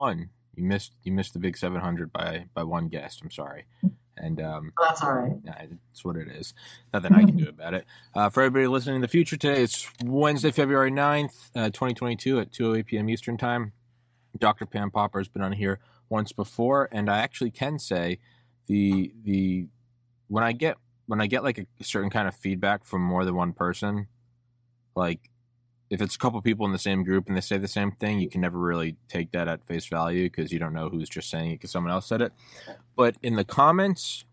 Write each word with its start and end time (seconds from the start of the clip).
one. 0.00 0.30
You 0.56 0.64
missed 0.64 0.92
you 1.04 1.12
missed 1.12 1.34
the 1.34 1.38
big 1.38 1.56
700 1.56 2.12
by 2.12 2.46
by 2.54 2.64
one 2.64 2.88
guest. 2.88 3.20
I'm 3.22 3.30
sorry. 3.30 3.66
And 4.16 4.40
um, 4.40 4.72
that's 4.78 5.02
all 5.02 5.14
right. 5.14 5.32
Yeah, 5.44 5.66
that's 5.86 6.04
what 6.04 6.16
it 6.16 6.28
is. 6.28 6.52
Nothing 6.92 7.14
I 7.14 7.24
can 7.24 7.36
do 7.36 7.48
about 7.56 7.72
it. 7.74 7.86
Uh, 8.14 8.28
for 8.28 8.42
everybody 8.42 8.66
listening 8.66 8.96
in 8.96 9.02
the 9.02 9.08
future 9.08 9.36
today, 9.36 9.62
it's 9.62 9.90
Wednesday, 10.04 10.50
February 10.50 10.90
9th, 10.90 11.50
uh, 11.54 11.70
2022 11.70 12.40
at 12.40 12.50
2:08 12.50 12.86
p.m. 12.86 13.08
Eastern 13.08 13.36
Time. 13.36 13.72
Dr. 14.38 14.66
Pam 14.66 14.90
Popper 14.90 15.18
has 15.18 15.28
been 15.28 15.42
on 15.42 15.52
here 15.52 15.78
once 16.08 16.32
before, 16.32 16.88
and 16.92 17.08
I 17.10 17.18
actually 17.18 17.50
can 17.50 17.78
say 17.78 18.18
the 18.66 19.12
the 19.24 19.68
when 20.28 20.44
I 20.44 20.52
get 20.52 20.76
when 21.06 21.20
I 21.20 21.26
get 21.26 21.42
like 21.42 21.58
a 21.58 21.84
certain 21.84 22.10
kind 22.10 22.28
of 22.28 22.34
feedback 22.34 22.84
from 22.84 23.02
more 23.02 23.24
than 23.24 23.34
one 23.34 23.52
person, 23.52 24.06
like 24.94 25.29
if 25.90 26.00
it's 26.00 26.14
a 26.14 26.18
couple 26.18 26.40
people 26.40 26.64
in 26.66 26.72
the 26.72 26.78
same 26.78 27.02
group 27.02 27.26
and 27.26 27.36
they 27.36 27.40
say 27.40 27.58
the 27.58 27.68
same 27.68 27.90
thing, 27.90 28.20
you 28.20 28.28
can 28.28 28.40
never 28.40 28.58
really 28.58 28.96
take 29.08 29.32
that 29.32 29.48
at 29.48 29.66
face 29.66 29.86
value 29.86 30.30
because 30.30 30.52
you 30.52 30.58
don't 30.60 30.72
know 30.72 30.88
who's 30.88 31.08
just 31.08 31.28
saying 31.28 31.50
it 31.50 31.54
because 31.54 31.72
someone 31.72 31.92
else 31.92 32.06
said 32.06 32.22
it. 32.22 32.32
But 32.96 33.16
in 33.22 33.34
the 33.34 33.44
comments 33.44 34.24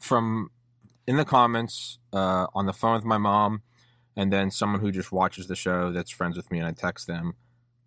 from 0.00 0.50
in 1.06 1.16
the 1.16 1.24
comments 1.24 1.98
uh, 2.12 2.46
on 2.54 2.66
the 2.66 2.72
phone 2.72 2.96
with 2.96 3.04
my 3.04 3.18
mom, 3.18 3.62
and 4.16 4.32
then 4.32 4.50
someone 4.50 4.80
who 4.80 4.90
just 4.90 5.12
watches 5.12 5.46
the 5.46 5.56
show 5.56 5.92
that's 5.92 6.10
friends 6.10 6.36
with 6.36 6.50
me, 6.50 6.58
and 6.58 6.66
I 6.66 6.72
text 6.72 7.06
them. 7.06 7.34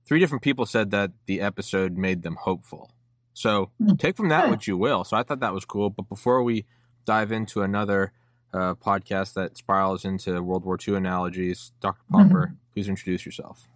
Three 0.05 0.19
different 0.19 0.43
people 0.43 0.65
said 0.65 0.91
that 0.91 1.11
the 1.25 1.41
episode 1.41 1.97
made 1.97 2.23
them 2.23 2.37
hopeful. 2.39 2.91
So 3.33 3.71
hmm. 3.77 3.95
take 3.95 4.15
from 4.15 4.29
that 4.29 4.49
what 4.49 4.67
you 4.67 4.77
will. 4.77 5.03
So 5.03 5.17
I 5.17 5.23
thought 5.23 5.41
that 5.41 5.53
was 5.53 5.65
cool. 5.65 5.89
But 5.89 6.07
before 6.07 6.43
we 6.43 6.65
dive 7.05 7.31
into 7.31 7.61
another 7.61 8.13
uh, 8.53 8.75
podcast 8.75 9.33
that 9.33 9.57
spirals 9.57 10.05
into 10.05 10.41
World 10.41 10.65
War 10.65 10.77
II 10.85 10.95
analogies, 10.95 11.71
Dr. 11.81 12.03
Popper. 12.11 12.47
Mm-hmm 12.47 12.53
Please 12.77 12.89
introduce 12.89 13.25
yourself. 13.25 13.67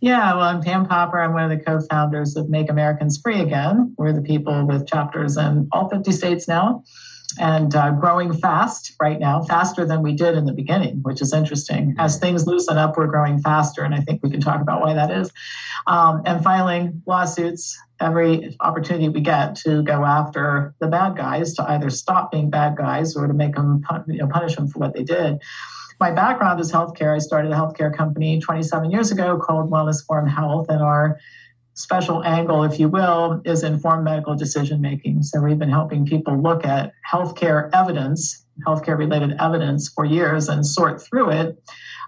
Yeah, 0.00 0.32
well, 0.34 0.44
I'm 0.44 0.62
Pam 0.62 0.86
Popper. 0.86 1.20
I'm 1.20 1.34
one 1.34 1.44
of 1.44 1.50
the 1.50 1.62
co 1.62 1.78
founders 1.90 2.36
of 2.36 2.48
Make 2.48 2.70
Americans 2.70 3.20
Free 3.20 3.42
Again. 3.42 3.94
We're 3.98 4.14
the 4.14 4.22
people 4.22 4.66
with 4.66 4.86
chapters 4.86 5.36
in 5.36 5.68
all 5.72 5.90
50 5.90 6.10
states 6.10 6.48
now 6.48 6.82
and 7.38 7.74
uh, 7.74 7.90
growing 7.92 8.32
fast 8.32 8.94
right 9.00 9.18
now, 9.18 9.42
faster 9.42 9.84
than 9.84 10.02
we 10.02 10.12
did 10.12 10.36
in 10.36 10.44
the 10.44 10.52
beginning, 10.52 11.00
which 11.02 11.20
is 11.20 11.32
interesting. 11.32 11.94
As 11.98 12.18
things 12.18 12.46
loosen 12.46 12.78
up, 12.78 12.96
we're 12.96 13.06
growing 13.06 13.40
faster, 13.40 13.82
and 13.82 13.94
I 13.94 14.00
think 14.00 14.22
we 14.22 14.30
can 14.30 14.40
talk 14.40 14.60
about 14.60 14.80
why 14.80 14.94
that 14.94 15.10
is. 15.10 15.30
Um, 15.86 16.22
and 16.24 16.42
filing 16.42 17.02
lawsuits 17.06 17.78
every 18.00 18.56
opportunity 18.60 19.08
we 19.08 19.20
get 19.20 19.54
to 19.56 19.82
go 19.82 20.04
after 20.04 20.74
the 20.80 20.88
bad 20.88 21.16
guys 21.16 21.54
to 21.54 21.70
either 21.70 21.90
stop 21.90 22.32
being 22.32 22.50
bad 22.50 22.76
guys 22.76 23.16
or 23.16 23.26
to 23.26 23.34
make 23.34 23.54
them 23.54 23.84
you 24.08 24.18
know, 24.18 24.26
punish 24.26 24.56
them 24.56 24.66
for 24.66 24.80
what 24.80 24.94
they 24.94 25.04
did 25.04 25.40
my 26.00 26.10
background 26.10 26.60
is 26.60 26.72
healthcare. 26.72 27.14
I 27.14 27.18
started 27.18 27.52
a 27.52 27.54
healthcare 27.54 27.94
company 27.94 28.40
27 28.40 28.90
years 28.90 29.10
ago 29.10 29.38
called 29.38 29.70
Wellness 29.70 30.04
Forum 30.04 30.26
Health, 30.26 30.66
and 30.68 30.82
our 30.82 31.18
special 31.74 32.24
angle, 32.24 32.62
if 32.62 32.78
you 32.78 32.88
will, 32.88 33.42
is 33.44 33.62
informed 33.62 34.04
medical 34.04 34.34
decision 34.34 34.80
making. 34.80 35.22
So 35.22 35.40
we've 35.40 35.58
been 35.58 35.70
helping 35.70 36.06
people 36.06 36.40
look 36.40 36.64
at 36.64 36.92
healthcare 37.10 37.68
evidence, 37.72 38.44
healthcare 38.66 38.96
related 38.96 39.36
evidence 39.40 39.88
for 39.88 40.04
years 40.04 40.48
and 40.48 40.66
sort 40.66 41.02
through 41.02 41.30
it 41.30 41.62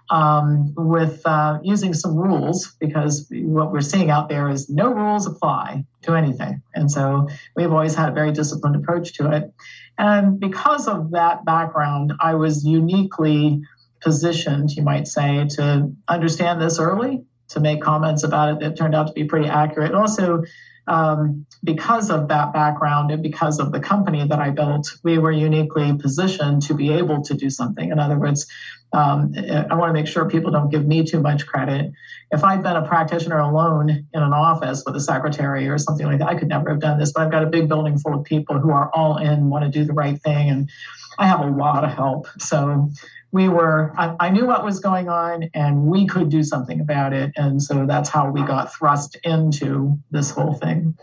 um, 0.09 0.73
with 0.75 1.21
uh, 1.25 1.59
using 1.63 1.93
some 1.93 2.15
rules 2.15 2.75
because 2.79 3.27
what 3.29 3.71
we're 3.71 3.81
seeing 3.81 4.09
out 4.09 4.29
there 4.29 4.49
is 4.49 4.69
no 4.69 4.93
rules 4.93 5.27
apply 5.27 5.85
to 6.03 6.15
anything. 6.15 6.61
And 6.73 6.89
so 6.89 7.27
we've 7.55 7.71
always 7.71 7.95
had 7.95 8.09
a 8.09 8.13
very 8.13 8.31
disciplined 8.31 8.77
approach 8.77 9.13
to 9.15 9.31
it. 9.31 9.53
And 9.97 10.39
because 10.39 10.87
of 10.87 11.11
that 11.11 11.43
background, 11.43 12.13
I 12.21 12.35
was 12.35 12.65
uniquely 12.65 13.61
positioned, 14.01 14.71
you 14.71 14.83
might 14.83 15.07
say, 15.07 15.45
to 15.49 15.91
understand 16.07 16.61
this 16.61 16.79
early, 16.79 17.23
to 17.49 17.59
make 17.59 17.81
comments 17.81 18.23
about 18.23 18.53
it 18.53 18.59
that 18.59 18.77
turned 18.77 18.95
out 18.95 19.07
to 19.07 19.13
be 19.13 19.23
pretty 19.23 19.47
accurate. 19.47 19.91
And 19.91 19.95
also, 19.95 20.43
um, 20.87 21.45
because 21.63 22.09
of 22.09 22.29
that 22.29 22.53
background 22.53 23.11
and 23.11 23.21
because 23.21 23.59
of 23.59 23.71
the 23.71 23.79
company 23.79 24.25
that 24.25 24.39
I 24.39 24.51
built, 24.51 24.87
we 25.03 25.17
were 25.17 25.31
uniquely 25.31 25.93
positioned 25.97 26.61
to 26.63 26.73
be 26.73 26.93
able 26.93 27.21
to 27.23 27.33
do 27.33 27.49
something. 27.49 27.91
In 27.91 27.99
other 27.99 28.17
words, 28.17 28.47
um, 28.93 29.33
I 29.35 29.75
want 29.75 29.89
to 29.89 29.93
make 29.93 30.07
sure 30.07 30.29
people 30.29 30.51
don't 30.51 30.69
give 30.69 30.85
me 30.85 31.03
too 31.03 31.19
much 31.19 31.45
credit. 31.45 31.91
If 32.31 32.43
I'd 32.43 32.63
been 32.63 32.77
a 32.77 32.87
practitioner 32.87 33.39
alone 33.39 33.89
in 33.89 34.23
an 34.23 34.33
office 34.33 34.83
with 34.85 34.95
a 34.95 35.01
secretary 35.01 35.67
or 35.67 35.77
something 35.77 36.05
like 36.05 36.19
that, 36.19 36.29
I 36.29 36.35
could 36.35 36.47
never 36.47 36.69
have 36.69 36.79
done 36.79 36.97
this. 36.97 37.11
But 37.11 37.23
I've 37.23 37.31
got 37.31 37.43
a 37.43 37.47
big 37.47 37.67
building 37.67 37.97
full 37.97 38.13
of 38.13 38.23
people 38.23 38.59
who 38.59 38.71
are 38.71 38.89
all 38.93 39.17
in, 39.17 39.49
want 39.49 39.65
to 39.65 39.69
do 39.69 39.83
the 39.83 39.93
right 39.93 40.21
thing, 40.21 40.49
and 40.49 40.69
I 41.17 41.27
have 41.27 41.39
a 41.39 41.49
lot 41.49 41.83
of 41.83 41.91
help. 41.91 42.27
So 42.39 42.89
we 43.31 43.49
were 43.49 43.93
I, 43.97 44.15
I, 44.19 44.29
knew 44.29 44.45
what 44.45 44.63
was 44.63 44.79
going 44.79 45.09
on 45.09 45.49
and 45.53 45.83
we 45.83 46.07
could 46.07 46.29
do 46.29 46.43
something 46.43 46.79
about 46.79 47.13
it. 47.13 47.31
And 47.35 47.61
so 47.61 47.85
that's 47.85 48.09
how 48.09 48.29
we 48.29 48.41
got 48.43 48.73
thrust 48.73 49.17
into 49.23 49.97
this 50.11 50.29
whole 50.31 50.53
thing. 50.53 50.97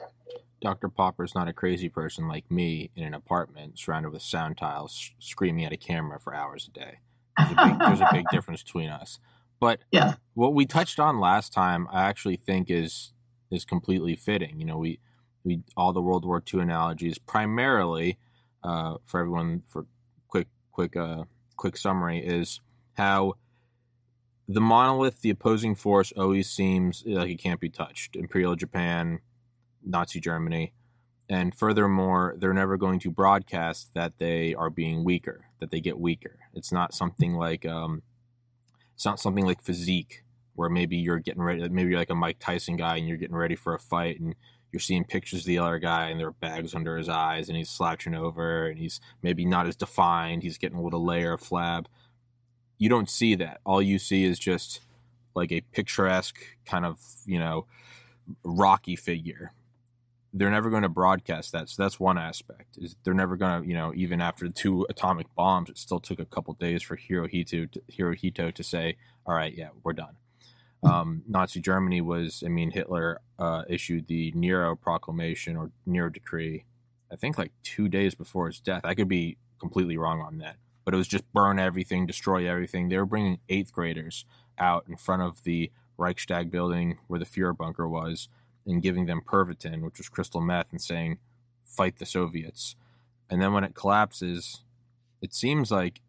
Dr 0.60 0.88
popper's 0.88 1.34
not 1.34 1.48
a 1.48 1.52
crazy 1.52 1.88
person 1.88 2.26
like 2.26 2.50
me 2.50 2.90
in 2.96 3.04
an 3.04 3.14
apartment 3.14 3.78
surrounded 3.78 4.10
with 4.10 4.22
sound 4.22 4.56
tiles 4.56 5.12
screaming 5.18 5.64
at 5.64 5.72
a 5.72 5.76
camera 5.76 6.18
for 6.18 6.34
hours 6.34 6.68
a 6.68 6.70
day. 6.70 6.98
There's 7.36 7.50
a 7.50 7.66
big, 7.66 7.78
there's 7.78 8.00
a 8.00 8.08
big 8.12 8.24
difference 8.32 8.62
between 8.62 8.88
us. 8.88 9.18
But 9.60 9.80
yeah. 9.90 10.14
what 10.32 10.54
we 10.54 10.64
touched 10.66 10.98
on 10.98 11.20
last 11.20 11.52
time 11.52 11.86
i 11.92 12.04
actually 12.04 12.36
think 12.36 12.70
is 12.70 13.12
is 13.50 13.64
completely 13.64 14.16
fitting. 14.16 14.58
You 14.58 14.66
know 14.66 14.78
we 14.78 15.00
we 15.44 15.60
all 15.76 15.92
the 15.92 16.00
world 16.00 16.24
war 16.24 16.42
ii 16.52 16.60
analogies 16.60 17.18
primarily 17.18 18.18
uh, 18.62 18.96
for 19.04 19.20
everyone 19.20 19.62
for 19.66 19.86
quick 20.74 20.96
uh, 20.96 21.24
quick 21.56 21.76
summary 21.76 22.18
is 22.18 22.60
how 22.94 23.34
the 24.46 24.60
monolith, 24.60 25.22
the 25.22 25.30
opposing 25.30 25.74
force, 25.74 26.12
always 26.16 26.50
seems 26.50 27.02
like 27.06 27.30
it 27.30 27.42
can't 27.42 27.60
be 27.60 27.70
touched. 27.70 28.16
Imperial 28.16 28.56
Japan, 28.56 29.20
Nazi 29.82 30.20
Germany. 30.20 30.74
And 31.30 31.54
furthermore, 31.54 32.34
they're 32.36 32.52
never 32.52 32.76
going 32.76 32.98
to 33.00 33.10
broadcast 33.10 33.94
that 33.94 34.18
they 34.18 34.54
are 34.54 34.68
being 34.68 35.04
weaker, 35.04 35.46
that 35.60 35.70
they 35.70 35.80
get 35.80 35.98
weaker. 35.98 36.40
It's 36.52 36.70
not 36.70 36.92
something 36.92 37.32
like 37.34 37.64
um, 37.64 38.02
it's 38.94 39.06
not 39.06 39.18
something 39.18 39.46
like 39.46 39.62
physique, 39.62 40.22
where 40.54 40.68
maybe 40.68 40.96
you're 40.96 41.20
getting 41.20 41.42
ready, 41.42 41.66
maybe 41.70 41.90
you're 41.90 41.98
like 41.98 42.10
a 42.10 42.14
Mike 42.14 42.38
Tyson 42.40 42.76
guy 42.76 42.96
and 42.98 43.08
you're 43.08 43.16
getting 43.16 43.36
ready 43.36 43.56
for 43.56 43.74
a 43.74 43.78
fight, 43.78 44.20
and 44.20 44.34
you're 44.74 44.80
seeing 44.80 45.04
pictures 45.04 45.40
of 45.40 45.46
the 45.46 45.60
other 45.60 45.78
guy 45.78 46.08
and 46.08 46.18
there 46.18 46.26
are 46.26 46.32
bags 46.32 46.74
under 46.74 46.98
his 46.98 47.08
eyes 47.08 47.48
and 47.48 47.56
he's 47.56 47.70
slouching 47.70 48.12
over 48.12 48.66
and 48.66 48.76
he's 48.76 49.00
maybe 49.22 49.44
not 49.44 49.68
as 49.68 49.76
defined. 49.76 50.42
He's 50.42 50.58
getting 50.58 50.76
a 50.76 50.82
little 50.82 51.04
layer 51.04 51.34
of 51.34 51.40
flab. 51.40 51.86
You 52.76 52.88
don't 52.88 53.08
see 53.08 53.36
that. 53.36 53.60
All 53.64 53.80
you 53.80 54.00
see 54.00 54.24
is 54.24 54.36
just 54.36 54.80
like 55.36 55.52
a 55.52 55.60
picturesque 55.60 56.40
kind 56.66 56.84
of, 56.84 56.98
you 57.24 57.38
know, 57.38 57.66
rocky 58.42 58.96
figure. 58.96 59.52
They're 60.32 60.50
never 60.50 60.70
going 60.70 60.82
to 60.82 60.88
broadcast 60.88 61.52
that. 61.52 61.68
So 61.68 61.80
that's 61.80 62.00
one 62.00 62.18
aspect. 62.18 62.76
Is 62.76 62.96
they're 63.04 63.14
never 63.14 63.36
going 63.36 63.62
to, 63.62 63.68
you 63.68 63.74
know, 63.74 63.92
even 63.94 64.20
after 64.20 64.48
the 64.48 64.52
two 64.52 64.84
atomic 64.90 65.32
bombs, 65.36 65.70
it 65.70 65.78
still 65.78 66.00
took 66.00 66.18
a 66.18 66.24
couple 66.24 66.52
days 66.54 66.82
for 66.82 66.96
Hirohito 66.96 67.70
to, 67.70 67.80
Hirohito 67.92 68.52
to 68.52 68.62
say, 68.64 68.96
"All 69.24 69.36
right, 69.36 69.56
yeah, 69.56 69.68
we're 69.84 69.92
done." 69.92 70.16
Um, 70.84 71.22
Nazi 71.26 71.60
Germany 71.60 72.00
was, 72.00 72.42
I 72.44 72.48
mean, 72.48 72.70
Hitler 72.70 73.20
uh, 73.38 73.62
issued 73.68 74.06
the 74.06 74.32
Nero 74.32 74.76
Proclamation 74.76 75.56
or 75.56 75.70
Nero 75.86 76.10
Decree, 76.10 76.64
I 77.10 77.16
think 77.16 77.38
like 77.38 77.52
two 77.62 77.88
days 77.88 78.14
before 78.14 78.46
his 78.46 78.60
death. 78.60 78.82
I 78.84 78.94
could 78.94 79.08
be 79.08 79.36
completely 79.58 79.96
wrong 79.96 80.20
on 80.20 80.38
that, 80.38 80.56
but 80.84 80.94
it 80.94 80.96
was 80.96 81.08
just 81.08 81.30
burn 81.32 81.58
everything, 81.58 82.06
destroy 82.06 82.48
everything. 82.48 82.88
They 82.88 82.98
were 82.98 83.06
bringing 83.06 83.38
eighth 83.48 83.72
graders 83.72 84.24
out 84.58 84.84
in 84.88 84.96
front 84.96 85.22
of 85.22 85.42
the 85.44 85.70
Reichstag 85.96 86.50
building 86.50 86.98
where 87.06 87.20
the 87.20 87.26
Fuhrer 87.26 87.56
bunker 87.56 87.88
was 87.88 88.28
and 88.66 88.82
giving 88.82 89.06
them 89.06 89.20
Pervitin, 89.24 89.82
which 89.82 89.98
was 89.98 90.08
crystal 90.08 90.40
meth, 90.40 90.70
and 90.70 90.80
saying, 90.80 91.18
fight 91.64 91.98
the 91.98 92.06
Soviets. 92.06 92.76
And 93.30 93.40
then 93.40 93.52
when 93.52 93.64
it 93.64 93.74
collapses, 93.74 94.62
it 95.20 95.34
seems 95.34 95.70
like 95.70 96.00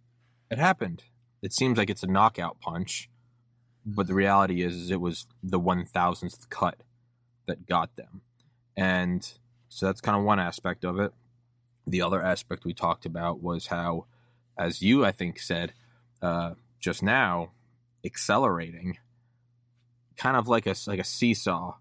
it 0.49 0.57
happened. 0.57 1.03
It 1.41 1.53
seems 1.53 1.77
like 1.77 1.89
it's 1.89 2.03
a 2.03 2.07
knockout 2.07 2.59
punch 2.59 3.09
but 3.85 4.07
the 4.07 4.13
reality 4.13 4.63
is, 4.63 4.75
is 4.75 4.91
it 4.91 4.99
was 4.99 5.27
the 5.43 5.59
one 5.59 5.85
thousandth 5.85 6.49
cut 6.49 6.77
that 7.45 7.67
got 7.67 7.95
them, 7.95 8.21
and 8.75 9.31
so 9.69 9.85
that's 9.85 10.01
kind 10.01 10.17
of 10.17 10.23
one 10.23 10.39
aspect 10.39 10.83
of 10.83 10.99
it. 10.99 11.13
The 11.87 12.01
other 12.01 12.21
aspect 12.21 12.65
we 12.65 12.73
talked 12.73 13.05
about 13.05 13.43
was 13.43 13.67
how, 13.67 14.05
as 14.57 14.81
you 14.81 15.05
I 15.05 15.11
think 15.11 15.39
said 15.39 15.73
uh, 16.21 16.55
just 16.79 17.03
now, 17.03 17.51
accelerating, 18.03 18.97
kind 20.17 20.35
of 20.35 20.47
like 20.47 20.65
a 20.65 20.75
like 20.87 20.99
a 20.99 21.03
seesaw. 21.03 21.75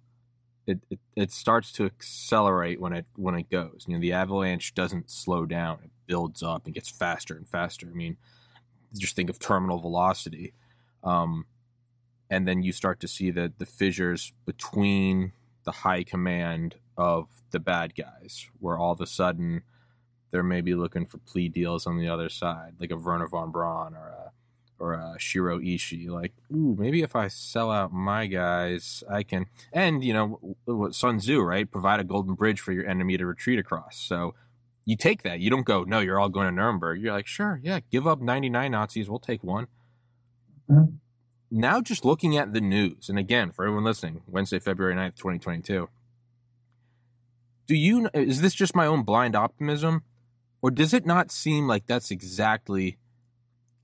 it, 0.66 0.78
it, 0.90 0.98
it 1.16 1.32
starts 1.32 1.72
to 1.72 1.84
accelerate 1.84 2.80
when 2.80 2.92
it 2.92 3.06
when 3.16 3.34
it 3.34 3.50
goes. 3.50 3.84
You 3.86 3.94
know, 3.94 4.00
the 4.00 4.12
avalanche 4.12 4.74
doesn't 4.74 5.10
slow 5.10 5.46
down; 5.46 5.78
it 5.84 5.90
builds 6.06 6.42
up 6.42 6.66
and 6.66 6.74
gets 6.74 6.88
faster 6.88 7.36
and 7.36 7.48
faster. 7.48 7.86
I 7.90 7.94
mean, 7.94 8.16
just 8.96 9.16
think 9.16 9.30
of 9.30 9.38
terminal 9.38 9.78
velocity, 9.78 10.52
um, 11.02 11.46
and 12.34 12.48
then 12.48 12.62
you 12.62 12.72
start 12.72 12.98
to 13.00 13.08
see 13.08 13.30
the 13.30 13.52
the 13.58 13.66
fissures 13.66 14.32
between 14.44 15.32
the 15.64 15.70
high 15.70 16.02
command 16.02 16.74
of 16.96 17.28
the 17.52 17.60
bad 17.60 17.94
guys, 17.94 18.48
where 18.58 18.76
all 18.76 18.92
of 18.92 19.00
a 19.00 19.06
sudden 19.06 19.62
they're 20.30 20.42
maybe 20.42 20.74
looking 20.74 21.06
for 21.06 21.18
plea 21.18 21.48
deals 21.48 21.86
on 21.86 21.96
the 21.96 22.08
other 22.08 22.28
side, 22.28 22.74
like 22.80 22.90
a 22.90 22.96
Wernher 22.96 23.28
von 23.28 23.52
Braun 23.52 23.94
or 23.94 24.08
a 24.08 24.32
or 24.80 24.94
a 24.94 25.14
Shiro 25.18 25.60
Ishii. 25.60 26.08
Like, 26.08 26.32
ooh, 26.52 26.76
maybe 26.76 27.02
if 27.02 27.14
I 27.14 27.28
sell 27.28 27.70
out 27.70 27.92
my 27.92 28.26
guys, 28.26 29.04
I 29.08 29.22
can. 29.22 29.46
And 29.72 30.02
you 30.02 30.12
know, 30.12 30.90
Sun 30.90 31.18
Tzu, 31.18 31.40
right? 31.40 31.70
Provide 31.70 32.00
a 32.00 32.04
golden 32.04 32.34
bridge 32.34 32.58
for 32.60 32.72
your 32.72 32.86
enemy 32.88 33.16
to 33.16 33.26
retreat 33.26 33.60
across. 33.60 33.96
So 33.96 34.34
you 34.84 34.96
take 34.96 35.22
that. 35.22 35.38
You 35.38 35.50
don't 35.50 35.64
go, 35.64 35.84
no, 35.84 36.00
you're 36.00 36.18
all 36.18 36.28
going 36.28 36.46
to 36.46 36.52
Nuremberg. 36.52 37.00
You're 37.00 37.12
like, 37.12 37.28
sure, 37.28 37.60
yeah, 37.62 37.78
give 37.90 38.06
up 38.06 38.20
99 38.20 38.72
Nazis. 38.72 39.08
We'll 39.08 39.20
take 39.20 39.44
one. 39.44 39.68
Mm-hmm. 40.68 40.96
Now, 41.50 41.80
just 41.80 42.04
looking 42.04 42.36
at 42.36 42.52
the 42.52 42.60
news, 42.60 43.08
and 43.08 43.18
again, 43.18 43.52
for 43.52 43.64
everyone 43.64 43.84
listening, 43.84 44.22
Wednesday, 44.26 44.58
February 44.58 44.94
9th, 44.94 45.16
2022. 45.16 45.88
Do 47.66 47.74
you, 47.74 48.08
is 48.12 48.40
this 48.40 48.54
just 48.54 48.74
my 48.74 48.86
own 48.86 49.02
blind 49.02 49.36
optimism? 49.36 50.02
Or 50.60 50.70
does 50.70 50.94
it 50.94 51.06
not 51.06 51.30
seem 51.30 51.66
like 51.68 51.86
that's 51.86 52.10
exactly 52.10 52.98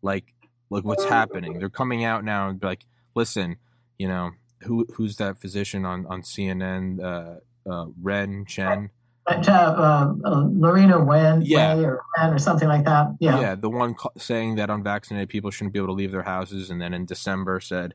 like 0.02 0.32
like 0.70 0.84
what's 0.84 1.04
happening. 1.04 1.58
They're 1.58 1.68
coming 1.68 2.04
out 2.04 2.24
now 2.24 2.48
and 2.48 2.60
be 2.60 2.66
like, 2.66 2.86
listen, 3.14 3.56
you 3.98 4.08
know, 4.08 4.30
who 4.62 4.86
who's 4.94 5.16
that 5.16 5.38
physician 5.38 5.84
on 5.84 6.06
on 6.06 6.22
CNN? 6.22 7.02
Uh, 7.02 7.40
uh, 7.70 7.86
Ren 8.00 8.46
Chen. 8.46 8.90
Uh, 9.26 9.42
uh, 9.46 10.14
uh, 10.24 10.44
Lorena 10.50 11.04
Wen, 11.04 11.42
yeah. 11.42 11.76
or 11.76 12.02
Wen 12.16 12.32
or 12.32 12.38
something 12.38 12.68
like 12.68 12.84
that. 12.84 13.08
Yeah, 13.20 13.40
yeah, 13.40 13.54
the 13.54 13.70
one 13.70 13.94
saying 14.16 14.56
that 14.56 14.70
unvaccinated 14.70 15.28
people 15.28 15.50
shouldn't 15.50 15.72
be 15.72 15.78
able 15.78 15.88
to 15.88 15.94
leave 15.94 16.10
their 16.10 16.22
houses, 16.22 16.70
and 16.70 16.80
then 16.80 16.94
in 16.94 17.04
December 17.04 17.60
said 17.60 17.94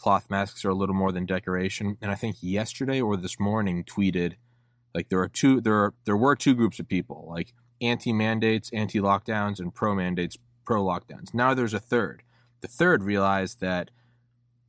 cloth 0.00 0.30
masks 0.30 0.64
are 0.64 0.70
a 0.70 0.74
little 0.74 0.94
more 0.94 1.12
than 1.12 1.26
decoration. 1.26 1.98
And 2.00 2.10
I 2.10 2.14
think 2.14 2.36
yesterday 2.40 3.00
or 3.00 3.16
this 3.16 3.38
morning 3.38 3.84
tweeted 3.84 4.34
like 4.94 5.08
there 5.08 5.20
are 5.20 5.28
two 5.28 5.60
there 5.60 5.74
are, 5.74 5.94
there 6.04 6.16
were 6.16 6.34
two 6.34 6.54
groups 6.54 6.78
of 6.78 6.88
people 6.88 7.26
like 7.28 7.52
anti 7.80 8.12
mandates, 8.12 8.70
anti 8.72 8.98
lockdowns, 8.98 9.60
and 9.60 9.74
pro 9.74 9.94
mandates, 9.94 10.38
pro 10.64 10.82
lockdowns. 10.82 11.34
Now 11.34 11.54
there's 11.54 11.74
a 11.74 11.80
third. 11.80 12.22
The 12.60 12.68
third 12.68 13.02
realized 13.02 13.60
that 13.60 13.90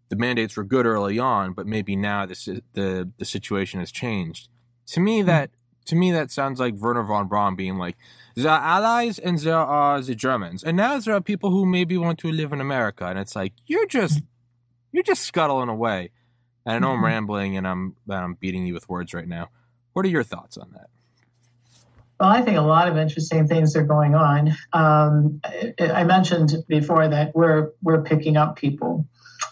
the 0.10 0.16
mandates 0.16 0.58
were 0.58 0.64
good 0.64 0.86
early 0.86 1.20
on, 1.20 1.54
but 1.54 1.66
maybe 1.66 1.96
now 1.96 2.26
this 2.26 2.46
the 2.46 3.10
the 3.18 3.26
situation 3.26 3.80
has 3.80 3.92
changed. 3.92 4.50
To 4.88 5.00
me, 5.00 5.22
hmm. 5.22 5.28
that 5.28 5.52
to 5.86 5.96
me 5.96 6.12
that 6.12 6.32
sounds 6.32 6.60
like 6.60 6.76
Wernher 6.76 7.04
von 7.04 7.28
Braun 7.28 7.56
being 7.56 7.78
like, 7.78 7.98
there 8.36 8.52
are 8.52 8.62
allies 8.62 9.20
and 9.20 9.38
there 9.40 9.58
are 9.58 10.02
the 10.02 10.16
Germans, 10.16 10.64
and 10.64 10.78
now 10.78 10.98
there 11.00 11.16
are 11.16 11.22
people 11.22 11.52
who 11.52 11.66
maybe 11.66 11.98
want 11.98 12.20
to 12.20 12.32
live 12.32 12.54
in 12.54 12.62
America, 12.62 13.06
and 13.06 13.20
it's 13.20 13.36
like 13.36 13.54
you're 13.66 13.88
just 13.88 14.22
you're 14.92 15.04
just 15.04 15.24
scuttling 15.24 15.70
away. 15.70 16.12
And 16.66 16.76
I 16.76 16.80
know 16.80 16.92
I'm 16.92 16.98
mm-hmm. 16.98 17.06
rambling 17.06 17.58
and 17.58 17.68
I'm 17.68 17.96
I'm 18.10 18.36
beating 18.36 18.66
you 18.66 18.74
with 18.74 18.88
words 18.88 19.14
right 19.14 19.28
now. 19.28 19.50
What 19.94 20.06
are 20.06 20.10
your 20.10 20.24
thoughts 20.24 20.58
on 20.58 20.72
that? 20.74 20.88
Well, 22.20 22.30
I 22.30 22.44
think 22.44 22.58
a 22.58 22.62
lot 22.62 22.88
of 22.88 22.98
interesting 22.98 23.48
things 23.48 23.76
are 23.76 23.84
going 23.84 24.14
on. 24.14 24.56
Um, 24.74 25.42
I 25.80 26.04
mentioned 26.04 26.54
before 26.68 27.08
that 27.08 27.36
we're 27.36 27.72
we're 27.82 28.04
picking 28.04 28.38
up 28.38 28.58
people, 28.58 29.08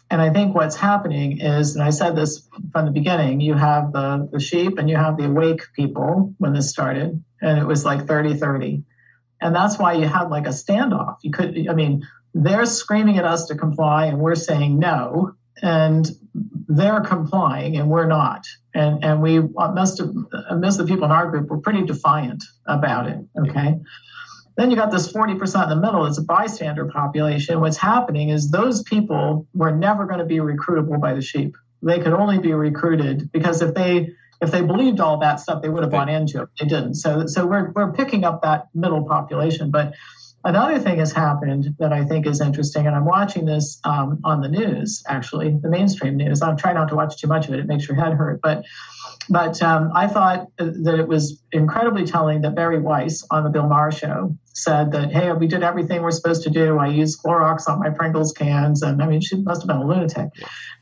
and 0.10 0.22
I 0.22 0.32
think 0.32 0.56
what's 0.56 0.76
happening 0.76 1.40
is, 1.40 1.76
and 1.76 1.84
I 1.84 1.92
said 1.92 2.16
this 2.16 2.48
from 2.72 2.86
the 2.86 2.92
beginning, 2.92 3.42
you 3.42 3.54
have 3.54 3.92
the 3.92 4.28
the 4.32 4.40
sheep 4.40 4.78
and 4.78 4.90
you 4.90 4.96
have 4.96 5.18
the 5.18 5.26
awake 5.26 5.62
people 5.76 6.34
when 6.38 6.54
this 6.54 6.70
started, 6.70 7.24
and 7.42 7.60
it 7.60 7.66
was 7.66 7.86
like 7.86 8.06
30-30. 8.06 8.84
and 9.42 9.56
that's 9.56 9.78
why 9.78 9.94
you 9.94 10.08
had 10.08 10.30
like 10.30 10.46
a 10.46 10.50
standoff. 10.50 11.18
You 11.22 11.32
could, 11.32 11.68
I 11.70 11.74
mean, 11.74 12.08
they're 12.34 12.66
screaming 12.66 13.18
at 13.18 13.26
us 13.26 13.48
to 13.48 13.56
comply, 13.56 14.06
and 14.06 14.20
we're 14.20 14.36
saying 14.36 14.80
no, 14.80 15.34
and 15.62 16.10
they're 16.68 17.02
complying 17.02 17.78
and 17.78 17.90
we're 17.90 18.08
not. 18.08 18.46
And 18.74 19.04
and 19.04 19.22
we 19.22 19.40
uh, 19.40 19.72
most 19.72 20.00
of 20.00 20.16
uh, 20.32 20.56
most 20.56 20.80
of 20.80 20.88
the 20.88 20.94
people 20.94 21.06
in 21.06 21.12
our 21.12 21.30
group 21.30 21.50
were 21.50 21.60
pretty 21.60 21.84
defiant 21.84 22.44
about 22.68 23.08
it. 23.08 23.18
Okay. 23.38 23.80
Then 24.60 24.70
you 24.72 24.76
got 24.76 24.92
this 24.92 25.10
40% 25.10 25.64
in 25.64 25.70
the 25.70 25.78
middle, 25.78 26.06
it's 26.06 26.18
a 26.18 26.22
bystander 26.22 26.84
population. 26.84 27.62
What's 27.62 27.78
happening 27.78 28.28
is 28.28 28.52
those 28.52 28.84
people 28.84 29.48
were 29.54 29.72
never 29.72 30.06
going 30.06 30.20
to 30.20 30.26
be 30.26 30.40
recruitable 30.40 31.00
by 31.00 31.14
the 31.14 31.22
sheep. 31.22 31.56
They 31.82 32.00
could 32.00 32.12
only 32.12 32.40
be 32.40 32.52
recruited 32.52 33.32
because 33.32 33.62
if 33.62 33.74
they 33.74 34.10
if 34.42 34.52
they 34.52 34.62
believed 34.62 35.00
all 35.00 35.18
that 35.20 35.40
stuff, 35.40 35.62
they 35.62 35.70
would 35.70 35.84
have 35.84 35.92
bought 35.92 36.10
into 36.10 36.42
it. 36.42 36.50
They 36.60 36.66
didn't. 36.66 36.96
So 36.96 37.26
so 37.26 37.48
we're 37.48 37.72
we're 37.72 37.94
picking 37.94 38.26
up 38.26 38.42
that 38.42 38.68
middle 38.74 39.06
population. 39.06 39.72
But 39.72 39.94
Another 40.46 40.80
thing 40.80 41.00
has 41.00 41.12
happened 41.12 41.76
that 41.80 41.92
I 41.92 42.06
think 42.06 42.26
is 42.26 42.40
interesting, 42.40 42.88
and 42.88 42.96
I'm 42.96 43.04
watching 43.04 43.46
this 43.46 43.78
um, 43.84 44.22
on 44.24 44.40
the 44.40 44.48
news, 44.48 45.04
actually, 45.06 45.58
the 45.62 45.68
mainstream 45.68 46.16
news. 46.16 46.42
I'm 46.42 46.56
trying 46.56 46.76
not 46.76 46.88
to 46.90 46.96
watch 46.96 47.18
too 47.18 47.28
much 47.28 47.50
of 47.50 47.54
it; 47.54 47.60
it 47.60 47.68
makes 47.68 47.90
your 47.90 47.98
head 47.98 48.14
hurt. 48.14 48.40
But, 48.42 48.64
but 49.28 49.62
um, 49.62 49.92
I 49.94 50.08
thought 50.08 50.48
that 50.58 51.00
it 51.00 51.08
was 51.08 51.42
incredibly 51.52 52.06
telling 52.06 52.42
that 52.42 52.56
Bari 52.56 52.80
Weiss 52.80 53.26
on 53.30 53.44
the 53.44 53.50
Bill 53.50 53.68
Maher 53.68 53.92
show 53.92 54.38
said 54.54 54.92
that, 54.92 55.12
"Hey, 55.12 55.32
we 55.34 55.48
did 55.48 55.64
everything 55.64 56.02
we're 56.02 56.12
supposed 56.12 56.44
to 56.44 56.50
do. 56.50 56.78
I 56.78 56.88
used 56.88 57.22
Clorox 57.22 57.68
on 57.68 57.80
my 57.80 57.90
Pringles 57.90 58.32
cans, 58.34 58.82
and 58.82 59.02
I 59.02 59.08
mean, 59.08 59.22
she 59.22 59.36
must 59.42 59.62
have 59.62 59.68
been 59.68 59.78
a 59.78 59.86
lunatic, 59.86 60.30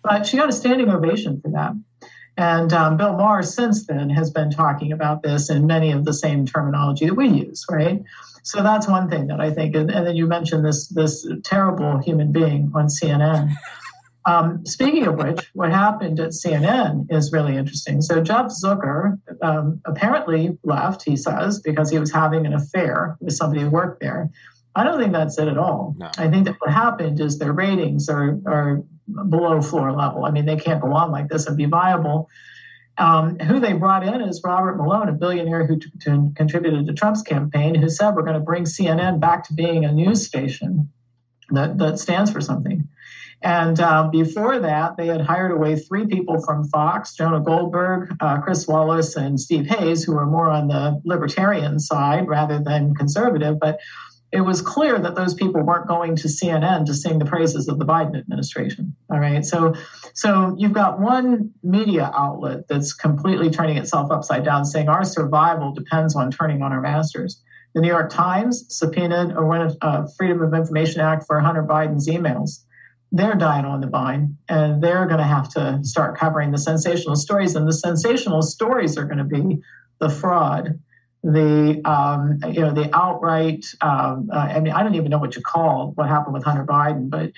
but 0.04 0.26
she 0.26 0.38
got 0.38 0.50
a 0.50 0.54
standing 0.54 0.90
ovation 0.90 1.42
for 1.42 1.52
that." 1.52 1.74
And 2.38 2.72
um, 2.72 2.98
Bill 2.98 3.14
Maher, 3.14 3.42
since 3.42 3.88
then, 3.88 4.12
has 4.12 4.30
been 4.30 4.52
talking 4.52 4.92
about 4.92 5.24
this 5.24 5.50
in 5.50 5.66
many 5.66 5.92
of 5.92 6.06
the 6.06 6.14
same 6.14 6.46
terminology 6.46 7.08
that 7.08 7.16
we 7.16 7.30
use, 7.30 7.66
right? 7.70 8.04
So 8.44 8.62
that's 8.62 8.88
one 8.88 9.10
thing 9.10 9.28
that 9.28 9.42
I 9.42 9.52
think. 9.52 9.76
And, 9.76 9.90
and 9.90 10.06
then 10.06 10.16
you 10.16 10.28
mentioned 10.28 10.64
this 10.64 10.88
this 10.88 11.28
terrible 11.44 11.98
human 11.98 12.32
being 12.32 12.72
on 12.76 12.88
CNN. 12.88 13.54
Um, 14.28 14.66
speaking 14.66 15.08
of 15.08 15.16
which, 15.16 15.50
what 15.54 15.72
happened 15.72 16.20
at 16.20 16.32
CNN 16.32 17.08
is 17.10 17.32
really 17.32 17.56
interesting. 17.56 18.02
So 18.02 18.22
Jeff 18.22 18.48
Zucker 18.48 19.18
um, 19.42 19.82
apparently 19.86 20.58
left, 20.64 21.04
he 21.04 21.16
says, 21.16 21.62
because 21.62 21.90
he 21.90 21.98
was 21.98 22.12
having 22.12 22.46
an 22.46 22.54
affair 22.54 23.16
with 23.22 23.36
somebody 23.36 23.62
who 23.62 23.70
worked 23.70 24.02
there. 24.02 24.30
I 24.76 24.84
don't 24.84 25.00
think 25.00 25.14
that's 25.14 25.40
it 25.40 25.48
at 25.48 25.58
all. 25.58 25.96
No. 25.98 26.12
I 26.18 26.28
think 26.28 26.46
that 26.46 26.58
what 26.60 26.72
happened 26.72 27.22
is 27.22 27.40
their 27.40 27.54
ratings 27.54 28.10
are, 28.10 28.38
are 28.46 28.84
below 29.30 29.62
floor 29.62 29.94
level. 29.94 30.26
I 30.26 30.32
mean, 30.32 30.46
they 30.46 30.58
can't 30.58 30.82
go 30.82 30.92
on 30.92 31.10
like 31.10 31.30
this 31.30 31.48
and 31.48 31.56
be 31.56 31.66
viable. 31.66 32.30
Um, 32.98 33.40
who 33.40 33.62
they 33.62 33.74
brought 33.74 34.06
in 34.06 34.22
is 34.22 34.42
Robert 34.44 34.76
Malone, 34.76 35.08
a 35.08 35.14
billionaire 35.14 35.66
who 35.66 35.80
t- 35.80 35.90
t- 36.02 36.32
contributed 36.36 36.86
to 36.88 36.94
Trump's 36.94 37.22
campaign, 37.22 37.76
who 37.76 37.90
said 37.90 38.14
we're 38.14 38.24
going 38.24 38.34
to 38.34 38.42
bring 38.42 38.66
CNN 38.66 39.22
back 39.22 39.46
to 39.46 39.54
being 39.54 39.86
a 39.86 39.92
news 39.92 40.26
station 40.26 40.92
that, 41.52 41.78
that 41.78 41.98
stands 41.98 42.30
for 42.30 42.42
something. 42.42 42.90
And 43.42 43.80
uh, 43.80 44.10
before 44.12 44.60
that, 44.60 44.98
they 44.98 45.08
had 45.08 45.22
hired 45.22 45.52
away 45.52 45.76
three 45.76 46.08
people 46.08 46.42
from 46.42 46.68
Fox 46.70 47.14
Jonah 47.14 47.40
Goldberg, 47.40 48.16
uh, 48.20 48.42
Chris 48.42 48.68
Wallace, 48.68 49.16
and 49.16 49.40
Steve 49.40 49.68
Hayes, 49.68 50.04
who 50.04 50.18
are 50.18 50.26
more 50.26 50.50
on 50.50 50.68
the 50.68 51.00
libertarian 51.06 51.80
side 51.80 52.28
rather 52.28 52.60
than 52.60 52.96
conservative. 52.96 53.60
But 53.60 53.80
it 54.32 54.42
was 54.42 54.62
clear 54.62 55.00
that 55.00 55.16
those 55.16 55.34
people 55.34 55.62
weren't 55.62 55.88
going 55.88 56.16
to 56.18 56.28
CNN 56.28 56.86
to 56.88 56.94
sing 56.94 57.18
the 57.18 57.26
praises 57.26 57.68
of 57.70 57.80
the 57.80 57.86
Biden 57.86 58.18
administration. 58.18 58.96
All 59.10 59.20
right. 59.20 59.46
So 59.46 59.76
so 60.14 60.56
you've 60.58 60.74
got 60.74 61.00
one 61.00 61.52
media 61.64 62.12
outlet 62.14 62.68
that's 62.68 62.94
completely 62.94 63.50
turning 63.50 63.78
itself 63.78 64.12
upside 64.12 64.44
down, 64.44 64.66
saying 64.66 64.90
our 64.90 65.06
survival 65.06 65.72
depends 65.74 66.16
on 66.16 66.32
turning 66.32 66.62
on 66.62 66.74
our 66.74 66.82
masters. 66.82 67.42
The 67.74 67.82
New 67.82 67.88
York 67.88 68.10
Times 68.10 68.66
subpoenaed 68.70 69.32
a 69.32 69.78
uh, 69.82 70.08
Freedom 70.18 70.42
of 70.42 70.54
Information 70.54 71.00
Act 71.00 71.26
for 71.26 71.40
Hunter 71.40 71.64
Biden's 71.64 72.08
emails. 72.08 72.64
They're 73.12 73.36
dying 73.36 73.66
on 73.66 73.82
the 73.82 73.88
vine, 73.88 74.38
and 74.50 74.82
they're 74.84 75.06
going 75.06 75.20
to 75.20 75.24
have 75.24 75.50
to 75.54 75.80
start 75.84 76.18
covering 76.18 76.52
the 76.52 76.58
sensational 76.58 77.16
stories. 77.16 77.56
And 77.56 77.68
the 77.68 77.74
sensational 77.74 78.42
stories 78.42 78.98
are 78.98 79.06
going 79.06 79.20
to 79.20 79.24
be 79.24 79.60
the 80.00 80.10
fraud, 80.10 80.80
the 81.24 81.82
um, 81.86 82.40
you 82.54 82.62
know 82.62 82.74
the 82.74 82.90
outright 82.96 83.66
um, 83.82 84.30
uh, 84.32 84.38
I 84.38 84.60
mean 84.60 84.74
I 84.74 84.84
don't 84.84 84.96
even 84.96 85.10
know 85.10 85.18
what 85.18 85.36
you 85.36 85.42
call 85.42 85.92
what 85.96 86.08
happened 86.08 86.34
with 86.34 86.44
Hunter 86.44 86.66
Biden, 86.66 87.10
but 87.10 87.32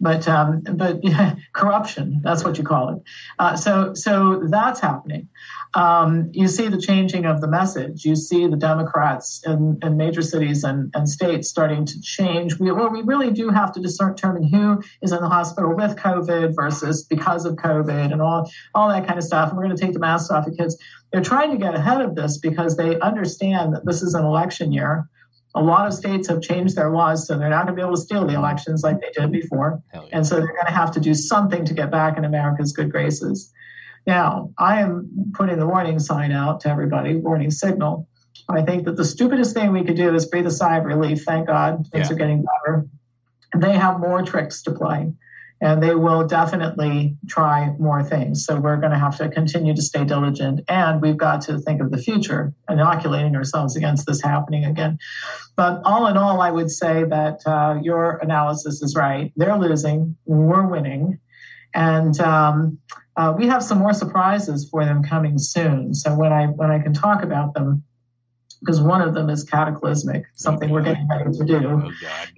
but 0.00 0.26
um, 0.28 0.62
but 0.74 1.00
corruption 1.52 2.20
that's 2.22 2.44
what 2.44 2.58
you 2.58 2.64
call 2.64 2.90
it. 2.90 3.02
Uh, 3.38 3.56
so 3.56 3.94
so 3.94 4.42
that's 4.48 4.80
happening. 4.80 5.28
Um, 5.76 6.30
you 6.32 6.48
see 6.48 6.68
the 6.68 6.80
changing 6.80 7.26
of 7.26 7.42
the 7.42 7.48
message. 7.48 8.04
You 8.06 8.16
see 8.16 8.46
the 8.46 8.56
Democrats 8.56 9.42
in, 9.44 9.78
in 9.82 9.98
major 9.98 10.22
cities 10.22 10.64
and, 10.64 10.90
and 10.94 11.06
states 11.06 11.50
starting 11.50 11.84
to 11.84 12.00
change. 12.00 12.58
We, 12.58 12.72
well, 12.72 12.88
we 12.88 13.02
really 13.02 13.30
do 13.30 13.50
have 13.50 13.72
to 13.72 13.80
determine 13.80 14.44
who 14.44 14.82
is 15.02 15.12
in 15.12 15.20
the 15.20 15.28
hospital 15.28 15.74
with 15.74 15.96
COVID 15.96 16.54
versus 16.56 17.04
because 17.04 17.44
of 17.44 17.56
COVID 17.56 18.10
and 18.10 18.22
all, 18.22 18.50
all 18.74 18.88
that 18.88 19.06
kind 19.06 19.18
of 19.18 19.24
stuff. 19.24 19.50
And 19.50 19.58
we're 19.58 19.64
going 19.64 19.76
to 19.76 19.82
take 19.82 19.92
the 19.92 19.98
masks 19.98 20.30
off 20.30 20.46
the 20.46 20.56
kids. 20.56 20.78
They're 21.12 21.22
trying 21.22 21.50
to 21.50 21.58
get 21.58 21.74
ahead 21.74 22.00
of 22.00 22.14
this 22.14 22.38
because 22.38 22.78
they 22.78 22.98
understand 23.00 23.74
that 23.74 23.84
this 23.84 24.00
is 24.00 24.14
an 24.14 24.24
election 24.24 24.72
year. 24.72 25.08
A 25.56 25.62
lot 25.62 25.86
of 25.86 25.94
states 25.94 26.28
have 26.28 26.42
changed 26.42 26.76
their 26.76 26.90
laws, 26.90 27.26
so 27.26 27.38
they're 27.38 27.48
not 27.48 27.64
going 27.64 27.74
to 27.76 27.80
be 27.80 27.82
able 27.82 27.96
to 27.96 28.00
steal 28.00 28.26
the 28.26 28.34
elections 28.34 28.82
like 28.82 29.00
they 29.00 29.10
did 29.10 29.32
before. 29.32 29.82
Yeah. 29.92 30.02
And 30.12 30.26
so 30.26 30.36
they're 30.36 30.46
going 30.46 30.66
to 30.66 30.72
have 30.72 30.92
to 30.92 31.00
do 31.00 31.14
something 31.14 31.64
to 31.64 31.74
get 31.74 31.90
back 31.90 32.18
in 32.18 32.24
America's 32.24 32.72
good 32.72 32.92
graces. 32.92 33.52
Now, 34.06 34.52
I 34.58 34.80
am 34.80 35.32
putting 35.34 35.58
the 35.58 35.66
warning 35.66 35.98
sign 35.98 36.30
out 36.30 36.60
to 36.60 36.68
everybody, 36.68 37.16
warning 37.16 37.50
signal. 37.50 38.06
I 38.48 38.62
think 38.62 38.84
that 38.84 38.96
the 38.96 39.04
stupidest 39.04 39.54
thing 39.54 39.72
we 39.72 39.82
could 39.82 39.96
do 39.96 40.14
is 40.14 40.26
breathe 40.26 40.46
a 40.46 40.50
sigh 40.50 40.76
of 40.76 40.84
relief. 40.84 41.24
Thank 41.24 41.48
God 41.48 41.88
things 41.90 42.08
yeah. 42.08 42.14
are 42.14 42.18
getting 42.18 42.44
better. 42.44 42.86
They 43.56 43.72
have 43.72 43.98
more 43.98 44.22
tricks 44.22 44.62
to 44.62 44.72
play 44.72 45.12
and 45.60 45.82
they 45.82 45.94
will 45.94 46.26
definitely 46.26 47.16
try 47.28 47.70
more 47.78 48.02
things. 48.02 48.44
So 48.44 48.60
we're 48.60 48.76
going 48.76 48.92
to 48.92 48.98
have 48.98 49.16
to 49.18 49.28
continue 49.28 49.74
to 49.74 49.82
stay 49.82 50.04
diligent, 50.04 50.60
and 50.68 51.00
we've 51.00 51.16
got 51.16 51.40
to 51.42 51.58
think 51.58 51.80
of 51.80 51.90
the 51.90 51.98
future, 51.98 52.52
inoculating 52.68 53.34
ourselves 53.36 53.76
against 53.76 54.06
this 54.06 54.20
happening 54.22 54.64
again. 54.64 54.98
But 55.56 55.80
all 55.84 56.06
in 56.08 56.16
all, 56.16 56.40
I 56.40 56.50
would 56.50 56.70
say 56.70 57.04
that 57.04 57.40
uh, 57.46 57.78
your 57.82 58.18
analysis 58.18 58.82
is 58.82 58.94
right. 58.94 59.32
They're 59.36 59.58
losing, 59.58 60.16
we're 60.26 60.66
winning, 60.66 61.18
and 61.74 62.18
um, 62.20 62.78
uh, 63.16 63.34
we 63.36 63.46
have 63.46 63.62
some 63.62 63.78
more 63.78 63.94
surprises 63.94 64.68
for 64.68 64.84
them 64.84 65.02
coming 65.02 65.38
soon. 65.38 65.94
So 65.94 66.14
when 66.14 66.32
I 66.32 66.46
when 66.46 66.70
I 66.70 66.78
can 66.80 66.92
talk 66.92 67.22
about 67.22 67.54
them, 67.54 67.82
because 68.66 68.80
one 68.80 69.00
of 69.00 69.14
them 69.14 69.30
is 69.30 69.44
cataclysmic, 69.44 70.26
something 70.34 70.70
we're 70.70 70.82
getting 70.82 71.06
ready 71.08 71.38
to 71.38 71.44
do. 71.44 71.68
Oh, 71.68 71.90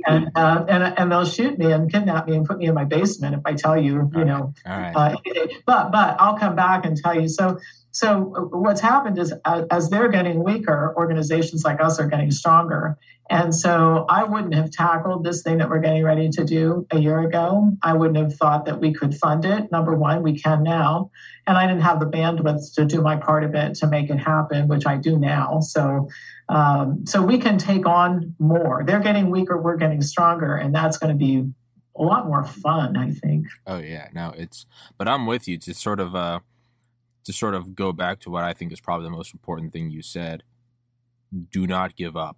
and, 0.06 0.30
uh, 0.34 0.64
and 0.68 0.98
and 0.98 1.10
they'll 1.10 1.24
shoot 1.24 1.58
me 1.58 1.72
and 1.72 1.90
kidnap 1.90 2.28
me 2.28 2.36
and 2.36 2.46
put 2.46 2.58
me 2.58 2.66
in 2.66 2.74
my 2.74 2.84
basement 2.84 3.34
if 3.34 3.40
I 3.46 3.54
tell 3.54 3.80
you, 3.80 4.10
you 4.14 4.24
know. 4.24 4.52
Uh, 4.94 5.16
but 5.64 5.90
but 5.90 6.16
I'll 6.20 6.38
come 6.38 6.54
back 6.54 6.84
and 6.84 6.96
tell 6.96 7.18
you. 7.18 7.28
So 7.28 7.58
so 7.90 8.48
what's 8.52 8.80
happened 8.80 9.18
is 9.18 9.32
uh, 9.44 9.64
as 9.70 9.88
they're 9.88 10.08
getting 10.08 10.44
weaker, 10.44 10.94
organizations 10.96 11.64
like 11.64 11.80
us 11.80 11.98
are 11.98 12.06
getting 12.06 12.30
stronger. 12.30 12.98
And 13.30 13.54
so 13.54 14.06
I 14.08 14.24
wouldn't 14.24 14.54
have 14.54 14.70
tackled 14.70 15.24
this 15.24 15.42
thing 15.42 15.58
that 15.58 15.68
we're 15.68 15.80
getting 15.80 16.02
ready 16.02 16.30
to 16.30 16.44
do 16.44 16.86
a 16.90 16.98
year 16.98 17.20
ago. 17.20 17.72
I 17.82 17.92
wouldn't 17.92 18.16
have 18.16 18.34
thought 18.34 18.64
that 18.66 18.80
we 18.80 18.94
could 18.94 19.14
fund 19.14 19.44
it. 19.44 19.70
Number 19.70 19.94
one, 19.94 20.22
we 20.22 20.38
can 20.38 20.62
now. 20.62 21.10
And 21.46 21.56
I 21.56 21.66
didn't 21.66 21.82
have 21.82 22.00
the 22.00 22.06
bandwidth 22.06 22.74
to 22.74 22.84
do 22.84 23.02
my 23.02 23.16
part 23.16 23.44
of 23.44 23.54
it 23.54 23.74
to 23.76 23.86
make 23.86 24.08
it 24.10 24.16
happen, 24.16 24.68
which 24.68 24.86
I 24.86 24.96
do 24.96 25.18
now. 25.18 25.60
So, 25.60 26.08
um, 26.48 27.04
so 27.06 27.22
we 27.22 27.38
can 27.38 27.58
take 27.58 27.86
on 27.86 28.34
more. 28.38 28.82
They're 28.86 29.00
getting 29.00 29.30
weaker, 29.30 29.60
we're 29.60 29.76
getting 29.76 30.00
stronger, 30.00 30.56
and 30.56 30.74
that's 30.74 30.96
going 30.96 31.12
to 31.12 31.18
be 31.18 31.50
a 31.98 32.02
lot 32.02 32.26
more 32.26 32.44
fun, 32.44 32.96
I 32.96 33.10
think. 33.10 33.46
Oh 33.66 33.78
yeah, 33.78 34.08
no, 34.14 34.32
it's. 34.36 34.66
But 34.96 35.08
I'm 35.08 35.26
with 35.26 35.48
you 35.48 35.58
to 35.58 35.74
sort 35.74 36.00
of, 36.00 36.14
uh, 36.14 36.40
to 37.28 37.32
sort 37.32 37.54
of 37.54 37.76
go 37.76 37.92
back 37.92 38.18
to 38.20 38.30
what 38.30 38.42
I 38.42 38.52
think 38.52 38.72
is 38.72 38.80
probably 38.80 39.04
the 39.04 39.16
most 39.16 39.32
important 39.32 39.72
thing 39.72 39.90
you 39.90 40.02
said. 40.02 40.42
Do 41.50 41.66
not 41.66 41.94
give 41.94 42.16
up 42.16 42.36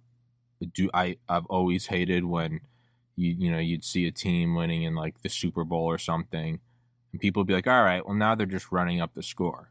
do 0.65 0.89
I 0.93 1.17
I've 1.27 1.45
always 1.47 1.85
hated 1.87 2.25
when 2.25 2.61
you 3.15 3.35
you 3.37 3.51
know 3.51 3.59
you'd 3.59 3.83
see 3.83 4.07
a 4.07 4.11
team 4.11 4.55
winning 4.55 4.83
in 4.83 4.95
like 4.95 5.21
the 5.21 5.29
Super 5.29 5.63
Bowl 5.63 5.85
or 5.85 5.97
something, 5.97 6.59
and 7.11 7.21
people 7.21 7.41
would 7.41 7.47
be 7.47 7.53
like, 7.53 7.67
all 7.67 7.83
right, 7.83 8.05
well 8.05 8.15
now 8.15 8.35
they're 8.35 8.45
just 8.45 8.71
running 8.71 9.01
up 9.01 9.13
the 9.13 9.23
score. 9.23 9.69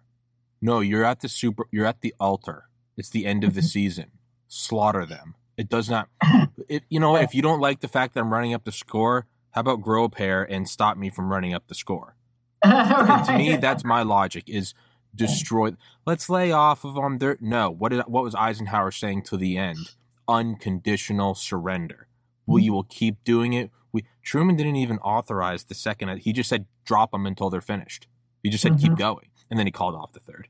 No, 0.60 0.80
you're 0.80 1.04
at 1.04 1.20
the 1.20 1.28
super. 1.28 1.66
You're 1.70 1.86
at 1.86 2.00
the 2.00 2.14
altar. 2.20 2.64
It's 2.96 3.10
the 3.10 3.26
end 3.26 3.44
of 3.44 3.54
the 3.54 3.60
mm-hmm. 3.60 3.68
season. 3.68 4.10
Slaughter 4.48 5.06
them. 5.06 5.34
It 5.56 5.68
does 5.68 5.88
not. 5.88 6.08
It, 6.68 6.84
you 6.88 7.00
know, 7.00 7.16
if 7.16 7.34
you 7.34 7.42
don't 7.42 7.58
like 7.58 7.80
the 7.80 7.88
fact 7.88 8.14
that 8.14 8.20
I'm 8.20 8.32
running 8.32 8.54
up 8.54 8.62
the 8.62 8.70
score, 8.70 9.26
how 9.50 9.62
about 9.62 9.80
grow 9.80 10.04
a 10.04 10.08
pair 10.08 10.44
and 10.44 10.68
stop 10.68 10.96
me 10.96 11.10
from 11.10 11.28
running 11.28 11.52
up 11.52 11.66
the 11.66 11.74
score? 11.74 12.14
To 12.64 13.34
me, 13.36 13.56
that's 13.56 13.82
my 13.82 14.02
logic. 14.02 14.44
Is 14.46 14.72
destroy. 15.14 15.74
Let's 16.06 16.28
lay 16.28 16.52
off 16.52 16.84
of 16.84 16.94
them. 16.94 17.18
There. 17.18 17.36
No. 17.40 17.70
What 17.70 17.90
did 17.90 18.02
what 18.02 18.24
was 18.24 18.34
Eisenhower 18.34 18.90
saying 18.90 19.22
to 19.24 19.36
the 19.36 19.56
end? 19.56 19.90
unconditional 20.30 21.34
surrender. 21.34 22.06
Will 22.46 22.60
you 22.60 22.72
will 22.72 22.84
keep 22.84 23.22
doing 23.24 23.52
it? 23.52 23.70
We 23.92 24.04
Truman 24.22 24.56
didn't 24.56 24.76
even 24.76 24.98
authorize 24.98 25.64
the 25.64 25.74
second. 25.74 26.16
He 26.18 26.32
just 26.32 26.48
said 26.48 26.66
drop 26.84 27.10
them 27.10 27.26
until 27.26 27.50
they're 27.50 27.60
finished. 27.60 28.06
He 28.42 28.48
just 28.48 28.62
said 28.62 28.72
mm-hmm. 28.72 28.88
keep 28.88 28.96
going, 28.96 29.28
and 29.50 29.58
then 29.58 29.66
he 29.66 29.72
called 29.72 29.94
off 29.94 30.12
the 30.12 30.20
third. 30.20 30.48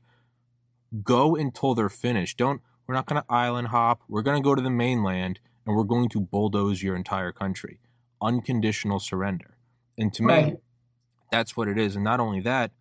Go 1.03 1.35
until 1.35 1.75
they're 1.75 1.89
finished. 1.89 2.37
Don't. 2.37 2.61
We're 2.87 2.95
not 2.95 3.05
going 3.05 3.21
to 3.21 3.25
island 3.29 3.69
hop. 3.69 4.01
We're 4.07 4.21
going 4.21 4.41
to 4.41 4.43
go 4.43 4.55
to 4.55 4.61
the 4.61 4.69
mainland, 4.69 5.39
and 5.65 5.75
we're 5.75 5.83
going 5.83 6.09
to 6.09 6.19
bulldoze 6.19 6.81
your 6.81 6.95
entire 6.95 7.31
country. 7.31 7.79
Unconditional 8.21 8.99
surrender. 8.99 9.57
And 9.97 10.13
to 10.13 10.23
right. 10.23 10.45
me, 10.47 10.55
that's 11.31 11.55
what 11.55 11.67
it 11.67 11.77
is. 11.77 11.95
And 11.95 12.03
not 12.03 12.19
only 12.19 12.41
that, 12.41 12.71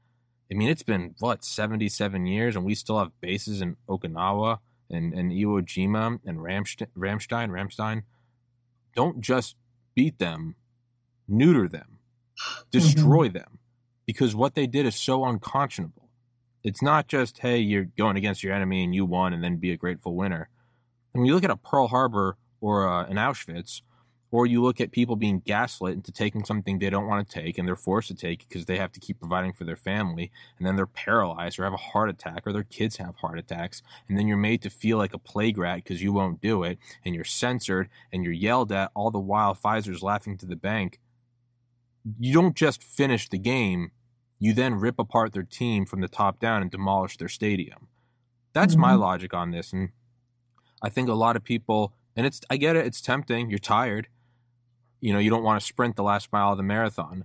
I 0.50 0.56
mean, 0.56 0.68
it's 0.68 0.82
been 0.82 1.14
what 1.20 1.44
seventy-seven 1.44 2.26
years, 2.26 2.56
and 2.56 2.64
we 2.64 2.74
still 2.74 2.98
have 2.98 3.12
bases 3.20 3.62
in 3.62 3.76
Okinawa 3.88 4.58
and, 4.90 5.14
and 5.14 5.30
Iwo 5.30 5.62
Jima 5.62 6.18
and 6.26 6.38
Ramstein, 6.38 6.88
Ramstein, 6.96 7.50
Ramstein, 7.50 8.02
don't 8.96 9.20
just 9.20 9.54
beat 9.94 10.18
them, 10.18 10.56
neuter 11.28 11.68
them, 11.68 11.98
destroy 12.70 13.28
mm-hmm. 13.28 13.38
them, 13.38 13.58
because 14.06 14.34
what 14.34 14.54
they 14.54 14.66
did 14.66 14.86
is 14.86 14.96
so 14.96 15.24
unconscionable. 15.24 16.08
It's 16.64 16.82
not 16.82 17.06
just, 17.06 17.38
hey, 17.38 17.58
you're 17.58 17.84
going 17.84 18.16
against 18.16 18.42
your 18.42 18.52
enemy 18.52 18.82
and 18.84 18.94
you 18.94 19.06
won 19.06 19.32
and 19.32 19.42
then 19.42 19.56
be 19.56 19.72
a 19.72 19.76
grateful 19.76 20.14
winner. 20.14 20.48
And 21.14 21.20
when 21.20 21.26
you 21.26 21.34
look 21.34 21.44
at 21.44 21.50
a 21.50 21.56
Pearl 21.56 21.88
Harbor 21.88 22.36
or 22.60 22.88
uh, 22.88 23.06
an 23.06 23.16
Auschwitz, 23.16 23.82
or 24.32 24.46
you 24.46 24.62
look 24.62 24.80
at 24.80 24.92
people 24.92 25.16
being 25.16 25.40
gaslit 25.40 25.94
into 25.94 26.12
taking 26.12 26.44
something 26.44 26.78
they 26.78 26.90
don't 26.90 27.06
want 27.06 27.28
to 27.28 27.40
take 27.40 27.58
and 27.58 27.66
they're 27.66 27.76
forced 27.76 28.08
to 28.08 28.14
take 28.14 28.46
because 28.48 28.64
they 28.66 28.76
have 28.76 28.92
to 28.92 29.00
keep 29.00 29.18
providing 29.18 29.52
for 29.52 29.64
their 29.64 29.76
family 29.76 30.30
and 30.58 30.66
then 30.66 30.76
they're 30.76 30.86
paralyzed 30.86 31.58
or 31.58 31.64
have 31.64 31.72
a 31.72 31.76
heart 31.76 32.08
attack 32.08 32.46
or 32.46 32.52
their 32.52 32.62
kids 32.62 32.96
have 32.96 33.16
heart 33.16 33.38
attacks 33.38 33.82
and 34.08 34.18
then 34.18 34.26
you're 34.26 34.36
made 34.36 34.62
to 34.62 34.70
feel 34.70 34.98
like 34.98 35.14
a 35.14 35.18
plague 35.18 35.58
rat 35.58 35.76
because 35.76 36.02
you 36.02 36.12
won't 36.12 36.40
do 36.40 36.62
it 36.62 36.78
and 37.04 37.14
you're 37.14 37.24
censored 37.24 37.88
and 38.12 38.24
you're 38.24 38.32
yelled 38.32 38.72
at 38.72 38.90
all 38.94 39.10
the 39.10 39.18
while 39.18 39.54
Pfizer's 39.54 40.02
laughing 40.02 40.36
to 40.38 40.46
the 40.46 40.56
bank 40.56 41.00
you 42.18 42.32
don't 42.32 42.56
just 42.56 42.82
finish 42.82 43.28
the 43.28 43.38
game 43.38 43.90
you 44.38 44.54
then 44.54 44.74
rip 44.74 44.98
apart 44.98 45.32
their 45.32 45.42
team 45.42 45.84
from 45.84 46.00
the 46.00 46.08
top 46.08 46.38
down 46.38 46.62
and 46.62 46.70
demolish 46.70 47.16
their 47.16 47.28
stadium 47.28 47.88
that's 48.52 48.74
mm-hmm. 48.74 48.82
my 48.82 48.94
logic 48.94 49.34
on 49.34 49.50
this 49.50 49.72
and 49.72 49.90
I 50.82 50.88
think 50.88 51.08
a 51.08 51.14
lot 51.14 51.36
of 51.36 51.44
people 51.44 51.92
and 52.16 52.26
it's 52.26 52.40
I 52.48 52.56
get 52.56 52.76
it 52.76 52.86
it's 52.86 53.00
tempting 53.00 53.50
you're 53.50 53.58
tired 53.58 54.08
you 55.00 55.12
know, 55.12 55.18
you 55.18 55.30
don't 55.30 55.42
want 55.42 55.60
to 55.60 55.66
sprint 55.66 55.96
the 55.96 56.02
last 56.02 56.32
mile 56.32 56.52
of 56.52 56.56
the 56.56 56.62
marathon. 56.62 57.24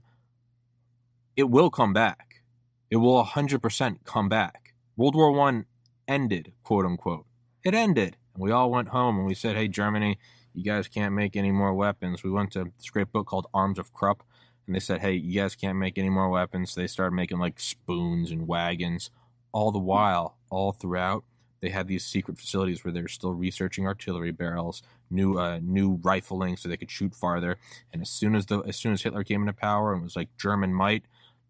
It 1.36 1.50
will 1.50 1.70
come 1.70 1.94
back. 1.94 2.44
It 2.90 2.98
will 2.98 3.24
100% 3.24 3.98
come 4.06 4.30
back. 4.30 4.74
World 4.96 5.16
War 5.16 5.32
One 5.32 5.66
ended, 6.08 6.54
quote 6.64 6.86
unquote. 6.86 7.26
It 7.64 7.74
ended. 7.74 8.18
And 8.34 8.44
we 8.44 8.52
all 8.52 8.72
went 8.72 8.90
home 8.90 9.18
and 9.18 9.26
we 9.26 9.34
said, 9.34 9.56
hey, 9.56 9.68
Germany, 9.68 10.18
you 10.54 10.64
guys 10.64 10.88
can't 10.88 11.14
make 11.14 11.36
any 11.36 11.52
more 11.52 11.74
weapons. 11.74 12.24
We 12.24 12.30
went 12.32 12.52
to 12.54 12.72
this 12.78 12.90
great 12.90 13.12
book 13.12 13.28
called 13.28 13.48
Arms 13.54 13.78
of 13.78 13.94
Krupp, 13.94 14.24
and 14.66 14.76
they 14.76 14.80
said, 14.80 15.02
hey, 15.02 15.14
you 15.14 15.42
guys 15.42 15.56
can't 15.56 15.78
make 15.78 15.98
any 15.98 16.10
more 16.10 16.30
weapons. 16.30 16.72
So 16.72 16.82
they 16.82 16.88
started 16.88 17.16
making 17.16 17.40
like 17.40 17.60
spoons 17.60 18.32
and 18.32 18.48
wagons. 18.48 19.12
All 19.52 19.72
the 19.72 19.80
while, 19.80 20.38
all 20.50 20.72
throughout, 20.72 21.24
they 21.62 21.70
had 21.70 21.88
these 21.88 22.06
secret 22.06 22.38
facilities 22.38 22.84
where 22.84 22.92
they 22.92 23.02
were 23.02 23.08
still 23.08 23.34
researching 23.34 23.88
artillery 23.88 24.32
barrels, 24.32 24.84
new 25.10 25.40
uh, 25.40 25.60
new 25.62 26.00
rifling 26.04 26.58
so 26.58 26.70
they 26.70 26.78
could 26.78 26.92
shoot 26.92 27.16
farther. 27.16 27.58
And 27.92 28.02
as 28.02 28.10
soon 28.10 28.36
as 28.36 28.46
the 28.46 28.60
as 28.60 28.76
soon 28.76 28.94
as 28.94 29.02
Hitler 29.02 29.24
came 29.24 29.42
into 29.42 29.54
power 29.54 29.94
and 29.94 30.04
was 30.04 30.16
like 30.16 30.30
German 30.38 30.74
might, 30.74 31.06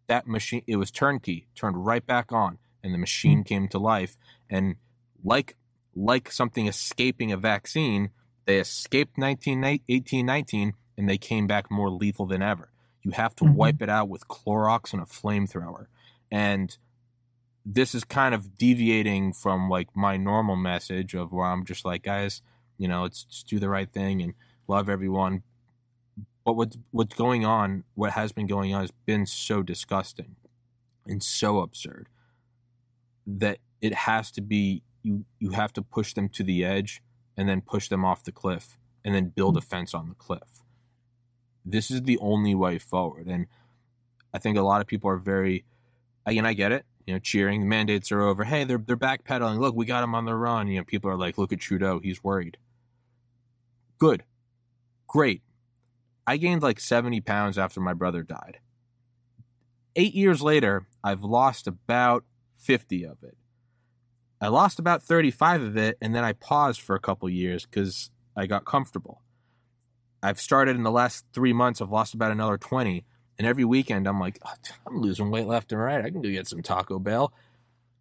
that 0.08 0.28
machine 0.28 0.64
it 0.68 0.78
was 0.78 0.92
turnkey, 0.92 1.48
turned 1.56 1.86
right 1.86 2.06
back 2.06 2.32
on, 2.32 2.58
and 2.84 2.94
the 2.94 2.98
machine 2.98 3.40
mm-hmm. 3.40 3.48
came 3.48 3.68
to 3.70 3.80
life. 3.80 4.18
And 4.50 4.76
like 5.24 5.56
like 5.96 6.32
something 6.32 6.68
escaping 6.68 7.32
a 7.32 7.38
vaccine, 7.38 8.12
they 8.46 8.60
escaped 8.60 9.18
19, 9.18 9.80
18, 9.88 10.26
19, 10.26 10.74
and 10.98 11.10
they 11.10 11.18
came 11.18 11.48
back 11.48 11.72
more 11.72 11.90
lethal 11.90 12.26
than 12.26 12.42
ever. 12.42 12.70
You 13.02 13.12
have 13.12 13.36
to 13.38 13.44
mm-hmm. 13.44 13.56
wipe 13.56 13.82
it 13.82 13.90
out 13.90 14.10
with 14.10 14.28
Clorox 14.28 14.94
and 14.94 15.02
a 15.02 15.06
flamethrower. 15.06 15.88
And 16.32 16.76
this 17.66 17.96
is 17.96 18.04
kind 18.04 18.36
of 18.36 18.58
deviating 18.58 19.34
from 19.34 19.70
like 19.70 19.90
my 19.96 20.18
normal 20.18 20.56
message 20.56 21.16
of 21.16 21.32
where 21.32 21.48
I'm 21.48 21.66
just 21.66 21.84
like, 21.84 22.04
guys, 22.04 22.42
you 22.78 22.88
know, 22.88 23.04
let's 23.04 23.24
just 23.24 23.48
do 23.48 23.58
the 23.58 23.70
right 23.70 23.92
thing 23.92 24.22
and 24.22 24.36
love 24.68 24.88
everyone. 24.88 25.42
But 26.46 26.54
what's 26.54 26.78
what's 26.92 27.16
going 27.16 27.44
on, 27.44 27.84
what 27.96 28.12
has 28.12 28.32
been 28.32 28.46
going 28.46 28.76
on, 28.76 28.82
has 28.82 28.94
been 29.06 29.26
so 29.26 29.64
disgusting 29.64 30.36
and 31.08 31.24
so 31.24 31.60
absurd 31.60 32.08
that 33.26 33.58
it 33.82 33.94
has 33.94 34.30
to 34.32 34.42
be 34.42 34.84
you 35.02 35.26
you 35.40 35.50
have 35.52 35.74
to 35.74 35.82
push 35.82 36.14
them 36.14 36.30
to 36.30 36.44
the 36.44 36.64
edge 36.64 37.02
and 37.36 37.50
then 37.50 37.62
push 37.62 37.90
them 37.90 38.06
off 38.06 38.24
the 38.24 38.32
cliff 38.32 38.78
and 39.04 39.16
then 39.16 39.30
build 39.30 39.56
hmm. 39.56 39.60
a 39.60 39.62
fence 39.62 39.96
on 39.96 40.10
the 40.10 40.16
cliff. 40.16 40.62
This 41.66 41.90
is 41.90 42.04
the 42.04 42.20
only 42.20 42.54
way 42.54 42.78
forward, 42.78 43.26
and 43.26 43.48
I 44.32 44.38
think 44.38 44.56
a 44.56 44.62
lot 44.62 44.82
of 44.82 44.88
people 44.88 45.10
are 45.10 45.18
very. 45.18 45.66
Again, 46.28 46.46
I 46.46 46.54
get 46.54 46.72
it 46.72 46.86
you 47.06 47.14
know, 47.14 47.20
cheering. 47.20 47.62
The 47.62 47.68
mandates 47.68 48.12
are 48.12 48.22
over. 48.22 48.44
Hey, 48.44 48.64
they're 48.64 48.78
they're 48.78 48.98
backpedaling. 48.98 49.60
Look, 49.60 49.76
we 49.76 49.86
got 49.86 50.02
them 50.02 50.16
on 50.16 50.26
the 50.26 50.36
run. 50.36 50.68
You 50.68 50.80
know, 50.80 50.84
people 50.84 51.10
are 51.10 51.18
like, 51.18 51.38
look 51.38 51.54
at 51.54 51.60
Trudeau. 51.60 52.00
He's 52.00 52.24
worried. 52.24 52.58
Good, 53.98 54.24
great. 55.08 55.42
I 56.28 56.38
gained 56.38 56.64
like 56.64 56.80
seventy 56.80 57.22
pounds 57.22 57.58
after 57.58 57.80
my 57.80 57.94
brother 57.94 58.24
died. 58.24 58.60
Eight 59.96 60.14
years 60.14 60.42
later, 60.42 60.88
I've 61.04 61.24
lost 61.24 61.68
about 61.68 62.26
fifty 62.58 63.06
of 63.06 63.18
it. 63.24 63.38
I 64.42 64.48
lost 64.50 64.80
about 64.80 65.04
thirty-five 65.04 65.62
of 65.62 65.78
it, 65.78 65.98
and 66.02 66.14
then 66.14 66.24
I 66.24 66.34
paused 66.34 66.82
for 66.82 66.96
a 66.96 67.00
couple 67.00 67.30
years 67.30 67.66
because 67.66 68.10
I 68.36 68.48
got 68.48 68.66
comfortable. 68.66 69.22
I've 70.22 70.42
started 70.42 70.76
in 70.76 70.84
the 70.84 70.92
last 70.92 71.24
three 71.34 71.54
months. 71.54 71.82
I've 71.82 71.92
lost 71.92 72.16
about 72.16 72.32
another 72.32 72.58
twenty 72.58 73.06
and 73.38 73.48
every 73.48 73.65
weekend, 73.65 74.08
I'm 74.08 74.20
like, 74.20 74.39
oh, 74.46 74.54
I'm 74.88 75.01
losing 75.01 75.32
weight 75.32 75.48
left 75.48 75.72
and 75.72 75.82
right. 75.82 76.04
I 76.04 76.10
can 76.10 76.22
go 76.22 76.30
get 76.30 76.48
some 76.48 76.62
Taco 76.62 77.00
Bell. 77.00 77.34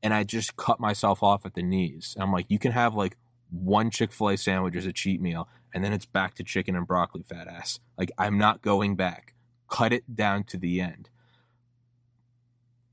and 0.04 0.12
I 0.12 0.22
just 0.22 0.54
cut 0.56 0.78
myself 0.78 1.22
off 1.22 1.46
at 1.46 1.54
the 1.54 1.62
knees. 1.62 2.14
I'm 2.20 2.30
like, 2.30 2.44
you 2.50 2.58
can 2.58 2.72
have 2.72 2.94
like 2.94 3.16
one 3.50 3.90
Chick 3.90 4.12
fil 4.12 4.28
A 4.28 4.36
sandwich 4.36 4.76
as 4.76 4.84
a 4.84 4.92
cheat 4.92 5.20
meal, 5.20 5.48
and 5.72 5.82
then 5.82 5.94
it's 5.94 6.04
back 6.04 6.34
to 6.34 6.44
chicken 6.44 6.76
and 6.76 6.86
broccoli, 6.86 7.22
fat 7.22 7.48
ass. 7.48 7.80
Like, 7.96 8.12
I'm 8.18 8.36
not 8.36 8.60
going 8.60 8.96
back. 8.96 9.34
Cut 9.70 9.94
it 9.94 10.14
down 10.14 10.44
to 10.44 10.58
the 10.58 10.82
end. 10.82 11.08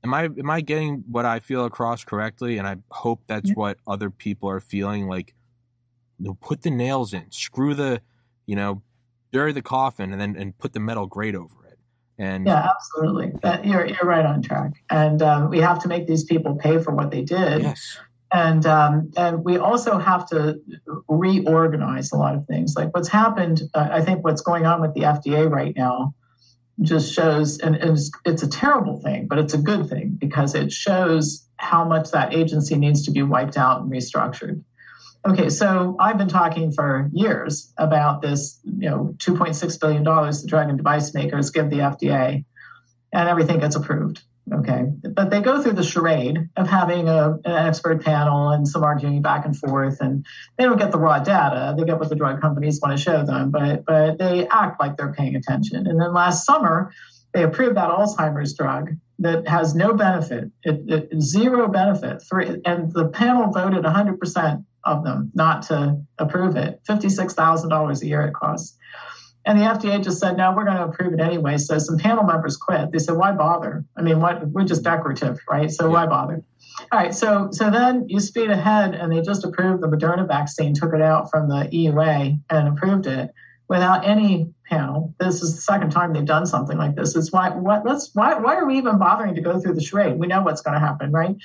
Am 0.02 0.14
I 0.14 0.24
am 0.24 0.50
I 0.50 0.62
getting 0.62 1.04
what 1.06 1.26
I 1.26 1.38
feel 1.40 1.66
across 1.66 2.02
correctly? 2.02 2.56
And 2.56 2.66
I 2.66 2.76
hope 2.90 3.20
that's 3.26 3.50
yeah. 3.50 3.56
what 3.56 3.78
other 3.86 4.08
people 4.08 4.48
are 4.48 4.60
feeling. 4.60 5.06
Like, 5.06 5.34
you 6.18 6.24
know, 6.24 6.38
put 6.40 6.62
the 6.62 6.70
nails 6.70 7.12
in, 7.12 7.30
screw 7.30 7.74
the, 7.74 8.00
you 8.46 8.56
know, 8.56 8.80
bury 9.32 9.52
the 9.52 9.62
coffin, 9.62 10.12
and 10.12 10.20
then 10.20 10.34
and 10.36 10.56
put 10.56 10.72
the 10.72 10.80
metal 10.80 11.06
grate 11.06 11.34
over 11.34 11.61
and 12.18 12.46
yeah, 12.46 12.68
absolutely. 12.74 13.32
That, 13.42 13.64
you're 13.66 13.86
you're 13.86 14.04
right 14.04 14.24
on 14.24 14.42
track. 14.42 14.72
And 14.90 15.22
um, 15.22 15.50
we 15.50 15.58
have 15.58 15.80
to 15.82 15.88
make 15.88 16.06
these 16.06 16.24
people 16.24 16.56
pay 16.56 16.78
for 16.78 16.94
what 16.94 17.10
they 17.10 17.22
did. 17.22 17.62
Yes. 17.62 17.98
And 18.32 18.64
um, 18.66 19.10
and 19.16 19.44
we 19.44 19.58
also 19.58 19.98
have 19.98 20.26
to 20.28 20.60
reorganize 21.08 22.12
a 22.12 22.16
lot 22.16 22.34
of 22.34 22.46
things. 22.46 22.74
Like 22.76 22.94
what's 22.94 23.08
happened, 23.08 23.62
uh, 23.74 23.88
I 23.90 24.00
think 24.02 24.24
what's 24.24 24.40
going 24.40 24.66
on 24.66 24.80
with 24.80 24.94
the 24.94 25.02
FDA 25.02 25.50
right 25.50 25.74
now 25.76 26.14
just 26.80 27.12
shows, 27.12 27.58
and, 27.58 27.76
and 27.76 27.98
it's, 27.98 28.10
it's 28.24 28.42
a 28.42 28.48
terrible 28.48 29.00
thing, 29.00 29.26
but 29.28 29.38
it's 29.38 29.54
a 29.54 29.58
good 29.58 29.88
thing 29.88 30.16
because 30.18 30.54
it 30.54 30.72
shows 30.72 31.46
how 31.56 31.84
much 31.84 32.10
that 32.10 32.34
agency 32.34 32.76
needs 32.76 33.04
to 33.04 33.10
be 33.10 33.22
wiped 33.22 33.56
out 33.56 33.82
and 33.82 33.92
restructured. 33.92 34.62
Okay, 35.24 35.50
so 35.50 35.96
I've 36.00 36.18
been 36.18 36.28
talking 36.28 36.72
for 36.72 37.08
years 37.12 37.72
about 37.78 38.22
this, 38.22 38.58
you 38.64 38.90
know, 38.90 39.14
$2.6 39.18 39.80
billion 39.80 40.02
the 40.02 40.44
drug 40.46 40.68
and 40.68 40.76
device 40.76 41.14
makers 41.14 41.50
give 41.50 41.70
the 41.70 41.76
FDA, 41.76 42.44
and 43.12 43.28
everything 43.28 43.60
gets 43.60 43.76
approved. 43.76 44.22
Okay, 44.52 44.86
but 45.14 45.30
they 45.30 45.40
go 45.40 45.62
through 45.62 45.74
the 45.74 45.84
charade 45.84 46.48
of 46.56 46.68
having 46.68 47.08
a, 47.08 47.38
an 47.44 47.66
expert 47.68 48.04
panel 48.04 48.50
and 48.50 48.66
some 48.66 48.82
arguing 48.82 49.22
back 49.22 49.44
and 49.44 49.56
forth, 49.56 50.00
and 50.00 50.26
they 50.58 50.64
don't 50.64 50.78
get 50.78 50.90
the 50.90 50.98
raw 50.98 51.20
data. 51.20 51.76
They 51.78 51.84
get 51.84 52.00
what 52.00 52.08
the 52.08 52.16
drug 52.16 52.40
companies 52.40 52.80
want 52.82 52.96
to 52.96 53.02
show 53.02 53.24
them, 53.24 53.52
but 53.52 53.84
but 53.84 54.18
they 54.18 54.48
act 54.48 54.80
like 54.80 54.96
they're 54.96 55.12
paying 55.12 55.36
attention. 55.36 55.86
And 55.86 56.00
then 56.00 56.12
last 56.12 56.44
summer, 56.44 56.92
they 57.32 57.44
approved 57.44 57.76
that 57.76 57.88
Alzheimer's 57.88 58.54
drug 58.54 58.90
that 59.20 59.46
has 59.46 59.76
no 59.76 59.94
benefit, 59.94 60.50
it, 60.64 60.80
it, 60.88 61.22
zero 61.22 61.68
benefit. 61.68 62.22
Three, 62.28 62.60
and 62.64 62.92
the 62.92 63.08
panel 63.08 63.52
voted 63.52 63.84
100% 63.84 64.64
of 64.84 65.04
them 65.04 65.30
not 65.34 65.62
to 65.62 66.00
approve 66.18 66.56
it. 66.56 66.80
$56,000 66.88 68.02
a 68.02 68.06
year 68.06 68.22
it 68.22 68.34
costs. 68.34 68.76
And 69.44 69.58
the 69.58 69.64
FDA 69.64 70.02
just 70.02 70.20
said, 70.20 70.36
no, 70.36 70.52
we're 70.54 70.64
going 70.64 70.76
to 70.76 70.84
approve 70.84 71.12
it 71.14 71.20
anyway. 71.20 71.58
So 71.58 71.76
some 71.78 71.98
panel 71.98 72.22
members 72.22 72.56
quit. 72.56 72.92
They 72.92 72.98
said, 72.98 73.16
why 73.16 73.32
bother? 73.32 73.84
I 73.96 74.02
mean, 74.02 74.20
what 74.20 74.46
we're 74.48 74.64
just 74.64 74.84
decorative, 74.84 75.40
right? 75.50 75.70
So 75.70 75.90
why 75.90 76.06
bother? 76.06 76.44
All 76.90 76.98
right, 76.98 77.14
so 77.14 77.48
so 77.52 77.70
then 77.70 78.06
you 78.08 78.18
speed 78.18 78.50
ahead, 78.50 78.94
and 78.94 79.12
they 79.12 79.20
just 79.20 79.44
approved 79.44 79.82
the 79.82 79.88
Moderna 79.88 80.26
vaccine, 80.26 80.74
took 80.74 80.94
it 80.94 81.02
out 81.02 81.30
from 81.30 81.48
the 81.48 81.68
EUA 81.72 82.40
and 82.48 82.68
approved 82.68 83.06
it 83.06 83.30
without 83.68 84.06
any 84.06 84.52
panel. 84.68 85.14
This 85.20 85.42
is 85.42 85.54
the 85.54 85.60
second 85.60 85.90
time 85.90 86.12
they've 86.12 86.24
done 86.24 86.46
something 86.46 86.78
like 86.78 86.94
this. 86.94 87.14
It's 87.14 87.30
why 87.30 87.50
what 87.50 87.84
let's 87.84 88.10
why 88.14 88.34
why 88.34 88.56
are 88.56 88.66
we 88.66 88.78
even 88.78 88.98
bothering 88.98 89.34
to 89.34 89.40
go 89.40 89.60
through 89.60 89.74
the 89.74 89.82
charade? 89.82 90.18
We 90.18 90.26
know 90.26 90.42
what's 90.42 90.62
going 90.62 90.74
to 90.74 90.80
happen, 90.80 91.12
right? 91.12 91.36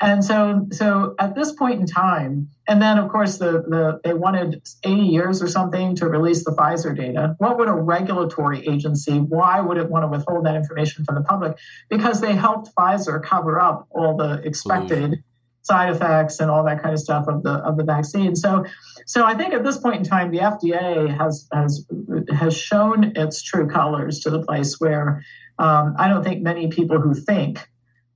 And 0.00 0.24
so, 0.24 0.66
so 0.72 1.14
at 1.18 1.34
this 1.34 1.52
point 1.52 1.80
in 1.80 1.86
time, 1.86 2.48
and 2.70 2.80
then 2.80 2.98
of 2.98 3.10
course 3.10 3.36
the, 3.38 3.64
the 3.66 4.00
they 4.04 4.14
wanted 4.14 4.62
80 4.84 5.02
years 5.02 5.42
or 5.42 5.48
something 5.48 5.96
to 5.96 6.06
release 6.06 6.44
the 6.44 6.52
Pfizer 6.52 6.96
data. 6.96 7.34
What 7.38 7.58
would 7.58 7.68
a 7.68 7.72
regulatory 7.72 8.66
agency? 8.66 9.18
Why 9.18 9.60
would 9.60 9.76
it 9.76 9.90
want 9.90 10.04
to 10.04 10.08
withhold 10.08 10.46
that 10.46 10.54
information 10.54 11.04
from 11.04 11.16
the 11.16 11.22
public? 11.22 11.58
Because 11.90 12.20
they 12.20 12.32
helped 12.32 12.72
Pfizer 12.74 13.22
cover 13.22 13.60
up 13.60 13.88
all 13.90 14.16
the 14.16 14.40
expected 14.44 15.22
side 15.62 15.94
effects 15.94 16.38
and 16.38 16.50
all 16.50 16.64
that 16.64 16.80
kind 16.80 16.94
of 16.94 17.00
stuff 17.00 17.26
of 17.26 17.42
the 17.42 17.54
of 17.54 17.76
the 17.76 17.84
vaccine. 17.84 18.36
So, 18.36 18.64
so 19.04 19.24
I 19.24 19.34
think 19.34 19.52
at 19.52 19.64
this 19.64 19.76
point 19.76 19.96
in 19.96 20.04
time, 20.04 20.30
the 20.30 20.38
FDA 20.38 21.14
has 21.18 21.48
has 21.52 21.84
has 22.32 22.56
shown 22.56 23.16
its 23.16 23.42
true 23.42 23.68
colors 23.68 24.20
to 24.20 24.30
the 24.30 24.42
place 24.44 24.78
where 24.78 25.24
um, 25.58 25.96
I 25.98 26.06
don't 26.08 26.22
think 26.22 26.40
many 26.42 26.68
people 26.68 27.00
who 27.00 27.14
think 27.14 27.68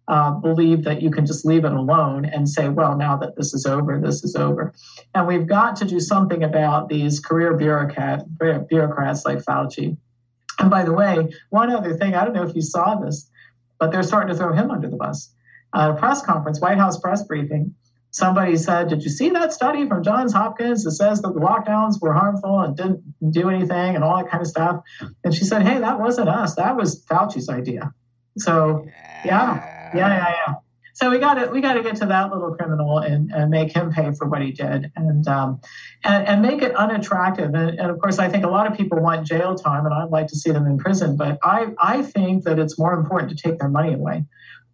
uh, 0.06 0.32
believe 0.32 0.84
that 0.84 1.00
you 1.00 1.10
can 1.10 1.24
just 1.24 1.44
leave 1.44 1.64
it 1.64 1.72
alone 1.72 2.24
and 2.24 2.48
say, 2.48 2.68
well, 2.68 2.96
now 2.96 3.16
that 3.16 3.36
this 3.36 3.54
is 3.54 3.64
over, 3.64 3.98
this 4.00 4.22
is 4.22 4.36
over. 4.36 4.74
And 5.14 5.26
we've 5.26 5.46
got 5.46 5.76
to 5.76 5.84
do 5.84 6.00
something 6.00 6.42
about 6.42 6.88
these 6.88 7.20
career 7.20 7.56
bureaucrat, 7.56 8.24
bureaucrats 8.68 9.24
like 9.24 9.38
Fauci. 9.38 9.96
And 10.58 10.70
by 10.70 10.84
the 10.84 10.92
way, 10.92 11.30
one 11.50 11.70
other 11.70 11.96
thing, 11.96 12.14
I 12.14 12.24
don't 12.24 12.34
know 12.34 12.46
if 12.46 12.54
you 12.54 12.62
saw 12.62 12.96
this, 12.96 13.28
but 13.78 13.92
they're 13.92 14.02
starting 14.02 14.28
to 14.28 14.36
throw 14.36 14.52
him 14.52 14.70
under 14.70 14.88
the 14.88 14.96
bus. 14.96 15.32
A 15.72 15.94
press 15.94 16.22
conference, 16.22 16.60
White 16.60 16.78
House 16.78 17.00
press 17.00 17.24
briefing, 17.24 17.74
somebody 18.10 18.56
said, 18.56 18.88
Did 18.88 19.02
you 19.02 19.10
see 19.10 19.30
that 19.30 19.52
study 19.52 19.88
from 19.88 20.04
Johns 20.04 20.32
Hopkins 20.32 20.84
that 20.84 20.92
says 20.92 21.22
that 21.22 21.34
the 21.34 21.40
lockdowns 21.40 22.00
were 22.00 22.12
harmful 22.12 22.60
and 22.60 22.76
didn't 22.76 23.02
do 23.32 23.50
anything 23.50 23.96
and 23.96 24.04
all 24.04 24.18
that 24.18 24.30
kind 24.30 24.40
of 24.40 24.46
stuff? 24.46 24.82
And 25.24 25.34
she 25.34 25.44
said, 25.44 25.62
Hey, 25.62 25.80
that 25.80 25.98
wasn't 25.98 26.28
us. 26.28 26.54
That 26.54 26.76
was 26.76 27.04
Fauci's 27.06 27.48
idea. 27.48 27.92
So, 28.36 28.86
yeah 29.24 29.73
yeah, 29.94 30.08
yeah, 30.08 30.34
yeah. 30.46 30.54
So 30.94 31.10
we 31.10 31.18
got 31.18 31.34
to 31.34 31.46
we 31.50 31.60
got 31.60 31.74
to 31.74 31.82
get 31.82 31.96
to 31.96 32.06
that 32.06 32.32
little 32.32 32.54
criminal 32.54 32.98
and, 32.98 33.32
and 33.32 33.50
make 33.50 33.74
him 33.74 33.92
pay 33.92 34.12
for 34.12 34.28
what 34.28 34.42
he 34.42 34.52
did, 34.52 34.92
and 34.94 35.26
um, 35.26 35.60
and, 36.04 36.26
and 36.28 36.42
make 36.42 36.62
it 36.62 36.74
unattractive. 36.76 37.52
And, 37.52 37.80
and 37.80 37.90
of 37.90 37.98
course, 37.98 38.20
I 38.20 38.28
think 38.28 38.44
a 38.44 38.48
lot 38.48 38.70
of 38.70 38.76
people 38.76 39.00
want 39.00 39.26
jail 39.26 39.56
time, 39.56 39.86
and 39.86 39.94
I'd 39.94 40.10
like 40.10 40.28
to 40.28 40.36
see 40.36 40.52
them 40.52 40.66
in 40.66 40.78
prison. 40.78 41.16
But 41.16 41.38
I 41.42 41.72
I 41.78 42.02
think 42.02 42.44
that 42.44 42.60
it's 42.60 42.78
more 42.78 42.92
important 42.92 43.36
to 43.36 43.36
take 43.36 43.58
their 43.58 43.68
money 43.68 43.92
away. 43.92 44.24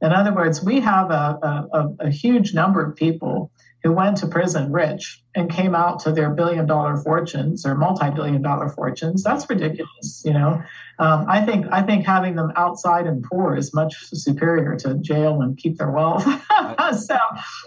In 0.02 0.12
other 0.12 0.33
words, 0.33 0.62
we 0.62 0.80
have 0.80 1.11
a, 1.11 1.38
a, 1.72 2.06
a 2.06 2.11
huge 2.11 2.54
number 2.54 2.85
of 2.85 2.96
people 2.96 3.50
who 3.82 3.92
went 3.92 4.18
to 4.18 4.26
prison 4.26 4.72
rich 4.72 5.22
and 5.34 5.50
came 5.50 5.74
out 5.74 6.00
to 6.00 6.12
their 6.12 6.30
billion 6.30 6.66
dollar 6.66 6.96
fortunes 6.96 7.64
or 7.64 7.74
multi-billion 7.74 8.42
dollar 8.42 8.68
fortunes 8.68 9.22
that's 9.22 9.48
ridiculous 9.48 10.22
you 10.24 10.32
know? 10.32 10.62
Um, 10.98 11.26
i 11.28 11.44
think 11.44 11.66
i 11.70 11.82
think 11.82 12.04
having 12.04 12.34
them 12.34 12.52
outside 12.56 13.06
and 13.06 13.22
poor 13.22 13.56
is 13.56 13.72
much 13.74 13.94
superior 14.12 14.76
to 14.76 14.94
jail 14.94 15.42
and 15.42 15.56
keep 15.56 15.78
their 15.78 15.90
wealth. 15.90 16.26
So 16.92 17.16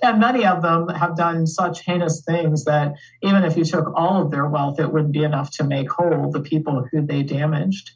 and 0.02 0.20
many 0.20 0.46
of 0.46 0.62
them 0.62 0.90
have 0.90 1.16
done 1.16 1.48
such 1.48 1.86
heinous 1.86 2.24
things 2.26 2.66
that 2.66 2.94
even 3.22 3.44
if 3.44 3.56
you 3.56 3.64
took 3.64 3.92
all 3.96 4.22
of 4.22 4.32
their 4.32 4.48
wealth 4.48 4.80
it 4.80 4.92
wouldn't 4.92 5.14
be 5.14 5.24
enough 5.24 5.52
to 5.52 5.64
make 5.64 5.90
whole 5.90 6.30
the 6.32 6.42
people 6.42 6.86
who 6.92 7.06
they 7.06 7.24
damaged 7.24 7.92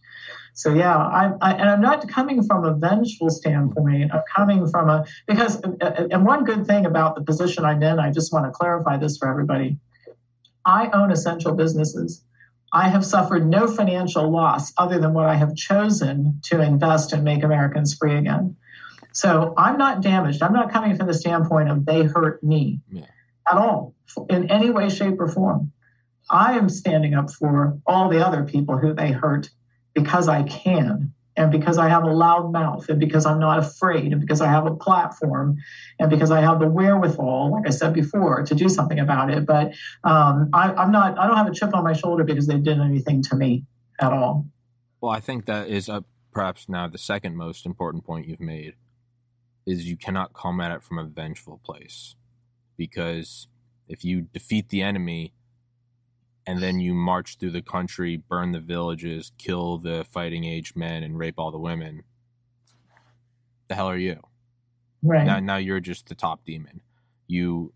so 0.58 0.74
yeah, 0.74 0.98
I, 0.98 1.34
I, 1.40 1.52
and 1.54 1.70
I'm 1.70 1.82
not 1.82 2.10
coming 2.10 2.42
from 2.42 2.66
a 2.66 2.74
vengeful 2.74 3.30
standpoint. 3.30 4.12
I'm 4.12 4.24
coming 4.36 4.68
from 4.68 4.90
a 4.90 5.06
because 5.28 5.64
uh, 5.64 5.70
uh, 5.80 6.08
and 6.10 6.26
one 6.26 6.46
good 6.46 6.66
thing 6.66 6.88
about 6.88 7.14
the 7.14 7.22
position 7.22 7.64
I'm 7.64 7.84
in, 7.84 8.00
I 8.00 8.12
just 8.12 8.34
want 8.34 8.46
to 8.46 8.52
clarify 8.52 8.98
this 8.98 9.20
for 9.20 9.30
everybody. 9.30 9.78
I 10.66 10.90
own 10.94 11.12
essential 11.12 11.54
businesses. 11.54 12.24
I 12.74 12.90
have 12.90 13.06
suffered 13.06 13.48
no 13.48 13.68
financial 13.68 14.32
loss 14.32 14.74
other 14.80 14.98
than 14.98 15.14
what 15.14 15.28
I 15.28 15.36
have 15.36 15.56
chosen 15.56 16.42
to 16.46 16.60
invest 16.60 17.14
and 17.14 17.24
make 17.24 17.44
Americans 17.44 17.94
free 17.94 18.18
again. 18.18 18.56
So 19.12 19.54
I'm 19.58 19.78
not 19.78 20.02
damaged. 20.02 20.42
I'm 20.42 20.54
not 20.54 20.74
coming 20.74 20.98
from 20.98 21.06
the 21.06 21.14
standpoint 21.14 21.70
of 21.70 21.86
they 21.86 22.02
hurt 22.02 22.42
me 22.42 22.80
yeah. 22.92 23.06
at 23.48 23.60
all 23.60 23.94
in 24.28 24.50
any 24.50 24.72
way, 24.72 24.90
shape, 24.90 25.20
or 25.20 25.28
form. 25.28 25.72
I 26.32 26.58
am 26.58 26.68
standing 26.68 27.14
up 27.14 27.30
for 27.30 27.78
all 27.86 28.10
the 28.10 28.26
other 28.26 28.44
people 28.44 28.80
who 28.80 28.96
they 28.96 29.12
hurt 29.12 29.52
because 29.98 30.28
I 30.28 30.44
can 30.44 31.12
and 31.36 31.52
because 31.52 31.80
I 31.80 31.90
have 31.90 32.04
a 32.04 32.14
loud 32.14 32.52
mouth 32.52 32.88
and 32.88 33.00
because 33.00 33.26
I'm 33.26 33.40
not 33.40 33.58
afraid 33.58 34.12
and 34.12 34.22
because 34.22 34.42
I 34.42 34.48
have 34.48 34.68
a 34.68 34.76
platform 34.76 35.58
and 35.98 36.08
because 36.08 36.30
I 36.30 36.42
have 36.42 36.60
the 36.60 36.68
wherewithal, 36.68 37.52
like 37.52 37.66
I 37.66 37.72
said 37.72 37.94
before, 37.94 38.44
to 38.44 38.54
do 38.54 38.70
something 38.70 39.00
about 39.00 39.32
it. 39.32 39.48
But 39.48 39.74
um, 40.04 40.52
I, 40.54 40.72
I'm 40.74 40.92
not, 40.92 41.18
I 41.18 41.26
don't 41.26 41.36
have 41.36 41.48
a 41.48 41.54
chip 41.54 41.74
on 41.74 41.84
my 41.84 41.94
shoulder 41.94 42.24
because 42.24 42.46
they 42.46 42.58
did 42.58 42.80
anything 42.80 43.24
to 43.24 43.36
me 43.36 43.66
at 44.00 44.14
all. 44.14 44.46
Well, 45.02 45.12
I 45.12 45.20
think 45.20 45.48
that 45.48 45.68
is 45.68 45.90
uh, 45.90 46.02
perhaps 46.32 46.70
now 46.70 46.88
the 46.88 47.00
second 47.00 47.36
most 47.36 47.66
important 47.66 48.04
point 48.04 48.28
you've 48.28 48.40
made 48.40 48.76
is 49.66 49.88
you 49.88 49.98
cannot 49.98 50.34
come 50.34 50.62
at 50.62 50.72
it 50.72 50.84
from 50.84 51.00
a 51.00 51.06
vengeful 51.06 51.60
place 51.64 52.16
because 52.78 53.48
if 53.88 54.06
you 54.06 54.22
defeat 54.22 54.70
the 54.70 54.84
enemy, 54.84 55.34
and 56.48 56.64
then 56.64 56.80
you 56.80 56.94
march 56.94 57.38
through 57.38 57.52
the 57.52 57.62
country, 57.62 58.16
burn 58.16 58.54
the 58.54 58.62
villages, 58.62 59.34
kill 59.38 59.78
the 59.78 60.06
fighting 60.10 60.46
age 60.46 60.74
men, 60.76 61.04
and 61.04 61.20
rape 61.20 61.36
all 61.38 61.52
the 61.52 61.60
women. 61.60 62.04
The 63.68 63.76
hell 63.76 63.90
are 63.90 63.98
you? 63.98 64.22
Right 65.04 65.26
now, 65.26 65.40
now 65.40 65.58
you're 65.58 65.82
just 65.82 66.08
the 66.08 66.16
top 66.16 66.46
demon. 66.46 66.82
You, 67.28 67.74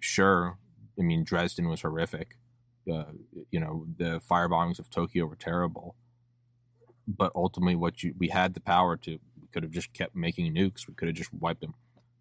sure. 0.00 0.58
I 0.98 1.02
mean, 1.02 1.22
Dresden 1.22 1.68
was 1.68 1.82
horrific. 1.82 2.36
Uh, 2.92 3.04
you 3.52 3.60
know, 3.60 3.86
the 3.96 4.20
fire 4.20 4.48
bombings 4.48 4.80
of 4.80 4.90
Tokyo 4.90 5.26
were 5.26 5.36
terrible. 5.36 5.94
But 7.06 7.30
ultimately, 7.36 7.76
what 7.76 8.02
you 8.02 8.14
we 8.18 8.28
had 8.28 8.54
the 8.54 8.60
power 8.60 8.96
to. 8.98 9.12
We 9.40 9.48
could 9.52 9.62
have 9.62 9.72
just 9.72 9.92
kept 9.92 10.16
making 10.16 10.52
nukes. 10.54 10.88
We 10.88 10.94
could 10.94 11.08
have 11.08 11.16
just 11.16 11.32
wiped 11.32 11.60
them. 11.60 11.74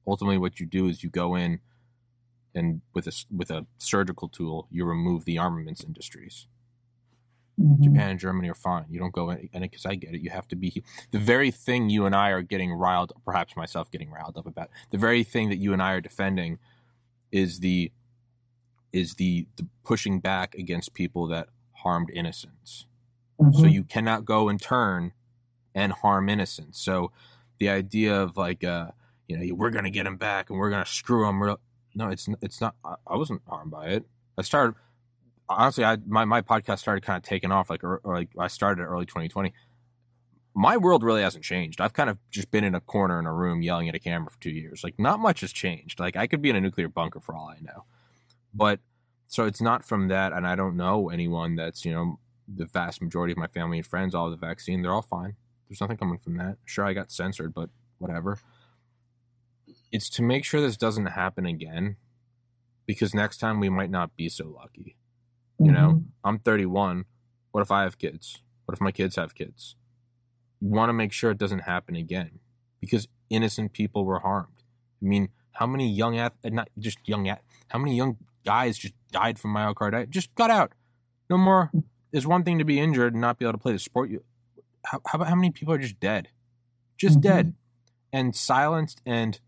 Ultimately, 0.06 0.38
what 0.38 0.60
you 0.60 0.66
do 0.66 0.88
is 0.88 1.04
you 1.04 1.10
go 1.10 1.36
in 1.36 1.60
and 2.56 2.82
with 2.94 3.08
a 3.08 3.26
with 3.36 3.50
a 3.52 3.66
surgical 3.78 4.30
tool 4.30 4.68
you 4.72 4.86
remove 4.86 5.26
the 5.26 5.38
armaments 5.38 5.84
industries 5.84 6.48
Mm-hmm. 7.60 7.84
Japan 7.84 8.10
and 8.10 8.20
Germany 8.20 8.50
are 8.50 8.56
fine. 8.56 8.86
You 8.90 9.00
don't 9.00 9.14
go 9.14 9.30
in, 9.30 9.50
and 9.54 9.62
because 9.62 9.86
I 9.86 9.96
get 9.96 10.16
it, 10.16 10.22
you 10.22 10.32
have 10.32 10.48
to 10.48 10.56
be 10.56 10.84
the 11.12 11.20
very 11.20 11.52
thing 11.52 11.90
you 11.90 12.06
and 12.06 12.16
I 12.16 12.30
are 12.32 12.42
getting 12.42 12.72
riled, 12.72 13.14
perhaps 13.26 13.56
myself 13.56 13.92
getting 13.92 14.10
riled 14.10 14.38
up 14.38 14.48
about. 14.48 14.70
The 14.90 14.98
very 14.98 15.24
thing 15.24 15.50
that 15.50 15.58
you 15.58 15.72
and 15.72 15.82
I 15.82 15.92
are 15.92 16.02
defending 16.02 16.58
is 17.32 17.60
the 17.60 17.92
is 18.92 19.16
the, 19.16 19.48
the 19.56 19.68
pushing 19.84 20.20
back 20.20 20.54
against 20.56 20.94
people 20.94 21.28
that 21.28 21.50
harmed 21.74 22.12
innocents. 22.12 22.86
Mm-hmm. 23.40 23.60
So 23.60 23.66
you 23.66 23.84
cannot 23.84 24.24
go 24.24 24.50
and 24.50 24.62
turn 24.62 25.14
and 25.74 25.92
harm 25.92 26.30
innocents. 26.30 26.80
So 26.80 27.12
the 27.60 27.70
idea 27.70 28.16
of 28.16 28.38
like, 28.38 28.64
uh, 28.64 28.92
you 29.28 29.38
know, 29.38 29.56
we're 29.56 29.72
gonna 29.72 29.90
get 29.90 30.04
them 30.04 30.18
back 30.18 30.50
and 30.50 30.58
we're 30.58 30.70
gonna 30.70 30.86
screw 30.86 31.28
him. 31.28 31.56
No, 31.96 32.10
it's 32.10 32.28
it's 32.42 32.62
not. 32.62 32.76
I 32.84 33.16
wasn't 33.16 33.42
harmed 33.48 33.72
by 33.72 33.88
it. 33.88 34.06
I 34.38 34.42
started 34.42 34.76
honestly. 35.50 35.84
I 35.84 35.98
my 36.08 36.26
my 36.26 36.42
podcast 36.42 36.80
started 36.80 37.04
kind 37.04 37.18
of 37.18 37.24
taking 37.24 37.52
off 37.52 37.70
like 37.70 37.84
or, 37.84 38.02
or 38.04 38.16
like 38.16 38.30
I 38.38 38.48
started 38.48 38.84
early 38.84 39.06
2020. 39.06 39.54
My 40.56 40.78
world 40.78 41.04
really 41.04 41.22
hasn't 41.24 41.44
changed. 41.44 41.82
I've 41.82 41.94
kind 41.94 42.10
of 42.10 42.18
just 42.30 42.52
been 42.52 42.64
in 42.64 42.76
a 42.76 42.80
corner 42.80 43.20
in 43.20 43.26
a 43.26 43.34
room 43.34 43.62
yelling 43.62 43.90
at 43.90 43.96
a 43.96 44.00
camera 44.00 44.30
for 44.30 44.40
two 44.40 44.52
years. 44.52 44.84
Like 44.84 45.00
not 45.00 45.20
much 45.20 45.42
has 45.42 45.52
changed. 45.52 46.00
Like 46.00 46.16
I 46.16 46.28
could 46.28 46.42
be 46.42 46.50
in 46.50 46.56
a 46.56 46.62
nuclear 46.62 46.88
bunker 46.88 47.20
for 47.20 47.36
all 47.36 47.50
I 47.50 47.60
know. 47.62 47.86
But 48.54 48.80
so 49.28 49.46
it's 49.46 49.62
not 49.62 49.84
from 49.84 50.10
that, 50.10 50.32
and 50.32 50.46
I 50.46 50.56
don't 50.56 50.78
know 50.78 51.10
anyone 51.10 51.56
that's 51.56 51.86
you 51.86 51.92
know 51.92 52.20
the 52.48 52.66
vast 52.66 53.02
majority 53.02 53.32
of 53.32 53.38
my 53.38 53.48
family 53.48 53.78
and 53.78 53.88
friends 53.88 54.14
all 54.14 54.30
the 54.30 54.36
vaccine. 54.36 54.82
They're 54.82 54.94
all 54.94 55.02
fine. 55.02 55.36
There's 55.68 55.82
nothing 55.82 55.98
coming 55.98 56.20
from 56.20 56.38
that. 56.38 56.58
Sure, 56.66 56.86
I 56.86 56.94
got 56.94 57.12
censored, 57.12 57.54
but 57.54 57.70
whatever. 57.98 58.40
It's 59.94 60.10
to 60.10 60.24
make 60.24 60.44
sure 60.44 60.60
this 60.60 60.76
doesn't 60.76 61.06
happen 61.06 61.46
again, 61.46 61.96
because 62.86 63.14
next 63.14 63.38
time 63.38 63.62
we 63.62 63.70
might 63.70 63.92
not 63.92 64.16
be 64.18 64.28
so 64.28 64.46
lucky. 64.48 64.98
You 65.60 65.68
mm-hmm. 65.68 65.76
know, 65.76 66.04
I'm 66.26 66.40
31. 66.40 67.06
What 67.52 67.62
if 67.62 67.72
I 67.72 67.84
have 67.84 67.98
kids? 67.98 68.42
What 68.66 68.74
if 68.74 68.82
my 68.82 68.92
kids 68.92 69.16
have 69.16 69.36
kids? 69.36 69.76
You 70.60 70.70
want 70.70 70.90
to 70.90 70.94
make 70.94 71.14
sure 71.14 71.30
it 71.30 71.38
doesn't 71.38 71.60
happen 71.60 71.96
again, 71.96 72.40
because 72.82 73.08
innocent 73.30 73.72
people 73.72 74.04
were 74.04 74.20
harmed. 74.20 74.64
I 75.02 75.06
mean, 75.06 75.30
how 75.52 75.68
many 75.68 75.90
young, 75.90 76.18
ath- 76.18 76.34
not 76.44 76.70
just 76.80 76.98
young, 77.06 77.30
ath- 77.30 77.44
how 77.68 77.78
many 77.78 77.96
young 77.96 78.18
guys 78.44 78.78
just 78.78 78.96
died 79.12 79.40
from 79.40 79.54
myocarditis, 79.54 80.10
just 80.10 80.34
got 80.36 80.50
out. 80.50 80.74
No 81.30 81.38
more. 81.38 81.72
It's 82.12 82.26
one 82.26 82.44
thing 82.44 82.60
to 82.60 82.66
be 82.66 82.80
injured 82.80 83.14
and 83.14 83.22
not 83.22 83.40
be 83.40 83.46
able 83.46 83.54
to 83.54 83.58
play 83.60 83.74
the 83.74 83.80
sport. 83.80 84.10
You, 84.10 84.24
how, 84.86 85.02
how 85.06 85.18
about 85.18 85.30
how 85.30 85.36
many 85.36 85.52
people 85.52 85.74
are 85.74 85.78
just 85.78 86.00
dead? 86.00 86.30
Just 86.98 87.20
mm-hmm. 87.20 87.30
dead 87.30 87.54
and 88.12 88.36
silenced 88.36 89.02
and 89.06 89.40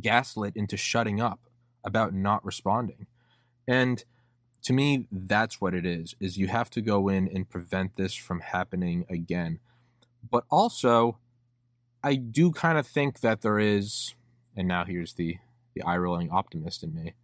gaslit 0.00 0.56
into 0.56 0.76
shutting 0.76 1.20
up 1.20 1.40
about 1.84 2.12
not 2.12 2.44
responding. 2.44 3.06
And 3.68 4.04
to 4.62 4.72
me, 4.72 5.06
that's 5.12 5.60
what 5.60 5.74
it 5.74 5.86
is, 5.86 6.14
is 6.18 6.36
you 6.36 6.48
have 6.48 6.70
to 6.70 6.80
go 6.80 7.08
in 7.08 7.28
and 7.28 7.48
prevent 7.48 7.96
this 7.96 8.14
from 8.14 8.40
happening 8.40 9.06
again. 9.08 9.60
But 10.28 10.44
also, 10.50 11.18
I 12.02 12.16
do 12.16 12.50
kind 12.50 12.78
of 12.78 12.86
think 12.86 13.20
that 13.20 13.42
there 13.42 13.58
is, 13.58 14.14
and 14.56 14.66
now 14.66 14.84
here's 14.84 15.14
the, 15.14 15.36
the 15.74 15.82
eye 15.82 15.96
rolling 15.96 16.30
optimist 16.30 16.82
in 16.82 16.94
me. 16.94 17.14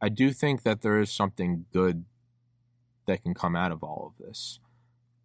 I 0.00 0.08
do 0.08 0.32
think 0.32 0.62
that 0.62 0.80
there 0.80 1.00
is 1.00 1.10
something 1.10 1.66
good 1.72 2.04
that 3.06 3.22
can 3.22 3.34
come 3.34 3.56
out 3.56 3.72
of 3.72 3.82
all 3.82 4.12
of 4.12 4.26
this. 4.26 4.60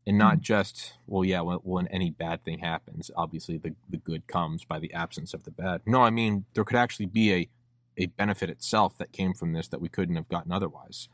And 0.05 0.17
not 0.17 0.33
mm-hmm. 0.33 0.41
just, 0.41 0.93
well, 1.07 1.23
yeah, 1.23 1.41
when, 1.41 1.57
when, 1.59 1.87
any 1.87 2.09
bad 2.11 2.43
thing 2.43 2.59
happens, 2.59 3.09
obviously 3.15 3.57
the, 3.57 3.73
the 3.89 3.97
good 3.97 4.27
comes 4.27 4.65
by 4.65 4.79
the 4.79 4.93
absence 4.93 5.33
of 5.33 5.43
the 5.43 5.51
bad. 5.51 5.81
No, 5.85 6.01
I 6.01 6.09
mean, 6.09 6.43
there 6.53 6.65
could 6.65 6.75
actually 6.75 7.05
be 7.05 7.33
a, 7.33 7.49
a 7.97 8.05
benefit 8.07 8.49
itself 8.49 8.97
that 8.97 9.13
came 9.13 9.33
from 9.33 9.53
this 9.53 9.69
that 9.69 9.79
we 9.79 9.87
couldn't 9.87 10.17
have 10.17 10.27
gotten 10.27 10.51
otherwise. 10.51 11.07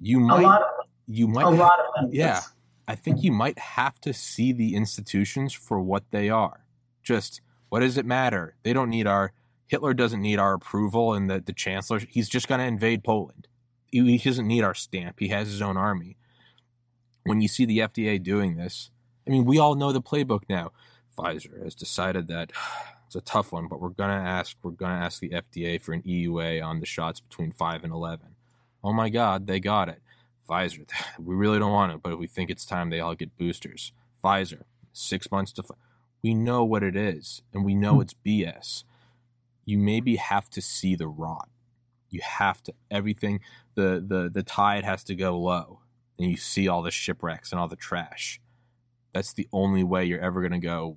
You 0.00 0.20
might, 0.20 0.44
of, 0.44 0.62
you 1.08 1.26
might, 1.26 1.46
a 1.46 1.48
lot 1.48 1.80
of 1.80 1.86
benefits. 1.96 2.16
yeah, 2.16 2.42
I 2.86 2.94
think 2.94 3.24
you 3.24 3.32
might 3.32 3.58
have 3.58 4.00
to 4.02 4.12
see 4.12 4.52
the 4.52 4.76
institutions 4.76 5.52
for 5.52 5.80
what 5.80 6.04
they 6.12 6.30
are. 6.30 6.64
Just, 7.02 7.40
what 7.70 7.80
does 7.80 7.96
it 7.96 8.06
matter? 8.06 8.54
They 8.62 8.72
don't 8.72 8.90
need 8.90 9.08
our 9.08 9.32
Hitler 9.66 9.94
doesn't 9.94 10.22
need 10.22 10.38
our 10.38 10.54
approval 10.54 11.14
and 11.14 11.28
the, 11.28 11.40
the 11.40 11.52
chancellor. 11.52 11.98
He's 11.98 12.28
just 12.28 12.48
going 12.48 12.60
to 12.60 12.66
invade 12.66 13.02
Poland. 13.02 13.48
He, 13.90 14.16
he 14.16 14.30
doesn't 14.30 14.46
need 14.46 14.62
our 14.62 14.74
stamp. 14.74 15.16
He 15.18 15.28
has 15.28 15.48
his 15.48 15.60
own 15.60 15.76
army. 15.76 16.16
When 17.26 17.40
you 17.40 17.48
see 17.48 17.64
the 17.64 17.78
FDA 17.78 18.22
doing 18.22 18.56
this, 18.56 18.90
I 19.26 19.30
mean, 19.30 19.44
we 19.44 19.58
all 19.58 19.74
know 19.74 19.92
the 19.92 20.02
playbook 20.02 20.42
now. 20.48 20.72
Pfizer 21.16 21.62
has 21.62 21.74
decided 21.74 22.28
that 22.28 22.52
it's 23.06 23.16
a 23.16 23.20
tough 23.20 23.52
one, 23.52 23.68
but 23.68 23.80
we're 23.80 23.90
gonna 23.90 24.14
ask 24.14 24.56
we're 24.62 24.72
gonna 24.72 24.94
ask 25.04 25.20
the 25.20 25.30
FDA 25.30 25.80
for 25.80 25.92
an 25.92 26.02
EUA 26.02 26.64
on 26.64 26.80
the 26.80 26.86
shots 26.86 27.20
between 27.20 27.52
five 27.52 27.84
and 27.84 27.92
eleven. 27.92 28.36
Oh 28.82 28.92
my 28.92 29.08
God, 29.08 29.46
they 29.46 29.60
got 29.60 29.88
it. 29.88 30.00
Pfizer, 30.48 30.88
we 31.18 31.34
really 31.34 31.58
don't 31.58 31.72
want 31.72 31.92
it, 31.92 32.02
but 32.02 32.12
if 32.12 32.18
we 32.18 32.26
think 32.26 32.50
it's 32.50 32.64
time, 32.64 32.90
they 32.90 33.00
all 33.00 33.14
get 33.14 33.36
boosters. 33.36 33.92
Pfizer, 34.22 34.62
six 34.92 35.30
months 35.30 35.52
to. 35.52 35.64
We 36.22 36.34
know 36.34 36.64
what 36.64 36.82
it 36.82 36.96
is, 36.96 37.42
and 37.52 37.64
we 37.64 37.74
know 37.74 37.96
hmm. 37.96 38.00
it's 38.00 38.14
BS 38.26 38.84
you 39.66 39.76
maybe 39.76 40.16
have 40.16 40.48
to 40.50 40.62
see 40.62 40.94
the 40.94 41.08
rot. 41.08 41.48
You 42.08 42.20
have 42.22 42.62
to 42.62 42.72
everything 42.90 43.40
the 43.74 44.02
the 44.06 44.30
the 44.32 44.42
tide 44.42 44.84
has 44.84 45.04
to 45.04 45.14
go 45.14 45.38
low, 45.38 45.80
and 46.18 46.30
you 46.30 46.36
see 46.36 46.68
all 46.68 46.82
the 46.82 46.90
shipwrecks 46.90 47.52
and 47.52 47.60
all 47.60 47.68
the 47.68 47.76
trash. 47.76 48.40
That's 49.12 49.32
the 49.32 49.48
only 49.52 49.84
way 49.84 50.04
you're 50.04 50.20
ever 50.20 50.40
going 50.40 50.52
to 50.52 50.66
go. 50.66 50.96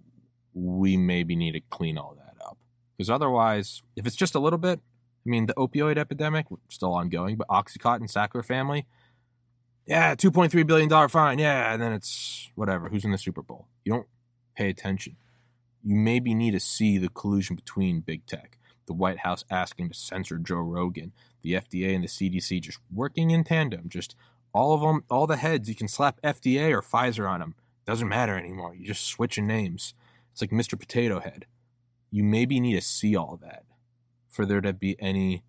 We 0.53 0.97
maybe 0.97 1.35
need 1.35 1.53
to 1.53 1.61
clean 1.69 1.97
all 1.97 2.15
that 2.17 2.45
up 2.45 2.57
because 2.97 3.09
otherwise, 3.09 3.81
if 3.95 4.05
it's 4.05 4.15
just 4.15 4.35
a 4.35 4.39
little 4.39 4.59
bit, 4.59 4.79
I 5.25 5.29
mean, 5.29 5.45
the 5.45 5.53
opioid 5.53 5.97
epidemic 5.97 6.47
still 6.69 6.93
ongoing, 6.93 7.35
but 7.35 7.47
OxyContin 7.47 8.11
Sackler 8.11 8.43
family, 8.43 8.87
yeah, 9.85 10.15
two 10.15 10.31
point 10.31 10.51
three 10.51 10.63
billion 10.63 10.89
dollar 10.89 11.09
fine, 11.09 11.39
yeah, 11.39 11.73
and 11.73 11.81
then 11.81 11.93
it's 11.93 12.49
whatever. 12.55 12.89
Who's 12.89 13.05
in 13.05 13.11
the 13.11 13.17
Super 13.17 13.41
Bowl? 13.41 13.67
You 13.83 13.93
don't 13.93 14.07
pay 14.55 14.69
attention. 14.69 15.15
You 15.83 15.95
maybe 15.95 16.33
need 16.33 16.51
to 16.51 16.59
see 16.59 16.97
the 16.97 17.09
collusion 17.09 17.55
between 17.55 18.01
big 18.01 18.25
tech 18.25 18.59
the 18.89 18.93
White 18.93 19.19
House 19.19 19.45
asking 19.49 19.89
to 19.89 19.93
censor 19.95 20.37
Joe 20.39 20.55
Rogan, 20.55 21.13
the 21.43 21.53
FDA 21.53 21.95
and 21.95 22.03
the 22.03 22.07
CDC 22.07 22.59
just 22.59 22.79
working 22.91 23.29
in 23.29 23.43
tandem, 23.45 23.87
just 23.87 24.15
all 24.53 24.73
of 24.73 24.81
them, 24.81 25.03
all 25.09 25.27
the 25.27 25.37
heads, 25.37 25.69
you 25.69 25.75
can 25.75 25.87
slap 25.87 26.19
FDA 26.21 26.71
or 26.71 26.81
Pfizer 26.81 27.29
on 27.29 27.39
them. 27.39 27.55
Doesn't 27.85 28.07
matter 28.07 28.37
anymore. 28.37 28.75
You 28.75 28.85
just 28.85 29.05
switching 29.05 29.47
names. 29.47 29.93
It's 30.31 30.41
like 30.41 30.51
Mr. 30.51 30.79
Potato 30.79 31.19
Head. 31.19 31.45
You 32.11 32.23
maybe 32.23 32.59
need 32.59 32.75
to 32.75 32.81
see 32.81 33.15
all 33.15 33.37
that 33.41 33.63
for 34.27 34.45
there 34.45 34.61
to 34.61 34.73
be 34.73 34.95
any 34.99 35.43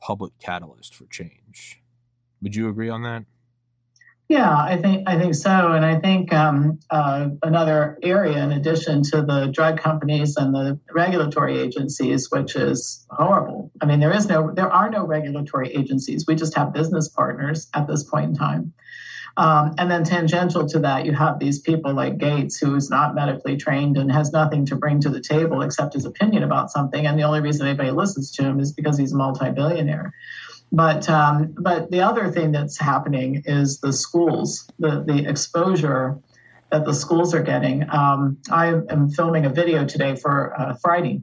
public 0.00 0.32
catalyst 0.38 0.94
for 0.94 1.06
change. 1.06 1.82
Would 2.40 2.54
you 2.54 2.68
agree 2.68 2.88
on 2.88 3.02
that? 3.02 3.24
Yeah, 4.28 4.54
I 4.54 4.76
think 4.76 5.08
I 5.08 5.18
think 5.18 5.34
so, 5.34 5.72
and 5.72 5.86
I 5.86 5.98
think 6.00 6.34
um, 6.34 6.80
uh, 6.90 7.30
another 7.42 7.98
area, 8.02 8.44
in 8.44 8.52
addition 8.52 9.02
to 9.04 9.22
the 9.22 9.46
drug 9.46 9.78
companies 9.78 10.36
and 10.36 10.54
the 10.54 10.78
regulatory 10.92 11.58
agencies, 11.58 12.30
which 12.30 12.54
is 12.54 13.06
horrible. 13.08 13.72
I 13.80 13.86
mean, 13.86 14.00
there 14.00 14.12
is 14.12 14.28
no, 14.28 14.52
there 14.52 14.70
are 14.70 14.90
no 14.90 15.06
regulatory 15.06 15.72
agencies. 15.74 16.26
We 16.28 16.34
just 16.34 16.54
have 16.56 16.74
business 16.74 17.08
partners 17.08 17.68
at 17.72 17.88
this 17.88 18.04
point 18.04 18.26
in 18.26 18.34
time. 18.34 18.74
Um, 19.38 19.76
and 19.78 19.90
then 19.90 20.04
tangential 20.04 20.66
to 20.66 20.80
that, 20.80 21.06
you 21.06 21.12
have 21.12 21.38
these 21.38 21.60
people 21.60 21.94
like 21.94 22.18
Gates, 22.18 22.58
who 22.58 22.74
is 22.74 22.90
not 22.90 23.14
medically 23.14 23.56
trained 23.56 23.96
and 23.96 24.12
has 24.12 24.32
nothing 24.32 24.66
to 24.66 24.76
bring 24.76 25.00
to 25.02 25.08
the 25.08 25.20
table 25.20 25.62
except 25.62 25.94
his 25.94 26.04
opinion 26.04 26.42
about 26.42 26.70
something. 26.70 27.06
And 27.06 27.18
the 27.18 27.22
only 27.22 27.40
reason 27.40 27.66
anybody 27.66 27.92
listens 27.92 28.32
to 28.32 28.42
him 28.42 28.60
is 28.60 28.72
because 28.72 28.98
he's 28.98 29.12
a 29.12 29.16
multi-billionaire. 29.16 30.12
But 30.70 31.08
um, 31.08 31.54
but 31.58 31.90
the 31.90 32.02
other 32.02 32.30
thing 32.30 32.52
that's 32.52 32.78
happening 32.78 33.42
is 33.46 33.80
the 33.80 33.92
schools, 33.92 34.68
the 34.78 35.02
the 35.06 35.26
exposure 35.28 36.18
that 36.70 36.84
the 36.84 36.92
schools 36.92 37.34
are 37.34 37.42
getting. 37.42 37.88
Um, 37.90 38.38
I 38.50 38.66
am 38.66 39.08
filming 39.10 39.46
a 39.46 39.50
video 39.50 39.86
today 39.86 40.14
for 40.14 40.58
uh, 40.60 40.74
Friday, 40.74 41.22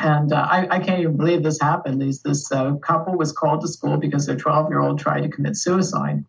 and 0.00 0.32
uh, 0.32 0.46
I, 0.50 0.76
I, 0.76 0.78
can't 0.78 1.00
even 1.00 1.16
believe 1.16 1.42
this 1.42 1.60
happened. 1.60 2.00
These, 2.00 2.22
this 2.22 2.50
uh, 2.50 2.76
couple 2.76 3.16
was 3.16 3.32
called 3.32 3.60
to 3.60 3.68
school 3.68 3.98
because 3.98 4.26
their 4.26 4.36
12 4.36 4.70
year 4.70 4.80
old 4.80 4.98
tried 4.98 5.22
to 5.22 5.28
commit 5.28 5.56
suicide. 5.56 6.24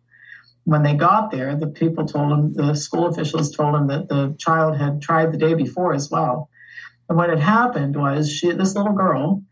When 0.64 0.82
they 0.82 0.94
got 0.94 1.30
there, 1.30 1.56
the 1.56 1.66
people 1.66 2.06
told 2.06 2.30
them, 2.30 2.54
the 2.54 2.74
school 2.74 3.06
officials 3.06 3.54
told 3.54 3.74
them 3.74 3.86
that 3.88 4.08
the 4.08 4.34
child 4.38 4.76
had 4.76 5.00
tried 5.00 5.32
the 5.32 5.38
day 5.38 5.54
before 5.54 5.94
as 5.94 6.10
well. 6.10 6.48
And 7.08 7.18
what 7.18 7.28
had 7.28 7.40
happened 7.40 7.96
was 7.96 8.30
she, 8.30 8.50
this 8.52 8.74
little 8.74 8.94
girl 8.94 9.42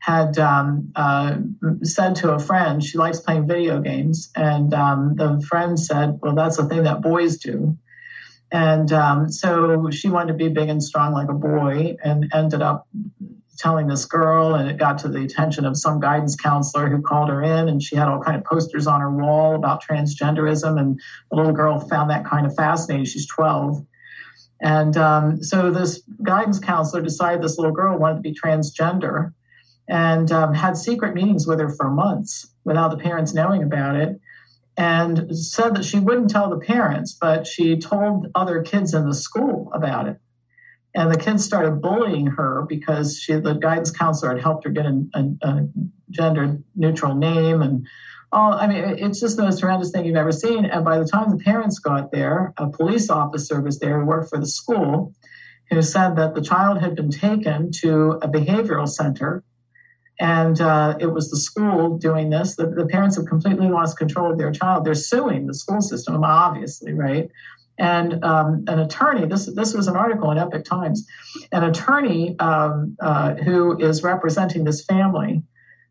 had 0.00 0.38
um, 0.38 0.92
uh, 0.94 1.36
said 1.82 2.16
to 2.16 2.32
a 2.32 2.38
friend 2.38 2.82
she 2.82 2.98
likes 2.98 3.20
playing 3.20 3.46
video 3.46 3.80
games, 3.80 4.30
and 4.36 4.72
um, 4.72 5.16
the 5.16 5.44
friend 5.48 5.78
said, 5.78 6.18
"Well, 6.22 6.34
that's 6.34 6.56
the 6.56 6.66
thing 6.66 6.84
that 6.84 7.02
boys 7.02 7.38
do." 7.38 7.76
And 8.50 8.90
um, 8.92 9.30
so 9.30 9.90
she 9.90 10.08
wanted 10.08 10.32
to 10.32 10.38
be 10.38 10.48
big 10.48 10.68
and 10.68 10.82
strong 10.82 11.12
like 11.12 11.28
a 11.28 11.34
boy, 11.34 11.96
and 12.02 12.30
ended 12.32 12.62
up 12.62 12.86
telling 13.58 13.88
this 13.88 14.04
girl, 14.04 14.54
and 14.54 14.70
it 14.70 14.78
got 14.78 14.98
to 14.98 15.08
the 15.08 15.24
attention 15.24 15.64
of 15.64 15.76
some 15.76 15.98
guidance 15.98 16.36
counselor 16.36 16.88
who 16.88 17.02
called 17.02 17.28
her 17.28 17.42
in, 17.42 17.68
and 17.68 17.82
she 17.82 17.96
had 17.96 18.08
all 18.08 18.22
kind 18.22 18.36
of 18.36 18.44
posters 18.44 18.86
on 18.86 19.00
her 19.00 19.10
wall 19.10 19.56
about 19.56 19.82
transgenderism, 19.82 20.78
and 20.80 21.00
the 21.30 21.36
little 21.36 21.52
girl 21.52 21.80
found 21.80 22.10
that 22.10 22.24
kind 22.24 22.46
of 22.46 22.54
fascinating. 22.54 23.04
She's 23.04 23.26
twelve. 23.26 23.84
And 24.60 24.96
um, 24.96 25.42
so 25.42 25.70
this 25.70 26.02
guidance 26.22 26.58
counselor 26.58 27.00
decided 27.02 27.42
this 27.42 27.58
little 27.58 27.72
girl 27.72 27.96
wanted 27.96 28.16
to 28.16 28.22
be 28.22 28.34
transgender 28.34 29.32
and 29.88 30.30
um, 30.32 30.52
had 30.54 30.76
secret 30.76 31.14
meetings 31.14 31.46
with 31.46 31.60
her 31.60 31.70
for 31.70 31.90
months 31.90 32.46
without 32.64 32.90
the 32.90 32.98
parents 32.98 33.32
knowing 33.34 33.62
about 33.62 33.96
it. 33.96 34.20
and 34.76 35.36
said 35.36 35.74
that 35.74 35.84
she 35.84 35.98
wouldn't 35.98 36.30
tell 36.30 36.50
the 36.50 36.64
parents, 36.64 37.16
but 37.20 37.46
she 37.46 37.78
told 37.78 38.28
other 38.34 38.62
kids 38.62 38.94
in 38.94 39.06
the 39.06 39.14
school 39.14 39.70
about 39.74 40.06
it. 40.06 40.18
And 40.94 41.12
the 41.12 41.18
kids 41.18 41.44
started 41.44 41.82
bullying 41.82 42.26
her 42.26 42.64
because 42.68 43.18
she, 43.18 43.34
the 43.34 43.54
guidance 43.54 43.90
counselor 43.90 44.34
had 44.34 44.42
helped 44.42 44.64
her 44.64 44.70
get 44.70 44.86
a, 44.86 45.04
a, 45.14 45.20
a 45.42 45.68
gender 46.10 46.58
neutral 46.76 47.14
name 47.14 47.60
and 47.62 47.86
all. 48.30 48.52
I 48.52 48.66
mean, 48.68 48.84
it's 48.98 49.20
just 49.20 49.36
the 49.36 49.42
most 49.42 49.60
horrendous 49.60 49.90
thing 49.90 50.04
you've 50.04 50.16
ever 50.16 50.32
seen. 50.32 50.64
And 50.64 50.84
by 50.84 50.98
the 50.98 51.04
time 51.04 51.30
the 51.30 51.42
parents 51.42 51.78
got 51.80 52.12
there, 52.12 52.54
a 52.56 52.68
police 52.68 53.10
officer 53.10 53.60
was 53.60 53.78
there 53.80 53.98
who 53.98 54.06
worked 54.06 54.30
for 54.30 54.38
the 54.38 54.46
school 54.46 55.12
who 55.70 55.82
said 55.82 56.16
that 56.16 56.34
the 56.34 56.40
child 56.40 56.80
had 56.80 56.94
been 56.94 57.10
taken 57.10 57.70
to 57.80 58.12
a 58.22 58.28
behavioral 58.28 58.88
center 58.88 59.44
and 60.20 60.60
uh, 60.60 60.96
it 60.98 61.06
was 61.06 61.30
the 61.30 61.36
school 61.36 61.96
doing 61.96 62.30
this. 62.30 62.56
The, 62.56 62.66
the, 62.66 62.86
parents 62.86 63.16
have 63.16 63.26
completely 63.26 63.68
lost 63.68 63.96
control 63.96 64.32
of 64.32 64.38
their 64.38 64.50
child. 64.50 64.84
They're 64.84 64.94
suing 64.94 65.46
the 65.46 65.54
school 65.54 65.80
system, 65.80 66.22
obviously, 66.24 66.92
right? 66.92 67.30
And 67.78 68.24
um, 68.24 68.64
an 68.66 68.80
attorney, 68.80 69.26
this, 69.26 69.46
this 69.54 69.74
was 69.74 69.86
an 69.86 69.96
article 69.96 70.30
in 70.32 70.38
Epoch 70.38 70.64
Times, 70.64 71.06
an 71.52 71.62
attorney 71.62 72.36
um, 72.40 72.96
uh, 73.00 73.34
who 73.34 73.78
is 73.78 74.02
representing 74.02 74.64
this 74.64 74.84
family 74.84 75.42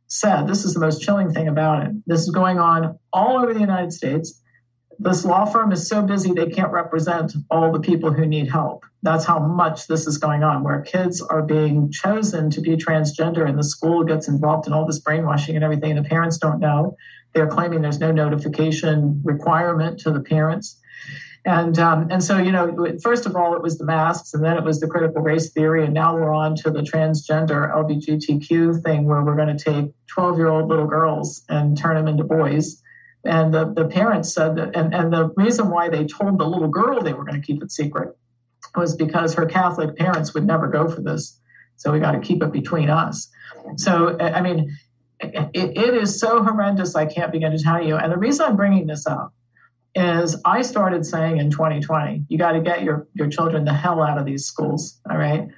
said, 0.07 0.47
This 0.47 0.65
is 0.65 0.73
the 0.73 0.81
most 0.81 1.01
chilling 1.01 1.31
thing 1.31 1.47
about 1.47 1.85
it. 1.85 1.91
This 2.05 2.21
is 2.21 2.29
going 2.29 2.59
on 2.59 2.99
all 3.13 3.37
over 3.37 3.53
the 3.53 3.61
United 3.61 3.93
States 3.93 4.41
this 4.99 5.25
law 5.25 5.45
firm 5.45 5.71
is 5.71 5.87
so 5.87 6.01
busy 6.01 6.31
they 6.33 6.49
can't 6.49 6.71
represent 6.71 7.33
all 7.51 7.71
the 7.71 7.79
people 7.79 8.11
who 8.11 8.25
need 8.25 8.49
help. 8.49 8.85
That's 9.03 9.25
how 9.25 9.39
much 9.39 9.87
this 9.87 10.07
is 10.07 10.17
going 10.17 10.43
on, 10.43 10.63
where 10.63 10.81
kids 10.81 11.21
are 11.21 11.43
being 11.43 11.91
chosen 11.91 12.49
to 12.51 12.61
be 12.61 12.75
transgender 12.75 13.47
and 13.47 13.57
the 13.57 13.63
school 13.63 14.03
gets 14.03 14.27
involved 14.27 14.67
in 14.67 14.73
all 14.73 14.85
this 14.85 14.99
brainwashing 14.99 15.55
and 15.55 15.63
everything, 15.63 15.95
and 15.95 16.03
the 16.03 16.09
parents 16.09 16.37
don't 16.37 16.59
know. 16.59 16.95
They're 17.33 17.47
claiming 17.47 17.81
there's 17.81 17.99
no 17.99 18.11
notification 18.11 19.21
requirement 19.23 19.99
to 19.99 20.11
the 20.11 20.21
parents. 20.21 20.79
And, 21.45 21.77
um, 21.79 22.07
and 22.09 22.21
so, 22.21 22.39
you 22.39 22.51
know, 22.51 22.97
first 23.01 23.25
of 23.25 23.35
all, 23.35 23.55
it 23.55 23.61
was 23.61 23.77
the 23.77 23.85
masks, 23.85 24.33
and 24.33 24.43
then 24.43 24.57
it 24.57 24.63
was 24.63 24.79
the 24.79 24.87
critical 24.87 25.21
race 25.21 25.51
theory, 25.51 25.85
and 25.85 25.93
now 25.93 26.15
we're 26.15 26.33
on 26.33 26.55
to 26.57 26.71
the 26.71 26.81
transgender 26.81 27.71
LGBTQ 27.71 28.83
thing 28.83 29.05
where 29.05 29.23
we're 29.23 29.35
going 29.35 29.55
to 29.55 29.63
take 29.63 29.93
12 30.07 30.37
year 30.37 30.47
old 30.47 30.67
little 30.67 30.87
girls 30.87 31.43
and 31.47 31.77
turn 31.77 31.95
them 31.95 32.07
into 32.07 32.23
boys 32.23 32.81
and 33.27 33.53
the, 33.53 33.73
the 33.73 33.85
parents 33.85 34.33
said 34.33 34.55
that, 34.55 34.75
and, 34.75 34.93
and 34.93 35.11
the 35.11 35.29
reason 35.35 35.69
why 35.69 35.89
they 35.89 36.05
told 36.05 36.39
the 36.39 36.45
little 36.45 36.67
girl 36.67 37.01
they 37.01 37.13
were 37.13 37.23
going 37.23 37.39
to 37.39 37.45
keep 37.45 37.61
it 37.61 37.71
secret 37.71 38.17
was 38.75 38.95
because 38.95 39.33
her 39.33 39.45
Catholic 39.45 39.95
parents 39.95 40.33
would 40.33 40.45
never 40.45 40.67
go 40.67 40.87
for 40.87 41.01
this. 41.01 41.39
So 41.75 41.91
we 41.91 41.99
got 41.99 42.13
to 42.13 42.19
keep 42.19 42.41
it 42.41 42.51
between 42.51 42.89
us. 42.89 43.29
So, 43.75 44.17
I 44.19 44.41
mean, 44.41 44.77
it, 45.19 45.77
it 45.77 45.93
is 45.93 46.19
so 46.19 46.43
horrendous, 46.43 46.95
I 46.95 47.05
can't 47.05 47.31
begin 47.31 47.51
to 47.51 47.59
tell 47.61 47.83
you. 47.83 47.95
And 47.95 48.11
the 48.11 48.17
reason 48.17 48.45
I'm 48.45 48.55
bringing 48.55 48.87
this 48.87 49.05
up 49.05 49.33
is 49.95 50.39
I 50.45 50.61
started 50.61 51.05
saying 51.05 51.37
in 51.37 51.49
2020, 51.49 52.25
you 52.29 52.37
got 52.37 52.53
to 52.53 52.61
get 52.61 52.83
your, 52.83 53.07
your 53.13 53.27
children 53.27 53.65
the 53.65 53.73
hell 53.73 54.01
out 54.01 54.17
of 54.17 54.25
these 54.25 54.45
schools. 54.45 54.99
All 55.09 55.17
right 55.17 55.49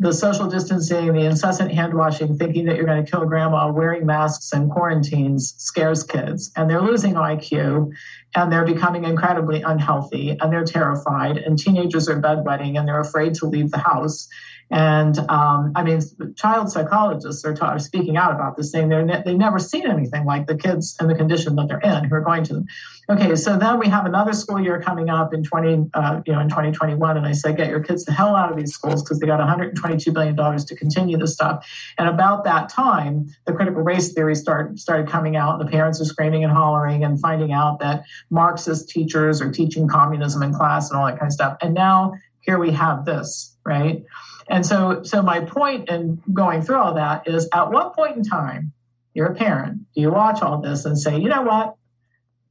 the 0.00 0.12
social 0.12 0.46
distancing, 0.46 1.12
the 1.12 1.24
incessant 1.24 1.72
hand 1.72 1.92
washing, 1.92 2.38
thinking 2.38 2.64
that 2.66 2.76
you're 2.76 2.86
going 2.86 3.04
to 3.04 3.10
kill 3.10 3.24
grandma, 3.26 3.70
wearing 3.70 4.06
masks 4.06 4.52
and 4.52 4.70
quarantines 4.70 5.54
scares 5.58 6.04
kids. 6.04 6.52
And 6.54 6.70
they're 6.70 6.80
losing 6.80 7.14
IQ 7.14 7.90
and 8.36 8.52
they're 8.52 8.64
becoming 8.64 9.04
incredibly 9.04 9.62
unhealthy 9.62 10.36
and 10.40 10.52
they're 10.52 10.64
terrified. 10.64 11.38
And 11.38 11.58
teenagers 11.58 12.08
are 12.08 12.20
bedwetting 12.20 12.78
and 12.78 12.86
they're 12.86 13.00
afraid 13.00 13.34
to 13.34 13.46
leave 13.46 13.72
the 13.72 13.78
house. 13.78 14.28
And 14.70 15.18
um, 15.30 15.72
I 15.74 15.82
mean, 15.82 16.00
child 16.36 16.70
psychologists 16.70 17.44
are, 17.44 17.56
are 17.62 17.78
speaking 17.78 18.16
out 18.16 18.32
about 18.32 18.56
this, 18.56 18.70
saying 18.70 18.90
they're 18.90 19.04
ne- 19.04 19.22
they've 19.24 19.36
never 19.36 19.58
seen 19.58 19.86
anything 19.86 20.26
like 20.26 20.46
the 20.46 20.56
kids 20.56 20.94
in 21.00 21.08
the 21.08 21.14
condition 21.14 21.56
that 21.56 21.68
they're 21.68 21.78
in 21.78 22.04
who 22.04 22.14
are 22.14 22.20
going 22.20 22.44
to 22.44 22.54
them. 22.54 22.66
Okay, 23.10 23.34
so 23.36 23.56
then 23.56 23.78
we 23.78 23.88
have 23.88 24.04
another 24.04 24.34
school 24.34 24.60
year 24.60 24.82
coming 24.82 25.08
up 25.08 25.32
in 25.32 25.42
20, 25.42 25.90
uh, 25.94 26.20
you 26.26 26.32
know, 26.34 26.40
in 26.40 26.50
2021, 26.50 27.16
and 27.16 27.26
I 27.26 27.32
say, 27.32 27.54
get 27.54 27.70
your 27.70 27.80
kids 27.80 28.04
the 28.04 28.12
hell 28.12 28.36
out 28.36 28.50
of 28.50 28.58
these 28.58 28.74
schools 28.74 29.02
because 29.02 29.18
they 29.18 29.26
got 29.26 29.38
122 29.38 30.12
billion 30.12 30.34
dollars 30.34 30.66
to 30.66 30.76
continue 30.76 31.16
this 31.16 31.32
stuff. 31.32 31.66
And 31.96 32.06
about 32.06 32.44
that 32.44 32.68
time, 32.68 33.28
the 33.46 33.54
critical 33.54 33.80
race 33.80 34.12
theory 34.12 34.34
started 34.34 34.78
started 34.78 35.08
coming 35.08 35.36
out, 35.36 35.58
and 35.58 35.66
the 35.66 35.70
parents 35.70 35.98
are 36.02 36.04
screaming 36.04 36.44
and 36.44 36.52
hollering 36.52 37.04
and 37.04 37.18
finding 37.18 37.52
out 37.52 37.80
that 37.80 38.04
Marxist 38.28 38.90
teachers 38.90 39.40
are 39.40 39.50
teaching 39.50 39.88
communism 39.88 40.42
in 40.42 40.52
class 40.52 40.90
and 40.90 41.00
all 41.00 41.06
that 41.06 41.18
kind 41.18 41.28
of 41.28 41.32
stuff. 41.32 41.56
And 41.62 41.72
now 41.72 42.12
here 42.40 42.58
we 42.58 42.70
have 42.72 43.04
this, 43.04 43.56
right? 43.64 44.04
And 44.48 44.64
so, 44.64 45.02
so 45.02 45.22
my 45.22 45.40
point 45.40 45.88
in 45.90 46.22
going 46.32 46.62
through 46.62 46.76
all 46.76 46.94
that 46.94 47.28
is 47.28 47.48
at 47.52 47.70
what 47.70 47.94
point 47.94 48.16
in 48.16 48.24
time, 48.24 48.72
you're 49.14 49.26
a 49.26 49.34
parent, 49.34 49.92
do 49.94 50.00
you 50.00 50.10
watch 50.10 50.42
all 50.42 50.60
this 50.60 50.84
and 50.84 50.98
say, 50.98 51.18
you 51.18 51.28
know 51.28 51.42
what? 51.42 51.74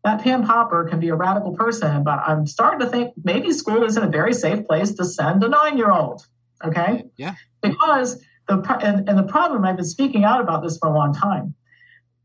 That 0.04 0.22
Pam 0.22 0.46
Popper 0.46 0.86
can 0.86 1.00
be 1.00 1.10
a 1.10 1.16
radical 1.16 1.54
person, 1.54 2.04
but 2.04 2.20
I'm 2.20 2.46
starting 2.46 2.82
to 2.82 2.88
think 2.88 3.14
maybe 3.24 3.52
school 3.52 3.84
isn't 3.84 4.04
a 4.04 4.10
very 4.10 4.34
safe 4.34 4.66
place 4.66 4.94
to 4.96 5.06
send 5.06 5.44
a 5.44 5.50
nine 5.50 5.78
year 5.78 5.92
old. 5.92 6.26
Okay? 6.64 7.06
Yeah. 7.18 7.36
Because 7.62 8.22
the, 8.48 8.56
and, 8.82 9.10
and 9.10 9.18
the 9.18 9.24
problem, 9.24 9.66
I've 9.66 9.76
been 9.76 9.86
speaking 9.86 10.24
out 10.24 10.42
about 10.42 10.64
this 10.64 10.78
for 10.78 10.90
a 10.90 10.94
long 10.94 11.14
time. 11.14 11.56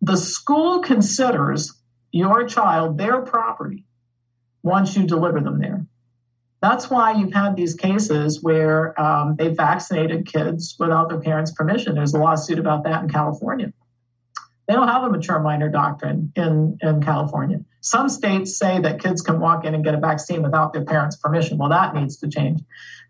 The 0.00 0.16
school 0.16 0.80
considers 0.80 1.72
your 2.10 2.46
child 2.46 2.98
their 2.98 3.22
property 3.22 3.86
once 4.62 4.96
you 4.96 5.06
deliver 5.06 5.40
them 5.40 5.58
there. 5.58 5.86
That's 6.62 6.88
why 6.88 7.12
you've 7.14 7.32
had 7.32 7.56
these 7.56 7.74
cases 7.74 8.40
where 8.40 8.98
um, 8.98 9.34
they 9.34 9.48
vaccinated 9.48 10.26
kids 10.26 10.76
without 10.78 11.08
their 11.08 11.18
parents' 11.18 11.50
permission. 11.50 11.96
There's 11.96 12.14
a 12.14 12.18
lawsuit 12.18 12.60
about 12.60 12.84
that 12.84 13.02
in 13.02 13.10
California. 13.10 13.72
They 14.68 14.74
don't 14.74 14.86
have 14.86 15.02
a 15.02 15.10
mature 15.10 15.40
minor 15.40 15.68
doctrine 15.68 16.32
in, 16.36 16.78
in 16.80 17.02
California. 17.02 17.62
Some 17.80 18.08
states 18.08 18.56
say 18.56 18.80
that 18.80 19.00
kids 19.00 19.22
can 19.22 19.40
walk 19.40 19.64
in 19.64 19.74
and 19.74 19.84
get 19.84 19.94
a 19.94 19.98
vaccine 19.98 20.40
without 20.40 20.72
their 20.72 20.84
parents' 20.84 21.16
permission. 21.16 21.58
Well, 21.58 21.70
that 21.70 21.96
needs 21.96 22.18
to 22.18 22.28
change. 22.28 22.60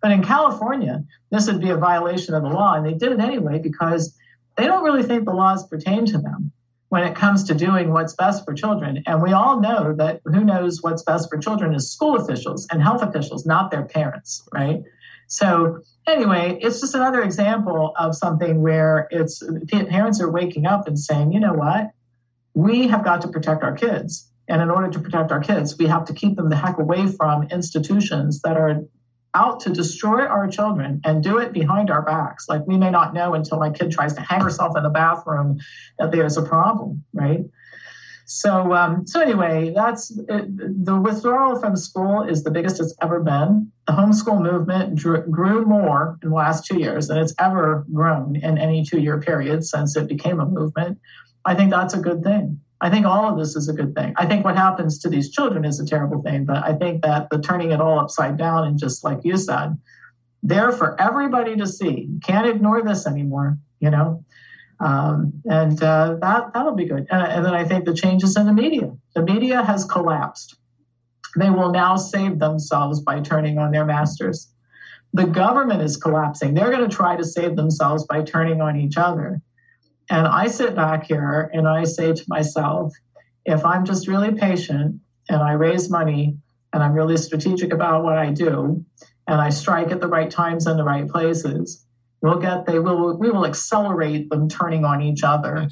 But 0.00 0.12
in 0.12 0.24
California, 0.24 1.04
this 1.30 1.46
would 1.46 1.60
be 1.60 1.68
a 1.68 1.76
violation 1.76 2.34
of 2.34 2.42
the 2.42 2.48
law, 2.48 2.74
and 2.74 2.86
they 2.86 2.94
did 2.94 3.12
it 3.12 3.20
anyway 3.20 3.58
because 3.58 4.16
they 4.56 4.64
don't 4.64 4.82
really 4.82 5.02
think 5.02 5.26
the 5.26 5.34
laws 5.34 5.66
pertain 5.66 6.06
to 6.06 6.16
them 6.16 6.52
when 6.92 7.04
it 7.04 7.14
comes 7.14 7.44
to 7.44 7.54
doing 7.54 7.90
what's 7.90 8.12
best 8.12 8.44
for 8.44 8.52
children. 8.52 9.02
And 9.06 9.22
we 9.22 9.32
all 9.32 9.62
know 9.62 9.94
that 9.96 10.20
who 10.26 10.44
knows 10.44 10.82
what's 10.82 11.02
best 11.02 11.30
for 11.30 11.38
children 11.38 11.74
is 11.74 11.90
school 11.90 12.16
officials 12.16 12.68
and 12.70 12.82
health 12.82 13.00
officials, 13.00 13.46
not 13.46 13.70
their 13.70 13.86
parents, 13.86 14.46
right? 14.52 14.82
So 15.26 15.78
anyway, 16.06 16.58
it's 16.60 16.82
just 16.82 16.94
another 16.94 17.22
example 17.22 17.94
of 17.98 18.14
something 18.14 18.60
where 18.60 19.08
it's 19.10 19.42
parents 19.70 20.20
are 20.20 20.30
waking 20.30 20.66
up 20.66 20.86
and 20.86 20.98
saying, 20.98 21.32
you 21.32 21.40
know 21.40 21.54
what? 21.54 21.92
We 22.52 22.88
have 22.88 23.02
got 23.02 23.22
to 23.22 23.28
protect 23.28 23.62
our 23.62 23.74
kids. 23.74 24.30
And 24.46 24.60
in 24.60 24.68
order 24.68 24.90
to 24.90 24.98
protect 24.98 25.32
our 25.32 25.40
kids, 25.40 25.78
we 25.78 25.86
have 25.86 26.04
to 26.04 26.12
keep 26.12 26.36
them 26.36 26.50
the 26.50 26.56
heck 26.56 26.76
away 26.76 27.06
from 27.06 27.44
institutions 27.44 28.42
that 28.42 28.58
are 28.58 28.82
out 29.34 29.60
to 29.60 29.70
destroy 29.70 30.26
our 30.26 30.46
children 30.46 31.00
and 31.04 31.22
do 31.22 31.38
it 31.38 31.52
behind 31.52 31.90
our 31.90 32.02
backs. 32.02 32.48
Like 32.48 32.66
we 32.66 32.76
may 32.76 32.90
not 32.90 33.14
know 33.14 33.34
until 33.34 33.58
my 33.58 33.70
kid 33.70 33.90
tries 33.90 34.14
to 34.14 34.20
hang 34.20 34.40
herself 34.40 34.76
in 34.76 34.82
the 34.82 34.90
bathroom 34.90 35.58
that 35.98 36.12
there's 36.12 36.36
a 36.36 36.42
problem, 36.42 37.02
right? 37.12 37.44
So, 38.26 38.72
um, 38.72 39.06
so 39.06 39.20
anyway, 39.20 39.72
that's 39.74 40.10
it, 40.10 40.84
the 40.84 40.98
withdrawal 40.98 41.58
from 41.58 41.76
school 41.76 42.22
is 42.22 42.44
the 42.44 42.50
biggest 42.50 42.80
it's 42.80 42.94
ever 43.02 43.20
been. 43.20 43.70
The 43.86 43.92
homeschool 43.92 44.40
movement 44.40 44.94
drew, 44.94 45.26
grew 45.28 45.64
more 45.66 46.18
in 46.22 46.30
the 46.30 46.34
last 46.34 46.64
two 46.64 46.78
years 46.78 47.08
than 47.08 47.18
it's 47.18 47.34
ever 47.38 47.84
grown 47.92 48.36
in 48.36 48.58
any 48.58 48.84
two-year 48.84 49.20
period 49.20 49.64
since 49.64 49.96
it 49.96 50.08
became 50.08 50.40
a 50.40 50.46
movement. 50.46 50.98
I 51.44 51.54
think 51.54 51.70
that's 51.70 51.94
a 51.94 51.98
good 51.98 52.22
thing. 52.22 52.60
I 52.82 52.90
think 52.90 53.06
all 53.06 53.30
of 53.30 53.38
this 53.38 53.54
is 53.54 53.68
a 53.68 53.72
good 53.72 53.94
thing. 53.94 54.12
I 54.16 54.26
think 54.26 54.44
what 54.44 54.56
happens 54.56 54.98
to 54.98 55.08
these 55.08 55.30
children 55.30 55.64
is 55.64 55.78
a 55.78 55.86
terrible 55.86 56.20
thing, 56.20 56.44
but 56.44 56.64
I 56.64 56.74
think 56.74 57.02
that 57.02 57.30
the 57.30 57.40
turning 57.40 57.70
it 57.70 57.80
all 57.80 58.00
upside 58.00 58.36
down 58.36 58.66
and 58.66 58.76
just 58.76 59.04
like 59.04 59.20
you 59.22 59.36
said, 59.36 59.78
there 60.42 60.72
for 60.72 61.00
everybody 61.00 61.54
to 61.56 61.66
see. 61.66 62.08
You 62.10 62.20
can't 62.24 62.48
ignore 62.48 62.82
this 62.82 63.06
anymore, 63.06 63.56
you 63.78 63.88
know. 63.88 64.24
Um, 64.80 65.32
and 65.44 65.80
uh, 65.80 66.16
that 66.20 66.52
that'll 66.52 66.74
be 66.74 66.86
good. 66.86 67.06
And, 67.08 67.22
and 67.22 67.46
then 67.46 67.54
I 67.54 67.64
think 67.64 67.84
the 67.84 67.94
changes 67.94 68.36
in 68.36 68.46
the 68.46 68.52
media. 68.52 68.92
The 69.14 69.22
media 69.22 69.62
has 69.62 69.84
collapsed. 69.84 70.56
They 71.36 71.50
will 71.50 71.70
now 71.70 71.94
save 71.96 72.40
themselves 72.40 73.00
by 73.00 73.20
turning 73.20 73.58
on 73.58 73.70
their 73.70 73.84
masters. 73.84 74.52
The 75.12 75.24
government 75.24 75.82
is 75.82 75.96
collapsing. 75.96 76.54
They're 76.54 76.72
going 76.72 76.88
to 76.88 76.94
try 76.94 77.14
to 77.14 77.24
save 77.24 77.54
themselves 77.54 78.04
by 78.06 78.22
turning 78.22 78.60
on 78.60 78.76
each 78.76 78.96
other. 78.96 79.40
And 80.10 80.26
I 80.26 80.46
sit 80.46 80.74
back 80.74 81.04
here 81.04 81.50
and 81.52 81.66
I 81.68 81.84
say 81.84 82.12
to 82.12 82.24
myself, 82.28 82.92
if 83.44 83.64
I'm 83.64 83.84
just 83.84 84.08
really 84.08 84.32
patient 84.34 85.00
and 85.28 85.42
I 85.42 85.52
raise 85.52 85.90
money 85.90 86.36
and 86.72 86.82
I'm 86.82 86.92
really 86.92 87.16
strategic 87.16 87.72
about 87.72 88.04
what 88.04 88.18
I 88.18 88.30
do 88.30 88.84
and 89.26 89.40
I 89.40 89.50
strike 89.50 89.90
at 89.90 90.00
the 90.00 90.08
right 90.08 90.30
times 90.30 90.66
and 90.66 90.78
the 90.78 90.84
right 90.84 91.08
places, 91.08 91.84
we'll 92.20 92.38
get 92.38 92.66
they 92.66 92.78
will 92.78 93.18
we 93.18 93.30
will 93.30 93.46
accelerate 93.46 94.30
them 94.30 94.48
turning 94.48 94.84
on 94.84 95.02
each 95.02 95.22
other. 95.22 95.68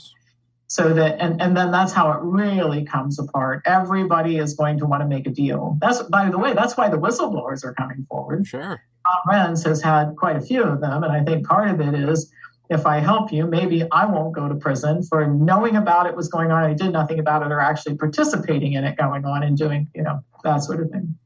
So 0.67 0.95
that 0.95 1.21
and, 1.21 1.41
and 1.43 1.57
then 1.57 1.73
that's 1.73 1.93
how 1.93 2.13
it 2.13 2.21
really 2.23 2.85
comes 2.85 3.19
apart. 3.19 3.63
Everybody 3.67 4.37
is 4.37 4.55
going 4.55 4.79
to 4.79 4.87
want 4.87 5.03
to 5.03 5.09
make 5.09 5.27
a 5.27 5.31
deal. 5.31 5.77
That's 5.81 6.03
by 6.03 6.31
the 6.31 6.39
way, 6.39 6.55
that's 6.55 6.77
why 6.77 6.89
the 6.89 6.99
whistleblowers 6.99 7.65
are 7.65 7.75
coming 7.75 8.07
forward. 8.09 8.47
Sure. 8.47 8.81
Tom 9.07 9.35
Renz 9.35 9.65
has 9.65 9.83
had 9.83 10.15
quite 10.17 10.37
a 10.37 10.41
few 10.41 10.63
of 10.63 10.81
them, 10.81 11.03
and 11.03 11.13
I 11.13 11.25
think 11.25 11.47
part 11.47 11.69
of 11.71 11.81
it 11.81 11.95
is 11.95 12.31
if 12.71 12.87
I 12.87 13.01
help 13.01 13.33
you, 13.33 13.47
maybe 13.47 13.85
I 13.91 14.07
won't 14.07 14.33
go 14.33 14.49
to 14.49 14.55
prison 14.55 15.03
for 15.03 15.27
knowing 15.27 15.75
about 15.75 16.07
it 16.07 16.15
was 16.15 16.29
going 16.29 16.53
on. 16.53 16.63
I 16.63 16.73
did 16.73 16.93
nothing 16.93 17.19
about 17.19 17.43
it 17.43 17.51
or 17.51 17.61
actually 17.61 17.97
participating 17.97 18.75
in 18.75 18.85
it 18.85 18.97
going 18.97 19.25
on 19.25 19.43
and 19.43 19.59
doing, 19.59 19.91
you 19.93 20.05
know, 20.05 20.23
that 20.45 20.59
sort 20.59 20.81
of 20.81 20.91
thing. 20.91 21.19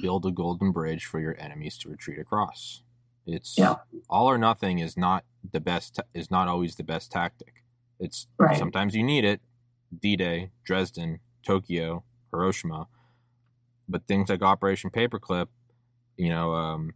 Build 0.00 0.24
a 0.24 0.30
golden 0.30 0.72
bridge 0.72 1.04
for 1.04 1.20
your 1.20 1.36
enemies 1.38 1.76
to 1.78 1.90
retreat 1.90 2.18
across. 2.18 2.82
It's 3.26 3.58
yeah. 3.58 3.74
all 4.08 4.28
or 4.30 4.38
nothing 4.38 4.78
is 4.78 4.96
not 4.96 5.24
the 5.52 5.60
best, 5.60 6.00
is 6.14 6.30
not 6.30 6.48
always 6.48 6.76
the 6.76 6.84
best 6.84 7.12
tactic. 7.12 7.62
It's 8.00 8.26
right. 8.38 8.56
sometimes 8.56 8.94
you 8.94 9.02
need 9.02 9.24
it. 9.24 9.42
D 10.00 10.16
Day, 10.16 10.50
Dresden, 10.64 11.20
Tokyo, 11.44 12.04
Hiroshima. 12.32 12.88
But 13.88 14.06
things 14.08 14.30
like 14.30 14.42
Operation 14.42 14.90
Paperclip, 14.90 15.48
you 16.16 16.30
know, 16.30 16.52
um, 16.54 16.94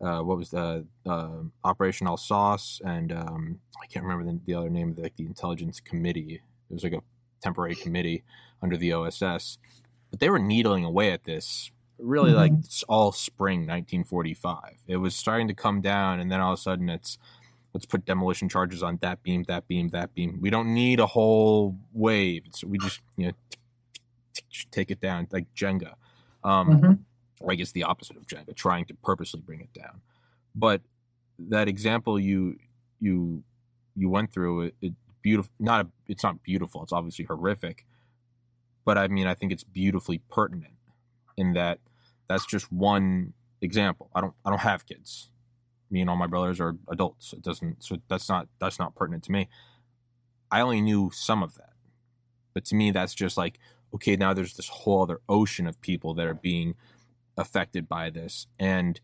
uh, 0.00 0.20
what 0.20 0.38
was 0.38 0.50
the 0.50 0.84
uh, 1.06 1.30
Operation 1.64 2.06
Alsos, 2.06 2.80
and 2.84 3.12
um, 3.12 3.60
I 3.82 3.86
can't 3.86 4.04
remember 4.04 4.30
the, 4.30 4.40
the 4.46 4.54
other 4.54 4.70
name 4.70 4.90
of 4.90 4.96
the, 4.96 5.02
like 5.02 5.16
the 5.16 5.26
intelligence 5.26 5.80
committee. 5.80 6.40
It 6.70 6.72
was 6.72 6.82
like 6.82 6.94
a 6.94 7.02
temporary 7.42 7.74
committee 7.74 8.22
under 8.62 8.76
the 8.76 8.92
OSS, 8.92 9.58
but 10.10 10.20
they 10.20 10.30
were 10.30 10.38
needling 10.38 10.84
away 10.84 11.12
at 11.12 11.24
this 11.24 11.70
really 11.98 12.30
mm-hmm. 12.30 12.38
like 12.38 12.52
all 12.88 13.12
spring 13.12 13.60
1945. 13.60 14.76
It 14.86 14.96
was 14.96 15.14
starting 15.14 15.48
to 15.48 15.54
come 15.54 15.82
down, 15.82 16.20
and 16.20 16.32
then 16.32 16.40
all 16.40 16.54
of 16.54 16.58
a 16.58 16.62
sudden 16.62 16.88
it's 16.88 17.18
let's 17.74 17.86
put 17.86 18.06
demolition 18.06 18.48
charges 18.48 18.82
on 18.82 18.98
that 19.02 19.22
beam, 19.22 19.44
that 19.48 19.68
beam, 19.68 19.90
that 19.90 20.14
beam. 20.14 20.38
We 20.40 20.48
don't 20.48 20.72
need 20.72 20.98
a 20.98 21.06
whole 21.06 21.76
wave. 21.92 22.44
It's, 22.46 22.64
we 22.64 22.78
just 22.78 23.00
you 23.18 23.26
know 23.26 23.32
take 24.70 24.90
it 24.90 25.00
down 25.00 25.28
like 25.30 25.46
Jenga. 25.54 25.92
Um, 26.42 26.68
mm-hmm 26.70 26.92
or 27.40 27.52
I 27.52 27.56
guess 27.56 27.72
the 27.72 27.84
opposite 27.84 28.16
of 28.16 28.26
Jenga, 28.26 28.54
trying 28.54 28.84
to 28.86 28.94
purposely 28.94 29.40
bring 29.40 29.60
it 29.60 29.72
down. 29.72 30.00
But 30.54 30.82
that 31.38 31.68
example 31.68 32.18
you 32.20 32.56
you 33.00 33.42
you 33.96 34.10
went 34.10 34.32
through 34.32 34.62
it, 34.62 34.74
it 34.82 34.92
beautiful 35.22 35.50
not 35.58 35.86
a, 35.86 35.88
it's 36.06 36.22
not 36.22 36.42
beautiful 36.42 36.82
it's 36.82 36.92
obviously 36.92 37.24
horrific 37.24 37.86
but 38.84 38.98
i 38.98 39.08
mean 39.08 39.26
i 39.26 39.34
think 39.34 39.50
it's 39.52 39.64
beautifully 39.64 40.20
pertinent 40.30 40.74
in 41.38 41.54
that 41.54 41.78
that's 42.28 42.46
just 42.46 42.70
one 42.70 43.32
example. 43.60 44.10
I 44.14 44.20
don't 44.20 44.34
i 44.44 44.50
don't 44.50 44.60
have 44.60 44.86
kids. 44.86 45.30
Me 45.90 46.00
and 46.00 46.08
all 46.08 46.16
my 46.16 46.28
brothers 46.28 46.60
are 46.60 46.76
adults. 46.88 47.32
It 47.32 47.42
doesn't 47.42 47.82
so 47.82 47.96
that's 48.08 48.28
not 48.28 48.48
that's 48.60 48.78
not 48.78 48.94
pertinent 48.94 49.24
to 49.24 49.32
me. 49.32 49.48
I 50.50 50.60
only 50.60 50.80
knew 50.80 51.10
some 51.12 51.42
of 51.42 51.54
that. 51.56 51.72
But 52.54 52.64
to 52.66 52.76
me 52.76 52.90
that's 52.92 53.14
just 53.14 53.36
like 53.36 53.58
okay 53.94 54.16
now 54.16 54.32
there's 54.32 54.54
this 54.54 54.68
whole 54.68 55.02
other 55.02 55.20
ocean 55.28 55.66
of 55.66 55.80
people 55.80 56.14
that 56.14 56.26
are 56.26 56.34
being 56.34 56.74
affected 57.40 57.88
by 57.88 58.10
this. 58.10 58.46
And 58.58 59.00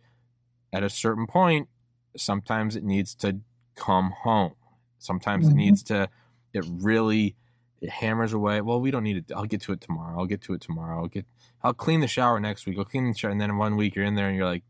at 0.72 0.82
a 0.82 0.90
certain 0.90 1.26
point, 1.26 1.68
sometimes 2.16 2.76
it 2.76 2.84
needs 2.84 3.14
to 3.16 3.40
come 3.74 4.12
home. 4.22 4.54
Sometimes 4.98 5.46
mm-hmm. 5.46 5.58
it 5.58 5.62
needs 5.62 5.82
to, 5.84 6.08
it 6.52 6.64
really, 6.68 7.34
it 7.80 7.90
hammers 7.90 8.32
away. 8.32 8.60
Well, 8.60 8.80
we 8.80 8.90
don't 8.90 9.02
need 9.02 9.16
it. 9.16 9.32
I'll 9.34 9.44
get 9.44 9.62
to 9.62 9.72
it 9.72 9.80
tomorrow. 9.80 10.18
I'll 10.18 10.26
get 10.26 10.42
to 10.42 10.54
it 10.54 10.60
tomorrow. 10.60 11.00
I'll 11.00 11.08
get, 11.08 11.26
I'll 11.62 11.74
clean 11.74 12.00
the 12.00 12.08
shower 12.08 12.38
next 12.40 12.66
week. 12.66 12.78
I'll 12.78 12.84
clean 12.84 13.08
the 13.08 13.18
shower. 13.18 13.30
And 13.30 13.40
then 13.40 13.56
one 13.56 13.76
week 13.76 13.94
you're 13.94 14.04
in 14.04 14.14
there 14.14 14.28
and 14.28 14.36
you're 14.36 14.46
like, 14.46 14.64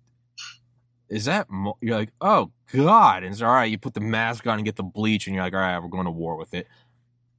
is 1.09 1.27
that, 1.27 1.49
mo-? 1.49 1.79
you're 1.81 1.97
like, 1.97 2.13
oh 2.21 2.51
God. 2.73 3.23
And 3.23 3.33
it's 3.33 3.43
all 3.43 3.53
right. 3.53 3.71
You 3.71 3.79
put 3.79 3.95
the 3.95 4.01
mask 4.01 4.47
on 4.47 4.59
and 4.59 4.65
get 4.65 4.77
the 4.77 4.83
bleach 4.83 5.27
and 5.27 5.35
you're 5.35 5.45
like, 5.45 5.55
all 5.55 5.61
right, 5.61 5.79
we're 5.79 5.89
going 5.89 6.07
to 6.07 6.11
war 6.11 6.37
with 6.37 6.55
it. 6.55 6.67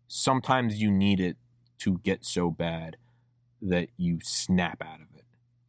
Sometimes 0.08 0.82
you 0.82 0.90
need 0.90 1.20
it 1.20 1.36
to 1.80 2.00
get 2.00 2.26
so 2.26 2.50
bad 2.50 2.98
that 3.62 3.90
you 3.98 4.20
snap 4.24 4.82
out 4.82 5.02
of 5.02 5.08
it 5.16 5.17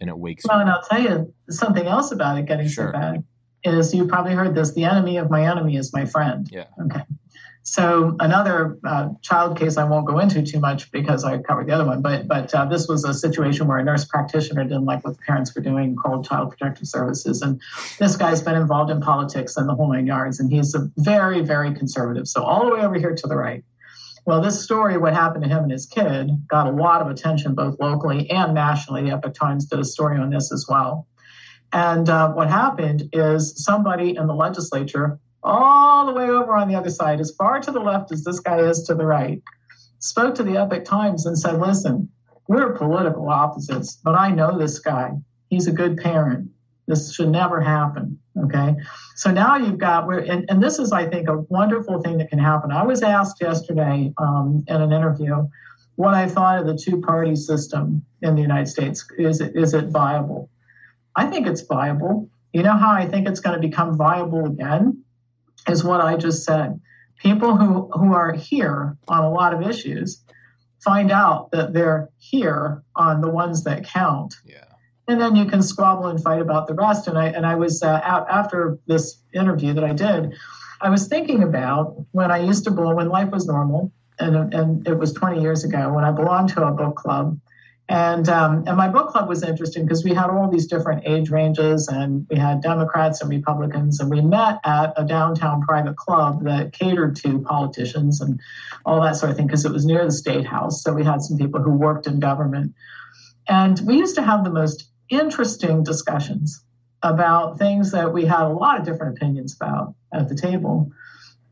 and 0.01 0.11
it 0.11 0.19
wakes 0.19 0.45
well, 0.49 0.61
and 0.61 0.71
I'll 0.71 0.83
tell 0.83 1.01
you 1.01 1.33
something 1.51 1.87
else 1.87 2.13
about 2.13 2.39
it 2.39 2.47
getting 2.47 2.69
sure. 2.69 2.89
so 2.89 2.93
bad 2.93 3.25
is 3.65 3.93
you 3.93 4.07
probably 4.07 4.35
heard 4.35 4.55
this: 4.55 4.73
the 4.73 4.85
enemy 4.85 5.17
of 5.17 5.31
my 5.31 5.49
enemy 5.51 5.77
is 5.77 5.93
my 5.93 6.05
friend. 6.05 6.49
Yeah. 6.51 6.67
Okay. 6.85 7.03
So 7.63 8.17
another 8.19 8.79
uh, 8.83 9.11
child 9.21 9.59
case 9.59 9.77
I 9.77 9.85
won't 9.85 10.07
go 10.07 10.19
into 10.21 10.43
too 10.43 10.59
much 10.59 10.91
because 10.91 11.23
I 11.23 11.37
covered 11.37 11.67
the 11.67 11.73
other 11.73 11.85
one, 11.85 12.01
but 12.01 12.27
but 12.27 12.55
uh, 12.55 12.65
this 12.65 12.89
was 12.89 13.05
a 13.05 13.13
situation 13.13 13.67
where 13.67 13.77
a 13.77 13.85
nurse 13.85 14.07
practitioner 14.07 14.65
didn't 14.65 14.87
like 14.87 15.05
what 15.05 15.19
the 15.19 15.23
parents 15.23 15.55
were 15.55 15.61
doing, 15.61 15.95
called 15.95 16.27
Child 16.27 16.51
Protective 16.51 16.89
Services, 16.89 17.43
and 17.43 17.61
this 17.99 18.17
guy's 18.17 18.41
been 18.41 18.55
involved 18.55 18.91
in 18.91 19.01
politics 19.01 19.57
and 19.57 19.69
the 19.69 19.75
whole 19.75 19.93
nine 19.93 20.07
yards, 20.07 20.41
and 20.41 20.51
he's 20.51 20.75
a 20.75 20.91
very 20.97 21.43
very 21.43 21.75
conservative. 21.75 22.27
So 22.27 22.43
all 22.43 22.65
the 22.65 22.75
way 22.75 22.81
over 22.81 22.99
here 22.99 23.15
to 23.15 23.27
the 23.27 23.37
right. 23.37 23.63
Well, 24.29 24.43
this 24.43 24.63
story, 24.63 24.99
what 24.99 25.15
happened 25.15 25.45
to 25.45 25.49
him 25.49 25.63
and 25.63 25.73
his 25.73 25.87
kid, 25.87 26.47
got 26.49 26.67
a 26.67 26.71
lot 26.71 27.01
of 27.01 27.09
attention 27.09 27.55
both 27.55 27.81
locally 27.81 28.29
and 28.29 28.53
nationally. 28.53 29.05
The 29.05 29.17
Epoch 29.17 29.33
Times 29.33 29.65
did 29.65 29.79
a 29.79 29.85
story 29.87 30.19
on 30.19 30.29
this 30.29 30.53
as 30.53 30.67
well. 30.69 31.07
And 31.73 32.11
uh, 32.11 32.33
what 32.33 32.51
happened 32.51 33.09
is 33.15 33.65
somebody 33.65 34.19
in 34.19 34.27
the 34.27 34.35
legislature, 34.35 35.19
all 35.43 36.05
the 36.05 36.13
way 36.13 36.29
over 36.29 36.55
on 36.55 36.69
the 36.69 36.75
other 36.75 36.91
side, 36.91 37.21
as 37.21 37.35
far 37.39 37.59
to 37.59 37.73
the 37.73 37.81
left 37.81 38.13
as 38.13 38.23
this 38.23 38.39
guy 38.39 38.59
is 38.59 38.83
to 38.83 38.95
the 38.95 39.07
right, 39.07 39.43
spoke 39.99 40.35
to 40.35 40.43
the 40.43 40.59
Epoch 40.59 40.85
Times 40.85 41.25
and 41.25 41.39
said, 41.39 41.59
Listen, 41.59 42.11
we're 42.49 42.77
political 42.77 43.31
opposites, 43.31 43.99
but 44.05 44.15
I 44.15 44.31
know 44.31 44.59
this 44.59 44.79
guy. 44.79 45.13
He's 45.49 45.69
a 45.69 45.73
good 45.73 45.97
parent. 45.97 46.51
This 46.89 47.15
should 47.15 47.29
never 47.29 47.61
happen. 47.61 48.19
Okay. 48.45 48.75
So 49.15 49.31
now 49.31 49.57
you've 49.57 49.79
got 49.79 50.07
where, 50.07 50.21
and, 50.21 50.47
and 50.49 50.63
this 50.63 50.79
is, 50.79 50.91
I 50.91 51.07
think, 51.07 51.29
a 51.29 51.37
wonderful 51.51 52.01
thing 52.01 52.17
that 52.19 52.31
can 52.31 52.39
happen. 52.39 52.73
I 52.73 52.83
was 52.83 53.03
asked 53.03 53.41
yesterday 53.43 54.13
um, 54.17 54.65
in 54.67 54.81
an 54.81 54.93
interview 54.93 55.47
what 55.97 56.15
I 56.15 56.27
thought 56.29 56.61
of 56.61 56.67
the 56.67 56.77
two 56.77 57.03
party 57.03 57.37
system 57.37 58.05
in 58.23 58.35
the 58.37 58.41
United 58.41 58.69
States. 58.69 59.07
Is 59.19 59.41
it, 59.41 59.55
is 59.55 59.75
it 59.75 59.89
viable? 59.89 60.49
I 61.15 61.27
think 61.27 61.47
it's 61.47 61.61
viable. 61.61 62.31
You 62.55 62.63
know 62.63 62.77
how 62.77 62.93
I 62.93 63.07
think 63.07 63.29
it's 63.29 63.41
going 63.41 63.61
to 63.61 63.69
become 63.69 63.97
viable 63.97 64.47
again? 64.47 65.05
Is 65.69 65.85
what 65.85 66.01
I 66.01 66.17
just 66.17 66.45
said. 66.45 66.81
People 67.19 67.57
who, 67.57 67.91
who 67.93 68.15
are 68.15 68.33
here 68.33 68.97
on 69.09 69.25
a 69.25 69.31
lot 69.31 69.53
of 69.53 69.69
issues 69.69 70.23
find 70.83 71.11
out 71.11 71.51
that 71.51 71.75
they're 71.75 72.09
here 72.17 72.83
on 72.97 73.21
the 73.21 73.29
ones 73.29 73.65
that 73.65 73.85
count. 73.85 74.37
Yeah 74.47 74.68
and 75.09 75.19
then 75.19 75.35
you 75.35 75.47
can 75.47 75.63
squabble 75.63 76.07
and 76.07 76.23
fight 76.23 76.41
about 76.41 76.67
the 76.67 76.75
rest. 76.75 77.09
And 77.09 77.19
I 77.19 77.29
and 77.29 77.47
I 77.47 77.55
was 77.55 77.83
uh, 77.83 78.01
out 78.05 78.29
after 78.31 78.79
this 78.87 79.23
interview 79.35 79.73
that 79.73 79.85
I 79.85 79.95
did, 79.95 80.35
I 80.81 80.91
was 80.91 81.09
thinking 81.09 81.43
about 81.43 81.97
when 82.13 82.31
I 82.31 82.39
used 82.39 82.65
to 82.65 82.71
belong 82.71 82.97
when 82.97 83.09
life 83.09 83.31
was 83.31 83.47
normal, 83.47 83.91
and 84.21 84.55
and 84.55 84.87
it 84.87 84.99
was 84.99 85.13
20 85.15 85.41
years 85.41 85.65
ago 85.65 85.93
when 85.93 86.05
I 86.05 86.13
belonged 86.13 86.51
to 86.51 86.67
a 86.67 86.71
book 86.71 86.97
club. 86.97 87.41
And 87.91 88.29
um, 88.29 88.65
and 88.67 88.77
my 88.77 88.89
book 88.89 89.09
club 89.09 89.31
was 89.31 89.43
interesting 89.43 89.85
because 89.85 90.05
we 90.05 90.13
had 90.13 90.29
all 90.29 90.51
these 90.51 90.67
different 90.67 91.05
age 91.07 91.31
ranges, 91.31 91.89
and 91.89 92.27
we 92.29 92.37
had 92.37 92.61
Democrats 92.61 93.23
and 93.23 93.31
Republicans, 93.31 93.99
and 93.99 94.11
we 94.11 94.21
met 94.21 94.61
at 94.65 94.93
a 94.99 95.07
downtown 95.07 95.63
private 95.63 95.97
club 95.97 96.45
that 96.45 96.75
catered 96.75 97.17
to 97.17 97.39
politicians 97.41 98.21
and 98.21 98.39
all 98.85 99.01
that 99.01 99.17
sort 99.17 99.31
of 99.31 99.39
thing 99.39 99.47
because 99.47 99.65
it 99.65 99.73
was 99.73 99.87
near 99.87 100.05
the 100.05 100.13
state 100.13 100.45
house. 100.45 100.83
So 100.83 100.93
we 100.93 101.03
had 101.03 101.23
some 101.23 101.39
people 101.39 101.63
who 101.63 101.71
worked 101.71 102.07
in 102.07 102.21
government, 102.21 102.75
and 103.49 103.81
we 103.87 103.97
used 103.97 104.17
to 104.17 104.23
have 104.23 104.45
the 104.45 104.51
most 104.51 104.91
interesting 105.09 105.83
discussions 105.83 106.65
about 107.03 107.59
things 107.59 107.93
that 107.93 108.13
we 108.13 108.25
had 108.25 108.43
a 108.43 108.49
lot 108.49 108.79
of 108.79 108.85
different 108.85 109.17
opinions 109.17 109.55
about 109.55 109.95
at 110.13 110.29
the 110.29 110.35
table. 110.35 110.91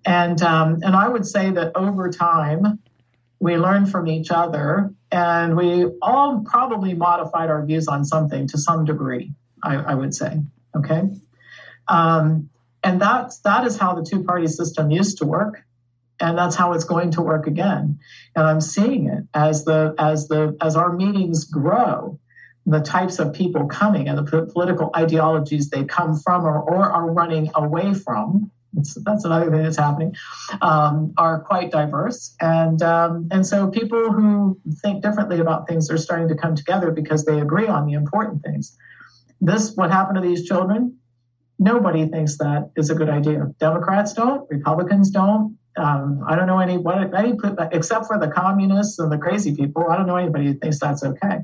And, 0.04 0.40
um, 0.42 0.80
and 0.82 0.94
I 0.94 1.08
would 1.08 1.26
say 1.26 1.50
that 1.50 1.72
over 1.76 2.10
time, 2.10 2.80
we 3.38 3.56
learned 3.56 3.90
from 3.90 4.08
each 4.08 4.30
other 4.30 4.92
and 5.10 5.56
we 5.56 5.86
all 6.00 6.42
probably 6.44 6.94
modified 6.94 7.50
our 7.50 7.64
views 7.64 7.86
on 7.86 8.04
something 8.04 8.48
to 8.48 8.58
some 8.58 8.84
degree, 8.84 9.32
I, 9.62 9.76
I 9.76 9.94
would 9.94 10.14
say. 10.14 10.42
Okay. 10.74 11.02
Um, 11.88 12.50
and 12.82 13.00
that's, 13.00 13.38
that 13.40 13.66
is 13.66 13.76
how 13.78 13.94
the 13.94 14.04
two 14.04 14.24
party 14.24 14.46
system 14.46 14.90
used 14.90 15.18
to 15.18 15.26
work. 15.26 15.62
And 16.18 16.38
that's 16.38 16.56
how 16.56 16.72
it's 16.72 16.84
going 16.84 17.10
to 17.12 17.22
work 17.22 17.46
again. 17.46 17.98
And 18.34 18.46
I'm 18.46 18.60
seeing 18.60 19.08
it 19.08 19.24
as 19.34 19.64
the, 19.64 19.94
as 19.98 20.28
the, 20.28 20.56
as 20.60 20.76
our 20.76 20.92
meetings 20.92 21.44
grow 21.44 22.18
the 22.66 22.80
types 22.80 23.18
of 23.20 23.32
people 23.32 23.66
coming 23.66 24.08
and 24.08 24.18
the 24.18 24.46
political 24.52 24.90
ideologies 24.96 25.70
they 25.70 25.84
come 25.84 26.18
from 26.18 26.44
or, 26.44 26.60
or 26.60 26.90
are 26.90 27.10
running 27.10 27.48
away 27.54 27.94
from 27.94 28.50
that's 29.04 29.24
another 29.24 29.50
thing 29.50 29.62
that's 29.62 29.76
happening 29.76 30.14
um, 30.60 31.14
are 31.16 31.40
quite 31.40 31.70
diverse. 31.70 32.34
And 32.40 32.82
um, 32.82 33.28
and 33.30 33.46
so 33.46 33.68
people 33.68 34.12
who 34.12 34.60
think 34.82 35.02
differently 35.02 35.40
about 35.40 35.66
things 35.66 35.90
are 35.90 35.96
starting 35.96 36.28
to 36.28 36.34
come 36.34 36.54
together 36.54 36.90
because 36.90 37.24
they 37.24 37.40
agree 37.40 37.68
on 37.68 37.86
the 37.86 37.94
important 37.94 38.42
things. 38.42 38.76
This 39.40 39.74
what 39.74 39.90
happened 39.90 40.16
to 40.16 40.28
these 40.28 40.46
children? 40.46 40.98
Nobody 41.58 42.06
thinks 42.06 42.36
that 42.38 42.70
is 42.76 42.90
a 42.90 42.94
good 42.94 43.08
idea. 43.08 43.50
Democrats 43.58 44.12
don't 44.12 44.46
republicans 44.50 45.10
don't 45.10 45.56
um, 45.78 46.22
I 46.26 46.36
don't 46.36 46.46
know 46.46 46.58
any 46.58 46.76
what 46.76 47.14
any 47.14 47.34
except 47.72 48.06
for 48.06 48.18
the 48.18 48.28
communists 48.28 48.98
and 48.98 49.10
the 49.10 49.18
crazy 49.18 49.54
people. 49.54 49.86
I 49.90 49.96
don't 49.96 50.06
know 50.06 50.16
anybody 50.16 50.46
who 50.46 50.54
thinks 50.54 50.78
that's 50.80 51.02
okay 51.02 51.38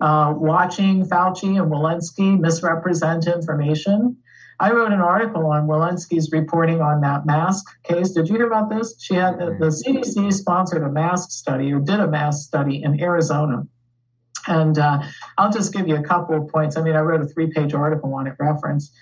uh, 0.00 0.34
watching 0.36 1.06
Fauci 1.06 1.60
and 1.60 1.70
Walensky 1.70 2.38
misrepresent 2.38 3.26
information. 3.26 4.16
I 4.58 4.72
wrote 4.72 4.92
an 4.92 5.00
article 5.00 5.46
on 5.46 5.66
Walensky's 5.66 6.30
reporting 6.32 6.80
on 6.80 7.02
that 7.02 7.26
mask 7.26 7.66
case. 7.84 8.12
Did 8.12 8.28
you 8.28 8.36
hear 8.36 8.46
about 8.46 8.70
this? 8.70 8.94
She 8.98 9.14
had 9.14 9.38
the, 9.38 9.56
the 9.58 9.66
CDC 9.66 10.32
sponsored 10.32 10.82
a 10.82 10.90
mask 10.90 11.30
study 11.30 11.72
or 11.72 11.80
did 11.80 12.00
a 12.00 12.08
mask 12.08 12.46
study 12.46 12.82
in 12.82 13.00
Arizona. 13.00 13.66
And 14.46 14.78
uh, 14.78 15.02
I'll 15.36 15.52
just 15.52 15.74
give 15.74 15.88
you 15.88 15.96
a 15.96 16.02
couple 16.02 16.36
of 16.36 16.48
points. 16.48 16.76
I 16.76 16.82
mean, 16.82 16.96
I 16.96 17.00
wrote 17.00 17.20
a 17.20 17.26
three 17.26 17.50
page 17.52 17.74
article 17.74 18.14
on 18.14 18.26
it, 18.26 18.34
reference. 18.38 18.92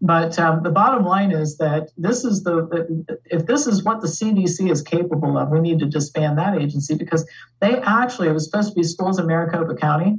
But 0.00 0.38
um, 0.38 0.62
the 0.62 0.70
bottom 0.70 1.04
line 1.04 1.32
is 1.32 1.56
that 1.58 1.90
this 1.96 2.24
is 2.24 2.44
the 2.44 3.04
if 3.26 3.46
this 3.46 3.66
is 3.66 3.82
what 3.82 4.00
the 4.00 4.06
CDC 4.06 4.70
is 4.70 4.82
capable 4.82 5.36
of, 5.36 5.50
we 5.50 5.60
need 5.60 5.80
to 5.80 5.86
disband 5.86 6.38
that 6.38 6.56
agency 6.56 6.94
because 6.94 7.28
they 7.60 7.78
actually 7.78 8.28
it 8.28 8.32
was 8.32 8.44
supposed 8.44 8.70
to 8.70 8.74
be 8.76 8.84
schools 8.84 9.18
in 9.18 9.26
Maricopa 9.26 9.74
County. 9.74 10.18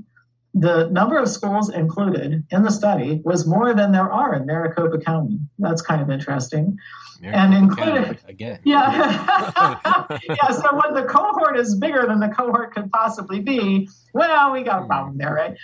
The 0.53 0.89
number 0.89 1.17
of 1.17 1.29
schools 1.29 1.69
included 1.69 2.43
in 2.49 2.63
the 2.63 2.71
study 2.71 3.21
was 3.23 3.45
more 3.45 3.73
than 3.73 3.91
there 3.91 4.11
are 4.11 4.33
in 4.35 4.45
Maricopa 4.45 4.99
County. 4.99 5.39
That's 5.59 5.81
kind 5.81 6.01
of 6.01 6.09
interesting. 6.09 6.77
Maricopa 7.21 7.43
and 7.43 7.53
included 7.53 8.05
County, 8.05 8.19
again. 8.27 8.59
Yeah. 8.63 10.07
yeah. 10.27 10.51
So 10.51 10.81
when 10.81 10.95
the 10.95 11.07
cohort 11.07 11.57
is 11.57 11.75
bigger 11.75 12.05
than 12.07 12.19
the 12.19 12.29
cohort 12.29 12.73
could 12.73 12.91
possibly 12.91 13.41
be, 13.41 13.89
well, 14.13 14.51
we 14.51 14.63
got 14.63 14.83
a 14.83 14.85
problem 14.85 15.17
there, 15.17 15.33
right? 15.33 15.55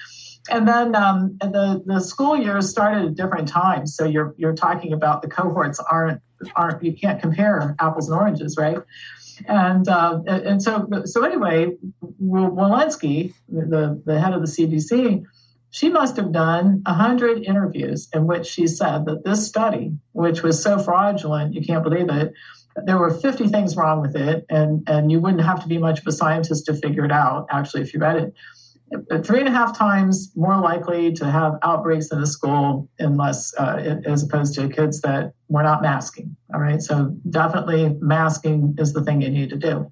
and 0.50 0.68
then 0.68 0.96
um, 0.96 1.38
the 1.42 1.82
the 1.86 2.00
school 2.00 2.38
years 2.38 2.70
started 2.70 3.06
at 3.06 3.16
different 3.16 3.48
times. 3.48 3.96
So 3.96 4.06
you're 4.06 4.36
you're 4.38 4.54
talking 4.54 4.94
about 4.94 5.22
the 5.22 5.28
cohorts 5.28 5.80
aren't 5.80 6.22
aren't 6.56 6.84
you 6.84 6.94
can't 6.94 7.20
compare 7.20 7.76
apples 7.80 8.10
and 8.10 8.20
oranges, 8.20 8.56
right? 8.58 8.78
And 9.48 9.88
uh, 9.88 10.22
and 10.28 10.62
so 10.62 10.88
so 11.06 11.24
anyway, 11.24 11.72
Walensky, 12.22 13.34
the 13.50 14.02
the 14.06 14.20
head 14.20 14.34
of 14.34 14.42
the 14.42 14.48
CDC, 14.48 15.24
she 15.70 15.90
must 15.90 16.16
have 16.18 16.32
done 16.32 16.82
hundred 16.86 17.44
interviews 17.44 18.08
in 18.14 18.28
which 18.28 18.48
she 18.48 18.68
said 18.68 19.06
that 19.06 19.24
this 19.24 19.46
study, 19.46 19.92
which 20.14 20.44
was 20.44 20.62
so 20.62 20.80
fraudulent, 20.80 21.54
you 21.54 21.62
can't 21.62 21.84
believe 21.84 22.10
it. 22.10 22.34
There 22.86 22.98
were 22.98 23.10
50 23.10 23.48
things 23.48 23.78
wrong 23.78 24.02
with 24.02 24.18
it, 24.18 24.46
and, 24.50 24.84
and 24.90 25.10
you 25.10 25.22
wouldn't 25.22 25.44
have 25.44 25.62
to 25.62 25.68
be 25.70 25.78
much 25.78 26.00
of 26.00 26.08
a 26.08 26.12
scientist 26.12 26.66
to 26.66 26.74
figure 26.74 27.06
it 27.06 27.12
out, 27.12 27.48
actually, 27.50 27.84
if 27.84 27.94
you 27.94 28.02
read 28.02 28.18
it 28.18 28.34
three 29.24 29.40
and 29.40 29.48
a 29.48 29.52
half 29.52 29.78
times 29.78 30.32
more 30.36 30.60
likely 30.60 31.12
to 31.14 31.26
have 31.30 31.54
outbreaks 31.64 32.12
in 32.12 32.20
a 32.20 32.26
school 32.26 32.88
unless 33.00 33.54
uh, 33.58 34.00
as 34.06 34.24
opposed 34.24 34.54
to 34.56 34.70
kids 34.70 35.02
that 35.02 35.34
were 35.50 35.64
not 35.64 35.82
masking 35.82 36.36
all 36.56 36.62
right? 36.62 36.82
So 36.82 37.16
definitely 37.30 37.98
masking 38.00 38.76
is 38.78 38.94
the 38.94 39.04
thing 39.04 39.22
you 39.22 39.30
need 39.30 39.50
to 39.50 39.58
do. 39.58 39.92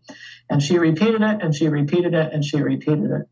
And 0.50 0.64
she 0.64 0.80
repeated 0.80 1.22
it 1.22 1.42
and 1.42 1.54
she 1.54 1.68
repeated 1.68 2.14
it 2.14 2.32
and 2.32 2.44
she 2.44 2.62
repeated 2.62 3.12
it. 3.12 3.28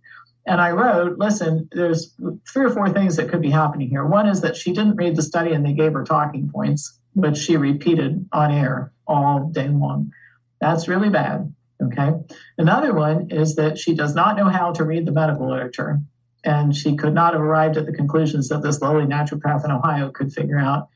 And 0.45 0.59
i 0.59 0.72
wrote 0.72 1.20
listen 1.20 1.70
there's 1.72 2.16
three 2.51 2.66
or 2.66 2.72
four 2.72 2.89
things 2.89 3.16
that 3.16 3.30
could 3.30 3.41
be 3.41 3.51
happening 3.51 3.89
here. 3.89 4.05
One 4.05 4.28
is 4.28 4.41
that 4.41 4.57
she 4.57 4.74
didn't 4.74 4.95
read 4.95 5.16
the 5.16 5.22
study 5.22 5.53
and 5.53 5.66
they 5.66 5.74
gave 5.74 5.93
her 5.93 6.03
talking 6.03 6.49
points 6.53 6.99
which 7.14 7.38
she 7.38 7.57
repeated 7.57 8.26
on 8.32 8.51
air 8.51 8.91
all 9.05 9.49
day 9.51 9.68
long. 9.68 10.12
That's 10.59 10.88
really 10.88 11.09
bad 11.09 11.53
Okay. 11.82 12.12
Another 12.58 12.94
one 12.94 13.32
is 13.32 13.56
that 13.56 13.78
she 13.78 13.96
does 13.96 14.14
not 14.14 14.38
know 14.38 14.50
how 14.50 14.72
to 14.74 14.84
read 14.84 15.06
the 15.06 15.12
medical 15.12 15.50
literature, 15.50 16.00
and 16.44 16.76
she 16.76 16.96
could 16.96 17.14
not 17.14 17.34
have 17.34 17.42
arrived 17.42 17.78
at 17.78 17.86
the 17.86 17.94
conclusions 17.94 18.50
that 18.50 18.62
this 18.62 18.82
lowly 18.82 19.06
naturopath 19.06 19.66
in 19.66 19.72
Ohio 19.72 20.12
could 20.12 20.32
figure 20.32 20.60
out. 20.60 20.90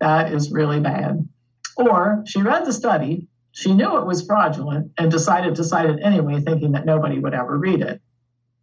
That 0.00 0.32
is 0.32 0.50
really 0.50 0.80
bad. 0.80 1.28
Or 1.76 2.24
she 2.26 2.40
read 2.40 2.64
the 2.64 2.72
study, 2.72 3.28
she 3.52 3.74
knew 3.74 3.98
it 3.98 4.06
was 4.06 4.24
fraudulent, 4.24 4.92
and 4.96 5.10
decided 5.10 5.56
to 5.56 5.64
cite 5.64 5.90
it 5.90 6.00
anyway, 6.02 6.40
thinking 6.40 6.72
that 6.72 6.86
nobody 6.86 7.18
would 7.18 7.34
ever 7.34 7.58
read 7.58 7.82
it. 7.82 8.00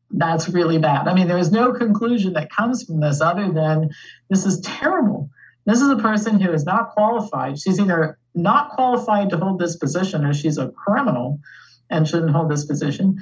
That's 0.09 0.49
really 0.49 0.78
bad. 0.78 1.07
I 1.07 1.13
mean, 1.13 1.28
there 1.28 1.38
is 1.38 1.51
no 1.51 1.73
conclusion 1.73 2.34
that 2.34 2.51
comes 2.51 2.84
from 2.84 3.01
this 3.01 3.21
other 3.21 3.51
than 3.51 3.89
this 4.30 4.45
is 4.45 4.61
terrible. 4.61 5.30
This 5.65 5.82
is 5.82 5.89
a 5.89 5.97
person 5.97 6.39
who 6.39 6.51
is 6.53 6.63
not 6.63 6.91
qualified. 6.91 7.59
She's 7.59 7.80
either 7.80 8.17
not 8.34 8.69
qualified 8.69 9.32
to 9.32 9.38
hold 9.38 9.59
this 9.59 9.75
position 9.75 10.23
or 10.23 10.34
she's 10.34 10.57
a 10.57 10.69
criminal 10.69 11.39
and 11.89 12.07
shouldn't 12.07 12.31
hold 12.31 12.49
this 12.49 12.65
position. 12.65 13.17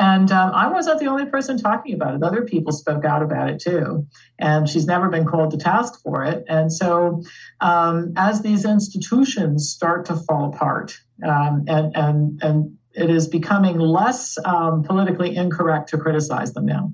And 0.00 0.30
um, 0.30 0.52
I 0.54 0.68
wasn't 0.68 1.00
the 1.00 1.06
only 1.06 1.26
person 1.26 1.58
talking 1.58 1.94
about 1.94 2.14
it. 2.14 2.22
Other 2.22 2.42
people 2.42 2.72
spoke 2.72 3.04
out 3.04 3.22
about 3.22 3.50
it 3.50 3.60
too. 3.60 4.06
And 4.38 4.68
she's 4.68 4.86
never 4.86 5.08
been 5.08 5.26
called 5.26 5.50
to 5.50 5.56
task 5.56 6.00
for 6.02 6.24
it. 6.24 6.44
And 6.48 6.72
so, 6.72 7.24
um, 7.60 8.12
as 8.16 8.40
these 8.40 8.64
institutions 8.64 9.70
start 9.70 10.04
to 10.06 10.14
fall 10.14 10.52
apart, 10.54 10.96
um, 11.26 11.64
and, 11.66 11.96
and, 11.96 12.42
and 12.42 12.78
it 12.94 13.10
is 13.10 13.26
becoming 13.26 13.78
less 13.78 14.38
um, 14.44 14.84
politically 14.84 15.34
incorrect 15.34 15.88
to 15.90 15.98
criticize 15.98 16.52
them 16.52 16.66
now. 16.66 16.92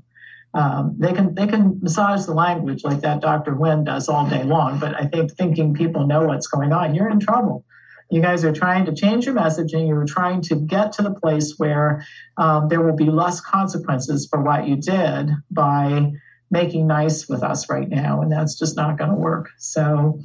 Um, 0.54 0.94
they 0.98 1.12
can 1.12 1.34
they 1.34 1.48
can 1.48 1.80
massage 1.82 2.26
the 2.26 2.32
language 2.32 2.84
like 2.84 3.00
that 3.00 3.20
Dr. 3.20 3.54
Wen 3.56 3.82
does 3.82 4.08
all 4.08 4.28
day 4.28 4.44
long, 4.44 4.78
but 4.78 4.94
I 4.94 5.06
think 5.06 5.32
thinking 5.32 5.74
people 5.74 6.06
know 6.06 6.26
what's 6.26 6.46
going 6.46 6.72
on, 6.72 6.94
you're 6.94 7.10
in 7.10 7.18
trouble. 7.18 7.64
You 8.10 8.20
guys 8.20 8.44
are 8.44 8.52
trying 8.52 8.84
to 8.86 8.94
change 8.94 9.26
your 9.26 9.34
messaging. 9.34 9.88
You're 9.88 10.04
trying 10.04 10.42
to 10.42 10.56
get 10.56 10.92
to 10.92 11.02
the 11.02 11.14
place 11.14 11.54
where 11.56 12.06
um, 12.36 12.68
there 12.68 12.80
will 12.80 12.96
be 12.96 13.10
less 13.10 13.40
consequences 13.40 14.26
for 14.30 14.40
what 14.40 14.68
you 14.68 14.76
did 14.76 15.30
by 15.50 16.12
making 16.50 16.86
nice 16.86 17.28
with 17.28 17.42
us 17.42 17.68
right 17.68 17.88
now, 17.88 18.22
and 18.22 18.30
that's 18.30 18.58
just 18.58 18.76
not 18.76 18.98
going 18.98 19.10
to 19.10 19.16
work. 19.16 19.50
So, 19.58 20.20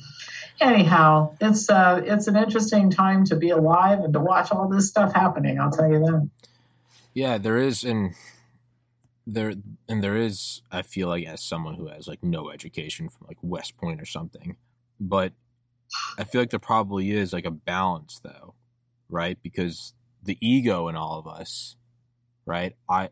anyhow, 0.59 1.35
it's 1.41 1.69
uh, 1.69 2.01
it's 2.05 2.27
an 2.27 2.35
interesting 2.35 2.89
time 2.89 3.25
to 3.25 3.35
be 3.35 3.49
alive 3.49 3.99
and 3.99 4.13
to 4.13 4.19
watch 4.19 4.51
all 4.51 4.67
this 4.67 4.87
stuff 4.87 5.13
happening. 5.13 5.59
I'll 5.59 5.71
tell 5.71 5.91
you 5.91 5.99
that. 5.99 6.29
Yeah, 7.13 7.37
there 7.37 7.57
is, 7.57 7.83
and 7.83 8.13
there 9.25 9.53
and 9.87 10.03
there 10.03 10.17
is. 10.17 10.61
I 10.71 10.81
feel 10.83 11.07
like 11.07 11.25
as 11.25 11.41
someone 11.41 11.75
who 11.75 11.87
has 11.87 12.07
like 12.07 12.23
no 12.23 12.51
education 12.51 13.09
from 13.09 13.27
like 13.27 13.37
West 13.41 13.77
Point 13.77 14.01
or 14.01 14.05
something, 14.05 14.57
but 14.99 15.33
I 16.17 16.23
feel 16.23 16.41
like 16.41 16.49
there 16.49 16.59
probably 16.59 17.11
is 17.11 17.33
like 17.33 17.45
a 17.45 17.51
balance 17.51 18.19
though, 18.23 18.53
right? 19.09 19.37
Because 19.41 19.93
the 20.23 20.37
ego 20.41 20.87
in 20.87 20.95
all 20.95 21.19
of 21.19 21.27
us, 21.27 21.75
right? 22.45 22.75
I 22.89 23.09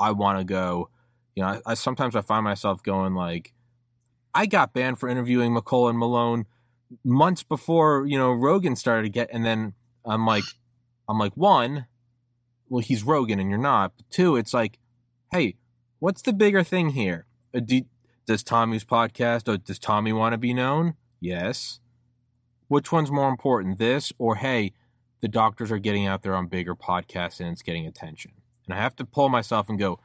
I 0.00 0.12
want 0.12 0.38
to 0.38 0.44
go, 0.44 0.90
you 1.34 1.42
know, 1.42 1.48
I, 1.48 1.60
I, 1.66 1.74
sometimes 1.74 2.16
I 2.16 2.22
find 2.22 2.44
myself 2.44 2.82
going 2.82 3.14
like 3.14 3.52
I 4.34 4.46
got 4.46 4.72
banned 4.72 4.98
for 4.98 5.08
interviewing 5.08 5.54
McCullough 5.54 5.90
and 5.90 5.98
Malone 5.98 6.46
months 7.04 7.42
before, 7.42 8.06
you 8.06 8.18
know, 8.18 8.32
Rogan 8.32 8.76
started 8.76 9.04
to 9.04 9.08
get 9.10 9.30
and 9.32 9.44
then 9.44 9.74
I'm 10.04 10.26
like 10.26 10.44
I'm 11.08 11.18
like 11.18 11.36
one, 11.36 11.86
well 12.68 12.82
he's 12.82 13.04
Rogan 13.04 13.38
and 13.38 13.50
you're 13.50 13.58
not. 13.58 13.92
But 13.96 14.10
two, 14.10 14.36
it's 14.36 14.54
like, 14.54 14.78
hey, 15.30 15.56
what's 15.98 16.22
the 16.22 16.32
bigger 16.32 16.64
thing 16.64 16.90
here? 16.90 17.26
Uh, 17.54 17.60
do, 17.60 17.82
does 18.26 18.42
Tommy's 18.42 18.84
podcast 18.84 19.48
or 19.48 19.58
does 19.58 19.78
Tommy 19.78 20.12
want 20.12 20.32
to 20.32 20.38
be 20.38 20.54
known? 20.54 20.94
Yes. 21.20 21.80
Which 22.72 22.90
one's 22.90 23.10
more 23.10 23.28
important, 23.28 23.78
this 23.78 24.14
or 24.16 24.34
hey, 24.34 24.72
the 25.20 25.28
doctors 25.28 25.70
are 25.70 25.78
getting 25.78 26.06
out 26.06 26.22
there 26.22 26.34
on 26.34 26.46
bigger 26.46 26.74
podcasts 26.74 27.38
and 27.38 27.50
it's 27.50 27.60
getting 27.60 27.86
attention? 27.86 28.32
And 28.64 28.72
I 28.72 28.78
have 28.78 28.96
to 28.96 29.04
pull 29.04 29.28
myself 29.28 29.68
and 29.68 29.78
go, 29.78 30.00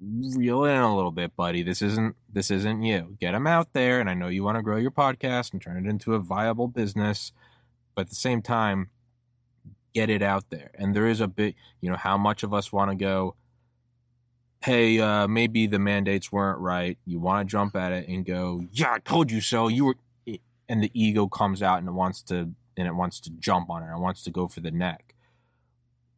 reel 0.00 0.64
in 0.64 0.80
a 0.80 0.94
little 0.94 1.10
bit, 1.10 1.34
buddy. 1.34 1.64
This 1.64 1.82
isn't 1.82 2.14
this 2.32 2.52
isn't 2.52 2.84
you. 2.84 3.16
Get 3.18 3.32
them 3.32 3.48
out 3.48 3.72
there, 3.72 3.98
and 3.98 4.08
I 4.08 4.14
know 4.14 4.28
you 4.28 4.44
want 4.44 4.58
to 4.58 4.62
grow 4.62 4.76
your 4.76 4.92
podcast 4.92 5.52
and 5.52 5.60
turn 5.60 5.84
it 5.84 5.90
into 5.90 6.14
a 6.14 6.20
viable 6.20 6.68
business, 6.68 7.32
but 7.96 8.02
at 8.02 8.10
the 8.10 8.14
same 8.14 8.42
time, 8.42 8.90
get 9.92 10.08
it 10.08 10.22
out 10.22 10.50
there. 10.50 10.70
And 10.74 10.94
there 10.94 11.08
is 11.08 11.20
a 11.20 11.26
bit, 11.26 11.56
you 11.80 11.90
know, 11.90 11.96
how 11.96 12.16
much 12.16 12.44
of 12.44 12.54
us 12.54 12.72
want 12.72 12.92
to 12.92 12.96
go, 12.96 13.34
hey, 14.62 15.00
uh, 15.00 15.26
maybe 15.26 15.66
the 15.66 15.80
mandates 15.80 16.30
weren't 16.30 16.60
right. 16.60 16.96
You 17.06 17.18
want 17.18 17.48
to 17.48 17.50
jump 17.50 17.74
at 17.74 17.90
it 17.90 18.06
and 18.06 18.24
go, 18.24 18.62
yeah, 18.70 18.92
I 18.92 18.98
told 19.00 19.32
you 19.32 19.40
so. 19.40 19.66
You 19.66 19.86
were 19.86 19.96
and 20.68 20.82
the 20.82 20.90
ego 20.94 21.26
comes 21.28 21.62
out 21.62 21.78
and 21.78 21.88
it 21.88 21.92
wants 21.92 22.22
to 22.24 22.50
and 22.76 22.86
it 22.86 22.94
wants 22.94 23.20
to 23.20 23.30
jump 23.30 23.70
on 23.70 23.82
it. 23.82 23.92
It 23.92 23.98
wants 23.98 24.22
to 24.24 24.30
go 24.30 24.46
for 24.46 24.60
the 24.60 24.70
neck. 24.70 25.14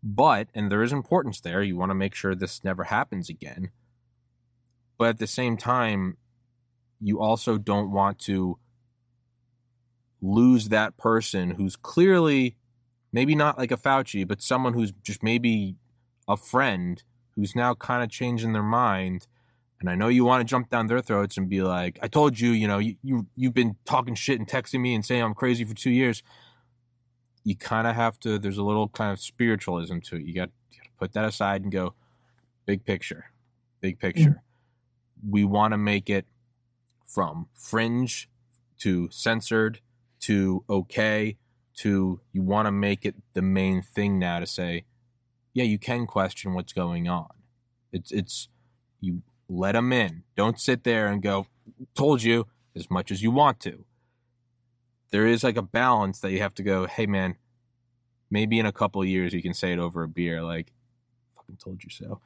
But 0.02 0.48
and 0.54 0.70
there 0.70 0.82
is 0.82 0.92
importance 0.92 1.40
there. 1.40 1.62
You 1.62 1.76
want 1.76 1.90
to 1.90 1.94
make 1.94 2.14
sure 2.14 2.34
this 2.34 2.64
never 2.64 2.84
happens 2.84 3.28
again. 3.28 3.70
But 4.98 5.08
at 5.08 5.18
the 5.18 5.26
same 5.26 5.56
time, 5.56 6.16
you 7.00 7.20
also 7.20 7.56
don't 7.56 7.90
want 7.90 8.18
to 8.20 8.58
lose 10.20 10.68
that 10.68 10.96
person 10.98 11.50
who's 11.50 11.76
clearly 11.76 12.56
maybe 13.12 13.34
not 13.34 13.58
like 13.58 13.72
a 13.72 13.76
Fauci, 13.76 14.26
but 14.26 14.42
someone 14.42 14.74
who's 14.74 14.92
just 15.02 15.22
maybe 15.22 15.76
a 16.28 16.36
friend 16.36 17.02
who's 17.34 17.56
now 17.56 17.74
kind 17.74 18.04
of 18.04 18.10
changing 18.10 18.52
their 18.52 18.62
mind 18.62 19.26
and 19.80 19.88
I 19.88 19.94
know 19.94 20.08
you 20.08 20.24
want 20.24 20.40
to 20.40 20.44
jump 20.44 20.68
down 20.68 20.86
their 20.86 21.00
throats 21.00 21.38
and 21.38 21.48
be 21.48 21.62
like, 21.62 21.98
"I 22.02 22.08
told 22.08 22.38
you, 22.38 22.50
you 22.50 22.68
know, 22.68 22.78
you, 22.78 22.96
you 23.02 23.26
you've 23.34 23.54
been 23.54 23.76
talking 23.86 24.14
shit 24.14 24.38
and 24.38 24.46
texting 24.46 24.80
me 24.80 24.94
and 24.94 25.04
saying 25.04 25.22
I'm 25.22 25.34
crazy 25.34 25.64
for 25.64 25.74
two 25.74 25.90
years." 25.90 26.22
You 27.42 27.56
kind 27.56 27.86
of 27.86 27.96
have 27.96 28.20
to. 28.20 28.38
There's 28.38 28.58
a 28.58 28.62
little 28.62 28.88
kind 28.88 29.12
of 29.12 29.18
spiritualism 29.18 30.00
to 30.00 30.16
it. 30.16 30.22
You 30.22 30.34
got, 30.34 30.50
you 30.70 30.78
got 30.78 30.84
to 30.84 30.90
put 30.98 31.12
that 31.14 31.24
aside 31.24 31.62
and 31.62 31.72
go, 31.72 31.94
big 32.66 32.84
picture, 32.84 33.24
big 33.80 33.98
picture. 33.98 34.42
Mm-hmm. 35.24 35.30
We 35.30 35.44
want 35.44 35.72
to 35.72 35.78
make 35.78 36.10
it 36.10 36.26
from 37.06 37.48
fringe 37.54 38.28
to 38.80 39.08
censored 39.10 39.80
to 40.20 40.64
okay 40.68 41.38
to 41.78 42.20
you 42.32 42.42
want 42.42 42.66
to 42.66 42.72
make 42.72 43.06
it 43.06 43.14
the 43.32 43.42
main 43.42 43.80
thing 43.80 44.18
now 44.18 44.38
to 44.38 44.46
say, 44.46 44.84
yeah, 45.54 45.64
you 45.64 45.78
can 45.78 46.06
question 46.06 46.52
what's 46.52 46.74
going 46.74 47.08
on. 47.08 47.30
It's 47.90 48.12
it's 48.12 48.48
you 49.00 49.22
let 49.50 49.72
them 49.72 49.92
in. 49.92 50.22
Don't 50.36 50.60
sit 50.60 50.84
there 50.84 51.08
and 51.08 51.20
go, 51.20 51.46
told 51.94 52.22
you 52.22 52.46
as 52.76 52.90
much 52.90 53.10
as 53.10 53.22
you 53.22 53.30
want 53.30 53.60
to. 53.60 53.84
There 55.10 55.26
is 55.26 55.42
like 55.42 55.56
a 55.56 55.62
balance 55.62 56.20
that 56.20 56.30
you 56.30 56.38
have 56.38 56.54
to 56.54 56.62
go, 56.62 56.86
hey 56.86 57.06
man, 57.06 57.36
maybe 58.30 58.60
in 58.60 58.66
a 58.66 58.72
couple 58.72 59.04
years 59.04 59.34
you 59.34 59.42
can 59.42 59.54
say 59.54 59.72
it 59.72 59.78
over 59.78 60.04
a 60.04 60.08
beer, 60.08 60.42
like, 60.42 60.72
fucking 61.34 61.56
told 61.56 61.82
you 61.82 61.90
so. 61.90 62.20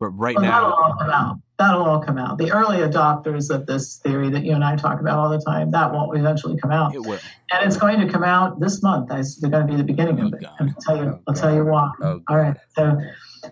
But 0.00 0.10
right 0.10 0.36
Well, 0.36 0.44
now, 0.44 0.50
that'll 0.60 0.72
all 0.74 0.96
come 0.98 1.10
out. 1.10 1.36
That'll 1.58 1.82
all 1.84 2.00
come 2.00 2.18
out. 2.18 2.38
The 2.38 2.52
early 2.52 2.78
adopters 2.78 3.50
of 3.52 3.66
this 3.66 3.96
theory 3.96 4.30
that 4.30 4.44
you 4.44 4.52
and 4.52 4.62
I 4.62 4.76
talk 4.76 5.00
about 5.00 5.18
all 5.18 5.28
the 5.28 5.40
time, 5.40 5.72
that 5.72 5.92
won't 5.92 6.16
eventually 6.16 6.56
come 6.56 6.70
out. 6.70 6.94
it 6.94 7.00
will. 7.02 7.18
And 7.50 7.66
it's 7.66 7.76
going 7.76 7.98
to 8.00 8.08
come 8.08 8.22
out 8.22 8.60
this 8.60 8.80
month. 8.82 9.10
I, 9.10 9.22
they're 9.40 9.50
going 9.50 9.66
to 9.66 9.72
be 9.72 9.76
the 9.76 9.82
beginning 9.82 10.20
of 10.20 10.32
Oh, 10.32 10.36
it. 10.36 10.42
God. 10.42 10.52
I'll 10.60 10.74
tell 10.80 10.96
you. 10.96 11.10
Oh, 11.10 11.20
I'll 11.26 11.34
tell 11.34 11.52
you 11.54 11.64
why. 11.64 11.90
Oh, 12.02 12.20
All 12.28 12.36
right. 12.36 12.56
So, 12.76 12.96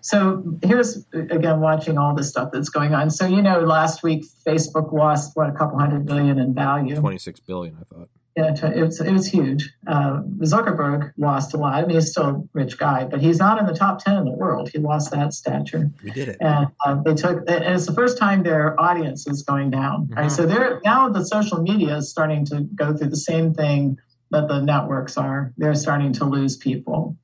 so 0.01 0.43
here's 0.63 1.05
again 1.13 1.59
watching 1.59 1.97
all 1.97 2.15
this 2.15 2.29
stuff 2.29 2.49
that's 2.53 2.69
going 2.69 2.93
on. 2.93 3.09
So 3.09 3.25
you 3.25 3.41
know, 3.41 3.59
last 3.59 4.03
week 4.03 4.25
Facebook 4.45 4.93
lost 4.93 5.31
what 5.35 5.49
a 5.49 5.53
couple 5.53 5.77
hundred 5.79 6.05
billion 6.05 6.37
in 6.39 6.53
value. 6.53 6.95
Twenty 6.95 7.17
six 7.17 7.39
billion, 7.39 7.75
I 7.81 7.93
thought. 7.93 8.09
Yeah, 8.37 8.53
it 8.53 8.83
was, 8.83 9.01
it 9.01 9.11
was 9.11 9.25
huge. 9.25 9.73
Uh, 9.87 10.21
Zuckerberg 10.41 11.11
lost 11.17 11.55
a 11.55 11.57
lot. 11.57 11.73
I 11.73 11.81
mean, 11.87 11.95
he's 11.95 12.11
still 12.11 12.23
a 12.27 12.43
rich 12.53 12.77
guy, 12.77 13.03
but 13.05 13.19
he's 13.19 13.39
not 13.39 13.59
in 13.59 13.65
the 13.65 13.73
top 13.73 14.03
10 14.03 14.15
in 14.15 14.25
the 14.25 14.31
world. 14.31 14.69
He 14.71 14.77
lost 14.77 15.09
that 15.09 15.33
stature. 15.33 15.89
We 16.03 16.11
did 16.11 16.29
it. 16.29 16.37
And 16.39 16.67
uh, 16.85 17.01
they 17.03 17.15
took, 17.15 17.39
and 17.49 17.63
it's 17.75 17.87
the 17.87 17.93
first 17.93 18.19
time 18.19 18.43
their 18.43 18.79
audience 18.79 19.25
is 19.25 19.41
going 19.41 19.71
down. 19.71 20.09
Right. 20.11 20.27
Mhm. 20.27 20.31
So 20.31 20.45
they're 20.45 20.79
now 20.85 21.09
the 21.09 21.25
social 21.25 21.63
media 21.63 21.97
is 21.97 22.11
starting 22.11 22.45
to 22.45 22.61
go 22.75 22.95
through 22.95 23.09
the 23.09 23.17
same 23.17 23.55
thing 23.55 23.97
that 24.29 24.47
the 24.47 24.61
networks 24.61 25.17
are. 25.17 25.51
They're 25.57 25.73
starting 25.73 26.13
to 26.13 26.25
lose 26.25 26.57
people. 26.57 27.17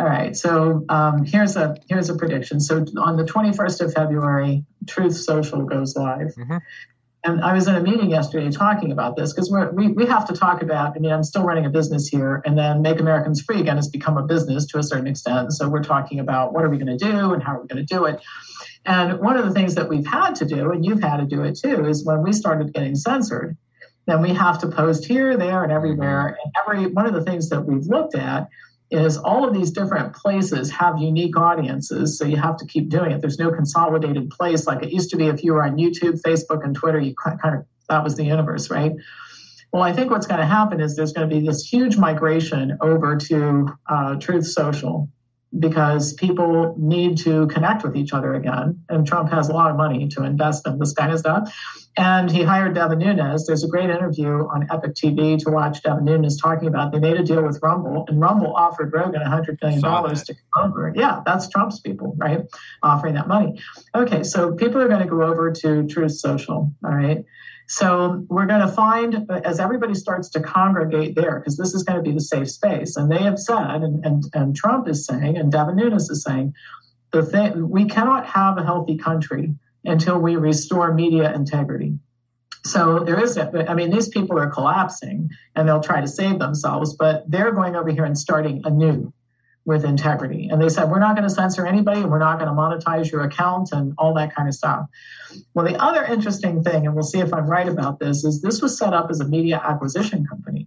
All 0.00 0.06
right. 0.06 0.34
So 0.34 0.84
um, 0.88 1.24
here's 1.24 1.54
a 1.56 1.76
here's 1.88 2.10
a 2.10 2.16
prediction. 2.16 2.58
So 2.58 2.84
on 2.98 3.16
the 3.16 3.24
21st 3.24 3.82
of 3.82 3.92
February, 3.92 4.64
Truth 4.88 5.16
Social 5.16 5.62
goes 5.64 5.94
live. 5.94 6.34
Mhm. 6.36 6.60
And 7.22 7.42
I 7.42 7.52
was 7.52 7.68
in 7.68 7.74
a 7.74 7.82
meeting 7.82 8.10
yesterday 8.10 8.50
talking 8.50 8.92
about 8.92 9.14
this 9.14 9.32
because 9.32 9.50
we 9.74 9.88
we 9.88 10.06
have 10.06 10.26
to 10.28 10.32
talk 10.32 10.62
about. 10.62 10.96
I 10.96 11.00
mean, 11.00 11.12
I'm 11.12 11.22
still 11.22 11.42
running 11.42 11.66
a 11.66 11.70
business 11.70 12.08
here, 12.08 12.40
and 12.46 12.56
then 12.56 12.80
Make 12.80 12.98
Americans 12.98 13.42
Free 13.42 13.60
again 13.60 13.76
has 13.76 13.88
become 13.88 14.16
a 14.16 14.22
business 14.22 14.64
to 14.66 14.78
a 14.78 14.82
certain 14.82 15.06
extent. 15.06 15.52
So 15.52 15.68
we're 15.68 15.82
talking 15.82 16.18
about 16.18 16.54
what 16.54 16.64
are 16.64 16.70
we 16.70 16.78
going 16.78 16.98
to 16.98 17.04
do 17.04 17.34
and 17.34 17.42
how 17.42 17.56
are 17.56 17.60
we 17.60 17.68
going 17.68 17.84
to 17.84 17.94
do 17.94 18.06
it. 18.06 18.20
And 18.86 19.20
one 19.20 19.36
of 19.36 19.44
the 19.44 19.52
things 19.52 19.74
that 19.74 19.88
we've 19.88 20.06
had 20.06 20.34
to 20.36 20.46
do, 20.46 20.70
and 20.70 20.84
you've 20.84 21.02
had 21.02 21.18
to 21.18 21.26
do 21.26 21.42
it 21.42 21.58
too, 21.58 21.84
is 21.86 22.06
when 22.06 22.22
we 22.22 22.32
started 22.32 22.72
getting 22.72 22.94
censored, 22.94 23.56
then 24.06 24.22
we 24.22 24.32
have 24.32 24.58
to 24.60 24.68
post 24.68 25.04
here, 25.04 25.36
there, 25.36 25.62
and 25.62 25.70
everywhere. 25.70 26.38
Mm-hmm. 26.38 26.72
And 26.72 26.82
every 26.84 26.92
one 26.92 27.06
of 27.06 27.12
the 27.12 27.22
things 27.22 27.50
that 27.50 27.60
we've 27.60 27.86
looked 27.86 28.14
at 28.14 28.48
is 28.90 29.16
all 29.16 29.46
of 29.46 29.54
these 29.54 29.70
different 29.70 30.14
places 30.14 30.70
have 30.72 30.98
unique 30.98 31.36
audiences, 31.36 32.18
so 32.18 32.24
you 32.24 32.36
have 32.36 32.56
to 32.56 32.66
keep 32.66 32.88
doing 32.88 33.12
it. 33.12 33.20
There's 33.20 33.38
no 33.38 33.50
consolidated 33.50 34.30
place 34.30 34.66
like 34.66 34.82
it 34.82 34.90
used 34.92 35.10
to 35.10 35.16
be. 35.16 35.26
If 35.26 35.44
you 35.44 35.52
were 35.52 35.62
on 35.62 35.76
YouTube, 35.76 36.20
Facebook, 36.22 36.64
and 36.64 36.74
Twitter, 36.74 36.98
you 36.98 37.14
kind 37.14 37.58
of 37.58 37.64
that 37.88 38.04
was 38.04 38.16
the 38.16 38.24
universe, 38.24 38.70
right? 38.70 38.92
Well, 39.72 39.82
I 39.82 39.92
think 39.92 40.10
what's 40.10 40.26
going 40.26 40.40
to 40.40 40.46
happen 40.46 40.80
is 40.80 40.96
there's 40.96 41.12
going 41.12 41.28
to 41.28 41.34
be 41.34 41.46
this 41.46 41.62
huge 41.62 41.96
migration 41.96 42.78
over 42.80 43.16
to 43.16 43.68
uh, 43.88 44.16
Truth 44.16 44.46
Social 44.46 45.08
because 45.58 46.12
people 46.14 46.74
need 46.78 47.18
to 47.18 47.46
connect 47.48 47.82
with 47.82 47.96
each 47.96 48.12
other 48.12 48.34
again. 48.34 48.80
And 48.88 49.06
Trump 49.06 49.30
has 49.30 49.48
a 49.48 49.52
lot 49.52 49.70
of 49.70 49.76
money 49.76 50.08
to 50.08 50.24
invest 50.24 50.66
in 50.66 50.78
this 50.78 50.92
kind 50.92 51.12
of 51.12 51.18
stuff. 51.18 51.52
And 51.96 52.30
he 52.30 52.44
hired 52.44 52.74
Devin 52.76 53.00
Nunes. 53.00 53.46
There's 53.46 53.64
a 53.64 53.68
great 53.68 53.90
interview 53.90 54.46
on 54.46 54.68
Epoch 54.70 54.94
TV 54.94 55.36
to 55.40 55.50
watch 55.50 55.82
Devin 55.82 56.04
Nunes 56.04 56.40
talking 56.40 56.68
about. 56.68 56.92
They 56.92 57.00
made 57.00 57.16
a 57.16 57.24
deal 57.24 57.42
with 57.42 57.58
Rumble, 57.62 58.04
and 58.06 58.20
Rumble 58.20 58.54
offered 58.54 58.92
Rogan 58.92 59.22
$100 59.22 59.60
million 59.60 59.82
to 59.82 60.34
come 60.54 60.70
over. 60.70 60.92
Yeah, 60.94 61.20
that's 61.26 61.48
Trump's 61.48 61.80
people, 61.80 62.14
right? 62.16 62.42
Offering 62.84 63.14
that 63.14 63.26
money. 63.26 63.60
Okay, 63.92 64.22
so 64.22 64.54
people 64.54 64.80
are 64.80 64.88
going 64.88 65.02
to 65.02 65.08
go 65.08 65.20
over 65.22 65.50
to 65.50 65.86
Truth 65.88 66.12
Social, 66.12 66.72
all 66.84 66.94
right? 66.94 67.24
So 67.70 68.26
we're 68.28 68.46
going 68.46 68.66
to 68.66 68.72
find 68.72 69.30
as 69.44 69.60
everybody 69.60 69.94
starts 69.94 70.28
to 70.30 70.40
congregate 70.40 71.14
there, 71.14 71.38
because 71.38 71.56
this 71.56 71.72
is 71.72 71.84
going 71.84 71.98
to 71.98 72.02
be 72.02 72.10
the 72.10 72.20
safe 72.20 72.50
space. 72.50 72.96
And 72.96 73.08
they 73.08 73.22
have 73.22 73.38
said, 73.38 73.82
and, 73.84 74.04
and, 74.04 74.24
and 74.34 74.56
Trump 74.56 74.88
is 74.88 75.06
saying, 75.06 75.36
and 75.36 75.52
Devin 75.52 75.76
Nunes 75.76 76.10
is 76.10 76.24
saying, 76.24 76.52
the 77.12 77.22
thing 77.22 77.70
we 77.70 77.84
cannot 77.84 78.26
have 78.26 78.58
a 78.58 78.64
healthy 78.64 78.98
country 78.98 79.54
until 79.84 80.18
we 80.18 80.34
restore 80.34 80.92
media 80.92 81.32
integrity. 81.32 81.96
So 82.64 83.04
there 83.04 83.22
is, 83.22 83.38
I 83.38 83.74
mean, 83.74 83.90
these 83.90 84.08
people 84.08 84.36
are 84.36 84.50
collapsing 84.50 85.30
and 85.54 85.68
they'll 85.68 85.80
try 85.80 86.00
to 86.00 86.08
save 86.08 86.40
themselves, 86.40 86.94
but 86.94 87.30
they're 87.30 87.52
going 87.52 87.76
over 87.76 87.90
here 87.90 88.04
and 88.04 88.18
starting 88.18 88.62
anew 88.64 89.12
with 89.66 89.84
integrity. 89.84 90.48
And 90.50 90.60
they 90.60 90.68
said, 90.68 90.90
we're 90.90 90.98
not 91.00 91.14
going 91.16 91.28
to 91.28 91.34
censor 91.34 91.66
anybody 91.66 92.00
and 92.00 92.10
we're 92.10 92.18
not 92.18 92.38
going 92.38 92.48
to 92.48 92.54
monetize 92.54 93.10
your 93.12 93.22
account 93.22 93.70
and 93.72 93.92
all 93.98 94.14
that 94.14 94.34
kind 94.34 94.48
of 94.48 94.54
stuff. 94.54 94.86
Well, 95.54 95.66
the 95.66 95.76
other 95.80 96.04
interesting 96.04 96.62
thing, 96.64 96.86
and 96.86 96.94
we'll 96.94 97.04
see 97.04 97.20
if 97.20 97.32
I'm 97.32 97.46
right 97.46 97.68
about 97.68 98.00
this, 98.00 98.24
is 98.24 98.40
this 98.40 98.62
was 98.62 98.76
set 98.78 98.94
up 98.94 99.10
as 99.10 99.20
a 99.20 99.28
media 99.28 99.60
acquisition 99.62 100.26
company, 100.26 100.66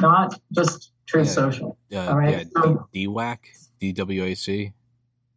not 0.00 0.38
just 0.52 0.92
Truth 1.06 1.26
Yeah. 1.28 1.32
Social. 1.32 1.78
Uh, 1.94 1.98
All 2.08 2.18
right, 2.18 2.30
Yeah, 2.54 2.62
so- 2.62 2.86
D- 2.92 3.06
DWAC, 3.06 3.38
DWAC. 3.80 4.72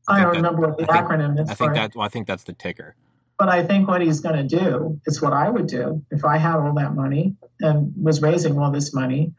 I 0.08 0.16
think 0.16 0.26
don't 0.26 0.36
remember 0.38 0.68
what 0.68 0.78
the 0.78 0.92
I 0.92 0.98
think- 0.98 1.08
acronym 1.08 1.40
is 1.40 1.50
I 1.50 1.54
for 1.54 1.66
think 1.66 1.74
that. 1.76 1.96
Well, 1.96 2.06
I 2.06 2.10
think 2.10 2.28
that's 2.28 2.44
the 2.44 2.54
ticker. 2.54 2.96
But 3.38 3.48
I 3.48 3.64
think 3.64 3.88
what 3.88 4.02
he's 4.02 4.20
going 4.20 4.36
to 4.48 4.58
do 4.60 5.00
is 5.06 5.22
what 5.22 5.32
I 5.32 5.50
would 5.50 5.68
do 5.68 6.04
if 6.12 6.26
I 6.26 6.38
had 6.38 6.56
all 6.58 6.74
that 6.74 6.94
money 6.94 7.36
and 7.62 7.94
was 7.96 8.22
raising 8.22 8.58
all 8.58 8.70
this 8.72 8.94
money. 8.94 9.32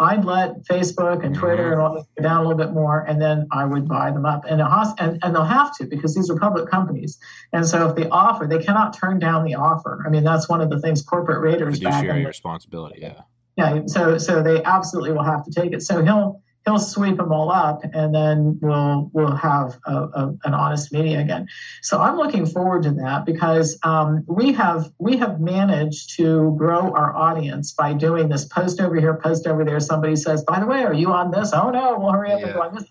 I'd 0.00 0.24
let 0.24 0.64
Facebook 0.64 1.24
and 1.24 1.34
Twitter 1.34 1.64
mm-hmm. 1.64 1.72
and 1.72 1.80
all 1.80 1.94
this 1.94 2.04
go 2.16 2.22
down 2.22 2.44
a 2.44 2.48
little 2.48 2.56
bit 2.56 2.72
more, 2.72 3.00
and 3.00 3.20
then 3.20 3.48
I 3.50 3.64
would 3.64 3.88
buy 3.88 4.12
them 4.12 4.24
up. 4.24 4.44
And, 4.48 4.60
has, 4.60 4.94
and 4.98 5.18
and 5.22 5.34
they'll 5.34 5.44
have 5.44 5.76
to 5.78 5.86
because 5.86 6.14
these 6.14 6.30
are 6.30 6.36
public 6.36 6.70
companies. 6.70 7.18
And 7.52 7.66
so 7.66 7.88
if 7.88 7.96
they 7.96 8.08
offer, 8.08 8.46
they 8.46 8.62
cannot 8.62 8.96
turn 8.96 9.18
down 9.18 9.44
the 9.44 9.56
offer. 9.56 10.02
I 10.06 10.10
mean, 10.10 10.22
that's 10.22 10.48
one 10.48 10.60
of 10.60 10.70
the 10.70 10.80
things 10.80 11.02
corporate 11.02 11.40
raiders 11.40 11.80
back 11.80 11.94
Fiduciary 11.94 12.22
the 12.22 12.28
responsibility. 12.28 13.00
Yeah. 13.00 13.22
yeah, 13.56 13.82
so 13.86 14.18
so 14.18 14.42
they 14.42 14.62
absolutely 14.62 15.12
will 15.12 15.24
have 15.24 15.44
to 15.44 15.50
take 15.50 15.72
it. 15.72 15.82
So 15.82 16.04
he'll 16.04 16.42
he'll 16.68 16.78
sweep 16.78 17.16
them 17.16 17.32
all 17.32 17.50
up, 17.50 17.80
and 17.94 18.14
then 18.14 18.58
we'll 18.60 19.10
we'll 19.12 19.34
have 19.34 19.78
a, 19.86 19.94
a, 19.94 20.34
an 20.44 20.54
honest 20.54 20.92
media 20.92 21.20
again. 21.20 21.46
So 21.82 21.98
I'm 21.98 22.16
looking 22.16 22.44
forward 22.44 22.82
to 22.82 22.90
that 22.92 23.24
because 23.24 23.78
um, 23.82 24.24
we 24.26 24.52
have 24.52 24.92
we 24.98 25.16
have 25.16 25.40
managed 25.40 26.16
to 26.16 26.54
grow 26.58 26.92
our 26.92 27.14
audience 27.16 27.72
by 27.72 27.94
doing 27.94 28.28
this 28.28 28.44
post 28.44 28.80
over 28.80 28.96
here, 28.96 29.14
post 29.14 29.46
over 29.46 29.64
there. 29.64 29.80
Somebody 29.80 30.16
says, 30.16 30.44
by 30.44 30.60
the 30.60 30.66
way, 30.66 30.82
are 30.84 30.92
you 30.92 31.12
on 31.12 31.30
this? 31.30 31.52
Oh 31.52 31.70
no, 31.70 31.98
we'll 31.98 32.12
hurry 32.12 32.32
up 32.32 32.42
and 32.42 32.52
go 32.52 32.62
on 32.62 32.74
this. 32.74 32.84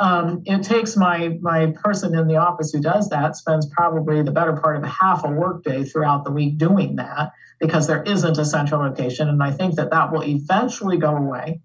Um, 0.00 0.42
it 0.46 0.62
takes 0.62 0.96
my 0.96 1.38
my 1.40 1.72
person 1.84 2.18
in 2.18 2.26
the 2.26 2.36
office 2.36 2.72
who 2.72 2.80
does 2.80 3.10
that 3.10 3.36
spends 3.36 3.66
probably 3.66 4.22
the 4.22 4.32
better 4.32 4.54
part 4.54 4.76
of 4.76 4.84
half 4.84 5.24
a 5.24 5.28
workday 5.28 5.84
throughout 5.84 6.24
the 6.24 6.32
week 6.32 6.58
doing 6.58 6.96
that 6.96 7.32
because 7.60 7.86
there 7.86 8.02
isn't 8.02 8.38
a 8.38 8.44
central 8.44 8.80
location. 8.80 9.28
And 9.28 9.42
I 9.42 9.52
think 9.52 9.76
that 9.76 9.90
that 9.90 10.10
will 10.10 10.24
eventually 10.24 10.96
go 10.96 11.14
away. 11.14 11.60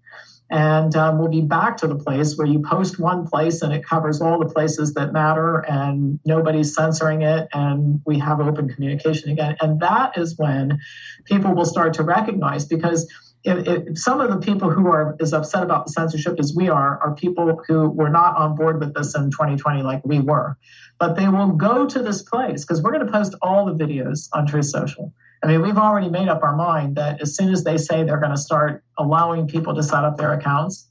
And 0.48 0.94
um, 0.94 1.18
we'll 1.18 1.28
be 1.28 1.40
back 1.40 1.78
to 1.78 1.88
the 1.88 1.96
place 1.96 2.36
where 2.36 2.46
you 2.46 2.60
post 2.60 3.00
one 3.00 3.26
place 3.26 3.62
and 3.62 3.72
it 3.72 3.84
covers 3.84 4.20
all 4.20 4.38
the 4.38 4.52
places 4.52 4.94
that 4.94 5.12
matter 5.12 5.58
and 5.58 6.20
nobody's 6.24 6.74
censoring 6.74 7.22
it 7.22 7.48
and 7.52 8.00
we 8.06 8.20
have 8.20 8.40
open 8.40 8.68
communication 8.68 9.30
again. 9.30 9.56
And 9.60 9.80
that 9.80 10.16
is 10.16 10.38
when 10.38 10.78
people 11.24 11.54
will 11.54 11.64
start 11.64 11.94
to 11.94 12.04
recognize 12.04 12.64
because 12.64 13.12
if, 13.42 13.66
if 13.66 13.98
some 13.98 14.20
of 14.20 14.30
the 14.30 14.38
people 14.38 14.70
who 14.70 14.86
are 14.86 15.16
as 15.20 15.32
upset 15.32 15.64
about 15.64 15.86
the 15.86 15.92
censorship 15.92 16.36
as 16.38 16.54
we 16.54 16.68
are 16.68 16.98
are 16.98 17.14
people 17.14 17.60
who 17.66 17.88
were 17.88 18.08
not 18.08 18.36
on 18.36 18.54
board 18.54 18.78
with 18.78 18.94
this 18.94 19.16
in 19.16 19.30
2020 19.30 19.82
like 19.82 20.02
we 20.04 20.20
were 20.20 20.56
but 20.98 21.16
they 21.16 21.28
will 21.28 21.48
go 21.48 21.86
to 21.86 22.02
this 22.02 22.22
place 22.22 22.64
because 22.64 22.82
we're 22.82 22.92
going 22.92 23.06
to 23.06 23.12
post 23.12 23.34
all 23.42 23.66
the 23.66 23.84
videos 23.84 24.28
on 24.32 24.46
Truth 24.46 24.66
Social. 24.66 25.12
I 25.42 25.48
mean, 25.48 25.62
we've 25.62 25.78
already 25.78 26.08
made 26.08 26.28
up 26.28 26.42
our 26.42 26.56
mind 26.56 26.96
that 26.96 27.20
as 27.20 27.36
soon 27.36 27.52
as 27.52 27.64
they 27.64 27.78
say 27.78 28.02
they're 28.04 28.20
going 28.20 28.34
to 28.34 28.40
start 28.40 28.82
allowing 28.98 29.46
people 29.46 29.74
to 29.74 29.82
set 29.82 30.04
up 30.04 30.16
their 30.16 30.32
accounts, 30.32 30.88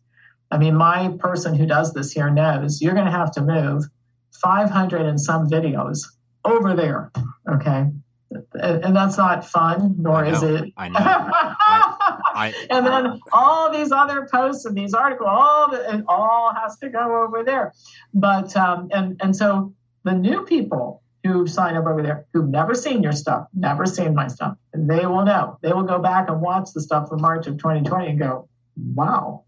I 0.51 0.57
mean, 0.57 0.75
my 0.75 1.13
person 1.19 1.55
who 1.55 1.65
does 1.65 1.93
this 1.93 2.11
here 2.11 2.29
knows 2.29 2.81
you're 2.81 2.93
going 2.93 3.05
to 3.05 3.11
have 3.11 3.31
to 3.33 3.41
move 3.41 3.85
500 4.41 5.01
and 5.01 5.19
some 5.19 5.49
videos 5.49 6.03
over 6.43 6.75
there. 6.75 7.11
Okay. 7.49 7.85
And 8.53 8.95
that's 8.95 9.17
not 9.17 9.47
fun, 9.47 9.95
nor 9.97 10.25
is 10.25 10.43
it. 10.43 10.73
I 10.75 10.89
know. 10.89 10.99
I, 10.99 12.53
and 12.69 12.85
then 12.85 13.19
all 13.31 13.71
these 13.71 13.91
other 13.91 14.27
posts 14.29 14.65
and 14.65 14.75
these 14.75 14.93
articles, 14.93 15.29
all 15.31 15.71
the, 15.71 15.97
it 15.97 16.05
all 16.07 16.53
has 16.53 16.77
to 16.79 16.89
go 16.89 17.23
over 17.23 17.43
there. 17.43 17.73
But 18.13 18.55
um, 18.57 18.89
and 18.91 19.21
and 19.21 19.35
so 19.35 19.73
the 20.03 20.13
new 20.13 20.43
people 20.43 21.01
who 21.25 21.47
sign 21.47 21.75
up 21.75 21.85
over 21.85 22.01
there 22.01 22.25
who've 22.33 22.47
never 22.47 22.75
seen 22.75 23.01
your 23.03 23.11
stuff, 23.11 23.47
never 23.53 23.85
seen 23.85 24.13
my 24.13 24.27
stuff, 24.27 24.57
And 24.73 24.89
they 24.89 25.05
will 25.05 25.25
know. 25.25 25.57
They 25.61 25.73
will 25.73 25.83
go 25.83 25.99
back 25.99 26.29
and 26.29 26.41
watch 26.41 26.69
the 26.73 26.81
stuff 26.81 27.09
from 27.09 27.21
March 27.21 27.47
of 27.47 27.57
2020 27.57 28.07
and 28.11 28.19
go, 28.19 28.47
"Wow, 28.93 29.43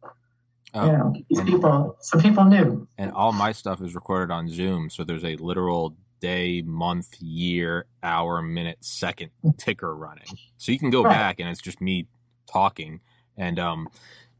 oh, 0.73 0.86
you 0.86 0.91
know, 0.91 1.13
these 1.30 1.39
and- 1.39 1.47
people, 1.47 1.95
some 2.01 2.21
people 2.21 2.45
knew." 2.45 2.88
and 2.97 3.11
all 3.11 3.32
my 3.32 3.51
stuff 3.51 3.82
is 3.82 3.93
recorded 3.95 4.34
on 4.34 4.49
Zoom, 4.49 4.89
so 4.89 5.03
there's 5.03 5.23
a 5.25 5.36
literal 5.38 5.95
day, 6.19 6.63
month, 6.63 7.21
year, 7.21 7.86
hour, 8.01 8.41
minute, 8.41 8.78
second 8.84 9.30
ticker 9.57 9.95
running. 9.95 10.25
So 10.57 10.71
you 10.71 10.80
can 10.80 10.89
go 10.89 11.03
Right. 11.03 11.11
back 11.13 11.39
and 11.39 11.47
it's 11.47 11.61
just 11.61 11.80
me 11.80 12.07
talking. 12.51 13.01
And 13.38 13.59
um 13.59 13.88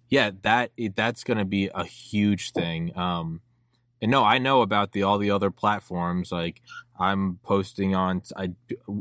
yeah, 0.10 0.32
that 0.42 0.72
it, 0.78 0.96
that's 0.96 1.24
going 1.24 1.38
to 1.38 1.46
be 1.46 1.70
a 1.76 1.84
huge 1.84 2.52
thing. 2.52 2.98
Um 2.98 3.42
and 4.02 4.10
no, 4.10 4.24
I 4.24 4.40
know 4.40 4.62
about 4.64 4.92
the 4.92 5.04
all 5.04 5.20
the 5.20 5.30
other 5.30 5.52
platforms 5.52 6.32
like 6.32 6.62
I'm 7.00 7.40
posting 7.44 7.96
on 7.96 8.22
I 8.36 8.52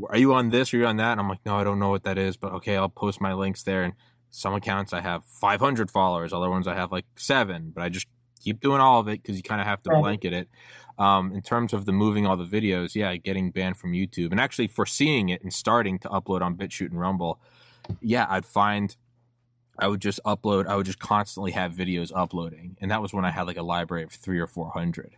are 0.09 0.17
you 0.17 0.33
on 0.33 0.49
this 0.49 0.73
or 0.73 0.77
are 0.77 0.79
you 0.81 0.85
on 0.87 0.97
that? 0.97 1.13
And 1.13 1.21
I'm 1.21 1.29
like, 1.29 1.45
"No, 1.45 1.55
I 1.55 1.63
don't 1.63 1.79
know 1.79 1.89
what 1.89 2.03
that 2.03 2.17
is, 2.17 2.37
but 2.37 2.53
okay, 2.53 2.77
I'll 2.77 2.89
post 2.89 3.19
my 3.21 3.33
links 3.33 3.63
there." 3.63 3.83
And 3.83 3.93
some 4.29 4.53
accounts 4.53 4.93
I 4.93 5.01
have 5.01 5.23
500 5.25 5.89
followers, 5.89 6.33
other 6.33 6.49
ones 6.49 6.67
I 6.67 6.75
have 6.75 6.91
like 6.91 7.05
7, 7.15 7.71
but 7.73 7.81
I 7.81 7.89
just 7.89 8.07
keep 8.39 8.59
doing 8.59 8.79
all 8.81 8.99
of 8.99 9.07
it 9.07 9.21
because 9.21 9.35
you 9.35 9.43
kind 9.43 9.61
of 9.61 9.67
have 9.67 9.81
to 9.83 9.89
Right. 9.89 10.01
blanket 10.01 10.33
it. 10.33 10.49
Um, 10.99 11.33
in 11.33 11.41
terms 11.41 11.73
of 11.73 11.85
the 11.85 11.91
moving 11.91 12.25
all 12.27 12.37
the 12.37 12.45
videos, 12.45 12.93
yeah, 12.95 13.15
getting 13.15 13.51
banned 13.51 13.77
from 13.77 13.93
YouTube 13.93 14.31
and 14.31 14.39
actually 14.39 14.67
foreseeing 14.67 15.29
it 15.29 15.41
and 15.43 15.53
starting 15.53 15.99
to 15.99 16.09
upload 16.09 16.41
on 16.41 16.55
BitChute 16.55 16.89
and 16.89 16.99
Rumble, 16.99 17.39
yeah, 18.01 18.25
I'd 18.29 18.45
find 18.45 18.95
I 19.79 19.87
would 19.87 20.01
just 20.01 20.19
upload. 20.25 20.65
I 20.67 20.75
would 20.75 20.85
just 20.87 20.99
constantly 20.99 21.51
have 21.51 21.73
videos 21.73 22.11
uploading, 22.15 22.77
and 22.81 22.89
that 22.91 23.01
was 23.01 23.13
when 23.13 23.25
I 23.25 23.31
had 23.31 23.43
like 23.47 23.57
a 23.57 23.63
library 23.63 24.03
of 24.03 24.11
three 24.11 24.39
or 24.39 24.47
four 24.47 24.71
hundred. 24.71 25.15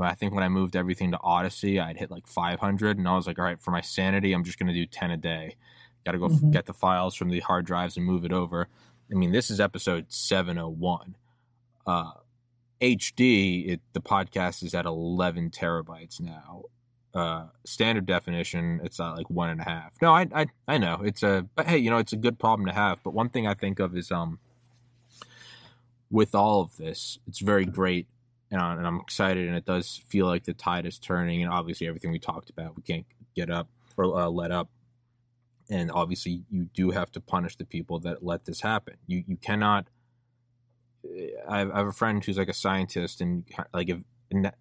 I 0.00 0.14
think 0.14 0.34
when 0.34 0.44
I 0.44 0.48
moved 0.48 0.76
everything 0.76 1.10
to 1.12 1.18
Odysee, 1.18 1.80
I'd 1.80 1.96
hit 1.96 2.10
like 2.10 2.26
five 2.26 2.60
hundred, 2.60 2.98
and 2.98 3.08
I 3.08 3.16
was 3.16 3.26
like, 3.26 3.38
all 3.38 3.44
right, 3.44 3.60
for 3.60 3.70
my 3.70 3.80
sanity, 3.80 4.32
I'm 4.32 4.44
just 4.44 4.58
going 4.58 4.68
to 4.68 4.74
do 4.74 4.86
ten 4.86 5.10
a 5.10 5.16
day. 5.16 5.56
Got 6.06 6.12
to 6.12 6.18
go 6.18 6.26
f- 6.26 6.32
Mhm. 6.32 6.52
get 6.52 6.66
the 6.66 6.72
files 6.74 7.14
from 7.14 7.28
the 7.28 7.40
hard 7.40 7.66
drives 7.66 7.96
and 7.96 8.06
move 8.06 8.24
it 8.24 8.32
over. 8.32 8.68
I 9.10 9.14
mean, 9.14 9.32
this 9.32 9.50
is 9.50 9.60
episode 9.60 10.06
seven 10.12 10.58
oh 10.58 10.68
one. 10.68 11.16
Uh, 11.86 12.12
HD, 12.80 13.68
it, 13.68 13.80
the 13.92 14.00
podcast 14.00 14.62
is 14.62 14.74
at 14.74 14.86
eleven 14.86 15.50
terabytes 15.50 16.20
now. 16.20 16.62
Uh, 17.12 17.46
standard 17.66 18.06
definition, 18.06 18.80
it's 18.84 19.00
at 19.00 19.10
like 19.16 19.28
one 19.28 19.50
and 19.50 19.60
a 19.60 19.64
half. 19.64 19.92
No, 20.00 20.12
I, 20.14 20.28
I, 20.32 20.46
I 20.68 20.78
know 20.78 21.00
it's 21.04 21.24
a, 21.24 21.44
but 21.56 21.66
hey, 21.66 21.78
you 21.78 21.90
know, 21.90 21.98
it's 21.98 22.12
a 22.12 22.16
good 22.16 22.38
problem 22.38 22.66
to 22.68 22.72
have. 22.72 23.02
But 23.02 23.12
one 23.12 23.28
thing 23.28 23.48
I 23.48 23.54
think 23.54 23.80
of 23.80 23.96
is, 23.96 24.12
um, 24.12 24.38
with 26.10 26.34
all 26.34 26.60
of 26.62 26.76
this, 26.76 27.18
it's 27.26 27.40
very 27.40 27.64
great, 27.64 28.06
and, 28.50 28.60
and 28.60 28.86
I'm 28.86 29.00
excited, 29.00 29.46
and 29.46 29.56
it 29.56 29.64
does 29.64 30.02
feel 30.08 30.26
like 30.26 30.44
the 30.44 30.54
tide 30.54 30.86
is 30.86 30.98
turning. 30.98 31.42
And 31.42 31.52
obviously, 31.52 31.86
everything 31.86 32.10
we 32.12 32.18
talked 32.18 32.50
about, 32.50 32.76
we 32.76 32.82
can't 32.82 33.06
get 33.36 33.50
up 33.50 33.68
or 33.96 34.18
uh, 34.18 34.28
let 34.28 34.50
up. 34.50 34.68
And 35.68 35.90
obviously, 35.92 36.42
you 36.50 36.64
do 36.74 36.90
have 36.90 37.12
to 37.12 37.20
punish 37.20 37.56
the 37.56 37.64
people 37.64 38.00
that 38.00 38.24
let 38.24 38.44
this 38.44 38.60
happen. 38.60 38.94
You 39.06 39.22
you 39.26 39.36
cannot. 39.36 39.86
I 41.48 41.58
have, 41.60 41.70
I 41.70 41.78
have 41.78 41.86
a 41.86 41.92
friend 41.92 42.22
who's 42.24 42.36
like 42.38 42.48
a 42.48 42.54
scientist 42.54 43.20
and 43.20 43.44
like 43.72 43.88
and 44.30 44.52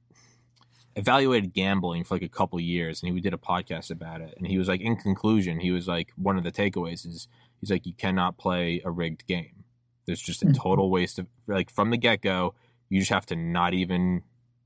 evaluated 0.96 1.54
gambling 1.54 2.04
for 2.04 2.16
like 2.16 2.22
a 2.24 2.30
couple 2.30 2.60
years, 2.60 3.02
and 3.02 3.14
he 3.14 3.22
did 3.22 3.34
a 3.34 3.38
podcast 3.38 3.92
about 3.92 4.22
it. 4.22 4.34
And 4.38 4.48
he 4.48 4.58
was 4.58 4.68
like, 4.68 4.82
in 4.82 4.96
conclusion, 4.96 5.60
he 5.60 5.72
was 5.72 5.88
like, 5.88 6.12
one 6.16 6.38
of 6.38 6.44
the 6.44 6.52
takeaways 6.52 7.06
is 7.06 7.28
he's 7.60 7.72
like, 7.72 7.86
you 7.86 7.94
cannot 7.94 8.38
play 8.38 8.82
a 8.86 8.92
rigged 8.92 9.26
game. 9.28 9.64
There's 10.06 10.22
just 10.22 10.44
a 10.44 10.48
Mhm. 10.48 10.56
total 10.56 10.90
waste 10.90 11.20
of 11.20 11.28
like 11.48 11.70
from 11.70 11.90
the 11.92 11.98
get 11.98 12.22
go. 12.22 12.56
You 12.90 13.00
just 13.00 13.12
have 13.12 13.26
to 13.28 13.36
not 13.36 13.74
even 13.74 14.24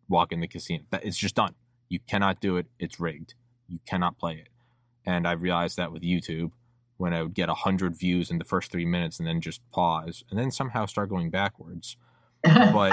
walk 0.10 0.32
in 0.32 0.40
the 0.40 0.48
casino. 0.48 0.84
It's 0.94 1.18
just 1.18 1.36
done. 1.36 1.56
You 1.90 2.00
cannot 2.08 2.40
do 2.40 2.58
it. 2.58 2.68
It's 2.80 3.00
rigged. 3.00 3.36
You 3.68 3.80
cannot 3.86 4.18
play 4.18 4.34
it. 4.34 4.50
And 5.06 5.28
I 5.28 5.34
realized 5.34 5.78
that 5.78 5.92
with 5.92 6.02
YouTube 6.02 6.52
when 6.98 7.14
I 7.14 7.24
would 7.24 7.34
get 7.34 7.50
hundred 7.50 7.98
views 7.98 8.32
in 8.32 8.38
the 8.38 8.46
first 8.46 8.72
three 8.72 8.86
minutes 8.86 9.20
and 9.20 9.28
then 9.28 9.42
just 9.42 9.62
pause 9.72 10.24
and 10.30 10.40
then 10.40 10.52
somehow 10.52 10.86
start 10.86 11.10
going 11.10 11.30
backwards. 11.30 11.98
But 12.44 12.92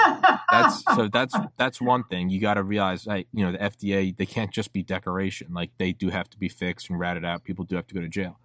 That's 0.51 0.83
so 0.95 1.09
that's 1.09 1.35
that's 1.57 1.81
one 1.81 2.05
thing 2.05 2.29
you 2.29 2.41
got 2.41 2.55
to 2.55 2.63
realize. 2.63 3.07
Like 3.07 3.29
you 3.33 3.45
know, 3.45 3.53
the 3.53 3.59
FDA 3.59 4.17
they 4.17 4.27
can't 4.27 4.51
just 4.51 4.73
be 4.73 4.83
decoration. 4.83 5.53
Like 5.53 5.71
they 5.79 5.93
do 5.93 6.11
have 6.11 6.29
to 6.31 6.39
be 6.39 6.49
fixed 6.49 6.91
and 6.91 6.99
ratted 6.99 7.25
out. 7.25 7.45
People 7.45 7.65
do 7.65 7.77
have 7.77 7.87
to 7.89 7.95
go 7.95 8.01
to 8.01 8.09
jail. 8.09 8.39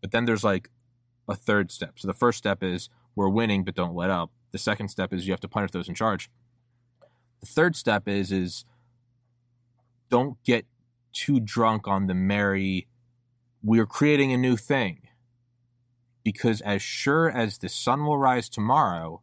But 0.00 0.10
then 0.12 0.24
there's 0.24 0.44
like 0.44 0.70
a 1.28 1.34
third 1.34 1.70
step. 1.70 1.98
So 1.98 2.08
the 2.08 2.14
first 2.14 2.38
step 2.38 2.62
is 2.62 2.88
we're 3.14 3.28
winning, 3.28 3.64
but 3.64 3.74
don't 3.74 3.94
let 3.94 4.10
up. 4.10 4.30
The 4.52 4.58
second 4.58 4.88
step 4.88 5.12
is 5.12 5.26
you 5.26 5.32
have 5.32 5.40
to 5.40 5.48
punish 5.48 5.70
those 5.70 5.88
in 5.88 5.94
charge. 5.94 6.30
The 7.40 7.46
third 7.46 7.76
step 7.76 8.08
is 8.08 8.32
is 8.32 8.64
don't 10.10 10.42
get 10.44 10.66
too 11.12 11.40
drunk 11.40 11.88
on 11.88 12.06
the 12.06 12.14
merry. 12.14 12.86
We're 13.62 13.86
creating 13.86 14.32
a 14.32 14.36
new 14.36 14.56
thing. 14.56 15.02
Because 16.22 16.60
as 16.60 16.82
sure 16.82 17.30
as 17.30 17.58
the 17.58 17.68
sun 17.68 18.04
will 18.04 18.18
rise 18.18 18.48
tomorrow, 18.48 19.22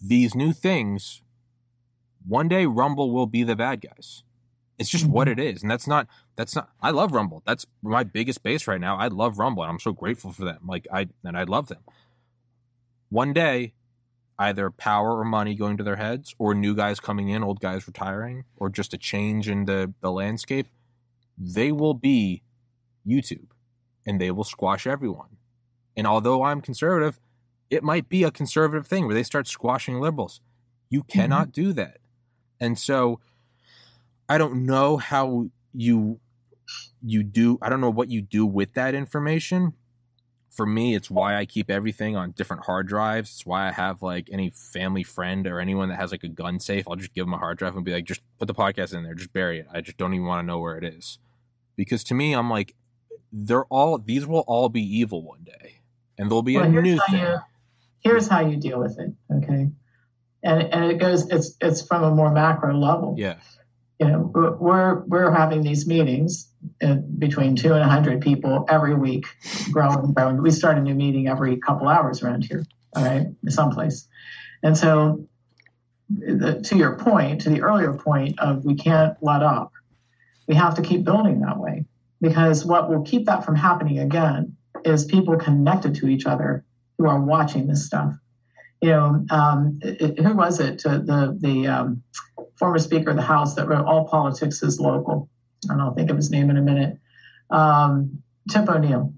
these 0.00 0.34
new 0.34 0.52
things, 0.52 1.22
one 2.26 2.48
day 2.48 2.64
Rumble 2.64 3.10
will 3.10 3.26
be 3.26 3.42
the 3.42 3.56
bad 3.56 3.82
guys. 3.82 4.22
It's 4.78 4.90
just 4.90 5.06
what 5.06 5.28
mm-hmm. 5.28 5.38
it 5.38 5.54
is. 5.54 5.62
And 5.62 5.70
that's 5.70 5.86
not 5.86 6.08
that's 6.36 6.54
not 6.54 6.70
I 6.80 6.90
love 6.90 7.12
Rumble. 7.12 7.42
That's 7.46 7.66
my 7.82 8.04
biggest 8.04 8.42
base 8.42 8.66
right 8.66 8.80
now. 8.80 8.96
I 8.96 9.08
love 9.08 9.38
Rumble 9.38 9.62
and 9.62 9.70
I'm 9.70 9.78
so 9.78 9.92
grateful 9.92 10.32
for 10.32 10.44
them. 10.44 10.60
Like 10.66 10.86
I 10.92 11.08
and 11.24 11.36
I 11.36 11.44
love 11.44 11.68
them. 11.68 11.82
One 13.14 13.32
day, 13.32 13.74
either 14.40 14.72
power 14.72 15.16
or 15.20 15.24
money 15.24 15.54
going 15.54 15.76
to 15.76 15.84
their 15.84 15.94
heads, 15.94 16.34
or 16.36 16.52
new 16.52 16.74
guys 16.74 16.98
coming 16.98 17.28
in, 17.28 17.44
old 17.44 17.60
guys 17.60 17.86
retiring, 17.86 18.42
or 18.56 18.68
just 18.68 18.92
a 18.92 18.98
change 18.98 19.48
in 19.48 19.66
the, 19.66 19.94
the 20.00 20.10
landscape, 20.10 20.66
they 21.38 21.70
will 21.70 21.94
be 21.94 22.42
YouTube 23.06 23.46
and 24.04 24.20
they 24.20 24.32
will 24.32 24.42
squash 24.42 24.84
everyone. 24.84 25.28
And 25.96 26.08
although 26.08 26.42
I'm 26.42 26.60
conservative, 26.60 27.20
it 27.70 27.84
might 27.84 28.08
be 28.08 28.24
a 28.24 28.32
conservative 28.32 28.88
thing 28.88 29.06
where 29.06 29.14
they 29.14 29.22
start 29.22 29.46
squashing 29.46 30.00
liberals. 30.00 30.40
You 30.90 31.04
mm-hmm. 31.04 31.16
cannot 31.16 31.52
do 31.52 31.72
that. 31.74 31.98
And 32.58 32.76
so 32.76 33.20
I 34.28 34.38
don't 34.38 34.66
know 34.66 34.96
how 34.96 35.50
you 35.72 36.18
you 37.00 37.22
do 37.22 37.60
I 37.62 37.68
don't 37.68 37.80
know 37.80 37.90
what 37.90 38.10
you 38.10 38.22
do 38.22 38.44
with 38.44 38.74
that 38.74 38.96
information. 38.96 39.72
For 40.54 40.66
me, 40.66 40.94
it's 40.94 41.10
why 41.10 41.36
I 41.36 41.46
keep 41.46 41.70
everything 41.70 42.16
on 42.16 42.30
different 42.32 42.64
hard 42.64 42.86
drives. 42.86 43.30
It's 43.30 43.46
why 43.46 43.66
I 43.68 43.72
have 43.72 44.02
like 44.02 44.28
any 44.30 44.50
family 44.50 45.02
friend 45.02 45.46
or 45.46 45.58
anyone 45.58 45.88
that 45.88 45.96
has 45.96 46.12
like 46.12 46.22
a 46.22 46.28
gun 46.28 46.60
safe, 46.60 46.84
I'll 46.88 46.94
just 46.96 47.12
give 47.12 47.26
them 47.26 47.34
a 47.34 47.38
hard 47.38 47.58
drive 47.58 47.74
and 47.74 47.84
be 47.84 47.92
like, 47.92 48.04
just 48.04 48.20
put 48.38 48.46
the 48.46 48.54
podcast 48.54 48.94
in 48.94 49.02
there, 49.02 49.14
just 49.14 49.32
bury 49.32 49.58
it. 49.60 49.66
I 49.72 49.80
just 49.80 49.96
don't 49.96 50.14
even 50.14 50.26
want 50.26 50.42
to 50.44 50.46
know 50.46 50.60
where 50.60 50.76
it 50.78 50.84
is. 50.84 51.18
Because 51.76 52.04
to 52.04 52.14
me, 52.14 52.34
I'm 52.34 52.48
like, 52.50 52.76
they're 53.32 53.64
all 53.64 53.98
these 53.98 54.26
will 54.26 54.44
all 54.46 54.68
be 54.68 54.82
evil 54.82 55.22
one 55.22 55.42
day. 55.42 55.80
And 56.18 56.30
there'll 56.30 56.42
be 56.42 56.56
Well, 56.56 56.66
a 56.66 56.68
new 56.68 57.00
thing. 57.10 57.18
you 57.20 57.36
here's 58.00 58.28
how 58.28 58.40
you 58.40 58.56
deal 58.56 58.78
with 58.78 58.96
it. 59.00 59.12
Okay, 59.32 59.70
and 60.44 60.62
and 60.62 60.84
it 60.84 60.98
goes 60.98 61.28
it's 61.30 61.56
it's 61.60 61.82
from 61.82 62.04
a 62.04 62.10
more 62.14 62.30
macro 62.30 62.72
level. 62.78 63.16
Yeah. 63.18 63.38
You 64.04 64.10
know, 64.10 64.56
we're- 64.60 65.02
we're 65.06 65.32
having 65.32 65.62
these 65.62 65.86
meetings 65.86 66.48
uh, 66.82 66.96
between 67.18 67.56
two 67.56 67.72
and 67.72 67.82
hundred 67.84 68.20
people 68.20 68.66
every 68.68 68.94
week, 68.94 69.24
growing, 69.70 70.12
growing. 70.12 70.42
We 70.42 70.50
start 70.50 70.76
a 70.78 70.80
new 70.80 70.94
meeting 70.94 71.28
every 71.28 71.56
couple 71.56 71.88
hours 71.88 72.22
around 72.22 72.44
here. 72.44 72.64
All 72.96 73.04
right, 73.04 73.26
someplace, 73.48 74.06
and 74.62 74.76
so 74.76 75.26
the, 76.10 76.60
to 76.64 76.76
your 76.76 76.96
point, 76.96 77.40
to 77.42 77.50
the 77.50 77.62
earlier 77.62 77.92
point 77.94 78.38
of 78.38 78.64
we 78.64 78.74
can't 78.74 79.16
let 79.22 79.42
up. 79.42 79.72
We 80.46 80.54
have 80.54 80.74
to 80.76 80.82
keep 80.82 81.04
building 81.04 81.40
that 81.40 81.58
way 81.58 81.86
because 82.20 82.64
what 82.64 82.88
will 82.90 83.02
keep 83.02 83.26
that 83.26 83.44
from 83.44 83.56
happening 83.56 83.98
again 83.98 84.56
is 84.84 85.04
people 85.06 85.36
connected 85.38 85.94
to 85.96 86.08
each 86.08 86.26
other 86.26 86.64
who 86.98 87.08
are 87.08 87.20
watching 87.20 87.66
this 87.66 87.84
stuff. 87.86 88.14
You 88.80 88.90
know, 88.90 89.26
um, 89.30 89.78
it, 89.82 90.18
who 90.20 90.34
was 90.34 90.60
it? 90.60 90.84
Uh, 90.84 90.98
the 90.98 91.36
the 91.40 91.66
um, 91.66 92.02
former 92.56 92.78
Speaker 92.78 93.10
of 93.10 93.16
the 93.16 93.22
House 93.22 93.54
that 93.54 93.68
wrote 93.68 93.84
"All 93.84 94.04
Politics 94.06 94.62
is 94.62 94.80
Local." 94.80 95.28
And 95.68 95.80
I'll 95.80 95.94
think 95.94 96.10
of 96.10 96.16
his 96.16 96.30
name 96.30 96.50
in 96.50 96.56
a 96.56 96.62
minute. 96.62 96.98
Um, 97.50 98.22
Tip 98.50 98.68
O'Neill 98.68 99.12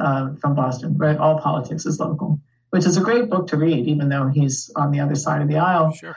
uh, 0.00 0.34
from 0.40 0.54
Boston 0.54 0.96
wrote 0.96 1.18
"All 1.18 1.38
Politics 1.38 1.86
is 1.86 1.98
Local," 2.00 2.40
which 2.70 2.86
is 2.86 2.96
a 2.96 3.00
great 3.00 3.30
book 3.30 3.46
to 3.48 3.56
read, 3.56 3.86
even 3.86 4.08
though 4.08 4.28
he's 4.28 4.70
on 4.76 4.90
the 4.90 5.00
other 5.00 5.14
side 5.14 5.42
of 5.42 5.48
the 5.48 5.56
aisle. 5.58 5.92
Sure. 5.92 6.16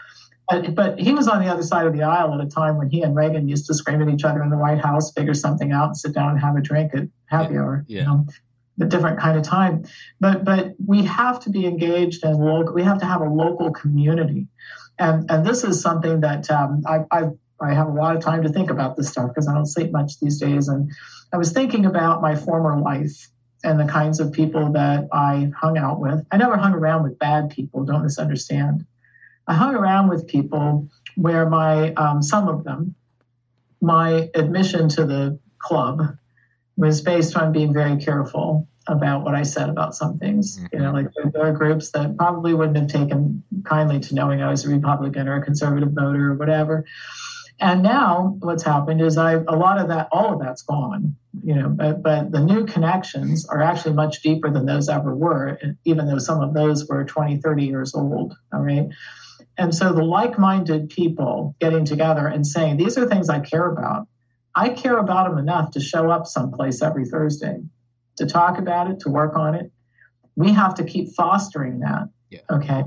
But, 0.49 0.76
but 0.76 0.97
he 0.97 1.11
was 1.11 1.28
on 1.28 1.43
the 1.43 1.51
other 1.51 1.61
side 1.61 1.86
of 1.88 1.93
the 1.93 2.03
aisle 2.03 2.34
at 2.34 2.39
a 2.39 2.49
time 2.49 2.78
when 2.78 2.89
he 2.89 3.01
and 3.01 3.13
Reagan 3.13 3.49
used 3.49 3.65
to 3.65 3.74
scream 3.74 4.01
at 4.01 4.07
each 4.07 4.24
other 4.24 4.41
in 4.41 4.49
the 4.49 4.57
White 4.57 4.80
House, 4.80 5.11
figure 5.11 5.34
something 5.34 5.74
out, 5.74 5.88
and 5.88 5.97
sit 5.97 6.13
down 6.13 6.30
and 6.32 6.39
have 6.39 6.55
a 6.55 6.61
drink 6.61 6.95
at 6.95 7.03
happy 7.26 7.53
Yeah, 7.55 7.59
hour. 7.59 7.86
yeah. 7.88 7.99
You 7.99 8.07
know, 8.07 8.26
a 8.80 8.86
different 8.86 9.20
kind 9.20 9.38
of 9.38 9.43
time. 9.43 9.84
But 10.22 10.45
but 10.45 10.74
we 10.86 11.03
have 11.03 11.41
to 11.41 11.49
be 11.49 11.65
engaged 11.65 12.24
in 12.24 12.34
local. 12.39 12.74
We 12.74 12.84
have 12.84 12.99
to 12.99 13.05
have 13.05 13.20
a 13.22 13.30
local 13.30 13.72
community, 13.72 14.47
and 15.00 15.30
and 15.30 15.45
this 15.45 15.64
is 15.64 15.82
something 15.82 16.22
that 16.22 16.50
um, 16.50 16.84
I 16.88 17.00
I 17.12 17.30
I 17.60 17.74
have 17.74 17.88
a 17.88 17.91
lot 17.91 18.16
of 18.16 18.22
time 18.22 18.43
to 18.43 18.50
think 18.50 18.70
about 18.70 18.95
this 18.95 19.10
stuff 19.10 19.30
because 19.30 19.48
I 19.48 19.54
don't 19.54 19.66
sleep 19.66 19.91
much 19.91 20.20
these 20.20 20.39
days. 20.39 20.68
And 20.68 20.91
I 21.34 21.38
was 21.38 21.52
thinking 21.52 21.86
about 21.86 22.22
my 22.22 22.36
former 22.36 22.80
life 22.80 23.30
and 23.64 23.80
the 23.80 23.86
kinds 23.86 24.20
of 24.20 24.32
people 24.32 24.72
that 24.74 25.08
I 25.12 25.52
hung 25.60 25.78
out 25.78 26.00
with. 26.00 26.26
I 26.32 26.38
never 26.38 26.58
hung 26.58 26.74
around 26.74 27.04
with 27.04 27.18
bad 27.18 27.50
people. 27.50 27.84
Don't 27.84 28.04
misunderstand. 28.04 28.86
I 29.48 29.56
hung 29.56 29.76
around 29.76 30.10
with 30.10 30.28
people 30.28 30.88
where 31.16 31.50
my 31.50 31.93
um, 31.93 32.22
some 32.22 32.48
of 32.48 32.64
them, 32.64 32.95
my 33.82 34.30
admission 34.36 34.89
to 34.89 35.06
the 35.06 35.39
club 35.60 36.18
was 36.76 37.02
based 37.02 37.36
on 37.36 37.52
being 37.52 37.74
very 37.74 37.98
careful 37.98 38.68
about 38.88 39.24
what 39.24 39.36
I 39.36 39.44
said 39.44 39.70
about 39.70 39.96
some 39.96 40.18
things. 40.18 40.60
You 40.72 40.80
know, 40.80 40.92
mm-hmm. 40.92 41.22
like 41.24 41.34
there 41.34 41.46
are 41.46 41.52
groups 41.52 41.92
that 41.92 42.18
probably 42.18 42.54
wouldn't 42.54 42.78
have 42.78 42.88
taken 42.88 43.44
kindly 43.66 44.00
to 44.02 44.16
knowing 44.16 44.42
I 44.42 44.50
was 44.50 44.66
a 44.66 44.70
Republican 44.70 45.28
or 45.28 45.38
a 45.38 45.44
conservative 45.44 45.92
voter 45.92 46.32
or 46.32 46.36
whatever. 46.36 46.86
And 47.60 47.82
now 47.82 48.38
what's 48.40 48.64
happened 48.64 49.02
is 49.02 49.18
I 49.18 49.34
a 49.34 49.56
lot 49.56 49.80
of 49.80 49.88
that, 49.88 50.10
all 50.12 50.34
of 50.34 50.40
that's 50.40 50.62
gone. 50.62 51.16
You 51.44 51.56
know, 51.56 51.70
but 51.70 52.02
but 52.02 52.32
the 52.32 52.40
new 52.40 52.66
connections 52.66 53.48
are 53.48 53.62
actually 53.62 53.94
much 53.94 54.22
deeper 54.22 54.50
than 54.50 54.66
those 54.66 54.90
ever 54.90 55.16
were, 55.16 55.60
even 55.86 56.08
though 56.08 56.18
some 56.18 56.42
of 56.42 56.54
those 56.54 56.88
were 56.88 57.04
20, 57.04 57.38
30 57.38 57.64
years 57.64 57.94
old. 57.96 58.36
All 58.54 58.62
right. 58.62 58.88
And 59.58 59.74
so 59.74 59.92
the 59.92 60.04
like-minded 60.04 60.90
people 60.90 61.56
getting 61.60 61.84
together 61.84 62.28
and 62.28 62.46
saying, 62.46 62.78
these 62.78 62.98
are 62.98 63.08
things 63.08 63.30
I 63.30 63.40
care 63.40 63.66
about. 63.66 64.08
I 64.56 64.70
care 64.70 64.98
about 64.98 65.30
them 65.30 65.38
enough 65.38 65.72
to 65.72 65.80
show 65.80 66.10
up 66.10 66.28
someplace 66.28 66.82
every 66.82 67.06
Thursday, 67.06 67.58
to 68.18 68.26
talk 68.26 68.57
about 68.57 68.89
it, 68.89 68.99
to 69.01 69.09
work 69.09 69.36
on 69.36 69.55
it. 69.55 69.72
We 70.36 70.51
have 70.51 70.76
to 70.76 70.84
keep 70.84 71.13
fostering 71.15 71.80
that. 71.80 72.09
Yeah. 72.30 72.41
Okay. 72.49 72.84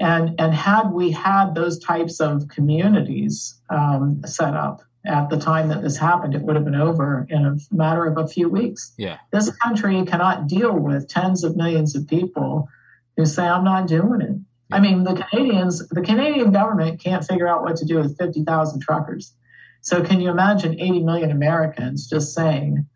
And, 0.00 0.40
and 0.40 0.52
had 0.52 0.90
we 0.90 1.10
had 1.10 1.54
those 1.54 1.78
types 1.78 2.20
of 2.20 2.48
communities 2.48 3.60
um, 3.70 4.22
set 4.24 4.54
up 4.54 4.82
at 5.04 5.30
the 5.30 5.38
time 5.38 5.68
that 5.68 5.82
this 5.82 5.96
happened, 5.96 6.34
it 6.34 6.42
would 6.42 6.56
have 6.56 6.64
been 6.64 6.76
over 6.76 7.26
in 7.28 7.44
a 7.44 7.56
matter 7.74 8.06
of 8.06 8.18
a 8.18 8.26
few 8.26 8.48
weeks. 8.48 8.92
Yeah. 8.96 9.18
This 9.32 9.50
country 9.56 10.04
cannot 10.04 10.46
deal 10.46 10.76
with 10.76 11.08
tens 11.08 11.44
of 11.44 11.56
millions 11.56 11.96
of 11.96 12.06
people 12.06 12.68
who 13.16 13.26
say, 13.26 13.44
I'm 13.44 13.64
not 13.64 13.88
doing 13.88 14.20
it. 14.20 14.36
I 14.72 14.80
mean, 14.80 15.04
the 15.04 15.14
Canadians, 15.14 15.86
the 15.88 16.00
Canadian 16.00 16.50
government 16.50 17.00
can't 17.00 17.24
figure 17.24 17.46
out 17.46 17.62
what 17.62 17.76
to 17.76 17.84
do 17.84 17.96
with 17.96 18.16
50,000 18.16 18.80
truckers. 18.80 19.34
So, 19.82 20.02
can 20.02 20.20
you 20.20 20.30
imagine 20.30 20.80
80 20.80 21.02
million 21.02 21.30
Americans 21.30 22.08
just 22.08 22.34
saying, 22.34 22.86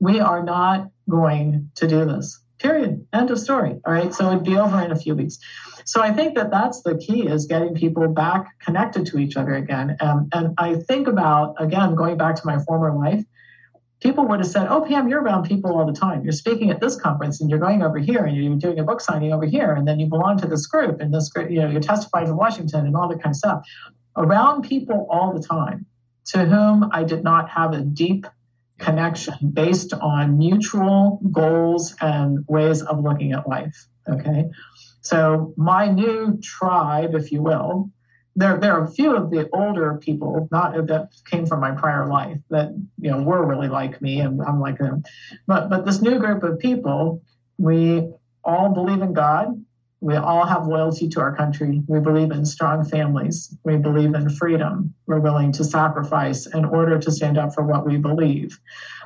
we 0.00 0.20
are 0.20 0.42
not 0.42 0.90
going 1.08 1.70
to 1.76 1.88
do 1.88 2.04
this? 2.04 2.40
Period. 2.58 3.06
End 3.12 3.30
of 3.30 3.38
story. 3.38 3.80
All 3.86 3.92
right. 3.92 4.12
So, 4.12 4.28
it'd 4.28 4.44
be 4.44 4.56
over 4.56 4.80
in 4.80 4.90
a 4.90 4.96
few 4.96 5.14
weeks. 5.14 5.38
So, 5.84 6.02
I 6.02 6.12
think 6.12 6.34
that 6.34 6.50
that's 6.50 6.82
the 6.82 6.96
key 6.96 7.26
is 7.26 7.46
getting 7.46 7.74
people 7.74 8.08
back 8.08 8.58
connected 8.60 9.06
to 9.06 9.18
each 9.18 9.36
other 9.36 9.54
again. 9.54 9.96
Um, 10.00 10.28
and 10.32 10.54
I 10.58 10.74
think 10.74 11.06
about, 11.06 11.54
again, 11.58 11.94
going 11.94 12.16
back 12.16 12.34
to 12.36 12.42
my 12.44 12.58
former 12.64 12.92
life, 12.92 13.24
people 14.00 14.26
would 14.26 14.40
have 14.40 14.48
said, 14.48 14.68
"Oh, 14.68 14.82
Pam, 14.82 15.08
you're 15.08 15.22
around 15.22 15.44
people 15.44 15.76
all 15.76 15.86
the 15.86 15.92
time. 15.92 16.22
You're 16.22 16.32
speaking 16.32 16.70
at 16.70 16.80
this 16.80 16.96
conference, 16.96 17.40
and 17.40 17.50
you're 17.50 17.58
going 17.58 17.82
over 17.82 17.98
here, 17.98 18.24
and 18.24 18.36
you're 18.36 18.56
doing 18.56 18.78
a 18.78 18.84
book 18.84 19.00
signing 19.00 19.32
over 19.32 19.46
here, 19.46 19.72
and 19.72 19.86
then 19.86 19.98
you 19.98 20.06
belong 20.06 20.38
to 20.38 20.46
this 20.46 20.66
group, 20.66 21.00
and 21.00 21.12
this 21.12 21.28
group, 21.30 21.50
you 21.50 21.60
know, 21.60 21.68
you're 21.68 21.80
testifying 21.80 22.28
in 22.28 22.36
Washington, 22.36 22.86
and 22.86 22.96
all 22.96 23.08
that 23.08 23.22
kind 23.22 23.32
of 23.32 23.36
stuff." 23.36 23.66
Around 24.16 24.62
people 24.62 25.06
all 25.10 25.32
the 25.32 25.42
time, 25.42 25.86
to 26.26 26.44
whom 26.44 26.90
I 26.92 27.04
did 27.04 27.22
not 27.22 27.48
have 27.50 27.72
a 27.72 27.80
deep 27.80 28.26
connection 28.78 29.34
based 29.52 29.92
on 29.92 30.38
mutual 30.38 31.20
goals 31.30 31.94
and 32.00 32.44
ways 32.48 32.82
of 32.82 33.02
looking 33.02 33.32
at 33.32 33.48
life. 33.48 33.86
Okay, 34.08 34.46
so 35.02 35.52
my 35.56 35.88
new 35.88 36.38
tribe, 36.42 37.14
if 37.14 37.30
you 37.30 37.42
will, 37.42 37.90
there, 38.38 38.56
there 38.56 38.74
are 38.74 38.84
a 38.84 38.90
few 38.90 39.16
of 39.16 39.30
the 39.30 39.48
older 39.52 39.98
people, 40.00 40.48
not 40.52 40.72
that 40.86 41.08
came 41.28 41.44
from 41.44 41.60
my 41.60 41.72
prior 41.72 42.06
life, 42.06 42.38
that 42.50 42.70
you 43.00 43.10
know 43.10 43.22
were 43.22 43.44
really 43.44 43.68
like 43.68 44.00
me, 44.00 44.20
and 44.20 44.40
I'm 44.40 44.60
like 44.60 44.78
them. 44.78 45.02
But 45.46 45.68
but 45.68 45.84
this 45.84 46.00
new 46.00 46.18
group 46.18 46.44
of 46.44 46.58
people, 46.60 47.22
we 47.58 48.08
all 48.44 48.70
believe 48.72 49.02
in 49.02 49.12
God. 49.12 49.64
We 50.00 50.14
all 50.14 50.46
have 50.46 50.66
loyalty 50.66 51.08
to 51.08 51.20
our 51.20 51.34
country. 51.34 51.82
We 51.88 51.98
believe 51.98 52.30
in 52.30 52.44
strong 52.44 52.84
families. 52.84 53.56
We 53.64 53.76
believe 53.76 54.14
in 54.14 54.30
freedom. 54.30 54.94
We're 55.06 55.20
willing 55.20 55.50
to 55.52 55.64
sacrifice 55.64 56.46
in 56.46 56.64
order 56.64 56.98
to 56.98 57.10
stand 57.10 57.36
up 57.36 57.54
for 57.54 57.64
what 57.64 57.84
we 57.84 57.96
believe. 57.96 58.58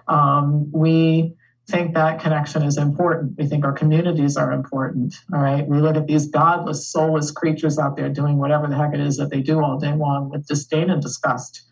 Um, 0.07 0.71
we 0.71 1.35
think 1.69 1.95
that 1.95 2.21
connection 2.21 2.63
is 2.63 2.77
important. 2.77 3.39
We 3.39 3.47
think 3.47 3.65
our 3.65 3.73
communities 3.73 4.37
are 4.37 4.53
important. 4.53 5.15
All 5.33 5.41
right. 5.41 5.67
We 5.67 5.79
look 5.79 5.97
at 5.97 6.07
these 6.07 6.27
godless, 6.27 6.89
soulless 6.89 7.31
creatures 7.31 7.79
out 7.79 7.97
there 7.97 8.11
doing 8.11 8.37
whatever 8.37 8.67
the 8.67 8.77
heck 8.77 8.93
it 8.93 9.01
is 9.01 9.17
that 9.17 9.31
they 9.31 9.41
do 9.41 9.63
all 9.63 9.79
day 9.79 9.95
long 9.95 10.29
with 10.29 10.47
disdain 10.47 10.91
and 10.91 11.01
disgust. 11.01 11.63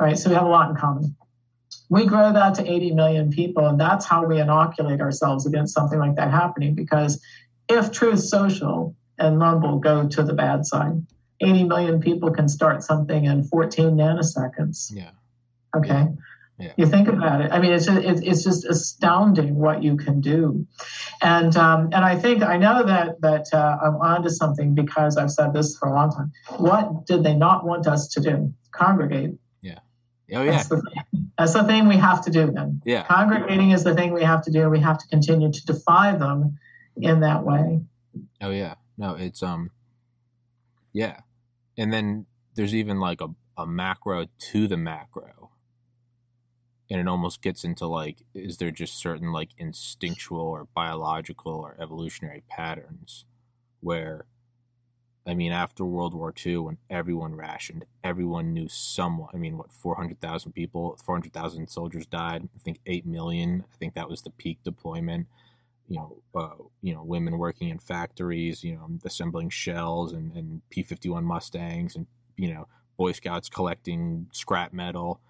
All 0.00 0.06
right. 0.06 0.18
So 0.18 0.30
we 0.30 0.36
have 0.36 0.46
a 0.46 0.48
lot 0.48 0.70
in 0.70 0.76
common. 0.76 1.16
We 1.90 2.06
grow 2.06 2.32
that 2.32 2.54
to 2.54 2.70
80 2.70 2.92
million 2.92 3.30
people, 3.30 3.66
and 3.66 3.78
that's 3.78 4.06
how 4.06 4.24
we 4.24 4.40
inoculate 4.40 5.00
ourselves 5.00 5.44
against 5.44 5.74
something 5.74 5.98
like 5.98 6.16
that 6.16 6.30
happening. 6.30 6.74
Because 6.74 7.20
if 7.68 7.92
Truth 7.92 8.20
Social 8.20 8.94
and 9.18 9.38
Rumble 9.38 9.78
go 9.78 10.08
to 10.08 10.22
the 10.22 10.32
bad 10.32 10.66
side, 10.66 11.06
80 11.40 11.64
million 11.64 12.00
people 12.00 12.30
can 12.30 12.48
start 12.48 12.82
something 12.82 13.24
in 13.24 13.44
14 13.44 13.90
nanoseconds. 13.90 14.92
Yeah. 14.94 15.10
Okay. 15.74 15.88
Yeah. 15.90 16.08
Yeah. 16.58 16.72
You 16.76 16.86
think 16.86 17.08
about 17.08 17.40
it. 17.40 17.50
I 17.50 17.58
mean, 17.58 17.72
it's 17.72 17.86
just, 17.86 18.04
it's 18.04 18.44
just 18.44 18.64
astounding 18.64 19.56
what 19.56 19.82
you 19.82 19.96
can 19.96 20.20
do, 20.20 20.64
and 21.20 21.56
um, 21.56 21.86
and 21.86 22.04
I 22.04 22.16
think 22.16 22.42
I 22.44 22.56
know 22.56 22.84
that 22.84 23.20
that 23.22 23.46
uh, 23.52 23.78
I'm 23.82 23.96
onto 23.96 24.28
something 24.28 24.74
because 24.74 25.16
I've 25.16 25.32
said 25.32 25.54
this 25.54 25.76
for 25.76 25.88
a 25.88 25.94
long 25.94 26.12
time. 26.12 26.30
What 26.58 27.06
did 27.06 27.24
they 27.24 27.34
not 27.34 27.66
want 27.66 27.88
us 27.88 28.06
to 28.08 28.20
do? 28.20 28.52
Congregate. 28.70 29.32
Yeah. 29.60 29.78
Oh 30.34 30.42
yeah. 30.42 30.52
That's 30.52 30.68
the, 30.68 30.76
thing. 30.76 31.32
That's 31.36 31.52
the 31.54 31.64
thing 31.64 31.88
we 31.88 31.96
have 31.96 32.24
to 32.26 32.30
do. 32.30 32.52
Then. 32.52 32.80
Yeah. 32.84 33.04
Congregating 33.04 33.72
is 33.72 33.82
the 33.82 33.94
thing 33.94 34.12
we 34.12 34.22
have 34.22 34.42
to 34.44 34.52
do. 34.52 34.70
We 34.70 34.80
have 34.80 34.98
to 34.98 35.08
continue 35.08 35.50
to 35.50 35.66
defy 35.66 36.14
them 36.16 36.58
in 36.96 37.20
that 37.20 37.44
way. 37.44 37.80
Oh 38.40 38.50
yeah. 38.50 38.74
No, 38.98 39.14
it's 39.14 39.42
um. 39.42 39.70
Yeah, 40.92 41.20
and 41.78 41.92
then 41.92 42.26
there's 42.54 42.74
even 42.74 43.00
like 43.00 43.20
a 43.20 43.28
a 43.56 43.66
macro 43.66 44.26
to 44.38 44.66
the 44.66 44.76
macro 44.76 45.50
and 46.90 47.00
it 47.00 47.08
almost 47.08 47.40
gets 47.42 47.64
into 47.64 47.86
like 47.86 48.18
is 48.34 48.58
there 48.58 48.70
just 48.70 48.94
certain 48.94 49.32
like 49.32 49.50
instinctual 49.58 50.40
or 50.40 50.68
biological 50.74 51.52
or 51.52 51.76
evolutionary 51.80 52.42
patterns 52.48 53.24
where 53.80 54.26
i 55.26 55.34
mean 55.34 55.52
after 55.52 55.84
world 55.84 56.14
war 56.14 56.34
ii 56.46 56.56
when 56.56 56.78
everyone 56.90 57.34
rationed 57.34 57.84
everyone 58.04 58.52
knew 58.52 58.68
someone 58.68 59.30
i 59.34 59.36
mean 59.36 59.56
what 59.56 59.72
400000 59.72 60.52
people 60.52 60.98
400000 61.02 61.66
soldiers 61.68 62.06
died 62.06 62.48
i 62.54 62.58
think 62.58 62.78
8 62.86 63.06
million 63.06 63.64
i 63.72 63.76
think 63.76 63.94
that 63.94 64.08
was 64.10 64.22
the 64.22 64.30
peak 64.30 64.58
deployment 64.64 65.26
you 65.92 65.98
know 65.98 66.16
uh, 66.34 66.62
you 66.80 66.94
know 66.94 67.02
women 67.02 67.38
working 67.38 67.68
in 67.68 67.78
factories 67.78 68.64
you 68.64 68.74
know 68.74 68.88
assembling 69.04 69.50
shells 69.50 70.12
and, 70.12 70.32
and 70.32 70.62
p-51 70.70 71.22
mustangs 71.22 71.94
and 71.96 72.06
you 72.36 72.52
know 72.52 72.66
boy 72.96 73.12
scouts 73.12 73.48
collecting 73.48 74.26
scrap 74.32 74.72
metal 74.72 75.20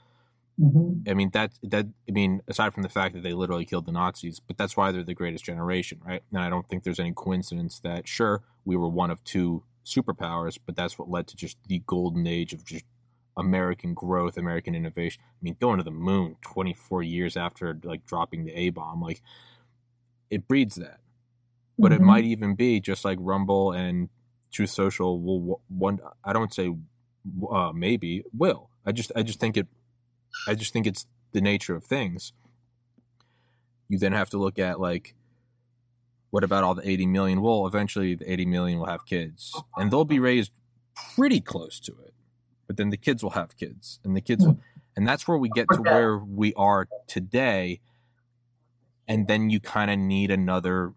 Mm-hmm. 0.61 1.09
I 1.11 1.15
mean 1.15 1.31
that 1.31 1.53
that 1.63 1.87
I 2.09 2.13
mean 2.13 2.43
aside 2.47 2.75
from 2.75 2.83
the 2.83 2.89
fact 2.89 3.15
that 3.15 3.23
they 3.23 3.33
literally 3.33 3.65
killed 3.65 3.87
the 3.87 3.93
Nazis, 3.93 4.39
but 4.39 4.59
that's 4.59 4.77
why 4.77 4.93
they're 4.93 5.03
the 5.03 5.15
greatest 5.15 5.45
generation, 5.45 6.01
right? 6.05 6.23
And 6.31 6.41
I 6.41 6.51
don't 6.51 6.69
think 6.69 6.85
there's 6.85 7.01
any 7.01 7.13
coincidence 7.13 7.81
that 7.81 8.07
sure 8.07 8.43
we 8.65 8.77
were 8.77 8.89
one 8.89 9.11
of 9.11 9.25
two 9.25 9.65
superpowers, 9.85 10.59
but 10.65 10.77
that's 10.77 10.99
what 10.99 11.11
led 11.11 11.27
to 11.29 11.37
just 11.37 11.57
the 11.67 11.83
golden 11.87 12.27
age 12.27 12.53
of 12.53 12.65
just 12.65 12.85
American 13.37 13.95
growth, 13.95 14.37
American 14.37 14.75
innovation. 14.75 15.23
I 15.25 15.43
mean, 15.43 15.57
going 15.59 15.79
to 15.79 15.85
the 15.85 15.91
moon 15.91 16.37
24 16.43 17.03
years 17.03 17.37
after 17.37 17.79
like 17.83 18.05
dropping 18.05 18.45
the 18.45 18.53
A 18.53 18.71
bomb, 18.71 19.01
like 19.01 19.23
it 20.33 20.49
breeds 20.49 20.77
that. 20.77 20.99
But 21.79 21.93
mm-hmm. 21.93 22.03
it 22.03 22.05
might 22.05 22.25
even 22.25 22.55
be 22.55 22.81
just 22.81 23.05
like 23.05 23.19
Rumble 23.21 23.73
and 23.73 24.09
Truth 24.51 24.71
Social 24.71 25.21
will 25.21 25.61
one. 25.69 26.01
I 26.25 26.33
don't 26.33 26.53
say 26.53 26.75
uh, 27.51 27.73
maybe 27.75 28.25
will. 28.37 28.71
I 28.85 28.93
just 28.93 29.13
I 29.15 29.23
just 29.23 29.39
think 29.41 29.57
it 29.57 29.69
I 30.49 30.55
just 30.55 30.73
think 30.73 30.87
it's 30.87 31.07
the 31.33 31.41
nature 31.41 31.75
of 31.75 31.85
things. 31.85 32.33
You 33.89 33.99
then 33.99 34.13
have 34.13 34.31
to 34.31 34.39
look 34.39 34.59
at 34.59 34.81
like, 34.81 35.15
what 36.31 36.45
about 36.45 36.65
all 36.65 36.75
the 36.75 36.89
80 36.89 37.07
million? 37.07 37.43
Well, 37.43 37.67
eventually 37.67 38.15
the 38.15 38.31
80 38.31 38.47
million 38.47 38.79
will 38.79 38.87
have 38.87 39.05
kids, 39.05 39.55
and 39.77 39.91
they'll 39.91 40.05
be 40.05 40.19
raised 40.19 40.51
pretty 41.15 41.41
close 41.41 41.79
to 41.81 41.93
it. 42.05 42.15
But 42.67 42.77
then 42.79 42.91
the 42.91 42.97
kids 42.97 43.23
will 43.23 43.31
have 43.31 43.57
kids, 43.57 44.01
and 44.05 44.17
the 44.17 44.23
kids, 44.23 44.47
will, 44.47 44.59
and 44.97 45.07
that's 45.07 45.29
where 45.29 45.37
we 45.37 45.51
get 45.51 45.67
to 45.73 45.83
where 45.83 46.17
we 46.17 46.55
are 46.55 46.89
today. 47.07 47.81
And 49.13 49.29
then 49.29 49.51
you 49.51 49.61
kind 49.61 49.91
of 49.91 49.99
need 49.99 50.31
another 50.31 50.95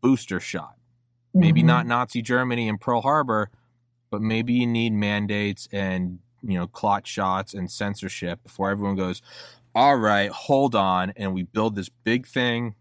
booster 0.00 0.40
shot. 0.40 0.74
Maybe 1.32 1.60
mm-hmm. 1.60 1.66
not 1.66 1.86
Nazi 1.86 2.22
Germany 2.22 2.68
and 2.68 2.80
Pearl 2.80 3.00
Harbor, 3.00 3.50
but 4.10 4.22
maybe 4.22 4.52
you 4.52 4.66
need 4.66 4.92
mandates 4.92 5.68
and 5.72 6.20
you 6.46 6.58
know 6.58 6.66
clot 6.66 7.06
shots 7.06 7.54
and 7.54 7.70
censorship 7.70 8.42
before 8.42 8.70
everyone 8.70 8.96
goes 8.96 9.22
all 9.74 9.96
right 9.96 10.30
hold 10.30 10.74
on 10.74 11.12
and 11.16 11.34
we 11.34 11.42
build 11.42 11.74
this 11.74 11.88
big 11.88 12.26
thing 12.26 12.74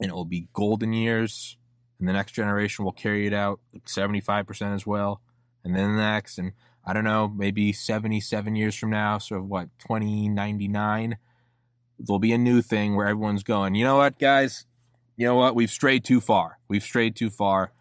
and 0.00 0.10
it 0.10 0.14
will 0.14 0.24
be 0.24 0.48
golden 0.52 0.92
years 0.92 1.56
and 1.98 2.08
the 2.08 2.12
next 2.12 2.32
generation 2.32 2.84
will 2.84 2.92
carry 2.92 3.26
it 3.26 3.34
out 3.34 3.60
75% 3.84 4.74
as 4.74 4.86
well 4.86 5.20
and 5.64 5.74
then 5.74 5.96
the 5.96 6.02
next 6.02 6.38
and 6.38 6.52
i 6.84 6.92
don't 6.92 7.04
know 7.04 7.28
maybe 7.28 7.72
77 7.72 8.56
years 8.56 8.74
from 8.74 8.90
now 8.90 9.18
so 9.18 9.40
what 9.40 9.68
2099 9.80 11.18
there'll 11.98 12.18
be 12.18 12.32
a 12.32 12.38
new 12.38 12.62
thing 12.62 12.94
where 12.94 13.06
everyone's 13.06 13.42
going 13.42 13.74
you 13.74 13.84
know 13.84 13.96
what 13.96 14.18
guys 14.18 14.66
you 15.16 15.26
know 15.26 15.34
what 15.34 15.54
we've 15.54 15.70
strayed 15.70 16.04
too 16.04 16.20
far 16.20 16.58
we've 16.68 16.82
strayed 16.82 17.16
too 17.16 17.30
far 17.30 17.72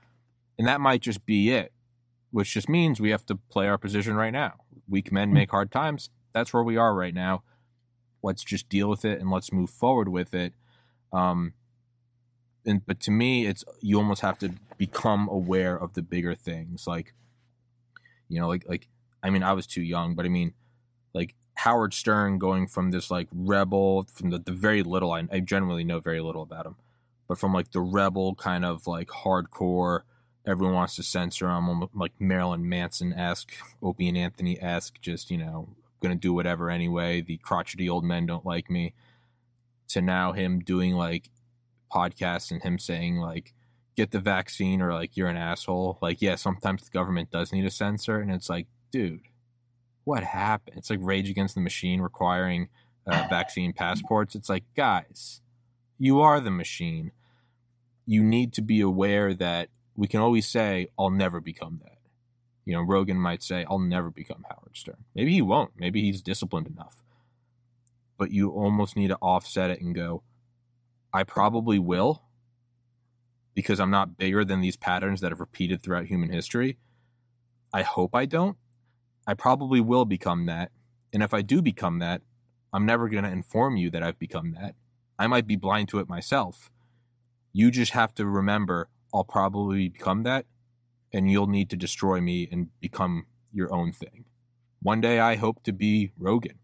and 0.58 0.68
that 0.68 0.82
might 0.82 1.02
just 1.02 1.26
be 1.26 1.52
it 1.52 1.72
which 2.32 2.54
just 2.54 2.68
means 2.68 3.00
we 3.00 3.12
have 3.12 3.26
to 3.26 3.36
play 3.36 3.68
our 3.68 3.78
position 3.78 4.16
right 4.16 4.34
now 4.34 4.54
weak 4.88 5.12
men 5.12 5.34
make 5.34 5.52
hard 5.52 5.72
times. 5.72 6.10
That's 6.34 6.54
where 6.54 6.64
we 6.64 6.78
are 6.78 6.94
right 6.94 7.14
now. 7.14 7.44
Let's 8.24 8.44
just 8.44 8.70
deal 8.70 8.90
with 8.90 9.06
it 9.06 9.20
and 9.20 9.30
let's 9.30 9.52
move 9.52 9.70
forward 9.70 10.10
with 10.10 10.34
it. 10.34 10.54
Um, 11.14 11.54
and 12.66 12.86
but 12.86 13.00
to 13.02 13.12
me, 13.12 13.46
it's 13.46 13.64
you 13.82 13.98
almost 13.98 14.22
have 14.22 14.38
to 14.40 14.52
become 14.78 15.30
aware 15.30 15.78
of 15.78 15.94
the 15.94 16.02
bigger 16.02 16.36
things, 16.36 16.86
like 16.86 17.14
you 18.28 18.40
know, 18.40 18.48
like 18.48 18.68
like 18.68 18.88
I 19.24 19.30
mean, 19.30 19.44
I 19.44 19.54
was 19.54 19.68
too 19.68 19.82
young, 19.82 20.16
but 20.16 20.26
I 20.26 20.30
mean, 20.30 20.54
like 21.14 21.36
Howard 21.58 21.94
Stern 21.94 22.38
going 22.38 22.68
from 22.68 22.92
this 22.92 23.10
like 23.10 23.28
rebel 23.34 24.08
from 24.14 24.30
the, 24.30 24.40
the 24.40 24.52
very 24.52 24.84
little 24.84 25.12
I, 25.12 25.28
I 25.32 25.40
generally 25.40 25.84
know 25.84 26.00
very 26.00 26.22
little 26.22 26.44
about 26.44 26.66
him, 26.66 26.76
but 27.28 27.40
from 27.40 27.54
like 27.54 27.72
the 27.72 27.82
rebel 27.82 28.36
kind 28.36 28.64
of 28.64 28.86
like 28.86 29.08
hardcore 29.08 30.02
everyone 30.46 30.76
wants 30.76 30.96
to 30.96 31.04
censor 31.04 31.50
him, 31.50 31.88
like 31.94 32.14
Marilyn 32.20 32.68
Manson 32.68 33.12
esque, 33.14 33.52
Opie 33.84 34.08
and 34.08 34.18
Anthony 34.18 34.60
esque, 34.62 35.02
just, 35.02 35.30
you 35.30 35.38
know, 35.38 35.68
gonna 36.02 36.16
do 36.16 36.34
whatever 36.34 36.70
anyway. 36.70 37.22
The 37.22 37.38
crotchety 37.38 37.90
old 37.90 38.06
men 38.06 38.26
don't 38.26 38.46
like 38.46 38.70
me. 38.70 38.94
To 39.90 40.02
now 40.02 40.34
him 40.34 40.60
doing 40.60 40.94
like 40.94 41.30
podcasts 41.92 42.52
and 42.52 42.62
him 42.62 42.78
saying 42.78 43.18
like 43.18 43.54
get 43.96 44.12
the 44.12 44.20
vaccine 44.20 44.82
or 44.82 44.94
like 44.94 45.18
you're 45.18 45.28
an 45.28 45.38
asshole. 45.38 45.98
Like, 46.02 46.22
yeah, 46.22 46.36
sometimes 46.36 46.84
the 46.84 46.92
government 46.92 47.32
does 47.32 47.52
need 47.52 47.66
a 47.66 47.72
censor, 47.72 48.20
and 48.20 48.32
it's 48.32 48.50
like, 48.50 48.68
dude, 48.92 49.22
what 50.08 50.24
happened? 50.24 50.78
It's 50.78 50.90
like 50.90 51.00
Rage 51.02 51.30
Against 51.30 51.54
the 51.54 51.60
Machine 51.60 52.00
requiring 52.00 52.70
uh, 53.06 53.28
vaccine 53.30 53.74
passports. 53.74 54.36
It's 54.36 54.48
like, 54.48 54.64
guys, 54.74 55.42
you 56.00 56.22
are 56.22 56.40
the 56.40 56.50
machine. 56.50 57.12
You 58.06 58.24
need 58.24 58.54
to 58.54 58.62
be 58.62 58.80
aware 58.80 59.34
that 59.34 59.68
we 59.98 60.08
can 60.08 60.22
always 60.22 60.48
say, 60.48 60.88
I'll 60.98 61.10
never 61.10 61.42
become 61.42 61.82
that. 61.84 61.98
You 62.64 62.74
know, 62.74 62.84
Rogan 62.84 63.18
might 63.18 63.44
say, 63.44 63.66
I'll 63.70 63.80
never 63.80 64.10
become 64.10 64.46
Howard 64.50 64.78
Stern. 64.78 65.04
Maybe 65.14 65.34
he 65.34 65.42
won't. 65.42 65.72
Maybe 65.78 66.02
he's 66.02 66.22
disciplined 66.22 66.68
enough. 66.68 67.04
But 68.18 68.32
you 68.32 68.52
almost 68.52 68.96
need 68.96 69.10
to 69.10 69.18
offset 69.18 69.72
it 69.72 69.82
and 69.82 69.94
go, 69.94 70.24
I 71.14 71.26
probably 71.26 71.80
will 71.80 72.24
because 73.54 73.82
I'm 73.82 73.92
not 73.92 74.18
bigger 74.18 74.46
than 74.46 74.62
these 74.62 74.78
patterns 74.78 75.20
that 75.20 75.34
have 75.34 75.42
repeated 75.42 75.84
throughout 75.84 76.06
human 76.06 76.32
history. 76.32 76.78
I 77.74 77.82
hope 77.82 78.16
I 78.16 78.26
don't. 78.26 78.56
I 79.28 79.34
probably 79.34 79.82
will 79.82 80.06
become 80.06 80.46
that. 80.48 80.72
And 81.14 81.22
if 81.22 81.34
I 81.34 81.42
do 81.42 81.62
become 81.62 82.00
that, 82.00 82.22
I'm 82.74 82.86
never 82.86 83.10
going 83.10 83.26
to 83.26 83.30
inform 83.30 83.78
you 83.78 83.90
that 83.92 84.02
I've 84.02 84.18
become 84.18 84.54
that. 84.54 84.76
I 85.20 85.28
might 85.28 85.46
be 85.46 85.56
blind 85.56 85.90
to 85.90 86.00
it 86.00 86.10
myself. 86.10 86.72
You 87.54 87.70
just 87.72 87.92
have 87.92 88.14
to 88.16 88.26
remember 88.26 88.90
I'll 89.14 89.24
probably 89.24 89.90
become 89.90 90.24
that, 90.24 90.46
and 91.14 91.32
you'll 91.32 91.48
need 91.48 91.70
to 91.70 91.78
destroy 91.78 92.22
me 92.22 92.48
and 92.52 92.68
become 92.80 93.26
your 93.54 93.74
own 93.74 93.92
thing. 93.92 94.26
One 94.82 95.02
day 95.02 95.20
I 95.20 95.36
hope 95.36 95.64
to 95.64 95.74
be 95.74 96.12
Rogan, 96.18 96.60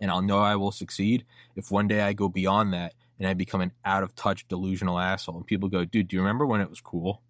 and 0.00 0.10
I'll 0.10 0.22
know 0.22 0.38
I 0.38 0.56
will 0.56 0.72
succeed 0.72 1.24
if 1.56 1.70
one 1.70 1.88
day 1.88 2.02
I 2.02 2.12
go 2.12 2.28
beyond 2.28 2.72
that 2.74 2.94
and 3.18 3.28
I 3.28 3.34
become 3.34 3.60
an 3.60 3.72
out 3.84 4.02
of 4.02 4.14
touch 4.14 4.46
delusional 4.48 4.98
asshole. 4.98 5.36
And 5.36 5.46
people 5.46 5.68
go, 5.68 5.84
dude, 5.84 6.08
do 6.08 6.16
you 6.16 6.22
remember 6.22 6.46
when 6.46 6.60
it 6.60 6.70
was 6.70 6.80
cool? 6.80 7.22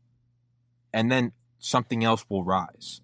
And 0.92 1.10
then 1.10 1.32
something 1.58 2.04
else 2.04 2.24
will 2.28 2.44
rise. 2.44 3.00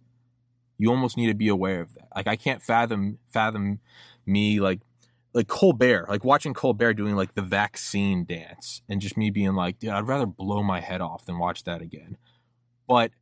You 0.81 0.91
almost 0.91 1.17
need 1.17 1.27
to 1.27 1.35
be 1.35 1.49
aware 1.49 1.83
of 1.83 1.95
that. 1.95 2.09
Like 2.17 2.27
I 2.27 2.37
can't 2.37 2.63
fathom 2.63 3.19
fathom 3.29 3.81
me 4.25 4.61
like 4.61 4.81
like 5.35 5.47
Colbert, 5.47 6.07
like 6.09 6.25
watching 6.25 6.55
Colbert 6.55 6.95
doing 6.95 7.15
like 7.15 7.35
the 7.35 7.43
vaccine 7.43 8.25
dance 8.25 8.83
and 8.89 9.01
just 9.01 9.17
me 9.17 9.31
being 9.31 9.55
like, 9.55 9.79
dude, 9.79 9.91
I'd 9.91 10.09
rather 10.09 10.27
blow 10.27 10.63
my 10.63 10.81
head 10.81 11.01
off 11.01 11.27
than 11.27 11.39
watch 11.39 11.65
that 11.65 11.83
again. 11.83 12.17
But 12.89 13.13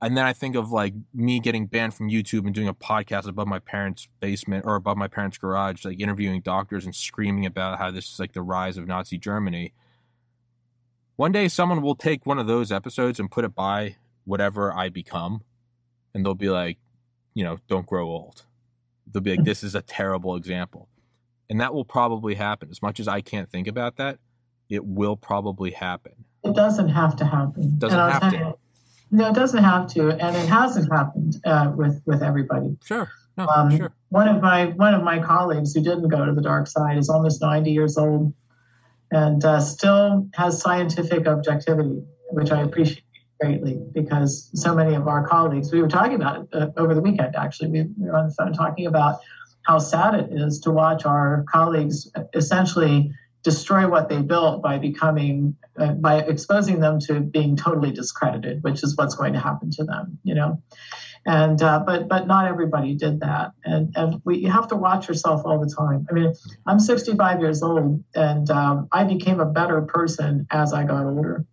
and 0.00 0.16
then 0.16 0.24
I 0.24 0.32
think 0.32 0.54
of 0.54 0.70
like 0.70 0.94
me 1.12 1.40
getting 1.40 1.66
banned 1.66 1.94
from 1.94 2.10
YouTube 2.10 2.46
and 2.46 2.54
doing 2.54 2.68
a 2.68 2.74
podcast 2.74 3.26
above 3.26 3.48
my 3.48 3.58
parents' 3.58 4.08
basement 4.20 4.64
or 4.66 4.76
above 4.76 4.96
my 4.96 5.08
parents' 5.08 5.38
garage, 5.38 5.84
like 5.84 5.98
interviewing 5.98 6.42
doctors 6.42 6.84
and 6.84 6.94
screaming 6.94 7.46
about 7.46 7.78
how 7.78 7.90
this 7.90 8.12
is 8.12 8.20
like 8.20 8.32
the 8.32 8.42
rise 8.42 8.76
of 8.76 8.86
Nazi 8.86 9.18
Germany. 9.18 9.72
One 11.16 11.32
day, 11.32 11.48
someone 11.48 11.80
will 11.80 11.94
take 11.94 12.26
one 12.26 12.38
of 12.38 12.46
those 12.46 12.70
episodes 12.70 13.18
and 13.18 13.30
put 13.30 13.44
it 13.44 13.54
by 13.54 13.96
whatever 14.24 14.76
I 14.76 14.88
become, 14.88 15.42
and 16.12 16.24
they'll 16.24 16.34
be 16.34 16.50
like, 16.50 16.78
you 17.34 17.44
know, 17.44 17.58
don't 17.68 17.86
grow 17.86 18.06
old. 18.06 18.42
They'll 19.12 19.22
be 19.22 19.36
like, 19.36 19.44
this 19.44 19.62
is 19.62 19.74
a 19.74 19.82
terrible 19.82 20.36
example. 20.36 20.88
And 21.50 21.60
that 21.60 21.74
will 21.74 21.84
probably 21.84 22.34
happen. 22.34 22.70
As 22.70 22.80
much 22.80 22.98
as 23.00 23.06
I 23.06 23.20
can't 23.20 23.50
think 23.50 23.68
about 23.68 23.96
that, 23.96 24.18
it 24.70 24.84
will 24.84 25.16
probably 25.16 25.72
happen. 25.72 26.12
It 26.42 26.54
doesn't 26.54 26.88
have 26.88 27.16
to 27.16 27.24
happen. 27.24 27.78
Doesn't 27.78 27.98
have 27.98 28.32
to. 28.32 28.54
No, 29.10 29.28
it 29.28 29.34
doesn't 29.34 29.62
have 29.62 29.86
to, 29.94 30.10
and 30.10 30.34
it 30.34 30.48
hasn't 30.48 30.90
happened 30.90 31.40
uh, 31.44 31.72
with 31.76 32.02
with 32.04 32.22
everybody. 32.22 32.76
Sure. 32.84 33.08
No, 33.36 33.46
um, 33.46 33.76
sure. 33.76 33.92
One 34.08 34.26
of 34.26 34.42
my 34.42 34.66
one 34.66 34.94
of 34.94 35.02
my 35.04 35.20
colleagues 35.20 35.72
who 35.72 35.82
didn't 35.82 36.08
go 36.08 36.24
to 36.24 36.32
the 36.32 36.40
dark 36.42 36.66
side 36.66 36.98
is 36.98 37.08
almost 37.08 37.40
ninety 37.40 37.70
years 37.70 37.96
old, 37.96 38.32
and 39.12 39.44
uh, 39.44 39.60
still 39.60 40.28
has 40.34 40.60
scientific 40.60 41.28
objectivity, 41.28 42.02
which 42.30 42.50
I 42.50 42.62
appreciate 42.62 43.03
greatly 43.44 43.80
because 43.92 44.50
so 44.54 44.74
many 44.74 44.94
of 44.94 45.06
our 45.06 45.26
colleagues. 45.26 45.72
We 45.72 45.82
were 45.82 45.88
talking 45.88 46.14
about 46.14 46.42
it 46.42 46.48
uh, 46.54 46.68
over 46.76 46.94
the 46.94 47.00
weekend. 47.00 47.36
Actually, 47.36 47.70
we, 47.70 47.82
we 47.98 48.06
were 48.08 48.16
on 48.16 48.28
the 48.28 48.34
phone 48.34 48.52
talking 48.52 48.86
about 48.86 49.20
how 49.62 49.78
sad 49.78 50.14
it 50.14 50.28
is 50.30 50.60
to 50.60 50.70
watch 50.70 51.04
our 51.04 51.44
colleagues 51.50 52.10
essentially 52.34 53.10
destroy 53.42 53.86
what 53.86 54.08
they 54.08 54.22
built 54.22 54.62
by 54.62 54.78
becoming 54.78 55.54
uh, 55.78 55.92
by 55.92 56.20
exposing 56.20 56.80
them 56.80 56.98
to 56.98 57.20
being 57.20 57.56
totally 57.56 57.92
discredited 57.92 58.62
which 58.62 58.82
is 58.82 58.96
what's 58.96 59.14
going 59.14 59.34
to 59.34 59.40
happen 59.40 59.70
to 59.70 59.84
them 59.84 60.18
you 60.22 60.34
know 60.34 60.62
and 61.26 61.62
uh, 61.62 61.78
but 61.84 62.08
but 62.08 62.26
not 62.26 62.46
everybody 62.46 62.94
did 62.94 63.20
that 63.20 63.52
and 63.64 63.92
and 63.96 64.22
we 64.24 64.38
you 64.38 64.50
have 64.50 64.66
to 64.68 64.76
watch 64.76 65.08
yourself 65.08 65.42
all 65.44 65.60
the 65.60 65.74
time 65.76 66.06
i 66.10 66.14
mean 66.14 66.32
i'm 66.66 66.80
65 66.80 67.40
years 67.40 67.62
old 67.62 68.02
and 68.14 68.50
um, 68.50 68.88
i 68.92 69.04
became 69.04 69.40
a 69.40 69.46
better 69.46 69.82
person 69.82 70.46
as 70.50 70.72
i 70.72 70.82
got 70.82 71.04
older 71.04 71.44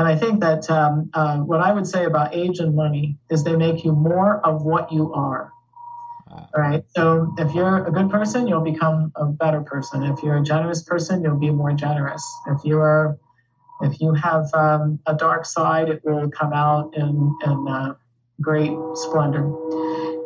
and 0.00 0.08
i 0.08 0.16
think 0.16 0.40
that 0.40 0.68
um, 0.70 1.10
uh, 1.14 1.36
what 1.50 1.60
i 1.60 1.70
would 1.72 1.86
say 1.86 2.04
about 2.04 2.34
age 2.34 2.58
and 2.58 2.74
money 2.74 3.16
is 3.30 3.44
they 3.44 3.56
make 3.56 3.84
you 3.84 3.92
more 3.92 4.40
of 4.44 4.62
what 4.62 4.90
you 4.90 5.12
are 5.12 5.52
right? 6.56 6.84
So 6.96 7.34
if 7.38 7.54
you're 7.54 7.86
a 7.86 7.90
good 7.90 8.10
person, 8.10 8.46
you'll 8.46 8.64
become 8.64 9.12
a 9.16 9.26
better 9.26 9.62
person. 9.62 10.02
If 10.04 10.22
you're 10.22 10.38
a 10.38 10.42
generous 10.42 10.82
person, 10.82 11.22
you'll 11.22 11.38
be 11.38 11.50
more 11.50 11.72
generous. 11.72 12.24
If 12.48 12.64
you 12.64 12.78
are, 12.78 13.18
if 13.82 14.00
you 14.00 14.14
have 14.14 14.52
um, 14.54 15.00
a 15.06 15.14
dark 15.14 15.44
side, 15.44 15.88
it 15.88 16.02
will 16.04 16.30
come 16.30 16.52
out 16.52 16.94
in 16.94 17.36
in 17.44 17.68
uh, 17.68 17.94
great 18.40 18.76
splendor. 18.94 19.52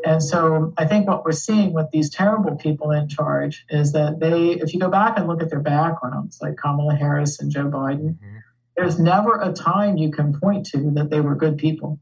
And 0.07 0.23
so 0.23 0.75
I 0.77 0.85
think 0.87 1.09
what 1.09 1.25
we're 1.25 1.33
seeing 1.33 1.73
with 1.73 1.91
these 1.91 2.11
terrible 2.11 2.57
people 2.57 2.91
in 2.91 3.09
charge 3.09 3.65
is 3.71 3.93
that 3.93 4.21
they, 4.21 4.51
if 4.51 4.75
you 4.75 4.81
go 4.81 4.91
back 4.91 5.17
and 5.17 5.27
look 5.27 5.43
at 5.43 5.49
their 5.49 5.61
backgrounds, 5.61 6.39
like 6.43 6.57
Kamala 6.59 6.95
Harris 6.95 7.41
and 7.41 7.51
Joe 7.51 7.71
Biden, 7.71 8.19
mm-hmm. 8.19 8.37
There's 8.77 8.99
never 8.99 9.41
a 9.41 9.53
time 9.53 9.97
you 9.97 10.11
can 10.11 10.39
point 10.39 10.67
to 10.67 10.91
that 10.93 11.11
they 11.11 11.21
were 11.21 11.35
good 11.35 11.59
people. 11.59 11.99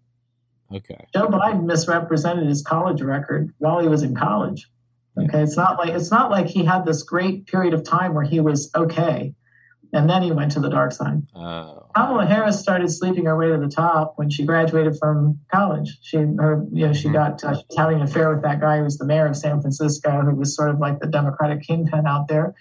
Okay. 0.75 1.07
Joe 1.13 1.29
Biden 1.29 1.65
misrepresented 1.65 2.49
his 2.49 2.63
college 2.63 3.03
record 3.03 3.53
while 3.59 3.81
he 3.81 3.89
was 3.89 4.03
in 4.03 4.15
college. 4.15 4.69
Okay, 5.19 5.43
it's 5.43 5.57
not 5.59 5.79
like 5.79 5.91
it's 5.91 6.11
not 6.11 6.31
like 6.31 6.47
he 6.47 6.65
had 6.65 6.87
this 6.87 7.03
great 7.03 7.47
period 7.47 7.75
of 7.75 7.85
time 7.85 8.15
where 8.15 8.25
he 8.25 8.41
was 8.41 8.71
okay, 8.75 9.35
and 9.93 10.09
then 10.09 10.23
he 10.23 10.33
went 10.33 10.53
to 10.53 10.61
the 10.61 10.71
dark 10.71 10.93
side. 10.93 11.23
Oh. 11.35 11.87
Kamala 11.95 12.25
Harris 12.25 12.59
started 12.59 12.91
sleeping 12.91 13.27
her 13.27 13.37
way 13.37 13.49
to 13.49 13.59
the 13.59 13.69
top 13.69 14.15
when 14.17 14.31
she 14.31 14.47
graduated 14.47 14.97
from 14.99 15.39
college. 15.53 15.99
She, 16.01 16.17
her, 16.17 16.65
you 16.73 16.87
know, 16.87 16.93
she 16.95 17.09
mm-hmm. 17.09 17.13
got 17.13 17.45
uh, 17.45 17.57
she 17.57 17.65
was 17.69 17.77
having 17.77 17.97
an 17.97 18.05
affair 18.05 18.33
with 18.33 18.43
that 18.45 18.61
guy 18.61 18.79
who 18.79 18.85
was 18.85 18.97
the 18.97 19.05
mayor 19.05 19.27
of 19.27 19.37
San 19.37 19.61
Francisco, 19.61 20.23
who 20.23 20.35
was 20.35 20.57
sort 20.57 20.71
of 20.71 20.79
like 20.79 20.99
the 21.01 21.07
Democratic 21.07 21.63
kingpin 21.63 22.07
out 22.07 22.29
there. 22.29 22.55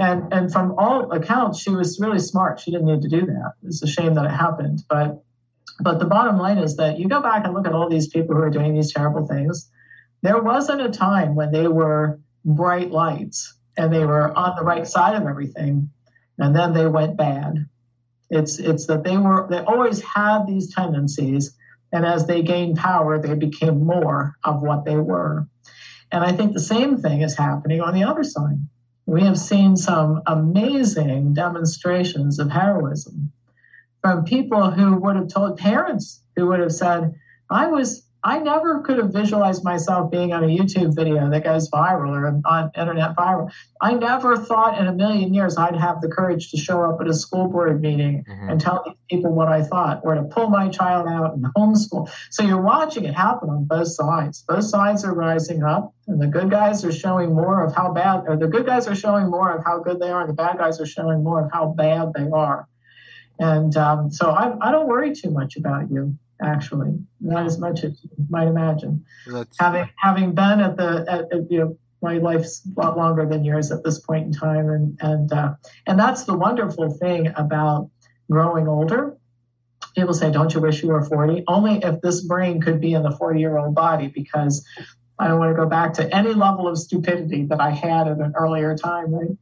And 0.00 0.32
and 0.32 0.50
from 0.50 0.76
all 0.78 1.12
accounts, 1.12 1.60
she 1.60 1.70
was 1.70 2.00
really 2.00 2.20
smart. 2.20 2.58
She 2.58 2.70
didn't 2.70 2.86
need 2.86 3.02
to 3.02 3.08
do 3.08 3.26
that. 3.26 3.52
It's 3.62 3.82
a 3.82 3.86
shame 3.86 4.14
that 4.14 4.24
it 4.24 4.30
happened, 4.30 4.82
but 4.88 5.22
but 5.78 5.98
the 5.98 6.06
bottom 6.06 6.38
line 6.38 6.56
is 6.56 6.76
that 6.76 6.98
you 6.98 7.06
go 7.06 7.20
back 7.20 7.44
and 7.44 7.52
look 7.52 7.66
at 7.66 7.74
all 7.74 7.88
these 7.90 8.08
people 8.08 8.34
who 8.34 8.40
are 8.40 8.50
doing 8.50 8.74
these 8.74 8.94
terrible 8.94 9.26
things. 9.26 9.70
There 10.22 10.42
wasn't 10.42 10.80
a 10.80 10.88
time 10.88 11.34
when 11.34 11.52
they 11.52 11.68
were 11.68 12.18
bright 12.46 12.90
lights 12.90 13.54
and 13.76 13.92
they 13.92 14.06
were 14.06 14.34
on 14.34 14.56
the 14.56 14.64
right 14.64 14.86
side 14.86 15.20
of 15.20 15.28
everything, 15.28 15.90
and 16.38 16.56
then 16.56 16.72
they 16.72 16.86
went 16.86 17.18
bad. 17.18 17.66
It's 18.30 18.58
it's 18.58 18.86
that 18.86 19.04
they 19.04 19.18
were 19.18 19.48
they 19.50 19.58
always 19.58 20.00
had 20.00 20.46
these 20.46 20.74
tendencies, 20.74 21.54
and 21.92 22.06
as 22.06 22.26
they 22.26 22.40
gained 22.40 22.78
power, 22.78 23.18
they 23.18 23.34
became 23.34 23.84
more 23.84 24.34
of 24.44 24.62
what 24.62 24.86
they 24.86 24.96
were. 24.96 25.46
And 26.10 26.24
I 26.24 26.32
think 26.32 26.54
the 26.54 26.60
same 26.60 27.02
thing 27.02 27.20
is 27.20 27.36
happening 27.36 27.82
on 27.82 27.92
the 27.92 28.04
other 28.04 28.24
side. 28.24 28.60
We 29.10 29.22
have 29.22 29.40
seen 29.40 29.76
some 29.76 30.22
amazing 30.28 31.34
demonstrations 31.34 32.38
of 32.38 32.48
heroism 32.48 33.32
from 34.00 34.24
people 34.24 34.70
who 34.70 34.94
would 34.98 35.16
have 35.16 35.26
told 35.26 35.58
parents 35.58 36.22
who 36.36 36.46
would 36.46 36.60
have 36.60 36.72
said, 36.72 37.16
I 37.50 37.66
was 37.66 38.06
I 38.22 38.38
never 38.38 38.80
could 38.80 38.98
have 38.98 39.12
visualized 39.12 39.64
myself 39.64 40.10
being 40.10 40.32
on 40.32 40.44
a 40.44 40.46
YouTube 40.46 40.94
video 40.94 41.30
that 41.30 41.44
goes 41.44 41.70
viral 41.70 42.10
or 42.10 42.40
on 42.44 42.70
internet 42.76 43.16
viral. 43.16 43.50
I 43.80 43.94
never 43.94 44.36
thought 44.36 44.78
in 44.78 44.86
a 44.86 44.92
million 44.92 45.32
years 45.32 45.56
I'd 45.56 45.76
have 45.76 46.00
the 46.00 46.08
courage 46.08 46.50
to 46.50 46.58
show 46.58 46.82
up 46.82 47.00
at 47.00 47.08
a 47.08 47.14
school 47.14 47.48
board 47.48 47.80
meeting 47.80 48.24
mm-hmm. 48.28 48.50
and 48.50 48.60
tell 48.60 48.96
people 49.08 49.32
what 49.32 49.48
I 49.48 49.62
thought 49.62 50.02
or 50.04 50.14
to 50.14 50.22
pull 50.22 50.50
my 50.50 50.68
child 50.68 51.06
out 51.08 51.34
and 51.34 51.44
homeschool. 51.56 52.10
So 52.30 52.42
you're 52.42 52.60
watching 52.60 53.04
it 53.04 53.14
happen 53.14 53.48
on 53.48 53.64
both 53.64 53.88
sides. 53.88 54.44
Both 54.46 54.64
sides 54.64 55.04
are 55.04 55.14
rising 55.14 55.62
up 55.62 55.94
and 56.06 56.20
the 56.20 56.26
good 56.26 56.50
guys 56.50 56.84
are 56.84 56.92
showing 56.92 57.34
more 57.34 57.64
of 57.64 57.74
how 57.74 57.92
bad 57.92 58.24
or 58.26 58.36
the 58.36 58.48
good 58.48 58.66
guys 58.66 58.86
are 58.86 58.94
showing 58.94 59.30
more 59.30 59.56
of 59.56 59.64
how 59.64 59.78
good 59.78 59.98
they 59.98 60.10
are 60.10 60.20
and 60.20 60.28
the 60.28 60.34
bad 60.34 60.58
guys 60.58 60.80
are 60.80 60.86
showing 60.86 61.24
more 61.24 61.44
of 61.44 61.50
how 61.52 61.68
bad 61.68 62.12
they 62.14 62.28
are. 62.30 62.68
And 63.40 63.74
um, 63.78 64.10
so 64.10 64.30
I, 64.30 64.54
I, 64.60 64.70
don't 64.70 64.86
worry 64.86 65.14
too 65.14 65.30
much 65.30 65.56
about 65.56 65.90
you, 65.90 66.18
actually, 66.42 66.98
not 67.20 67.46
as 67.46 67.58
much 67.58 67.84
as 67.84 68.02
you 68.02 68.10
might 68.28 68.48
imagine. 68.48 69.04
That's... 69.26 69.56
Having 69.58 69.90
having 69.96 70.34
been 70.34 70.60
at 70.60 70.76
the 70.76 71.04
at, 71.08 71.32
at, 71.32 71.50
you 71.50 71.58
know 71.60 71.78
my 72.02 72.18
life's 72.18 72.66
a 72.66 72.80
lot 72.80 72.96
longer 72.96 73.26
than 73.26 73.44
yours 73.44 73.70
at 73.70 73.84
this 73.84 73.98
point 73.98 74.26
in 74.26 74.32
time, 74.32 74.68
and 74.68 74.98
and 75.00 75.32
uh, 75.32 75.54
and 75.86 75.98
that's 75.98 76.24
the 76.24 76.34
wonderful 76.34 76.90
thing 76.90 77.32
about 77.36 77.90
growing 78.30 78.68
older. 78.68 79.16
People 79.94 80.14
say, 80.14 80.30
"Don't 80.30 80.54
you 80.54 80.60
wish 80.60 80.82
you 80.82 80.88
were 80.88 81.04
40?" 81.04 81.44
Only 81.46 81.78
if 81.82 82.00
this 82.00 82.24
brain 82.24 82.60
could 82.60 82.80
be 82.80 82.94
in 82.94 83.02
the 83.02 83.10
40 83.10 83.40
year 83.40 83.58
old 83.58 83.74
body, 83.74 84.08
because 84.08 84.64
I 85.18 85.28
don't 85.28 85.38
want 85.38 85.50
to 85.50 85.56
go 85.56 85.68
back 85.68 85.92
to 85.94 86.16
any 86.16 86.32
level 86.32 86.66
of 86.66 86.78
stupidity 86.78 87.44
that 87.44 87.60
I 87.60 87.70
had 87.70 88.08
at 88.08 88.18
an 88.18 88.32
earlier 88.36 88.74
time, 88.74 89.12
right? 89.14 89.36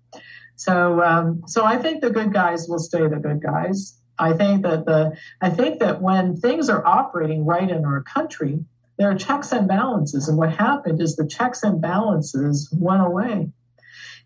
So, 0.57 1.01
um, 1.03 1.42
so 1.46 1.64
I 1.64 1.78
think 1.78 2.01
the 2.01 2.11
good 2.11 2.32
guys 2.32 2.66
will 2.68 2.80
stay 2.80 3.07
the 3.07 3.20
good 3.20 3.40
guys, 3.40 3.97
I 4.18 4.32
think 4.32 4.62
that 4.62 4.84
the 4.84 5.16
I 5.40 5.50
think 5.50 5.80
that 5.80 6.02
when 6.02 6.36
things 6.36 6.68
are 6.68 6.84
operating 6.84 7.44
right 7.44 7.68
in 7.68 7.84
our 7.84 8.02
country, 8.02 8.64
there 8.98 9.10
are 9.10 9.14
checks 9.14 9.52
and 9.52 9.68
balances. 9.68 10.28
And 10.28 10.36
what 10.36 10.52
happened 10.52 11.00
is 11.00 11.16
the 11.16 11.26
checks 11.26 11.62
and 11.62 11.80
balances 11.80 12.68
went 12.72 13.02
away. 13.02 13.50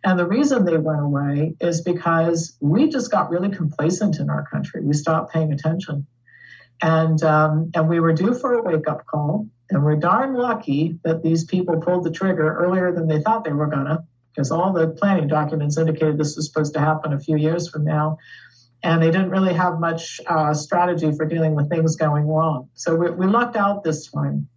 And 0.05 0.19
the 0.19 0.27
reason 0.27 0.65
they 0.65 0.79
went 0.79 1.01
away 1.01 1.55
is 1.61 1.81
because 1.83 2.57
we 2.61 2.89
just 2.89 3.11
got 3.11 3.31
really 3.31 3.51
complacent 3.51 4.19
in 4.19 4.31
our 4.31 4.47
country. 4.47 4.83
We 4.83 4.95
stopped 4.95 5.33
paying 5.33 5.53
attention. 5.53 6.07
And, 6.81 7.23
um, 7.23 7.71
and 7.75 7.89
we 7.89 8.01
were 8.01 8.13
due 8.13 8.35
for 8.35 8.55
a 8.55 8.63
wake 8.63 8.89
up 8.89 9.07
call. 9.07 9.47
And 9.71 9.85
we're 9.85 9.97
darn 9.97 10.35
lucky 10.35 10.99
that 11.05 11.23
these 11.23 11.45
people 11.45 11.81
pulled 11.81 12.05
the 12.05 12.11
trigger 12.11 12.57
earlier 12.57 12.93
than 12.93 13.07
they 13.07 13.21
thought 13.21 13.45
they 13.45 13.53
were 13.53 13.69
going 13.69 13.87
to, 13.87 14.03
because 14.35 14.51
all 14.51 14.73
the 14.73 14.89
planning 14.89 15.29
documents 15.29 15.79
indicated 15.79 16.19
this 16.19 16.37
was 16.37 16.47
supposed 16.47 16.75
to 16.75 16.81
happen 16.81 17.13
a 17.13 17.21
few 17.21 17.37
years 17.37 17.69
from 17.69 17.85
now. 17.85 18.19
And 18.83 19.03
they 19.03 19.11
didn't 19.11 19.31
really 19.31 19.55
have 19.55 19.79
much 19.79 20.21
uh, 20.27 20.53
strategy 20.55 21.13
for 21.13 21.25
dealing 21.25 21.55
with 21.55 21.71
things 21.71 21.95
going 21.97 22.27
wrong. 22.27 22.69
So 22.75 22.97
we, 22.97 23.11
we 23.11 23.27
lucked 23.27 23.57
out 23.57 23.85
this 23.85 24.11
time. 24.11 24.49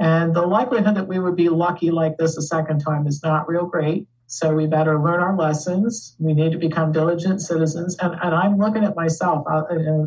And 0.00 0.34
the 0.34 0.42
likelihood 0.42 0.94
that 0.94 1.08
we 1.08 1.18
would 1.18 1.36
be 1.36 1.48
lucky 1.48 1.90
like 1.90 2.16
this 2.16 2.36
a 2.36 2.42
second 2.42 2.80
time 2.80 3.06
is 3.06 3.22
not 3.22 3.48
real 3.48 3.66
great. 3.66 4.06
So 4.26 4.54
we 4.54 4.66
better 4.66 5.02
learn 5.02 5.20
our 5.20 5.36
lessons. 5.36 6.14
We 6.18 6.34
need 6.34 6.52
to 6.52 6.58
become 6.58 6.92
diligent 6.92 7.40
citizens. 7.40 7.96
And, 8.00 8.14
and 8.22 8.34
I'm 8.34 8.58
looking 8.58 8.84
at 8.84 8.94
myself, 8.94 9.46
I, 9.48 9.60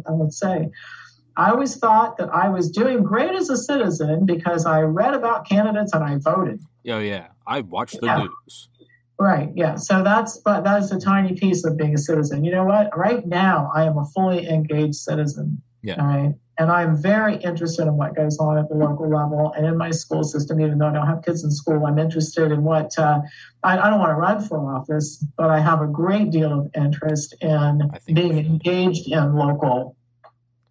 I 0.08 0.12
would 0.12 0.34
say, 0.34 0.70
I 1.38 1.50
always 1.50 1.76
thought 1.76 2.18
that 2.18 2.30
I 2.30 2.50
was 2.50 2.70
doing 2.70 3.04
great 3.04 3.32
as 3.32 3.50
a 3.50 3.58
citizen 3.58 4.26
because 4.26 4.66
I 4.66 4.82
read 4.82 5.14
about 5.14 5.48
candidates 5.48 5.94
and 5.94 6.04
I 6.04 6.18
voted. 6.18 6.62
Oh, 6.88 7.00
yeah. 7.00 7.28
I 7.48 7.62
watched 7.62 8.00
the 8.00 8.08
yeah. 8.08 8.18
news. 8.18 8.70
Right. 9.22 9.52
Yeah. 9.54 9.76
So 9.76 10.04
that's, 10.04 10.40
but 10.40 10.64
that 10.64 10.82
is 10.82 10.92
a 10.92 11.00
tiny 11.00 11.36
piece 11.36 11.64
of 11.64 11.78
being 11.78 11.94
a 11.94 11.98
citizen. 12.00 12.44
You 12.44 12.52
know 12.54 12.64
what? 12.64 12.98
Right 12.98 13.24
now, 13.24 13.72
I 13.72 13.84
am 13.84 13.96
a 14.00 14.06
fully 14.06 14.50
engaged 14.50 14.96
citizen. 14.96 15.62
Yeah. 15.84 16.02
All 16.02 16.08
right. 16.08 16.34
And 16.58 16.72
I'm 16.72 17.00
very 17.00 17.36
interested 17.36 17.84
in 17.84 17.98
what 17.98 18.16
goes 18.16 18.40
on 18.40 18.58
at 18.58 18.68
the 18.68 18.74
local 18.74 19.08
level 19.08 19.54
and 19.56 19.68
in 19.68 19.78
my 19.78 19.92
school 19.92 20.24
system, 20.24 20.60
even 20.60 20.80
though 20.80 20.88
I 20.88 20.94
don't 20.94 21.06
have 21.06 21.24
kids 21.24 21.44
in 21.44 21.52
school. 21.52 21.86
I'm 21.86 22.00
interested 22.00 22.52
in 22.52 22.64
what, 22.64 22.98
uh, 22.98 23.22
I, 23.62 23.78
I, 23.78 23.92
don't 23.92 24.00
want 24.00 24.10
to 24.10 24.16
run 24.16 24.44
for 24.44 24.76
office, 24.76 25.24
but 25.38 25.52
I 25.52 25.60
have 25.60 25.82
a 25.82 25.88
great 25.88 26.32
deal 26.32 26.60
of 26.60 26.72
interest 26.76 27.36
in 27.42 27.92
being 28.08 28.40
engaged 28.40 29.08
in 29.08 29.36
local 29.36 29.96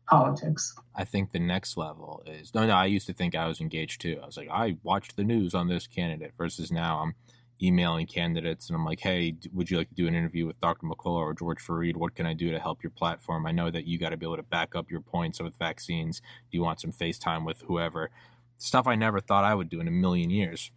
politics. 0.09 0.75
I 0.97 1.05
think 1.05 1.31
the 1.31 1.39
next 1.39 1.77
level 1.77 2.25
is 2.27 2.53
no, 2.53 2.67
no. 2.67 2.75
I 2.75 2.87
used 2.87 3.07
to 3.07 3.13
think 3.13 3.37
I 3.37 3.47
was 3.47 3.61
engaged 3.61 4.01
too. 4.01 4.19
I 4.21 4.27
was 4.27 4.37
like, 4.37 4.49
I 4.51 4.77
watched 4.83 5.15
the 5.15 5.23
news 5.23 5.55
on 5.55 5.69
this 5.69 5.87
candidate 5.87 6.33
versus 6.37 6.73
now 6.73 6.99
I'm 6.99 7.15
emailing 7.63 8.07
candidates 8.07 8.69
and 8.69 8.77
I'm 8.77 8.85
like, 8.85 9.01
hey, 9.01 9.35
would 9.53 9.71
you 9.71 9.79
like 9.79 9.89
to 9.89 9.95
do 9.95 10.07
an 10.07 10.15
interview 10.15 10.47
with 10.47 10.61
Dr. 10.61 10.87
McCullough 10.87 11.17
or 11.17 11.35
George 11.35 11.59
Fareed? 11.59 11.97
What 11.97 12.15
can 12.15 12.27
I 12.27 12.35
do 12.35 12.51
to 12.51 12.59
help 12.59 12.83
your 12.83 12.91
platform? 12.91 13.47
I 13.47 13.53
know 13.53 13.71
that 13.71 13.87
you 13.87 13.99
got 13.99 14.11
to 14.11 14.17
be 14.17 14.27
able 14.27 14.37
to 14.37 14.43
back 14.43 14.75
up 14.75 14.91
your 14.91 15.01
points 15.01 15.41
with 15.41 15.59
vaccines. 15.59 16.21
Do 16.51 16.57
you 16.57 16.63
want 16.63 16.81
some 16.81 16.93
FaceTime 16.93 17.45
with 17.45 17.63
whoever? 17.63 18.11
Stuff 18.59 18.87
I 18.87 18.95
never 18.95 19.21
thought 19.21 19.45
I 19.45 19.55
would 19.55 19.69
do 19.69 19.81
in 19.81 19.89
a 19.89 19.93
million 19.93 20.31
years. 20.31 20.71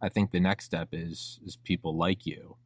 I 0.00 0.08
think 0.08 0.30
the 0.30 0.40
next 0.40 0.66
step 0.66 0.88
is 0.92 1.40
is 1.46 1.56
people 1.56 1.96
like 1.96 2.26
you 2.26 2.56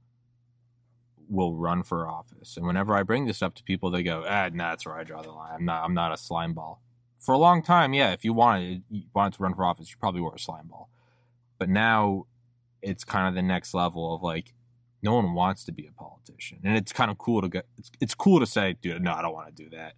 will 1.29 1.55
run 1.55 1.83
for 1.83 2.09
office. 2.09 2.57
And 2.57 2.66
whenever 2.66 2.97
I 2.97 3.03
bring 3.03 3.27
this 3.27 3.43
up 3.43 3.55
to 3.57 3.62
people, 3.62 3.91
they 3.91 4.03
go, 4.03 4.25
"Ah, 4.27 4.49
nah, 4.53 4.71
that's 4.71 4.87
where 4.87 4.97
I 4.97 5.05
draw 5.05 5.23
the 5.23 5.31
line. 5.31 5.55
I'm 5.55 5.64
not. 5.64 5.85
I'm 5.85 5.95
not 5.95 6.12
a 6.12 6.16
slime 6.16 6.55
ball." 6.55 6.83
For 7.19 7.33
a 7.33 7.39
long 7.39 7.62
time, 7.62 7.93
yeah, 7.95 8.12
if 8.12 8.25
you 8.25 8.33
wanted 8.33 8.83
you 8.91 9.05
wanted 9.14 9.35
to 9.35 9.43
run 9.43 9.55
for 9.55 9.64
office, 9.64 9.91
you 9.91 9.97
probably 9.99 10.21
were 10.21 10.35
a 10.35 10.39
slime 10.39 10.69
ball. 10.69 10.89
But 11.59 11.69
now 11.69 12.27
it's 12.83 13.05
kind 13.05 13.29
of 13.29 13.35
the 13.35 13.43
next 13.43 13.74
level 13.74 14.14
of 14.14 14.22
like 14.22 14.53
no 15.03 15.14
one 15.14 15.35
wants 15.35 15.64
to 15.64 15.72
be 15.72 15.87
a 15.87 15.93
politician. 15.93 16.59
And 16.64 16.76
it's 16.76 16.93
kind 16.93 17.11
of 17.11 17.18
cool 17.18 17.43
to 17.43 17.49
get 17.49 17.66
it's, 17.76 17.91
it's 18.01 18.14
cool 18.14 18.41
to 18.41 18.47
say 18.47 18.76
dude 18.81 19.03
no 19.03 19.12
i 19.12 19.22
don't 19.22 19.35
want 19.35 19.55
to 19.55 19.62
do 19.62 19.70
that. 19.70 19.95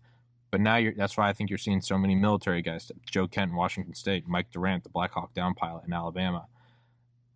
But 0.51 0.61
now 0.61 0.77
you're 0.77 0.95
that's 0.95 1.17
why 1.17 1.29
i 1.29 1.33
think 1.33 1.51
you're 1.51 1.59
seeing 1.59 1.81
so 1.81 1.97
many 1.97 2.15
military 2.15 2.63
guys 2.63 2.91
joe 3.11 3.29
kent 3.29 3.51
in 3.51 3.57
washington 3.57 3.95
state 3.95 4.27
mike 4.27 4.51
durant 4.51 4.83
the 4.83 4.91
black 4.91 5.13
hawk 5.13 5.33
down 5.35 5.55
pilot 5.55 5.85
in 5.87 5.93
alabama. 5.93 6.47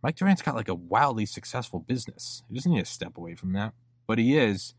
Mike 0.02 0.16
durant's 0.16 0.42
got 0.42 0.54
like 0.54 0.68
a 0.68 0.74
wildly 0.74 1.24
successful 1.24 1.80
business. 1.80 2.42
He 2.48 2.54
doesn't 2.54 2.70
need 2.70 2.84
to 2.84 2.90
step 2.90 3.16
away 3.16 3.34
from 3.34 3.54
that. 3.54 3.72
But 4.06 4.18
he 4.18 4.36
is 4.36 4.74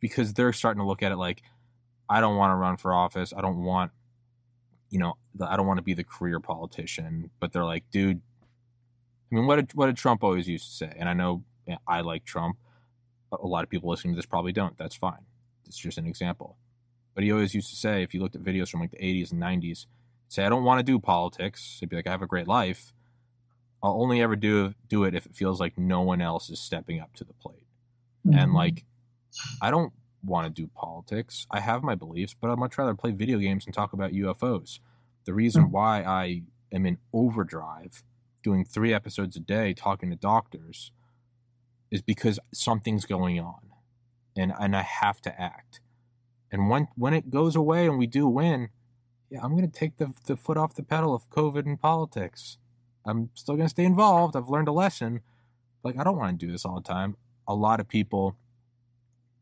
because 0.00 0.34
they're 0.34 0.52
starting 0.52 0.82
to 0.82 0.86
look 0.86 1.02
at 1.02 1.12
it 1.12 1.16
like 1.16 1.42
i 2.10 2.20
don't 2.20 2.36
want 2.36 2.50
to 2.50 2.56
run 2.56 2.76
for 2.76 2.92
office. 2.92 3.32
I 3.36 3.40
don't 3.40 3.62
want 3.62 3.92
you 4.90 4.98
know 4.98 5.14
i 5.44 5.56
don't 5.56 5.66
want 5.66 5.78
to 5.78 5.82
be 5.82 5.94
the 5.94 6.04
career 6.04 6.40
politician. 6.40 7.30
But 7.40 7.52
they're 7.52 7.64
like 7.64 7.84
dude 7.90 8.20
I 9.34 9.36
mean, 9.36 9.46
what 9.46 9.56
did 9.56 9.74
what 9.74 9.86
did 9.86 9.96
Trump 9.96 10.22
always 10.22 10.48
used 10.48 10.66
to 10.66 10.72
say? 10.72 10.92
And 10.96 11.08
I 11.08 11.12
know 11.12 11.42
I 11.88 12.02
like 12.02 12.24
Trump. 12.24 12.56
A 13.32 13.46
lot 13.46 13.64
of 13.64 13.70
people 13.70 13.90
listening 13.90 14.14
to 14.14 14.16
this 14.16 14.26
probably 14.26 14.52
don't. 14.52 14.78
That's 14.78 14.94
fine. 14.94 15.26
It's 15.66 15.76
just 15.76 15.98
an 15.98 16.06
example. 16.06 16.56
But 17.14 17.24
he 17.24 17.32
always 17.32 17.52
used 17.52 17.70
to 17.70 17.76
say, 17.76 18.04
if 18.04 18.14
you 18.14 18.20
looked 18.20 18.36
at 18.36 18.44
videos 18.44 18.68
from 18.68 18.80
like 18.80 18.92
the 18.92 18.98
80s 18.98 19.32
and 19.32 19.42
90s, 19.42 19.86
say, 20.28 20.44
I 20.44 20.48
don't 20.48 20.62
want 20.62 20.78
to 20.78 20.84
do 20.84 21.00
politics. 21.00 21.78
He'd 21.80 21.88
be 21.88 21.96
like, 21.96 22.06
I 22.06 22.12
have 22.12 22.22
a 22.22 22.28
great 22.28 22.46
life. 22.46 22.92
I'll 23.82 24.00
only 24.00 24.22
ever 24.22 24.36
do 24.36 24.74
do 24.88 25.02
it 25.02 25.16
if 25.16 25.26
it 25.26 25.34
feels 25.34 25.58
like 25.58 25.76
no 25.76 26.02
one 26.02 26.20
else 26.20 26.48
is 26.48 26.60
stepping 26.60 27.00
up 27.00 27.12
to 27.14 27.24
the 27.24 27.34
plate. 27.34 27.66
Mm-hmm. 28.24 28.38
And 28.38 28.52
like, 28.52 28.84
I 29.60 29.72
don't 29.72 29.92
want 30.24 30.46
to 30.46 30.62
do 30.62 30.70
politics. 30.76 31.48
I 31.50 31.58
have 31.58 31.82
my 31.82 31.96
beliefs, 31.96 32.36
but 32.40 32.50
I'd 32.50 32.58
much 32.58 32.78
rather 32.78 32.94
play 32.94 33.10
video 33.10 33.38
games 33.38 33.66
and 33.66 33.74
talk 33.74 33.94
about 33.94 34.12
UFOs. 34.12 34.78
The 35.24 35.34
reason 35.34 35.64
mm-hmm. 35.64 35.72
why 35.72 36.02
I 36.04 36.42
am 36.70 36.86
in 36.86 36.98
overdrive 37.12 38.04
doing 38.44 38.64
three 38.64 38.94
episodes 38.94 39.34
a 39.34 39.40
day 39.40 39.74
talking 39.74 40.10
to 40.10 40.16
doctors 40.16 40.92
is 41.90 42.02
because 42.02 42.38
something's 42.52 43.06
going 43.06 43.40
on 43.40 43.64
and 44.36 44.52
and 44.58 44.76
I 44.76 44.82
have 44.82 45.20
to 45.22 45.40
act. 45.40 45.80
And 46.52 46.68
when 46.68 46.88
when 46.96 47.14
it 47.14 47.30
goes 47.30 47.56
away 47.56 47.86
and 47.86 47.98
we 47.98 48.06
do 48.06 48.28
win, 48.28 48.68
yeah, 49.30 49.40
I'm 49.42 49.56
going 49.56 49.68
to 49.68 49.78
take 49.78 49.96
the 49.96 50.12
the 50.26 50.36
foot 50.36 50.56
off 50.56 50.74
the 50.74 50.82
pedal 50.82 51.14
of 51.14 51.28
COVID 51.30 51.66
and 51.66 51.80
politics. 51.80 52.58
I'm 53.06 53.30
still 53.34 53.56
going 53.56 53.66
to 53.66 53.70
stay 53.70 53.84
involved. 53.84 54.36
I've 54.36 54.48
learned 54.48 54.68
a 54.68 54.72
lesson. 54.72 55.20
Like 55.82 55.98
I 55.98 56.04
don't 56.04 56.16
want 56.16 56.38
to 56.38 56.46
do 56.46 56.52
this 56.52 56.64
all 56.64 56.76
the 56.76 56.88
time. 56.88 57.16
A 57.46 57.54
lot 57.54 57.80
of 57.80 57.88
people 57.88 58.36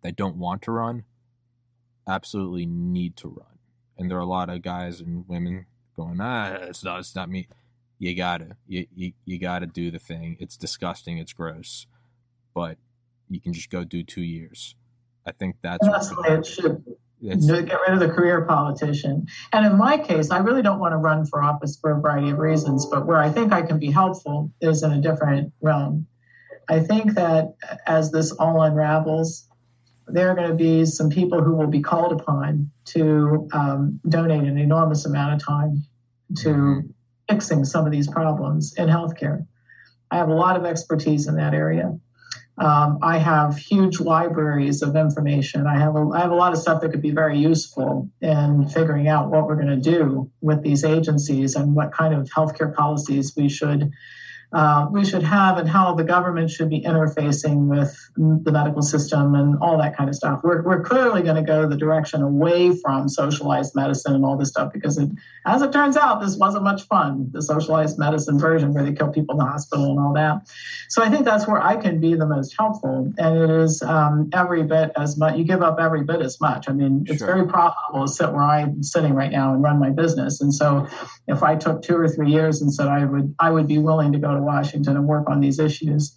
that 0.03 0.16
don't 0.16 0.36
want 0.36 0.62
to 0.62 0.72
run 0.72 1.05
absolutely 2.09 2.66
need 2.66 3.16
to 3.16 3.28
run. 3.28 3.59
And 3.96 4.11
there 4.11 4.18
are 4.18 4.22
a 4.22 4.26
lot 4.26 4.50
of 4.50 4.62
guys 4.62 5.00
and 5.00 5.28
women 5.28 5.66
going, 5.94 6.20
ah, 6.20 6.55
it's 6.62 6.82
not, 6.82 6.98
it's 6.98 7.14
not 7.14 7.30
me 7.30 7.46
you 8.03 8.16
gotta 8.16 8.57
you, 8.66 8.84
you, 8.96 9.12
you 9.24 9.38
gotta 9.38 9.66
do 9.66 9.92
the 9.92 9.98
thing. 10.00 10.36
It's 10.40 10.57
disgusting. 10.57 11.18
It's 11.18 11.32
gross. 11.32 11.86
But 12.53 12.76
you 13.30 13.40
can 13.40 13.53
just 13.53 13.70
go 13.70 13.84
do 13.84 14.03
two 14.03 14.22
years. 14.22 14.74
I 15.24 15.30
think 15.30 15.55
that's, 15.62 15.86
that's 15.86 16.09
the 16.09 16.16
way 16.20 16.36
it 16.36 16.44
should 16.44 16.84
it's, 17.22 17.46
get 17.46 17.78
rid 17.80 17.92
of 17.92 18.00
the 18.00 18.09
career 18.09 18.44
politician. 18.44 19.28
And 19.53 19.64
in 19.64 19.78
my 19.78 19.98
case 19.98 20.32
i 20.32 20.38
really 20.38 20.62
don't 20.62 20.80
want 20.80 20.92
to 20.92 20.96
run 20.96 21.24
for 21.26 21.44
office 21.44 21.78
for 21.80 21.92
a 21.92 22.00
variety 22.00 22.30
of 22.30 22.38
reasons 22.38 22.86
but 22.86 23.07
where 23.07 23.18
i 23.18 23.30
think 23.30 23.53
i 23.53 23.62
can 23.62 23.78
be 23.78 23.92
helpful 23.92 24.50
is 24.61 24.82
in 24.82 24.90
a 24.90 25.00
different 25.00 25.53
realm. 25.61 26.09
I 26.68 26.80
think 26.80 27.14
that 27.14 27.55
as 27.86 28.11
this 28.11 28.32
all 28.32 28.62
unravels 28.62 29.48
there 30.09 30.28
are 30.28 30.34
going 30.34 30.48
to 30.48 30.57
be 30.57 30.84
some 30.84 31.09
people 31.09 31.40
who 31.40 31.55
will 31.55 31.68
be 31.68 31.80
called 31.80 32.20
upon 32.20 32.72
to 32.86 33.48
um, 33.53 34.00
donate 34.09 34.42
an 34.42 34.59
enormous 34.59 35.07
amount 35.07 35.34
of 35.34 35.46
time 35.46 35.84
to 36.38 36.48
mm-hmm 36.48 36.88
fixing 37.28 37.64
some 37.64 37.86
of 37.86 37.92
these 37.92 38.08
problems 38.08 38.74
in 38.76 38.88
healthcare. 38.88 39.46
I 40.10 40.16
have 40.16 40.28
a 40.28 40.34
lot 40.34 40.56
of 40.56 40.64
expertise 40.64 41.26
in 41.26 41.36
that 41.36 41.54
area. 41.54 41.98
Um, 42.58 42.98
I 43.02 43.16
have 43.16 43.56
huge 43.56 43.98
libraries 43.98 44.82
of 44.82 44.94
information. 44.94 45.66
I 45.66 45.78
have 45.78 45.96
a, 45.96 46.10
I 46.10 46.20
have 46.20 46.30
a 46.30 46.34
lot 46.34 46.52
of 46.52 46.58
stuff 46.58 46.82
that 46.82 46.90
could 46.90 47.00
be 47.00 47.10
very 47.10 47.38
useful 47.38 48.10
in 48.20 48.68
figuring 48.68 49.08
out 49.08 49.30
what 49.30 49.46
we're 49.46 49.56
going 49.56 49.68
to 49.68 49.90
do 49.90 50.30
with 50.42 50.62
these 50.62 50.84
agencies 50.84 51.56
and 51.56 51.74
what 51.74 51.92
kind 51.92 52.12
of 52.12 52.28
healthcare 52.28 52.74
policies 52.74 53.34
we 53.36 53.48
should 53.48 53.90
uh, 54.53 54.86
we 54.90 55.05
should 55.05 55.22
have 55.22 55.57
and 55.59 55.68
how 55.68 55.94
the 55.94 56.05
government 56.05 56.50
should 56.50 56.68
be 56.68 56.80
interfacing 56.82 57.66
with 57.68 57.96
the 58.16 58.53
medical 58.53 58.82
system 58.82 59.34
and 59.34 59.59
all 59.61 59.78
that 59.78 59.96
kind 59.96 60.11
of 60.11 60.14
stuff. 60.14 60.40
We're, 60.42 60.62
we're 60.62 60.82
clearly 60.82 61.22
going 61.22 61.36
to 61.36 61.42
go 61.42 61.66
the 61.66 61.76
direction 61.76 62.22
away 62.22 62.76
from 62.76 63.09
socialized 63.09 63.74
medicine 63.74 64.14
and 64.14 64.24
all 64.24 64.36
this 64.36 64.50
stuff 64.50 64.72
because, 64.72 64.98
it, 64.98 65.09
as 65.46 65.62
it 65.62 65.72
turns 65.72 65.96
out, 65.96 66.20
this 66.20 66.36
wasn't 66.36 66.64
much 66.64 66.82
fun, 66.82 67.30
the 67.32 67.40
socialized 67.42 67.98
medicine 67.98 68.38
version 68.38 68.74
where 68.74 68.84
they 68.84 68.92
kill 68.92 69.09
people 69.09 69.34
in 69.34 69.38
the 69.38 69.50
hospital 69.50 69.90
and 69.90 69.98
all 69.98 70.12
that. 70.14 70.46
So 70.88 71.03
I 71.03 71.09
think 71.09 71.24
that's 71.24 71.48
where 71.48 71.62
I 71.62 71.76
can 71.76 72.00
be 72.00 72.14
the 72.14 72.26
most 72.26 72.55
helpful. 72.59 73.12
And 73.16 73.38
it 73.38 73.50
is 73.50 73.80
um, 73.82 74.28
every 74.34 74.62
bit 74.64 74.92
as 74.96 75.16
much, 75.16 75.36
you 75.36 75.44
give 75.44 75.62
up 75.62 75.78
every 75.80 76.05
bit 76.05 76.20
as 76.20 76.40
much. 76.40 76.68
I 76.68 76.72
mean, 76.72 77.07
it's 77.09 77.18
sure. 77.18 77.26
very 77.26 77.46
profitable 77.46 78.07
to 78.07 78.12
sit 78.12 78.30
where 78.32 78.42
I'm 78.42 78.82
sitting 78.82 79.14
right 79.14 79.32
now 79.32 79.55
and 79.55 79.62
run 79.62 79.80
my 79.80 79.90
business. 79.90 80.40
And 80.42 80.53
so 80.55 80.86
if 81.26 81.42
I 81.42 81.57
took 81.57 81.82
two 81.82 81.96
or 81.96 82.09
three 82.09 82.30
years 82.30 82.61
and 82.61 82.72
said 82.72 82.88
I 82.88 83.05
would, 83.05 83.34
I 83.38 83.50
would 83.50 83.66
be 83.66 83.78
willing 83.78 84.12
to 84.12 84.18
go 84.18 84.34
to 84.34 84.41
Washington 84.43 84.97
and 84.97 85.07
work 85.07 85.28
on 85.28 85.40
these 85.40 85.59
issues. 85.59 86.16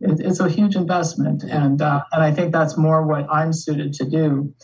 It, 0.00 0.20
it's 0.20 0.40
a 0.40 0.48
huge 0.48 0.76
investment, 0.76 1.42
and 1.44 1.82
uh, 1.82 2.02
and 2.12 2.22
I 2.22 2.32
think 2.32 2.52
that's 2.52 2.76
more 2.76 3.06
what 3.06 3.26
I'm 3.30 3.52
suited 3.52 3.92
to 3.94 4.04
do. 4.04 4.54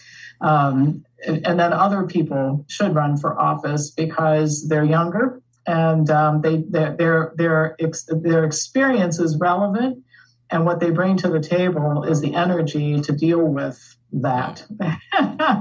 Um, 0.41 1.05
and 1.27 1.59
then 1.59 1.73
other 1.73 2.05
people 2.07 2.67
should 2.69 2.95
run 2.95 3.17
for 3.17 3.39
office 3.41 3.91
because 3.91 4.69
they're 4.69 4.85
younger 4.85 5.41
and 5.67 6.11
um, 6.11 6.41
they 6.41 6.59
their 6.69 6.97
their 6.97 7.33
their, 7.37 7.77
ex, 7.81 8.07
their 8.09 8.45
experience 8.45 9.19
is 9.19 9.39
relevant, 9.39 10.03
and 10.51 10.65
what 10.65 10.81
they 10.81 10.91
bring 10.91 11.17
to 11.19 11.29
the 11.29 11.41
table 11.41 12.05
is 12.05 12.21
the 12.21 12.35
energy 12.35 13.01
to 13.01 13.13
deal 13.13 13.43
with 13.43 13.97
that. 14.13 14.65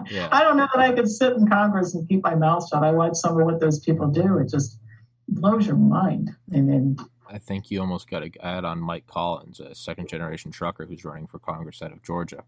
Yeah. 0.09 0.29
I 0.31 0.43
don't 0.43 0.57
know 0.57 0.67
that 0.73 0.81
I 0.81 0.91
could 0.91 1.07
sit 1.07 1.33
in 1.33 1.47
Congress 1.47 1.93
and 1.93 2.07
keep 2.09 2.23
my 2.23 2.33
mouth 2.33 2.67
shut. 2.67 2.83
I 2.83 2.91
watch 2.91 3.15
some 3.15 3.39
of 3.39 3.45
what 3.45 3.59
those 3.59 3.79
people 3.79 4.07
do. 4.07 4.39
It 4.39 4.49
just 4.49 4.79
blows 5.27 5.67
your 5.67 5.75
mind. 5.75 6.31
I 6.53 6.61
mean, 6.61 6.97
I 7.33 7.39
think 7.39 7.71
you 7.71 7.81
almost 7.81 8.09
got 8.09 8.19
to 8.19 8.45
add 8.45 8.63
on 8.63 8.79
Mike 8.79 9.07
Collins, 9.07 9.59
a 9.59 9.73
second 9.73 10.07
generation 10.07 10.51
trucker 10.51 10.85
who's 10.85 11.03
running 11.03 11.25
for 11.25 11.39
Congress 11.39 11.81
out 11.81 11.91
of 11.91 12.03
Georgia. 12.03 12.43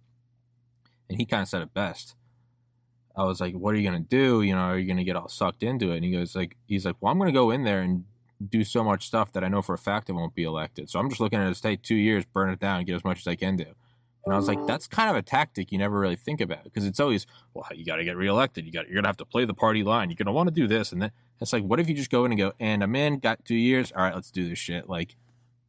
And 1.10 1.18
he 1.18 1.26
kind 1.26 1.42
of 1.42 1.48
said 1.48 1.64
it 1.64 1.74
best. 1.74 2.16
I 3.18 3.24
was 3.24 3.42
like, 3.42 3.56
what 3.56 3.74
are 3.74 3.78
you 3.78 3.90
going 3.90 4.04
to 4.04 4.10
do? 4.10 4.44
You 4.44 4.54
know, 4.54 4.62
are 4.62 4.78
you 4.78 4.86
going 4.86 4.98
to 4.98 5.04
get 5.04 5.16
all 5.16 5.28
sucked 5.28 5.64
into 5.64 5.92
it? 5.92 5.96
And 5.96 6.06
he 6.06 6.12
goes 6.12 6.36
like, 6.36 6.56
he's 6.68 6.86
like, 6.86 6.98
well, 7.00 7.12
I'm 7.12 7.18
going 7.18 7.34
to 7.34 7.38
go 7.38 7.50
in 7.50 7.64
there 7.64 7.82
and 7.82 8.04
do 8.50 8.64
so 8.64 8.84
much 8.84 9.08
stuff 9.08 9.32
that 9.34 9.44
I 9.44 9.48
know 9.48 9.62
for 9.62 9.74
a 9.74 9.78
fact 9.78 10.10
I 10.10 10.14
won't 10.14 10.36
be 10.36 10.44
elected. 10.44 10.90
So 10.90 11.00
I'm 11.00 11.10
just 11.10 11.22
looking 11.22 11.40
at 11.40 11.50
it 11.50 11.56
state 11.56 11.82
two 11.82 11.96
years, 11.96 12.26
burn 12.26 12.52
it 12.52 12.60
down, 12.60 12.86
get 12.86 12.96
as 12.96 13.04
much 13.04 13.20
as 13.20 13.28
I 13.28 13.36
can 13.36 13.56
do. 13.56 13.66
And 14.26 14.34
I 14.34 14.38
was 14.38 14.48
like, 14.48 14.66
that's 14.66 14.88
kind 14.88 15.10
of 15.10 15.16
a 15.16 15.22
tactic 15.22 15.72
you 15.72 15.78
never 15.78 16.00
really 16.00 16.16
think 16.16 16.42
about 16.42 16.64
because 16.64 16.84
it's 16.84 17.00
always, 17.00 17.28
well, 17.54 17.68
you 17.76 17.86
got 17.86 17.98
to 17.98 18.04
get 18.04 18.18
reelected. 18.18 18.66
You 18.66 18.72
got, 18.72 18.88
you're 18.88 18.96
gonna 18.96 19.08
have 19.08 19.18
to 19.18 19.26
play 19.26 19.46
the 19.46 19.54
party 19.54 19.84
line. 19.84 20.10
You're 20.10 20.16
gonna 20.16 20.32
want 20.32 20.48
to 20.48 20.54
do 20.54 20.68
this, 20.68 20.92
and 20.92 21.02
then 21.02 21.12
it's 21.40 21.54
like, 21.54 21.64
what 21.64 21.80
if 21.80 21.88
you 21.88 21.94
just 21.94 22.10
go 22.10 22.26
in 22.26 22.32
and 22.32 22.40
go, 22.40 22.54
and 22.60 22.84
I'm 22.84 22.96
in, 22.96 23.20
got 23.20 23.46
two 23.46 23.56
years. 23.56 23.92
All 23.96 24.02
right, 24.02 24.16
let's 24.16 24.32
do 24.32 24.50
this 24.50 24.58
shit. 24.58 24.90
Like, 24.90 25.16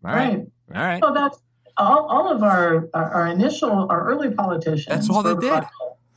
all 0.03 0.13
right, 0.13 0.39
all 0.75 0.83
right. 0.83 1.03
Well, 1.03 1.13
that's 1.13 1.39
all, 1.77 2.07
all 2.07 2.33
of 2.33 2.43
our, 2.43 2.89
our, 2.95 3.11
our 3.11 3.27
initial, 3.27 3.87
our 3.91 4.09
early 4.09 4.31
politicians. 4.31 4.87
That's 4.87 5.11
all 5.11 5.23
they 5.23 5.35
did. 5.35 5.65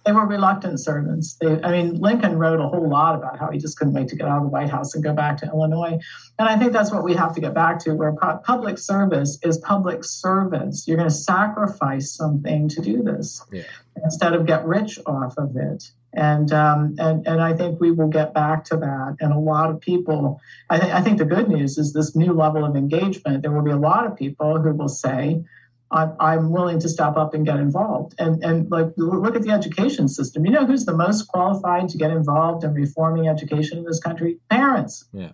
They 0.10 0.16
were 0.16 0.26
reluctant 0.26 0.80
servants. 0.80 1.36
They, 1.36 1.62
I 1.62 1.72
mean, 1.72 2.00
Lincoln 2.02 2.40
wrote 2.40 2.60
a 2.60 2.68
whole 2.68 2.90
lot 2.90 3.14
about 3.14 3.38
how 3.38 3.52
he 3.52 3.60
just 3.60 3.78
couldn't 3.78 3.94
wait 3.94 4.08
to 4.08 4.16
get 4.16 4.28
out 4.28 4.38
of 4.38 4.42
the 4.46 4.50
White 4.50 4.72
House 4.72 4.96
and 4.96 5.04
go 5.04 5.14
back 5.14 5.38
to 5.38 5.46
Illinois. 5.46 6.00
And 6.40 6.50
I 6.50 6.58
think 6.58 6.74
that's 6.74 6.92
what 6.92 7.04
we 7.04 7.14
have 7.14 7.36
to 7.36 7.42
get 7.42 7.54
back 7.54 7.78
to, 7.82 7.94
where 7.94 8.14
pu- 8.14 8.40
public 8.44 8.80
service 8.80 9.38
is 9.44 9.60
public 9.60 10.04
service. 10.04 10.88
You're 10.88 10.98
going 10.98 11.10
to 11.10 11.14
sacrifice 11.14 12.12
something 12.12 12.68
to 12.70 12.82
do 12.82 13.04
this 13.04 13.44
Yeah. 13.52 13.62
instead 14.04 14.34
of 14.34 14.48
get 14.48 14.66
rich 14.66 14.98
off 15.06 15.36
of 15.38 15.56
it. 15.56 15.92
And 16.14 16.52
um, 16.54 16.96
and 16.98 17.28
and 17.28 17.40
I 17.40 17.54
think 17.54 17.80
we 17.80 17.92
will 17.92 18.08
get 18.08 18.34
back 18.34 18.64
to 18.70 18.78
that. 18.78 19.18
And 19.20 19.32
a 19.32 19.38
lot 19.38 19.70
of 19.70 19.80
people, 19.80 20.42
I 20.72 20.80
think 20.80 20.92
I 20.92 21.02
think 21.02 21.20
the 21.20 21.26
good 21.26 21.48
news 21.50 21.78
is 21.78 21.94
this 21.94 22.16
new 22.16 22.34
level 22.34 22.66
of 22.66 22.76
engagement. 22.76 23.44
There 23.44 23.52
will 23.52 23.62
be 23.62 23.70
a 23.70 23.78
lot 23.78 24.08
of 24.08 24.18
people 24.18 24.60
who 24.60 24.74
will 24.74 24.90
say, 24.90 25.44
I'm, 25.92 26.14
I'm 26.20 26.52
willing 26.52 26.80
to 26.82 26.90
step 26.90 27.18
up 27.18 27.34
and 27.34 27.46
get 27.46 27.58
involved. 27.58 28.14
And 28.20 28.44
and 28.44 28.70
like 28.70 28.90
look 28.98 29.36
at 29.36 29.42
the 29.42 29.52
education 29.52 30.08
system. 30.08 30.46
You 30.46 30.52
know 30.52 30.66
who's 30.66 30.86
the 30.86 30.96
most 30.96 31.28
qualified 31.28 31.90
to 31.90 31.98
get 31.98 32.12
involved 32.12 32.64
in 32.64 32.74
reforming 32.74 33.28
education 33.28 33.80
in 33.80 33.86
this 33.86 34.00
country? 34.00 34.40
Parents. 34.50 35.06
Yeah. 35.14 35.32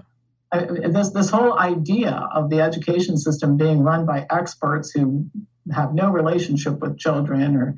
I- 0.52 0.66
This 0.66 1.10
this 1.10 1.30
whole 1.30 1.60
idea 1.60 2.30
of 2.34 2.50
the 2.50 2.62
education 2.62 3.18
system 3.18 3.58
being 3.58 3.80
run 3.84 4.06
by 4.06 4.26
experts 4.30 4.92
who 4.92 5.26
have 5.74 5.94
no 5.94 6.10
relationship 6.10 6.80
with 6.80 6.98
children 6.98 7.56
or 7.58 7.76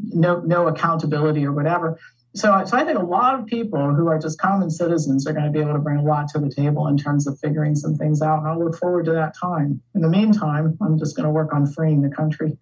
no 0.00 0.40
no 0.40 0.66
accountability 0.66 1.46
or 1.46 1.52
whatever. 1.52 1.98
So, 2.34 2.52
I- 2.52 2.64
so 2.64 2.76
I 2.76 2.84
think 2.84 2.98
a 2.98 3.02
lot 3.02 3.38
of 3.38 3.46
people 3.46 3.94
who 3.94 4.06
are 4.08 4.18
just 4.18 4.38
common 4.38 4.70
citizens 4.70 5.26
are 5.26 5.32
going 5.32 5.46
to 5.46 5.50
be 5.50 5.60
able 5.60 5.72
to 5.72 5.78
bring 5.78 5.96
a 5.98 6.02
lot 6.02 6.28
to 6.28 6.38
the 6.38 6.50
table 6.50 6.86
in 6.88 6.96
terms 6.96 7.26
of 7.26 7.38
figuring 7.38 7.74
some 7.74 7.94
things 7.96 8.20
out. 8.22 8.40
And 8.40 8.48
I 8.48 8.54
look 8.56 8.76
forward 8.76 9.06
to 9.06 9.12
that 9.12 9.34
time. 9.36 9.80
In 9.94 10.02
the 10.02 10.08
meantime, 10.08 10.76
I'm 10.80 10.98
just 10.98 11.16
going 11.16 11.24
to 11.24 11.30
work 11.30 11.52
on 11.54 11.66
freeing 11.66 12.02
the 12.02 12.10
country 12.10 12.56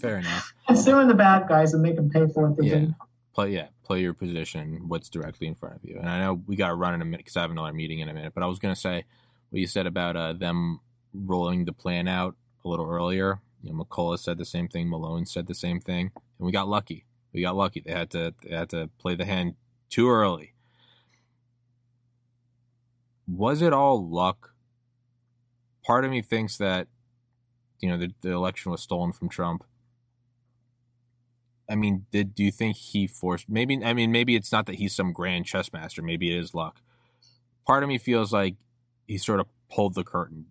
Fair 0.00 0.18
enough. 0.18 0.52
and 0.68 0.76
suing 0.78 1.06
the 1.08 1.14
bad 1.14 1.48
guys 1.48 1.72
and 1.74 1.82
make 1.82 1.96
them 1.96 2.10
pay 2.10 2.26
for 2.26 2.48
what 2.48 2.58
they 2.58 2.66
Yeah. 2.68 2.78
do. 2.80 2.94
Play, 3.34 3.50
yeah, 3.52 3.68
play 3.84 4.00
your 4.00 4.14
position, 4.14 4.88
what's 4.88 5.08
directly 5.08 5.46
in 5.46 5.54
front 5.54 5.76
of 5.76 5.84
you. 5.84 5.96
And 5.98 6.08
I 6.08 6.18
know 6.20 6.42
we 6.46 6.56
got 6.56 6.68
to 6.68 6.74
run 6.74 6.94
in 6.94 7.00
a 7.00 7.04
minute 7.04 7.18
because 7.18 7.36
I 7.36 7.42
have 7.42 7.52
another 7.52 7.72
meeting 7.72 8.00
in 8.00 8.08
a 8.08 8.12
minute. 8.14 8.32
But 8.34 8.42
I 8.42 8.46
was 8.46 8.58
going 8.58 8.74
to 8.74 8.80
say 8.80 9.04
what 9.50 9.60
you 9.60 9.66
said 9.68 9.86
about 9.86 10.16
uh, 10.16 10.32
them 10.32 10.80
rolling 11.14 11.64
the 11.64 11.72
plan 11.72 12.08
out 12.08 12.34
a 12.64 12.68
little 12.68 12.90
earlier. 12.90 13.40
You 13.62 13.72
know, 13.72 13.84
McCullough 13.84 14.18
said 14.18 14.38
the 14.38 14.44
same 14.44 14.66
thing. 14.68 14.88
Malone 14.90 15.24
said 15.24 15.46
the 15.46 15.54
same 15.54 15.80
thing, 15.80 16.10
and 16.38 16.46
we 16.46 16.50
got 16.52 16.68
lucky. 16.68 17.04
We 17.32 17.42
got 17.42 17.56
lucky. 17.56 17.80
They 17.80 17.92
had 17.92 18.10
to 18.10 18.34
they 18.42 18.54
had 18.54 18.70
to 18.70 18.88
play 18.98 19.14
the 19.14 19.24
hand 19.24 19.54
too 19.90 20.08
early. 20.08 20.54
Was 23.26 23.60
it 23.62 23.72
all 23.72 24.08
luck? 24.08 24.54
Part 25.84 26.04
of 26.04 26.10
me 26.10 26.22
thinks 26.22 26.56
that 26.58 26.88
you 27.80 27.88
know 27.88 27.98
the, 27.98 28.12
the 28.22 28.30
election 28.30 28.72
was 28.72 28.80
stolen 28.80 29.12
from 29.12 29.28
Trump. 29.28 29.64
I 31.70 31.74
mean, 31.74 32.06
did 32.10 32.34
do 32.34 32.42
you 32.42 32.50
think 32.50 32.76
he 32.76 33.06
forced? 33.06 33.48
Maybe 33.48 33.82
I 33.84 33.92
mean, 33.92 34.10
maybe 34.10 34.34
it's 34.34 34.50
not 34.50 34.66
that 34.66 34.76
he's 34.76 34.94
some 34.94 35.12
grand 35.12 35.44
chess 35.44 35.72
master. 35.72 36.02
Maybe 36.02 36.34
it 36.34 36.38
is 36.38 36.54
luck. 36.54 36.80
Part 37.66 37.82
of 37.82 37.88
me 37.88 37.98
feels 37.98 38.32
like 38.32 38.56
he 39.06 39.18
sort 39.18 39.40
of 39.40 39.46
pulled 39.70 39.94
the 39.94 40.04
curtain, 40.04 40.46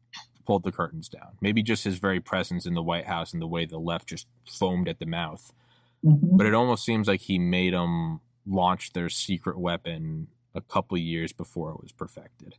pulled 0.46 0.64
the 0.64 0.72
curtains 0.72 1.10
down. 1.10 1.38
Maybe 1.42 1.64
just 1.64 1.84
his 1.84 1.98
very 1.98 2.20
presence 2.20 2.68
in 2.68 2.76
the 2.76 2.84
White 2.84 3.08
House 3.08 3.34
and 3.34 3.42
the 3.42 3.48
way 3.48 3.66
the 3.66 3.80
left 3.80 4.08
just 4.08 4.28
foamed 4.48 4.88
at 4.88 5.00
the 5.00 5.08
mouth. 5.08 5.52
Mhm. 6.06 6.38
But 6.38 6.46
it 6.46 6.54
almost 6.54 6.86
seems 6.86 7.08
like 7.08 7.22
he 7.22 7.40
made 7.40 7.74
them 7.74 8.22
launch 8.46 8.94
their 8.94 9.10
secret 9.10 9.60
weapon 9.60 10.28
a 10.56 10.62
couple 10.62 10.98
years 10.98 11.34
before 11.34 11.72
it 11.72 11.82
was 11.82 11.92
perfected. 11.92 12.56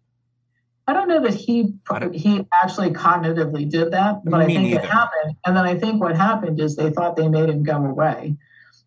I 0.87 0.95
don't 0.95 1.09
know 1.09 1.21
that 1.23 1.35
he 1.35 1.75
he 2.15 2.47
actually 2.53 2.91
cognitively 2.91 3.69
did 3.69 3.93
that, 3.93 4.25
but 4.25 4.41
I 4.41 4.47
think 4.47 4.73
it 4.73 4.85
happened. 4.85 5.37
And 5.45 5.57
then 5.57 5.65
I 5.67 5.79
think 5.79 6.01
what 6.01 6.17
happened 6.17 6.61
is 6.61 6.77
they 6.77 6.91
thought 6.91 7.17
they 7.17 7.29
made 7.29 7.51
him 7.51 7.63
go 7.63 7.77
away, 7.85 8.37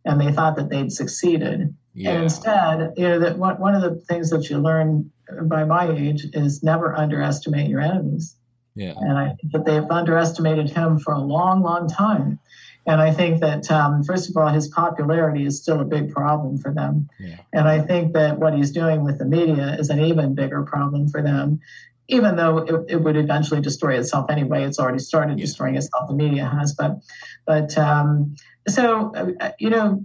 and 0.04 0.20
they 0.20 0.32
thought 0.32 0.56
that 0.56 0.70
they'd 0.70 0.92
succeeded. 0.92 1.76
And 1.96 2.24
instead, 2.24 2.94
you 2.98 3.08
know, 3.08 3.20
that 3.20 3.38
one 3.38 3.60
one 3.60 3.76
of 3.76 3.82
the 3.84 3.96
things 4.02 4.32
that 4.32 4.50
you 4.50 4.58
learn 4.58 5.12
by 5.44 5.64
my 5.64 5.92
age 5.92 6.26
is 6.34 6.64
never 6.64 6.96
underestimate 6.96 7.70
your 7.70 7.82
enemies. 7.82 8.36
yeah, 8.76 8.94
And 8.98 9.18
I 9.18 9.36
think 9.36 9.54
that 9.54 9.66
they've 9.66 9.90
underestimated 9.90 10.70
him 10.70 10.98
for 11.00 11.14
a 11.14 11.20
long, 11.20 11.62
long 11.62 11.88
time. 11.88 12.40
And 12.88 13.00
I 13.00 13.14
think 13.14 13.42
that, 13.42 13.70
um, 13.70 14.04
first 14.04 14.30
of 14.30 14.38
all, 14.38 14.48
his 14.48 14.68
popularity 14.68 15.46
is 15.46 15.62
still 15.62 15.82
a 15.82 15.86
big 15.86 16.12
problem 16.12 16.58
for 16.58 16.74
them. 16.74 17.10
yeah. 17.20 17.38
And 17.54 17.68
I 17.68 17.80
think 17.80 18.14
that 18.14 18.40
what 18.40 18.54
he's 18.56 18.72
doing 18.72 19.04
with 19.04 19.20
the 19.20 19.26
media 19.26 19.76
is 19.80 19.90
an 19.90 20.00
even 20.00 20.34
bigger 20.36 20.64
problem 20.64 21.08
for 21.08 21.22
them, 21.22 21.60
even 22.08 22.36
though 22.38 22.60
it, 22.60 22.86
it 22.90 22.96
would 22.98 23.18
eventually 23.18 23.62
destroy 23.62 23.98
itself 24.00 24.30
anyway. 24.30 24.64
It's 24.64 24.80
already 24.80 25.00
started 25.00 25.38
Yeah. 25.38 25.46
destroying 25.46 25.76
itself. 25.76 26.08
The 26.08 26.16
media 26.16 26.46
has, 26.46 26.74
but, 26.74 27.00
but 27.46 27.78
um, 27.78 28.36
so 28.68 29.14
uh, 29.16 29.52
you 29.60 29.70
know, 29.70 30.04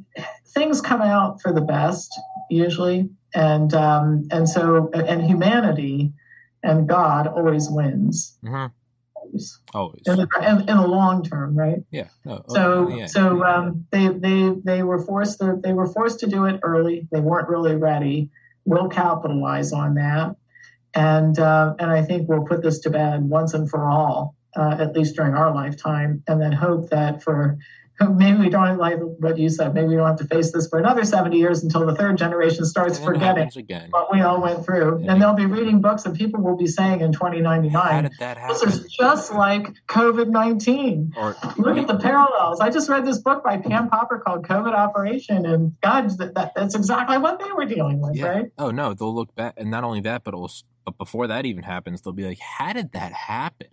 things 0.49 0.81
come 0.81 1.03
out 1.03 1.41
for 1.41 1.53
the 1.53 1.61
best 1.61 2.13
usually, 2.51 3.09
and 3.35 3.73
um, 3.75 4.29
and 4.31 4.49
so 4.49 4.91
and 4.93 5.23
humanity 5.23 6.13
and 6.63 6.89
God 6.89 7.27
always 7.27 7.69
wins. 7.71 8.37
hmm 8.45 8.67
Always. 9.27 9.61
Always. 9.75 10.03
In 10.07 10.17
the, 10.17 10.29
in, 10.43 10.69
in 10.69 10.77
the 10.77 10.87
long 10.87 11.23
term, 11.23 11.57
right? 11.57 11.83
Yeah. 11.91 12.09
No, 12.25 12.45
So, 12.49 12.89
yeah. 12.89 13.07
so 13.07 13.45
um, 13.45 13.87
they 13.91 14.09
they 14.09 14.53
they 14.65 14.83
were 14.83 14.99
forced 15.05 15.39
to 15.41 15.59
they 15.63 15.73
were 15.73 15.87
forced 15.87 16.21
to 16.21 16.27
do 16.27 16.45
it 16.47 16.61
early. 16.63 17.09
They 17.11 17.21
weren't 17.21 17.49
really 17.49 17.75
ready. 17.75 18.31
We'll 18.65 18.89
capitalize 18.89 19.73
on 19.73 19.95
that, 19.95 20.37
and 20.95 21.39
uh, 21.39 21.75
and 21.79 21.91
I 21.91 22.03
think 22.03 22.29
we'll 22.29 22.45
put 22.45 22.63
this 22.63 22.81
to 22.81 22.91
bed 22.91 23.23
once 23.23 23.55
and 23.55 23.71
for 23.71 23.89
all, 23.89 24.35
uh, 24.57 24.77
at 24.81 24.93
least 24.97 25.17
during 25.17 25.35
our 25.35 25.55
lifetime, 25.55 26.23
and 26.27 26.41
then 26.41 26.53
hope 26.53 26.91
that 26.91 27.23
for 27.23 27.59
maybe 28.11 28.39
we 28.39 28.49
don't 28.49 28.77
like 28.79 28.99
what 29.01 29.39
you 29.39 29.49
said. 29.49 29.75
Maybe 29.75 29.89
we 29.89 29.97
don't 29.97 30.07
have 30.07 30.19
to 30.19 30.27
face 30.27 30.53
this 30.53 30.69
for 30.69 30.79
another 30.79 31.05
seventy 31.05 31.39
years 31.39 31.63
until 31.63 31.87
the 31.87 31.95
third 31.95 32.19
generation 32.19 32.65
starts 32.65 32.99
And 32.99 33.07
forgetting 33.07 33.51
again. 33.57 33.89
what 33.91 34.13
we 34.13 34.21
all 34.21 34.41
went 34.41 34.65
through, 34.65 35.01
Yeah. 35.03 35.13
and 35.13 35.23
they'll 35.23 35.35
be 35.35 35.47
reading 35.47 35.81
books, 35.81 36.05
and 36.05 36.15
people 36.17 36.41
will 36.43 36.57
be 36.57 36.67
saying 36.67 37.01
in 37.01 37.13
2099, 37.13 37.73
How 37.73 38.01
did 38.03 38.13
that 38.19 38.37
happen? 38.39 38.55
This 38.55 38.63
is 38.75 38.85
just 38.93 39.33
like 39.33 39.69
COVID 39.89 40.29
19. 40.29 41.13
or 41.17 41.37
Look 41.57 41.79
at 41.79 41.87
the 41.87 41.99
parallels. 41.99 42.61
I 42.61 42.71
just 42.71 42.89
read 42.89 43.05
this 43.07 43.19
book 43.19 43.43
by 43.43 43.57
Pam 43.59 43.89
Popper 43.89 44.19
called 44.19 44.47
COVID 44.47 44.75
Operation, 44.75 45.47
and 45.47 45.75
God, 45.83 46.11
that, 46.19 46.35
that, 46.35 46.53
that's 46.55 46.75
exactly 46.75 47.19
what 47.19 47.39
they 47.41 47.51
were 47.53 47.65
dealing 47.67 48.01
with, 48.01 48.17
Yeah. 48.17 48.27
right? 48.27 48.47
Oh 48.59 48.71
no, 48.71 48.95
they'll 48.95 49.15
look 49.15 49.35
back, 49.35 49.55
and 49.57 49.71
not 49.71 49.85
only 49.85 50.01
that, 50.03 50.25
but 50.25 50.35
will, 50.35 50.51
but 50.85 50.99
before 50.99 51.27
that 51.29 51.47
even 51.47 51.63
happens, 51.65 52.03
they'll 52.03 52.13
be 52.13 52.25
like, 52.25 52.39
"How 52.39 52.73
did 52.73 52.93
that 52.93 53.13
happen? 53.13 53.69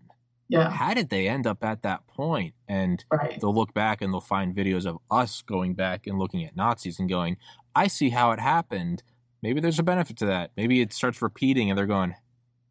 Yeah, 0.53 0.69
How 0.69 0.93
did 0.93 1.09
they 1.09 1.27
end 1.27 1.45
up 1.47 1.63
at 1.63 1.81
that 1.83 2.05
point?" 2.07 2.53
And 2.67 3.03
right. 3.11 3.39
they'll 3.39 3.53
look 3.53 3.73
back 3.73 4.01
and 4.01 4.13
they'll 4.13 4.21
find 4.21 4.55
videos 4.55 4.85
of 4.85 4.97
us 5.11 5.41
going 5.41 5.73
back 5.73 6.07
and 6.07 6.17
looking 6.19 6.43
at 6.45 6.55
Nazis 6.55 6.99
and 6.99 7.09
going, 7.09 7.37
"I 7.75 7.87
see 7.87 8.09
how 8.09 8.31
it 8.31 8.39
happened. 8.39 9.03
Maybe 9.41 9.59
there's 9.59 9.79
a 9.79 9.83
benefit 9.83 10.17
to 10.17 10.25
that. 10.27 10.51
Maybe 10.55 10.81
it 10.81 10.93
starts 10.93 11.21
repeating, 11.21 11.69
and 11.69 11.77
they're 11.77 11.85
going, 11.85 12.15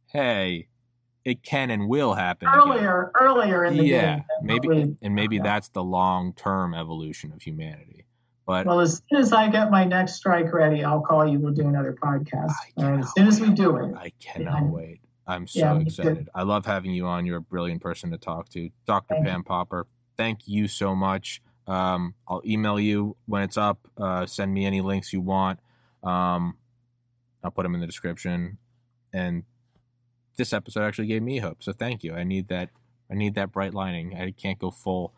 "Hey, 0.06 0.68
it 1.24 1.42
can 1.42 1.70
and 1.70 1.88
will 1.88 2.14
happen." 2.14 2.48
again." 2.48 2.60
Earlier, 2.60 3.12
earlier 3.20 3.64
in 3.64 3.76
the 3.76 3.84
yeah, 3.84 4.16
game. 4.16 4.24
maybe, 4.42 4.68
we- 4.68 4.96
and 5.02 5.14
maybe 5.14 5.36
yeah. 5.36 5.42
that's 5.42 5.68
the 5.70 5.84
long 5.84 6.32
term 6.34 6.74
evolution 6.74 7.32
of 7.32 7.42
humanity. 7.42 8.06
But 8.44 8.66
Well, 8.66 8.80
as 8.80 9.00
soon 9.09 9.20
as 9.20 9.32
I 9.32 9.48
get 9.48 9.70
my 9.70 9.84
next 9.84 10.14
strike 10.14 10.52
ready, 10.52 10.82
I'll 10.82 11.00
call 11.00 11.24
you. 11.28 11.38
We'll 11.38 11.52
do 11.54 11.68
another 11.68 11.92
podcast. 12.02 12.50
I 12.50 12.82
All 12.82 12.84
right, 12.84 12.90
cannot 12.90 13.00
as 13.04 13.12
soon 13.14 13.28
as 13.28 13.40
we 13.40 13.50
do 13.50 13.76
it. 13.76 13.94
I 13.96 14.10
cannot 14.18 14.62
Yeah. 14.62 14.68
wait. 14.68 15.00
I'm 15.27 15.47
so 15.47 15.59
Yeah, 15.61 15.78
excited. 15.78 16.28
I 16.35 16.43
love 16.43 16.66
having 16.66 16.93
you 16.93 17.07
on. 17.07 17.27
You're 17.27 17.39
a 17.39 17.43
brilliant 17.43 17.81
person 17.81 18.11
to 18.11 18.19
talk 18.19 18.49
to. 18.51 18.70
Dr. 18.86 19.15
Thank 19.15 19.27
Pam 19.27 19.44
Popper, 19.44 19.86
thank 20.16 20.49
you 20.49 20.69
so 20.69 20.94
much. 20.94 21.40
Um, 21.66 22.15
I'll 22.27 22.43
email 22.44 22.81
you 22.81 23.16
when 23.27 23.43
it's 23.43 23.57
up. 23.57 23.78
Uh, 23.97 24.27
send 24.27 24.53
me 24.53 24.66
any 24.66 24.81
links 24.81 25.12
you 25.12 25.20
want. 25.20 25.61
Um, 26.03 26.57
I'll 27.44 27.53
put 27.53 27.62
them 27.62 27.74
in 27.74 27.81
the 27.81 27.86
description. 27.86 28.59
And 29.12 29.44
this 30.36 30.53
episode 30.53 30.82
actually 30.85 31.07
gave 31.07 31.23
me 31.23 31.39
hope. 31.39 31.62
So 31.62 31.73
thank 31.73 32.03
you. 32.03 32.15
I 32.15 32.24
need 32.24 32.49
that. 32.49 32.70
I 33.11 33.15
need 33.15 33.35
that 33.36 33.53
bright 33.53 33.74
lining. 33.74 34.16
I 34.16 34.32
can't 34.32 34.59
go 34.59 34.70
full 34.70 35.12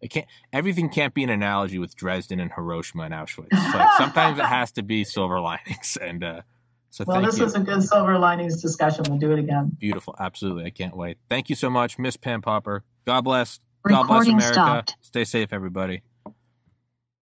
it 0.00 0.08
can't 0.08 0.26
everything 0.52 0.88
can't 0.88 1.12
be 1.14 1.24
an 1.24 1.30
analogy 1.30 1.78
with 1.78 1.96
Dresden 1.96 2.40
and 2.40 2.52
Hiroshima 2.52 3.04
and 3.04 3.14
Auschwitz. 3.14 3.52
Like 3.52 3.88
sometimes 3.96 4.38
it 4.38 4.44
has 4.46 4.72
to 4.72 4.82
be 4.82 5.04
silver 5.04 5.40
linings. 5.50 5.98
And 6.00 6.22
uh, 6.22 6.42
so 6.90 7.04
well, 7.06 7.22
this 7.22 7.38
you. 7.38 7.44
was 7.44 7.54
a 7.54 7.60
good 7.60 7.82
silver 7.82 8.18
linings 8.18 8.62
discussion. 8.62 9.04
We'll 9.08 9.18
do 9.18 9.32
it 9.32 9.38
again. 9.38 9.76
Beautiful, 9.78 10.14
absolutely. 10.18 10.64
I 10.64 10.70
can't 10.70 10.96
wait. 10.96 11.18
Thank 11.28 11.50
you 11.50 11.56
so 11.56 11.68
much, 11.70 11.98
Miss 11.98 12.16
Pam 12.16 12.42
Popper. 12.42 12.84
God 13.06 13.22
bless. 13.22 13.60
Recording 13.84 14.08
God 14.08 14.24
bless 14.24 14.28
America. 14.28 14.52
Stopped. 14.52 14.96
Stay 15.02 15.24
safe, 15.24 15.52
everybody. 15.52 16.02